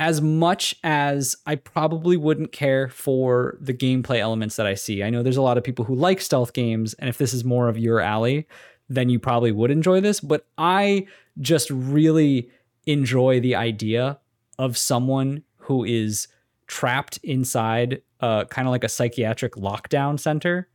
as 0.00 0.20
much 0.20 0.76
as 0.84 1.36
I 1.44 1.56
probably 1.56 2.16
wouldn't 2.16 2.52
care 2.52 2.88
for 2.88 3.58
the 3.60 3.74
gameplay 3.74 4.18
elements 4.20 4.54
that 4.56 4.66
I 4.66 4.74
see. 4.74 5.02
I 5.02 5.10
know 5.10 5.22
there's 5.24 5.36
a 5.36 5.42
lot 5.42 5.58
of 5.58 5.64
people 5.64 5.84
who 5.84 5.94
like 5.94 6.20
stealth 6.20 6.52
games, 6.52 6.94
and 6.94 7.08
if 7.08 7.18
this 7.18 7.34
is 7.34 7.44
more 7.44 7.68
of 7.68 7.76
your 7.76 7.98
alley, 8.00 8.46
then 8.88 9.08
you 9.08 9.18
probably 9.18 9.50
would 9.50 9.72
enjoy 9.72 10.00
this. 10.00 10.20
But 10.20 10.46
I 10.56 11.08
just 11.40 11.68
really 11.70 12.48
enjoy 12.86 13.40
the 13.40 13.56
idea 13.56 14.20
of 14.56 14.78
someone 14.78 15.42
who 15.56 15.84
is 15.84 16.28
trapped 16.68 17.18
inside 17.24 18.00
uh, 18.20 18.44
kind 18.46 18.66
of 18.66 18.72
like 18.72 18.84
a 18.84 18.88
psychiatric 18.88 19.54
lockdown 19.54 20.18
center 20.18 20.68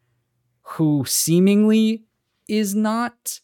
who 0.62 1.04
seemingly 1.06 2.06
is 2.48 2.74
not 2.74 3.40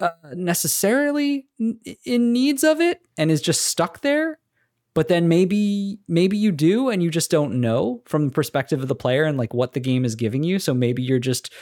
uh, 0.00 0.10
necessarily 0.34 1.46
in 2.04 2.32
needs 2.32 2.64
of 2.64 2.80
it 2.80 3.02
and 3.16 3.30
is 3.30 3.42
just 3.42 3.64
stuck 3.64 4.00
there. 4.00 4.38
But 4.94 5.08
then 5.08 5.28
maybe 5.28 6.00
maybe 6.08 6.36
you 6.36 6.50
do 6.50 6.88
and 6.88 7.02
you 7.02 7.10
just 7.10 7.30
don't 7.30 7.60
know 7.60 8.02
from 8.04 8.26
the 8.26 8.32
perspective 8.32 8.82
of 8.82 8.88
the 8.88 8.96
player 8.96 9.24
and 9.24 9.38
like 9.38 9.54
what 9.54 9.72
the 9.72 9.80
game 9.80 10.04
is 10.04 10.16
giving 10.16 10.42
you. 10.42 10.58
So 10.58 10.74
maybe 10.74 11.02
you're 11.02 11.20
just 11.20 11.52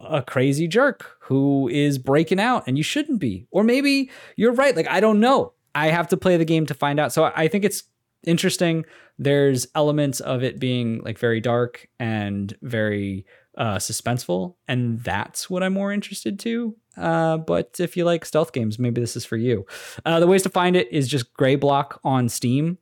a 0.00 0.20
crazy 0.20 0.68
jerk 0.68 1.16
who 1.20 1.68
is 1.68 1.96
breaking 1.96 2.40
out 2.40 2.64
and 2.66 2.76
you 2.76 2.82
shouldn't 2.84 3.18
be. 3.18 3.46
Or 3.50 3.64
maybe 3.64 4.10
you're 4.36 4.52
right. 4.52 4.76
Like 4.76 4.88
i 4.88 5.00
don't 5.00 5.20
know. 5.20 5.54
I 5.74 5.88
have 5.88 6.08
to 6.08 6.16
play 6.16 6.36
the 6.36 6.44
game 6.44 6.66
to 6.66 6.74
find 6.74 7.00
out. 7.00 7.12
So 7.12 7.30
I 7.34 7.48
think 7.48 7.64
it's 7.64 7.84
interesting 8.26 8.84
there's 9.18 9.66
elements 9.74 10.20
of 10.20 10.42
it 10.42 10.58
being 10.58 11.00
like 11.04 11.18
very 11.18 11.40
dark 11.40 11.88
and 11.98 12.56
very 12.62 13.24
uh 13.56 13.76
suspenseful 13.76 14.54
and 14.68 15.00
that's 15.00 15.48
what 15.48 15.62
i'm 15.62 15.72
more 15.72 15.92
interested 15.92 16.38
to 16.38 16.76
uh 16.98 17.36
but 17.38 17.78
if 17.80 17.96
you 17.96 18.04
like 18.04 18.24
stealth 18.24 18.52
games 18.52 18.78
maybe 18.78 19.00
this 19.00 19.16
is 19.16 19.24
for 19.24 19.36
you 19.36 19.64
uh 20.04 20.20
the 20.20 20.26
ways 20.26 20.42
to 20.42 20.48
find 20.50 20.76
it 20.76 20.90
is 20.92 21.08
just 21.08 21.32
gray 21.32 21.56
block 21.56 22.00
on 22.04 22.28
steam 22.28 22.76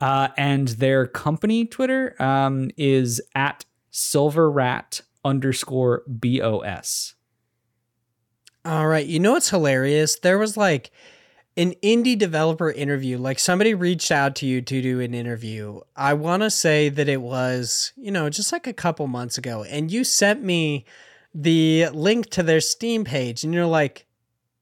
uh 0.00 0.28
and 0.36 0.68
their 0.68 1.06
company 1.06 1.64
twitter 1.64 2.20
um 2.22 2.70
is 2.76 3.20
at 3.34 3.64
silver 3.90 4.50
rat 4.50 5.00
underscore 5.24 6.02
bos 6.06 7.14
All 8.64 8.86
right. 8.86 9.06
You 9.06 9.18
know 9.20 9.32
what's 9.32 9.48
hilarious? 9.50 10.18
There 10.18 10.38
was 10.38 10.56
like 10.56 10.90
an 11.56 11.74
indie 11.82 12.18
developer 12.18 12.70
interview. 12.70 13.18
Like 13.18 13.38
somebody 13.38 13.74
reached 13.74 14.10
out 14.10 14.36
to 14.36 14.46
you 14.46 14.62
to 14.62 14.82
do 14.82 15.00
an 15.00 15.14
interview. 15.14 15.80
I 15.96 16.14
want 16.14 16.42
to 16.42 16.50
say 16.50 16.88
that 16.88 17.08
it 17.08 17.20
was, 17.20 17.92
you 17.96 18.10
know, 18.10 18.30
just 18.30 18.52
like 18.52 18.66
a 18.66 18.72
couple 18.72 19.06
months 19.06 19.38
ago. 19.38 19.64
And 19.64 19.90
you 19.90 20.04
sent 20.04 20.42
me 20.42 20.84
the 21.34 21.88
link 21.92 22.30
to 22.30 22.42
their 22.42 22.60
Steam 22.60 23.04
page. 23.04 23.44
And 23.44 23.52
you're 23.52 23.66
like, 23.66 24.06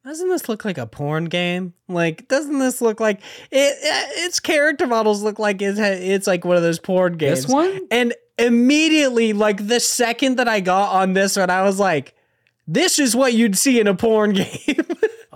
doesn't 0.05 0.29
this 0.31 0.49
look 0.49 0.65
like 0.65 0.79
a 0.79 0.87
porn 0.87 1.27
game? 1.27 1.75
Like, 1.87 2.29
doesn't 2.29 2.59
this 2.59 2.81
look 2.81 2.99
like 2.99 3.21
it? 3.51 3.79
Eh, 3.83 4.25
its 4.25 4.41
character 4.41 4.87
models 4.87 5.23
look 5.23 5.39
like 5.39 5.61
it's 5.61 5.79
it's 5.79 6.27
like 6.27 6.47
one 6.47 6.57
of 6.57 6.63
those 6.63 6.79
porn 6.79 7.19
games. 7.19 7.45
this 7.45 7.53
one 7.53 7.81
And 7.91 8.15
immediately, 8.39 9.35
like 9.35 9.67
the 9.67 9.81
second 9.81 10.37
that 10.37 10.49
I 10.49 10.61
got 10.61 10.95
on 10.95 11.13
this 11.13 11.37
one, 11.37 11.51
I 11.51 11.63
was 11.63 11.79
like, 11.79 12.15
this 12.67 12.99
is 12.99 13.15
what 13.15 13.35
you'd 13.35 13.59
see 13.59 13.81
in 13.81 13.87
a 13.87 13.95
porn 13.95 14.33
game. 14.35 14.47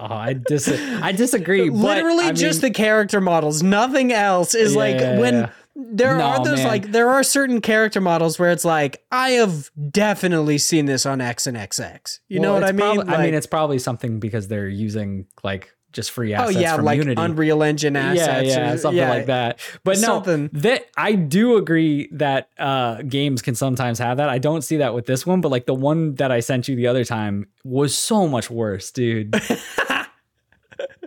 Oh 0.02 0.14
i 0.14 0.32
dis 0.32 0.68
i 0.68 1.12
disagree 1.24 1.68
but, 1.68 1.78
Literally 1.78 2.24
I 2.26 2.32
just 2.32 2.62
mean- 2.62 2.72
the 2.72 2.76
character 2.76 3.20
models. 3.20 3.62
Nothing 3.62 4.12
else 4.12 4.54
is 4.54 4.72
Yeah, 4.72 4.78
like 4.78 4.96
yeah, 5.00 5.18
when 5.18 5.34
yeah. 5.34 5.50
there 5.76 6.16
No, 6.18 6.24
are 6.24 6.44
those 6.44 6.58
man. 6.58 6.66
like 6.66 6.92
there 6.92 7.10
are 7.10 7.22
certain 7.22 7.60
character 7.60 8.00
models 8.00 8.38
where 8.38 8.50
it's 8.50 8.64
like 8.64 9.02
I 9.12 9.30
have 9.30 9.70
definitely 9.90 10.58
seen 10.58 10.86
this 10.86 11.06
on 11.06 11.20
X 11.20 11.46
and 11.46 11.56
XX. 11.56 12.18
You 12.28 12.40
know 12.40 12.52
what 12.52 12.64
I 12.64 12.72
mean? 12.72 12.96
prob- 12.96 13.08
I 13.08 13.22
mean, 13.24 13.34
it's 13.34 13.46
probably 13.46 13.78
something 13.78 14.18
because 14.20 14.48
they're 14.48 14.68
using 14.68 15.26
like 15.42 15.72
just 15.92 16.10
free 16.10 16.34
oh 16.34 16.38
assets 16.38 16.58
yeah, 16.58 16.76
from 16.76 16.84
like 16.84 16.98
Unity. 16.98 17.20
Unreal 17.20 17.62
Engine 17.62 17.96
assets. 17.96 18.48
yeah, 18.48 18.66
yeah, 18.66 18.72
or- 18.72 18.78
something 18.78 18.98
yeah. 18.98 19.10
like 19.10 19.26
that. 19.26 19.60
But 19.84 19.98
no, 20.00 20.20
that 20.52 20.86
I 20.96 21.14
do 21.14 21.56
agree 21.56 22.08
that 22.12 22.48
uh, 22.58 23.02
games 23.02 23.42
can 23.42 23.54
sometimes 23.54 23.98
have 23.98 24.16
that. 24.18 24.28
I 24.28 24.38
don't 24.38 24.62
see 24.62 24.78
that 24.78 24.94
with 24.94 25.06
this 25.06 25.26
one, 25.26 25.40
but 25.40 25.50
like 25.50 25.66
the 25.66 25.74
one 25.74 26.14
that 26.16 26.30
I 26.30 26.40
sent 26.40 26.68
you 26.68 26.76
the 26.76 26.86
other 26.86 27.04
time 27.04 27.46
was 27.64 27.96
so 27.96 28.26
much 28.28 28.50
worse, 28.50 28.90
dude. 28.90 29.34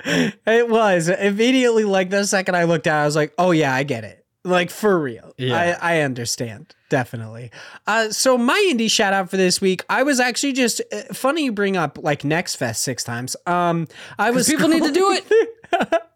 It 0.05 0.69
was 0.69 1.09
immediately 1.09 1.83
like 1.83 2.09
the 2.09 2.25
second 2.25 2.55
I 2.55 2.65
looked 2.65 2.85
at, 2.87 2.95
it, 2.95 3.01
I 3.01 3.05
was 3.05 3.15
like, 3.15 3.33
"Oh 3.37 3.51
yeah, 3.51 3.73
I 3.73 3.83
get 3.83 4.03
it. 4.03 4.24
Like 4.45 4.69
for 4.69 4.99
real. 4.99 5.33
Yeah. 5.37 5.77
I, 5.81 5.95
I 5.95 6.01
understand. 6.01 6.75
Definitely. 6.89 7.49
Uh, 7.87 8.09
so 8.11 8.37
my 8.37 8.71
indie 8.71 8.89
shout 8.89 9.11
out 9.11 9.29
for 9.31 9.37
this 9.37 9.59
week, 9.59 9.83
I 9.89 10.03
was 10.03 10.19
actually 10.19 10.53
just 10.53 10.81
uh, 10.93 11.13
funny 11.13 11.45
you 11.45 11.51
bring 11.51 11.75
up 11.75 11.97
like 11.99 12.23
Next 12.23 12.55
Fest 12.55 12.83
six 12.83 13.03
times. 13.03 13.35
Um 13.47 13.87
I 14.19 14.29
was 14.29 14.47
people 14.49 14.67
need 14.69 14.83
to 14.83 14.91
do 14.91 15.11
it. 15.11 16.03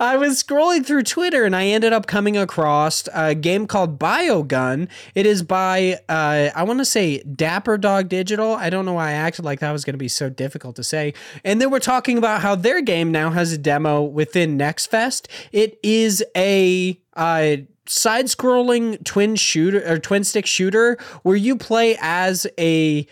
I 0.00 0.16
was 0.16 0.42
scrolling 0.42 0.84
through 0.84 1.04
Twitter 1.04 1.44
and 1.44 1.54
I 1.54 1.66
ended 1.66 1.92
up 1.92 2.06
coming 2.06 2.36
across 2.36 3.08
a 3.14 3.34
game 3.34 3.66
called 3.66 3.98
Biogun. 3.98 4.88
It 5.14 5.24
is 5.24 5.42
by 5.44 6.00
uh, 6.08 6.50
I 6.54 6.64
want 6.64 6.80
to 6.80 6.84
say 6.84 7.22
Dapper 7.22 7.78
Dog 7.78 8.08
Digital. 8.08 8.54
I 8.54 8.70
don't 8.70 8.84
know 8.84 8.94
why 8.94 9.10
I 9.10 9.12
acted 9.12 9.44
like 9.44 9.60
that 9.60 9.70
was 9.70 9.84
going 9.84 9.94
to 9.94 9.98
be 9.98 10.08
so 10.08 10.28
difficult 10.28 10.74
to 10.76 10.84
say. 10.84 11.14
And 11.44 11.60
they 11.60 11.66
were 11.66 11.78
talking 11.78 12.18
about 12.18 12.40
how 12.42 12.56
their 12.56 12.82
game 12.82 13.12
now 13.12 13.30
has 13.30 13.52
a 13.52 13.58
demo 13.58 14.02
within 14.02 14.56
Next 14.56 14.86
Fest. 14.86 15.28
It 15.52 15.78
is 15.82 16.24
a 16.36 16.98
uh, 17.14 17.56
side 17.86 18.26
scrolling 18.26 19.02
twin 19.04 19.36
shooter 19.36 19.82
or 19.86 19.98
twin 19.98 20.24
stick 20.24 20.46
shooter 20.46 20.96
where 21.22 21.36
you 21.36 21.56
play 21.56 21.96
as 22.00 22.46
a 22.58 23.06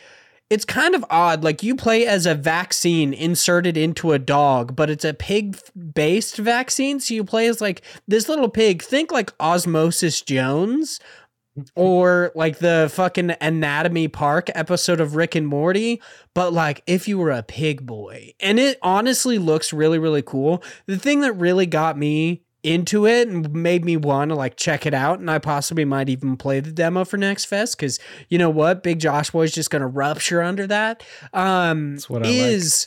it's 0.51 0.65
kind 0.65 0.97
of 0.97 1.05
odd. 1.11 1.45
Like 1.45 1.63
you 1.63 1.77
play 1.77 2.07
as 2.07 2.27
a 2.27 2.35
vaccine 2.35 3.15
inserted 3.15 3.77
into 3.77 4.11
a 4.13 4.19
dog, 4.19 4.75
but 4.75 4.91
it's 4.91 5.05
a 5.05 5.15
pig 5.15 5.57
based 5.95 6.37
vaccine. 6.37 6.99
So 6.99 7.15
you 7.15 7.23
play 7.23 7.47
as 7.47 7.61
like 7.61 7.83
this 8.09 8.29
little 8.29 8.49
pig. 8.49 8.83
Think 8.83 9.13
like 9.13 9.33
Osmosis 9.41 10.21
Jones 10.21 10.99
or 11.77 12.33
like 12.35 12.59
the 12.59 12.91
fucking 12.93 13.37
Anatomy 13.41 14.09
Park 14.09 14.51
episode 14.57 15.01
of 15.01 15.15
Rick 15.15 15.37
and 15.37 15.47
Morty, 15.47 16.03
but 16.35 16.53
like 16.53 16.83
if 16.89 17.07
you 17.07 17.17
were 17.19 17.31
a 17.31 17.45
pig 17.45 17.87
boy. 17.87 18.35
And 18.41 18.59
it 18.59 18.79
honestly 18.83 19.39
looks 19.39 19.73
really, 19.73 20.01
really 20.01 20.23
cool. 20.23 20.65
The 20.87 20.99
thing 20.99 21.21
that 21.21 21.35
really 21.35 21.67
got 21.67 21.97
me 21.97 22.43
into 22.63 23.07
it 23.07 23.29
and 23.29 23.53
made 23.53 23.85
me 23.85 23.97
want 23.97 24.31
to 24.31 24.35
like 24.35 24.57
check 24.57 24.87
it 24.87 24.95
out 24.95 25.19
and 25.19 25.31
I 25.31 25.39
possibly 25.39 25.85
might 25.85 26.09
even 26.09 26.37
play 26.37 26.61
the 26.61 26.73
demo 26.73 27.05
for 27.05 27.17
next 27.17 27.47
fest 27.47 27.79
cuz 27.79 27.99
you 28.29 28.39
know 28.39 28.51
what? 28.51 28.83
Big 28.83 28.99
Josh 28.99 29.31
Boy 29.31 29.43
is 29.43 29.53
just 29.53 29.71
going 29.71 29.81
to 29.81 29.89
rupture 29.89 30.43
under 30.43 30.67
that. 30.67 31.03
Um 31.33 31.93
That's 31.93 32.11
what 32.11 32.27
I 32.27 32.29
like. 32.29 32.37
is 32.37 32.87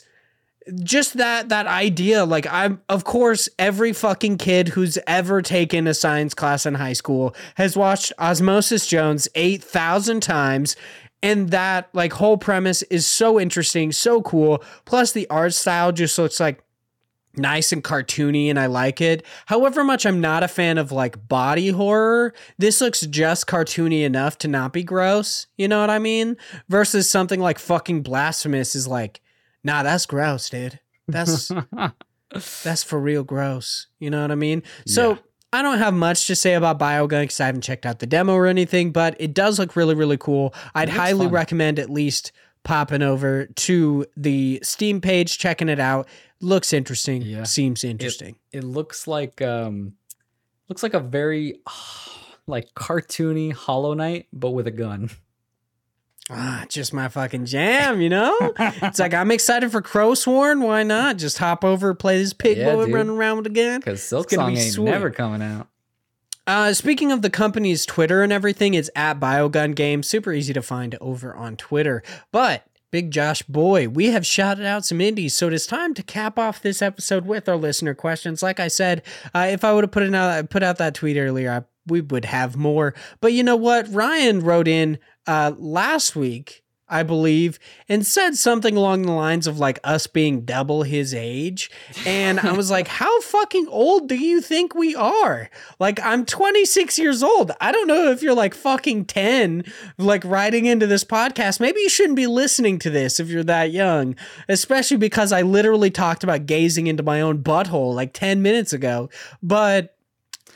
just 0.82 1.18
that 1.18 1.50
that 1.50 1.66
idea 1.66 2.24
like 2.24 2.46
i'm 2.46 2.80
of 2.88 3.04
course 3.04 3.50
every 3.58 3.92
fucking 3.92 4.38
kid 4.38 4.68
who's 4.68 4.96
ever 5.06 5.42
taken 5.42 5.86
a 5.86 5.92
science 5.92 6.32
class 6.32 6.64
in 6.64 6.72
high 6.72 6.94
school 6.94 7.36
has 7.56 7.76
watched 7.76 8.14
osmosis 8.18 8.86
jones 8.86 9.28
8000 9.34 10.22
times 10.22 10.74
and 11.24 11.48
that 11.50 11.88
like 11.94 12.12
whole 12.12 12.36
premise 12.36 12.82
is 12.82 13.06
so 13.06 13.40
interesting 13.40 13.92
so 13.92 14.20
cool. 14.20 14.62
Plus 14.84 15.12
the 15.12 15.28
art 15.30 15.54
style 15.54 15.90
just 15.90 16.18
looks 16.18 16.38
like 16.38 16.62
nice 17.36 17.72
and 17.72 17.82
cartoony 17.82 18.48
and 18.48 18.58
I 18.58 18.66
like 18.66 19.00
it. 19.00 19.24
However 19.46 19.84
much 19.84 20.06
I'm 20.06 20.20
not 20.20 20.42
a 20.42 20.48
fan 20.48 20.78
of 20.78 20.92
like 20.92 21.28
body 21.28 21.68
horror, 21.68 22.34
this 22.58 22.80
looks 22.80 23.00
just 23.02 23.46
cartoony 23.46 24.04
enough 24.04 24.38
to 24.38 24.48
not 24.48 24.72
be 24.72 24.82
gross, 24.82 25.46
you 25.56 25.68
know 25.68 25.80
what 25.80 25.90
I 25.90 25.98
mean? 25.98 26.36
Versus 26.68 27.10
something 27.10 27.40
like 27.40 27.58
fucking 27.58 28.02
blasphemous 28.02 28.74
is 28.74 28.86
like, 28.86 29.20
nah, 29.62 29.82
that's 29.82 30.06
gross, 30.06 30.48
dude. 30.50 30.80
That's 31.08 31.50
that's 32.62 32.82
for 32.82 32.98
real 32.98 33.24
gross. 33.24 33.86
You 33.98 34.10
know 34.10 34.22
what 34.22 34.30
I 34.30 34.36
mean? 34.36 34.62
So 34.86 35.12
Yeah. 35.12 35.18
I 35.52 35.62
don't 35.62 35.78
have 35.78 35.94
much 35.94 36.26
to 36.26 36.34
say 36.34 36.54
about 36.54 36.80
Biogun 36.80 37.22
because 37.22 37.38
I 37.40 37.46
haven't 37.46 37.60
checked 37.60 37.86
out 37.86 38.00
the 38.00 38.06
demo 38.06 38.34
or 38.34 38.46
anything, 38.46 38.90
but 38.90 39.14
it 39.20 39.34
does 39.34 39.60
look 39.60 39.76
really, 39.76 39.94
really 39.94 40.16
cool. 40.16 40.52
I'd 40.74 40.88
highly 40.88 41.26
fun. 41.26 41.32
recommend 41.32 41.78
at 41.78 41.90
least 41.90 42.32
popping 42.64 43.02
over 43.02 43.46
to 43.46 44.04
the 44.16 44.58
Steam 44.64 45.00
page, 45.00 45.38
checking 45.38 45.68
it 45.68 45.78
out. 45.78 46.08
Looks 46.44 46.72
interesting. 46.72 47.22
Yeah. 47.22 47.44
Seems 47.44 47.84
interesting. 47.84 48.36
it 48.52 48.64
looks 48.64 49.06
like 49.06 49.40
um 49.42 49.94
looks 50.68 50.82
like 50.82 50.94
a 50.94 51.00
very 51.00 51.60
like 52.46 52.74
cartoony 52.74 53.52
Hollow 53.52 53.94
Knight, 53.94 54.26
but 54.32 54.50
with 54.50 54.66
a 54.66 54.70
gun. 54.70 55.10
ah, 56.30 56.64
just 56.68 56.92
my 56.92 57.08
fucking 57.08 57.46
jam, 57.46 58.00
you 58.00 58.08
know? 58.10 58.36
it's 58.58 58.98
like 58.98 59.14
I'm 59.14 59.30
excited 59.30 59.70
for 59.72 59.82
Crowsworn. 59.82 60.60
Why 60.62 60.82
not? 60.82 61.16
Just 61.18 61.38
hop 61.38 61.64
over, 61.64 61.94
play 61.94 62.18
this 62.18 62.32
pig 62.32 62.58
Yeah, 62.58 62.74
boy 62.74 62.86
dude. 62.86 62.94
running 62.94 63.16
around 63.16 63.38
with 63.38 63.46
a 63.46 63.50
gun. 63.50 63.80
Because 63.80 64.00
Silksong 64.00 64.50
ain't 64.56 64.72
sweet. 64.72 64.84
never 64.84 65.10
coming 65.10 65.42
out. 65.42 65.68
Uh, 66.46 66.74
speaking 66.74 67.10
of 67.10 67.22
the 67.22 67.30
company's 67.30 67.86
Twitter 67.86 68.22
and 68.22 68.30
everything, 68.32 68.74
it's 68.74 68.90
at 68.94 69.18
Biogun 69.18 69.74
Games. 69.74 70.06
Super 70.06 70.30
easy 70.32 70.52
to 70.52 70.60
find 70.60 70.94
over 71.00 71.34
on 71.34 71.56
Twitter. 71.56 72.02
But 72.32 72.66
Big 72.94 73.10
Josh 73.10 73.42
boy, 73.42 73.88
we 73.88 74.10
have 74.10 74.24
shouted 74.24 74.64
out 74.64 74.84
some 74.84 75.00
indies, 75.00 75.34
so 75.34 75.48
it 75.48 75.52
is 75.52 75.66
time 75.66 75.94
to 75.94 76.02
cap 76.04 76.38
off 76.38 76.62
this 76.62 76.80
episode 76.80 77.26
with 77.26 77.48
our 77.48 77.56
listener 77.56 77.92
questions. 77.92 78.40
Like 78.40 78.60
I 78.60 78.68
said, 78.68 79.02
uh, 79.34 79.48
if 79.50 79.64
I 79.64 79.72
would 79.72 79.82
have 79.82 79.90
put 79.90 80.14
out, 80.14 80.48
put 80.48 80.62
out 80.62 80.78
that 80.78 80.94
tweet 80.94 81.16
earlier, 81.16 81.50
I, 81.50 81.62
we 81.88 82.02
would 82.02 82.24
have 82.26 82.56
more. 82.56 82.94
But 83.20 83.32
you 83.32 83.42
know 83.42 83.56
what? 83.56 83.92
Ryan 83.92 84.38
wrote 84.38 84.68
in 84.68 85.00
uh, 85.26 85.54
last 85.58 86.14
week. 86.14 86.62
I 86.88 87.02
believe, 87.02 87.58
and 87.88 88.06
said 88.06 88.34
something 88.34 88.76
along 88.76 89.02
the 89.02 89.12
lines 89.12 89.46
of 89.46 89.58
like 89.58 89.78
us 89.82 90.06
being 90.06 90.42
double 90.42 90.82
his 90.82 91.14
age. 91.14 91.70
And 92.04 92.38
I 92.38 92.52
was 92.52 92.70
like, 92.70 92.88
how 93.04 93.20
fucking 93.22 93.66
old 93.68 94.08
do 94.08 94.16
you 94.16 94.40
think 94.40 94.74
we 94.74 94.94
are? 94.94 95.48
Like, 95.78 95.98
I'm 96.00 96.26
26 96.26 96.98
years 96.98 97.22
old. 97.22 97.52
I 97.60 97.72
don't 97.72 97.88
know 97.88 98.10
if 98.10 98.22
you're 98.22 98.34
like 98.34 98.54
fucking 98.54 99.06
10, 99.06 99.64
like 99.96 100.24
writing 100.24 100.66
into 100.66 100.86
this 100.86 101.04
podcast. 101.04 101.58
Maybe 101.58 101.80
you 101.80 101.88
shouldn't 101.88 102.16
be 102.16 102.26
listening 102.26 102.78
to 102.80 102.90
this 102.90 103.18
if 103.18 103.28
you're 103.28 103.44
that 103.44 103.72
young, 103.72 104.14
especially 104.48 104.98
because 104.98 105.32
I 105.32 105.42
literally 105.42 105.90
talked 105.90 106.22
about 106.22 106.46
gazing 106.46 106.86
into 106.86 107.02
my 107.02 107.20
own 107.20 107.42
butthole 107.42 107.94
like 107.94 108.12
10 108.12 108.42
minutes 108.42 108.72
ago. 108.72 109.08
But 109.42 109.96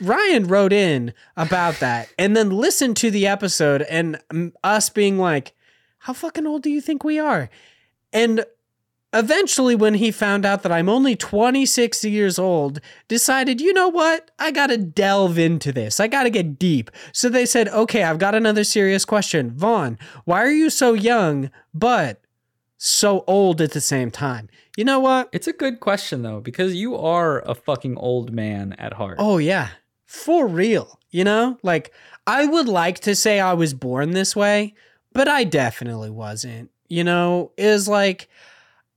Ryan 0.01 0.47
wrote 0.47 0.71
in 0.73 1.13
about 1.35 1.79
that 1.79 2.09
and 2.17 2.35
then 2.35 2.51
listened 2.51 2.97
to 2.97 3.11
the 3.11 3.27
episode 3.27 3.81
and 3.83 4.21
us 4.63 4.89
being 4.89 5.17
like, 5.17 5.53
how 5.99 6.13
fucking 6.13 6.47
old 6.47 6.63
do 6.63 6.69
you 6.69 6.81
think 6.81 7.03
we 7.03 7.19
are? 7.19 7.49
And 8.11 8.45
eventually, 9.13 9.75
when 9.75 9.95
he 9.95 10.11
found 10.11 10.45
out 10.45 10.63
that 10.63 10.71
I'm 10.71 10.89
only 10.89 11.15
26 11.15 12.03
years 12.03 12.39
old, 12.39 12.79
decided, 13.07 13.61
you 13.61 13.73
know 13.73 13.89
what? 13.89 14.31
I 14.39 14.51
gotta 14.51 14.77
delve 14.77 15.37
into 15.37 15.71
this. 15.71 15.99
I 15.99 16.07
gotta 16.07 16.29
get 16.29 16.59
deep. 16.59 16.91
So 17.11 17.29
they 17.29 17.45
said, 17.45 17.67
okay, 17.69 18.03
I've 18.03 18.19
got 18.19 18.35
another 18.35 18.63
serious 18.63 19.05
question. 19.05 19.51
Vaughn, 19.51 19.97
why 20.25 20.43
are 20.43 20.51
you 20.51 20.69
so 20.69 20.93
young, 20.93 21.49
but 21.73 22.21
so 22.77 23.23
old 23.27 23.61
at 23.61 23.71
the 23.71 23.81
same 23.81 24.11
time? 24.11 24.49
You 24.77 24.85
know 24.85 24.99
what? 24.99 25.29
It's 25.33 25.47
a 25.47 25.53
good 25.53 25.79
question 25.79 26.21
though, 26.21 26.39
because 26.39 26.75
you 26.75 26.95
are 26.95 27.41
a 27.41 27.55
fucking 27.55 27.97
old 27.97 28.31
man 28.31 28.73
at 28.79 28.93
heart. 28.93 29.17
Oh, 29.19 29.37
yeah. 29.37 29.69
For 30.05 30.47
real. 30.47 30.99
You 31.11 31.23
know, 31.23 31.57
like 31.63 31.91
I 32.27 32.45
would 32.45 32.67
like 32.67 32.99
to 32.99 33.15
say 33.15 33.39
I 33.39 33.53
was 33.53 33.73
born 33.73 34.11
this 34.11 34.35
way, 34.35 34.75
but 35.13 35.27
I 35.27 35.43
definitely 35.43 36.09
wasn't. 36.09 36.71
You 36.87 37.03
know, 37.03 37.51
is 37.57 37.87
like 37.87 38.29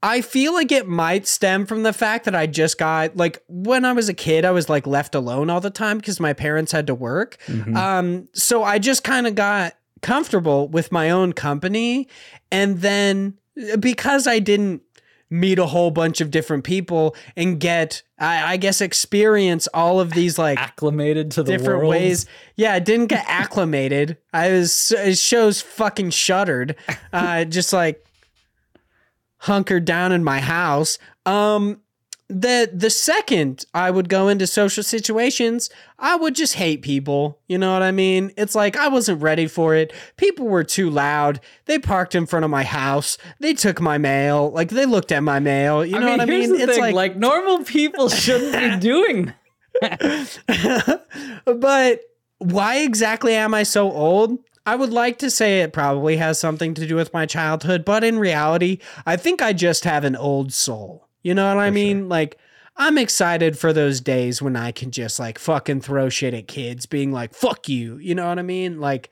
I 0.03 0.21
feel 0.21 0.53
like 0.53 0.73
it 0.73 0.89
might 0.89 1.27
stem 1.27 1.65
from 1.65 1.85
the 1.85 1.93
fact 1.93 2.25
that 2.25 2.35
I 2.35 2.47
just 2.47 2.79
got 2.79 3.17
like 3.17 3.43
when 3.49 3.85
I 3.85 3.93
was 3.93 4.09
a 4.09 4.15
kid, 4.15 4.45
I 4.45 4.51
was 4.51 4.69
like 4.69 4.87
left 4.87 5.15
alone 5.15 5.49
all 5.51 5.61
the 5.61 5.71
time 5.71 5.99
because 5.99 6.19
my 6.19 6.33
parents 6.33 6.73
had 6.73 6.87
to 6.89 6.95
work. 6.95 7.37
Mhm. 7.47 7.77
Um, 7.77 8.29
so 8.33 8.65
I 8.65 8.79
just 8.79 9.05
kind 9.05 9.27
of 9.27 9.35
got 9.35 9.75
comfortable 10.01 10.69
with 10.69 10.91
my 10.91 11.11
own 11.11 11.33
company. 11.33 12.09
And 12.51 12.81
then 12.81 13.35
because 13.79 14.27
I 14.27 14.39
didn't 14.41 14.83
meet 15.33 15.59
a 15.59 15.67
whole 15.67 15.91
bunch 15.91 16.21
of 16.21 16.31
different 16.31 16.63
people 16.63 17.17
and 17.37 17.59
get, 17.59 18.03
I, 18.19 18.53
I 18.53 18.57
guess, 18.59 18.81
experience 18.81 19.67
all 19.73 19.99
of 19.99 20.13
these 20.13 20.39
like 20.39 20.59
acclimated 20.59 21.31
to 21.33 21.43
the 21.43 21.53
different 21.53 21.81
world. 21.81 21.91
ways. 21.91 22.27
Yeah, 22.55 22.75
I 22.75 22.79
didn't 22.79 23.07
get 23.07 23.25
acclimated. 23.27 24.19
I 24.33 24.51
was, 24.51 24.93
it 24.93 25.17
shows 25.17 25.61
fucking 25.63 26.11
shuddered. 26.11 26.77
Uh, 27.13 27.45
just 27.45 27.73
like 27.73 28.05
hunkered 29.39 29.85
down 29.85 30.13
in 30.13 30.23
my 30.23 30.41
house. 30.41 30.99
Um, 31.25 31.81
the 32.29 32.71
the 32.73 32.91
second 32.91 33.65
I 33.75 33.91
would 33.91 34.09
go 34.09 34.29
into 34.29 34.47
social 34.47 34.83
situations, 34.83 35.69
I 35.99 36.17
would 36.17 36.35
just 36.35 36.55
hate 36.55 36.83
people. 36.83 37.39
You 37.47 37.59
know 37.59 37.73
what 37.73 37.83
I 37.83 37.91
mean? 37.91 38.33
It's 38.37 38.55
like 38.55 38.77
I 38.77 38.89
wasn't 38.89 39.21
ready 39.23 39.47
for 39.47 39.75
it. 39.75 39.93
People 40.17 40.47
were 40.47 40.65
too 40.65 40.89
loud. 40.89 41.41
They 41.67 41.79
parked 41.79 42.15
in 42.15 42.27
front 42.27 42.45
of 42.45 42.51
my 42.51 42.65
house. 42.65 43.19
They 43.39 43.55
took 43.55 43.81
my 43.81 43.99
mail. 43.99 44.51
Like 44.51 44.71
they 44.71 44.87
looked 44.87 45.13
at 45.13 45.23
my 45.23 45.41
mail. 45.41 45.85
You 45.85 45.99
know 46.01 46.11
what 46.11 46.21
I 46.21 46.27
mean? 46.27 46.55
It's 46.55 46.73
thing, 46.73 46.81
like, 46.81 46.95
like 46.95 47.17
normal 47.17 47.65
people 47.65 48.09
shouldn't 48.11 48.53
be 48.53 48.81
doing 48.81 49.35
but 51.45 52.01
why 52.39 52.79
exactly 52.79 53.35
am 53.35 53.55
I 53.55 53.63
so 53.63 53.91
old? 53.91 54.39
I 54.65 54.77
would 54.77 54.93
like 54.93 55.19
to 55.19 55.31
say 55.31 55.61
it 55.61 55.73
probably 55.73 56.17
has 56.19 56.39
something 56.39 56.75
to 56.75 56.87
do 56.87 56.95
with 56.95 57.13
my 57.13 57.27
childhood, 57.27 57.85
but 57.85 58.05
in 58.05 58.19
reality, 58.19 58.79
I 59.05 59.17
think 59.17 59.43
I 59.43 59.53
just 59.53 59.85
have 59.85 60.05
an 60.05 60.15
old 60.15 60.53
soul. 60.53 61.09
You 61.23 61.35
know 61.35 61.55
what 61.55 61.63
I 61.63 61.71
mean? 61.71 62.09
Like, 62.09 62.39
I'm 62.77 62.99
excited 62.99 63.59
for 63.59 63.73
those 63.73 64.01
days 64.01 64.41
when 64.43 64.57
I 64.57 64.73
can 64.73 64.91
just 64.91 65.19
like 65.19 65.39
fucking 65.39 65.83
throw 65.83 66.09
shit 66.09 66.35
at 66.35 66.49
kids, 66.49 66.87
being 66.87 67.13
like, 67.13 67.35
fuck 67.35 67.69
you. 67.69 67.99
You 67.99 68.15
know 68.15 68.29
what 68.29 68.39
I 68.39 68.43
mean? 68.43 68.81
Like, 68.81 69.11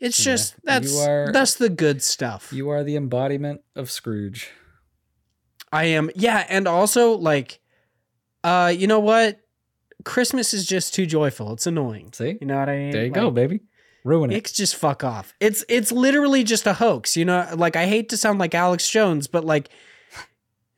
it's 0.00 0.16
just 0.22 0.54
you 0.54 0.60
that's 0.64 0.98
are- 1.06 1.30
that's 1.32 1.54
the 1.54 1.68
good 1.68 2.02
stuff. 2.02 2.52
You 2.52 2.68
are 2.70 2.82
the 2.84 2.96
embodiment 2.96 3.60
of 3.74 3.90
Scrooge. 3.90 4.50
I 5.72 5.84
am. 5.86 6.10
Yeah, 6.14 6.44
and 6.48 6.66
also 6.68 7.12
like 7.12 7.60
uh 8.42 8.72
you 8.76 8.86
know 8.86 9.00
what? 9.00 9.40
Christmas 10.04 10.52
is 10.54 10.66
just 10.66 10.94
too 10.94 11.06
joyful. 11.06 11.52
It's 11.54 11.66
annoying. 11.66 12.12
See? 12.12 12.36
You 12.40 12.46
know 12.46 12.58
what 12.58 12.68
I 12.68 12.76
mean? 12.76 12.90
There 12.90 13.04
you 13.04 13.10
go, 13.10 13.30
baby. 13.30 13.60
Ruin 14.04 14.30
it. 14.30 14.36
It's 14.36 14.52
just 14.52 14.76
fuck 14.76 15.02
off. 15.02 15.34
It's 15.40 15.64
it's 15.68 15.90
literally 15.90 16.44
just 16.44 16.66
a 16.66 16.74
hoax. 16.74 17.16
You 17.16 17.24
know, 17.24 17.48
like 17.56 17.74
I 17.74 17.86
hate 17.86 18.10
to 18.10 18.16
sound 18.16 18.38
like 18.38 18.54
Alex 18.54 18.88
Jones, 18.90 19.26
but 19.26 19.44
like 19.44 19.70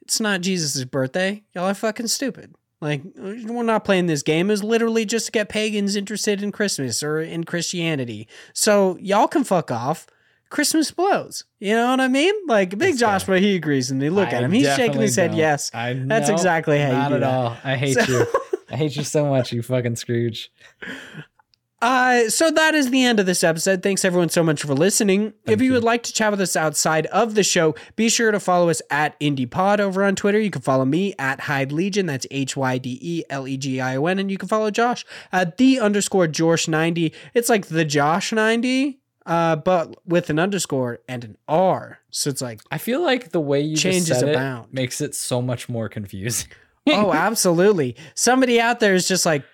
it's 0.07 0.21
not 0.21 0.41
Jesus' 0.41 0.85
birthday. 0.85 1.43
Y'all 1.55 1.65
are 1.67 1.75
fucking 1.75 2.07
stupid. 2.07 2.55
Like 2.81 3.03
we're 3.17 3.63
not 3.63 3.85
playing 3.85 4.07
this 4.07 4.23
game. 4.23 4.51
It's 4.51 4.63
literally 4.63 5.05
just 5.05 5.27
to 5.27 5.33
get 5.33 5.49
pagans 5.49 5.97
interested 5.97 6.43
in 6.43 6.53
Christmas 6.53 7.03
or 7.03 7.21
in 7.21 7.45
Christianity. 7.45 8.29
So 8.53 8.97
y'all 9.01 9.29
can 9.29 9.45
fuck 9.45 9.71
off. 9.71 10.07
Christmas 10.51 10.91
blows. 10.93 11.45
You 11.59 11.75
know 11.75 11.91
what 11.91 12.01
I 12.01 12.07
mean? 12.09 12.33
Like 12.47 12.71
Big 12.71 12.79
This 12.93 13.01
Josh, 13.01 13.25
guy. 13.25 13.33
but 13.35 13.41
he 13.43 13.57
agrees 13.57 13.91
and 13.91 14.01
they 14.01 14.11
look 14.11 14.29
I 14.29 14.33
at 14.33 14.43
him. 14.45 14.53
He's 14.53 14.73
shaking 14.77 15.01
his 15.01 15.17
head 15.17 15.31
don't. 15.31 15.39
yes. 15.39 15.71
I 15.75 15.95
That's 15.95 16.29
no, 16.29 16.35
exactly 16.35 16.79
how 16.79 16.89
you 16.89 16.93
Not 16.93 17.09
do 17.09 17.15
at 17.17 17.21
that. 17.23 17.35
all. 17.35 17.57
I 17.65 17.77
hate 17.77 17.95
So- 17.95 18.03
you. 18.05 18.27
I 18.71 18.77
hate 18.77 18.97
you 18.97 19.05
so 19.05 19.27
much, 19.27 19.53
you 19.53 19.63
fucking 19.63 19.97
Scrooge. 19.97 20.51
Uh, 21.83 22.29
so 22.31 22.51
that 22.51 22.75
is 22.75 22.91
the 22.91 23.05
end 23.05 23.21
of 23.21 23.27
this 23.27 23.45
episode. 23.45 23.83
Thanks 23.83 24.05
everyone 24.05 24.31
so 24.31 24.43
much 24.43 24.63
for 24.63 24.75
listening. 24.75 25.35
if 25.45 25.61
you, 25.61 25.67
you. 25.67 25.73
would 25.75 25.85
like 25.85 26.03
to 26.05 26.13
chat 26.13 26.31
with 26.31 26.41
us 26.41 26.57
outside 26.57 27.05
of 27.07 27.35
the 27.35 27.43
show, 27.43 27.75
be 27.97 28.09
sure 28.09 28.31
to 28.31 28.41
follow 28.41 28.71
us 28.71 28.81
at 28.91 29.19
IndiePod 29.21 29.79
over 29.79 30.03
on 30.03 30.17
Twitter. 30.17 30.41
You 30.41 30.51
can 30.51 30.63
follow 30.63 30.87
me 30.87 31.15
at 31.19 31.41
Hyde 31.41 31.73
Legion. 31.73 32.07
That's 32.07 32.27
H 32.31 32.57
Y 32.57 32.79
D 32.79 32.99
E 33.03 33.25
L 33.29 33.47
E 33.47 33.59
G 33.59 33.81
I 33.81 33.97
O 33.97 34.07
N. 34.07 34.19
And 34.19 34.31
you 34.31 34.39
can 34.39 34.49
follow 34.49 34.71
Josh 34.71 35.05
at 35.33 35.59
the 35.59 35.79
underscore 35.79 36.27
Josh90. 36.27 37.13
It's 37.35 37.51
like 37.51 37.67
the 37.67 37.85
Josh90, 37.85 38.97
uh, 39.27 39.57
but 39.57 39.97
with 40.07 40.31
an 40.31 40.39
underscore 40.39 41.01
and 41.07 41.25
an 41.25 41.37
R. 41.47 42.01
So 42.11 42.31
it's 42.31 42.41
like, 42.41 42.63
I 42.71 42.79
feel 42.79 43.03
like 43.03 43.33
the 43.33 43.41
way 43.41 43.61
you 43.61 43.77
Changes 43.77 44.19
said 44.19 44.73
makes 44.73 45.03
it 45.03 45.15
so 45.15 45.43
much 45.43 45.69
more 45.69 45.91
confusing. 45.91 46.49
oh, 46.89 47.13
absolutely. 47.15 47.97
Somebody 48.15 48.59
out 48.63 48.81
there 48.81 48.95
is 48.95 49.07
just 49.07 49.27
like, 49.27 49.45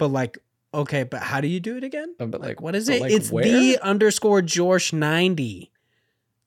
but 0.00 0.08
like, 0.08 0.38
okay, 0.74 1.02
but 1.04 1.22
how 1.22 1.40
do 1.40 1.48
you 1.48 1.60
do 1.60 1.76
it 1.76 1.84
again? 1.84 2.14
Uh, 2.20 2.26
But 2.26 2.40
like, 2.40 2.60
What 2.60 2.74
is 2.74 2.88
it? 2.88 3.00
like 3.00 3.12
it's 3.12 3.30
where? 3.30 3.44
the 3.44 3.78
underscore 3.82 4.42
George 4.42 4.92
90. 4.92 5.70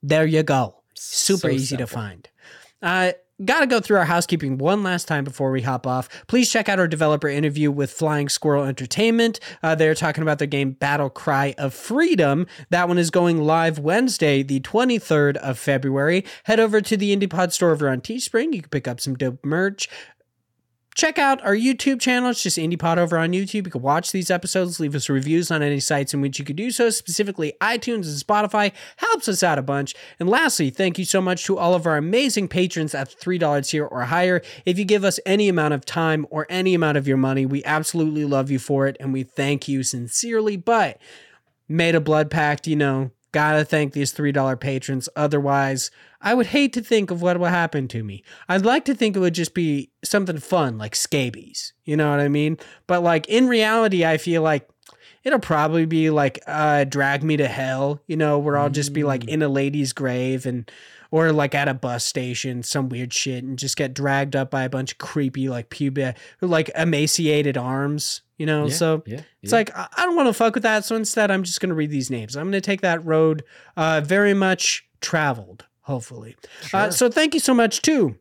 There 0.03 0.25
you 0.25 0.43
go. 0.43 0.75
Super 0.93 1.49
So 1.49 1.49
easy 1.49 1.77
to 1.77 1.87
find. 1.87 2.29
Uh, 2.81 3.11
Got 3.45 3.59
to 3.59 3.67
go 3.67 3.79
through 3.79 3.97
our 3.97 4.05
housekeeping 4.05 4.57
one 4.57 4.81
last 4.81 5.07
time 5.07 5.23
before 5.23 5.51
we 5.51 5.61
hop 5.61 5.85
off. 5.85 6.09
Please 6.25 6.51
check 6.51 6.67
out 6.67 6.79
our 6.79 6.87
developer 6.87 7.27
interview 7.27 7.69
with 7.69 7.91
Flying 7.91 8.29
Squirrel 8.29 8.63
Entertainment. 8.63 9.39
Uh, 9.61 9.75
they're 9.75 9.93
talking 9.93 10.23
about 10.23 10.39
their 10.39 10.47
game 10.47 10.71
Battle 10.71 11.11
Cry 11.11 11.53
of 11.59 11.75
Freedom. 11.75 12.47
That 12.71 12.87
one 12.87 12.97
is 12.97 13.11
going 13.11 13.37
live 13.43 13.77
Wednesday, 13.77 14.41
the 14.41 14.59
23rd 14.61 15.37
of 15.37 15.59
February. 15.59 16.25
Head 16.45 16.59
over 16.59 16.81
to 16.81 16.97
the 16.97 17.15
IndiePod 17.15 17.51
store 17.51 17.73
over 17.73 17.87
on 17.91 18.01
Teespring. 18.01 18.55
You 18.55 18.61
can 18.63 18.69
pick 18.71 18.87
up 18.87 18.99
some 18.99 19.13
dope 19.13 19.45
merch. 19.45 19.87
Check 20.97 21.19
out 21.19 21.45
our 21.45 21.53
YouTube 21.53 22.01
channel. 22.01 22.31
It's 22.31 22.41
just 22.41 22.57
IndiePod 22.57 22.97
over 22.97 23.19
on 23.19 23.29
YouTube. 23.29 23.65
You 23.65 23.71
can 23.71 23.83
watch 23.83 24.11
these 24.11 24.31
episodes, 24.31 24.79
leave 24.79 24.95
us 24.95 25.09
reviews 25.09 25.51
on 25.51 25.61
any 25.61 25.79
sites 25.79 26.11
in 26.11 26.21
which 26.21 26.39
you 26.39 26.43
could 26.43 26.55
do 26.55 26.71
so, 26.71 26.89
specifically 26.89 27.53
iTunes 27.61 28.07
and 28.07 28.17
Spotify. 28.17 28.71
Helps 28.95 29.27
us 29.27 29.43
out 29.43 29.59
a 29.59 29.61
bunch. 29.61 29.93
And 30.19 30.27
lastly, 30.27 30.71
thank 30.71 30.97
you 30.97 31.05
so 31.05 31.21
much 31.21 31.45
to 31.45 31.59
all 31.59 31.75
of 31.75 31.85
our 31.85 31.97
amazing 31.97 32.47
patrons 32.47 32.95
at 32.95 33.09
$3 33.09 33.69
here 33.69 33.85
or 33.85 34.05
higher. 34.05 34.41
If 34.65 34.79
you 34.79 34.85
give 34.85 35.03
us 35.03 35.19
any 35.23 35.49
amount 35.49 35.75
of 35.75 35.85
time 35.85 36.25
or 36.31 36.47
any 36.49 36.73
amount 36.73 36.97
of 36.97 37.07
your 37.07 37.17
money, 37.17 37.45
we 37.45 37.63
absolutely 37.63 38.25
love 38.25 38.49
you 38.49 38.57
for 38.57 38.87
it 38.87 38.97
and 38.99 39.13
we 39.13 39.21
thank 39.21 39.67
you 39.67 39.83
sincerely. 39.83 40.57
But 40.57 40.99
made 41.69 41.93
a 41.93 42.01
blood 42.01 42.31
pact, 42.31 42.65
you 42.65 42.75
know, 42.75 43.11
gotta 43.37 43.63
thank 43.63 43.93
these 43.93 44.11
$3 44.11 44.59
patrons. 44.59 45.07
Otherwise, 45.15 45.91
I 46.19 46.33
would 46.33 46.47
hate 46.47 46.73
to 46.73 46.81
think 46.81 47.11
of 47.11 47.21
what 47.21 47.39
will 47.39 47.45
happen 47.45 47.87
to 47.89 48.03
me. 48.03 48.23
I'd 48.49 48.65
like 48.65 48.83
to 48.85 48.95
think 48.95 49.15
it 49.15 49.19
would 49.19 49.35
just 49.35 49.53
be 49.53 49.91
something 50.03 50.39
fun 50.39 50.79
like 50.79 50.95
scabies. 50.95 51.73
You 51.85 51.97
know 51.97 52.09
what 52.09 52.19
I 52.19 52.29
mean? 52.29 52.57
But 52.87 53.03
like 53.03 53.27
in 53.27 53.47
reality, 53.47 54.03
I 54.03 54.17
feel 54.17 54.41
like 54.41 54.67
it'll 55.23 55.37
probably 55.37 55.85
be 55.85 56.09
like 56.09 56.39
uh 56.47 56.85
drag 56.85 57.21
me 57.21 57.37
to 57.37 57.47
hell, 57.47 58.01
you 58.07 58.17
know, 58.17 58.39
where 58.39 58.57
I'll 58.57 58.71
just 58.71 58.91
be 58.91 59.03
like 59.03 59.25
in 59.25 59.43
a 59.43 59.49
lady's 59.49 59.93
grave 59.93 60.47
and 60.47 60.71
or 61.11 61.31
like 61.31 61.53
at 61.53 61.67
a 61.67 61.75
bus 61.75 62.03
station, 62.03 62.63
some 62.63 62.89
weird 62.89 63.13
shit, 63.13 63.43
and 63.43 63.59
just 63.59 63.77
get 63.77 63.93
dragged 63.93 64.35
up 64.35 64.49
by 64.49 64.63
a 64.63 64.69
bunch 64.69 64.93
of 64.93 64.97
creepy 64.97 65.47
like 65.47 65.69
pubic 65.69 66.17
like 66.41 66.71
emaciated 66.75 67.55
arms, 67.55 68.23
you 68.37 68.45
know. 68.45 68.65
Yeah, 68.65 68.73
so 68.73 69.03
yeah, 69.05 69.21
it's 69.41 69.51
yeah. 69.51 69.57
like 69.57 69.71
I 69.75 70.05
don't 70.05 70.15
want 70.15 70.27
to 70.27 70.33
fuck 70.33 70.53
with 70.53 70.63
that. 70.63 70.85
So 70.85 70.95
instead, 70.95 71.31
I'm 71.31 71.43
just 71.43 71.61
gonna 71.61 71.73
read 71.73 71.91
these 71.91 72.09
names. 72.09 72.35
I'm 72.35 72.47
gonna 72.47 72.61
take 72.61 72.81
that 72.81 73.05
road, 73.05 73.43
uh, 73.75 74.01
very 74.03 74.33
much 74.33 74.87
traveled, 75.01 75.65
hopefully. 75.81 76.35
Uh, 76.73 76.89
so 76.91 77.09
thank 77.09 77.33
you 77.33 77.39
so 77.39 77.53
much 77.53 77.81
to 77.83 78.15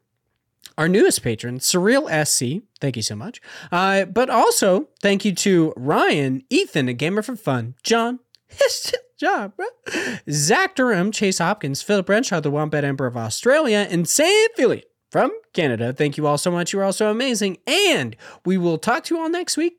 our 0.78 0.88
newest 0.88 1.22
patron, 1.22 1.58
Surreal 1.58 2.06
SC. 2.24 2.62
Thank 2.80 2.96
you 2.96 3.02
so 3.02 3.16
much. 3.16 3.40
Uh, 3.72 4.04
but 4.04 4.28
also 4.28 4.88
thank 5.00 5.24
you 5.24 5.34
to 5.34 5.72
Ryan, 5.76 6.42
Ethan, 6.50 6.88
a 6.88 6.92
gamer 6.92 7.22
for 7.22 7.36
fun, 7.36 7.74
John. 7.82 8.20
John, 9.18 9.54
bro. 9.56 9.66
Zach 10.30 10.74
Durham, 10.74 11.10
Chase 11.10 11.38
Hopkins, 11.38 11.80
Philip 11.80 12.06
Renshaw, 12.06 12.40
the 12.40 12.50
Wombat 12.50 12.84
Emperor 12.84 13.06
of 13.06 13.16
Australia, 13.16 13.86
and 13.88 14.06
Sam 14.06 14.48
Philly 14.56 14.84
from 15.10 15.30
Canada. 15.54 15.94
Thank 15.94 16.18
you 16.18 16.26
all 16.26 16.36
so 16.36 16.50
much. 16.50 16.72
You're 16.72 16.84
all 16.84 16.92
so 16.92 17.10
amazing. 17.10 17.56
And 17.66 18.14
we 18.44 18.58
will 18.58 18.76
talk 18.76 19.04
to 19.04 19.14
you 19.14 19.20
all 19.20 19.30
next 19.30 19.56
week. 19.56 19.78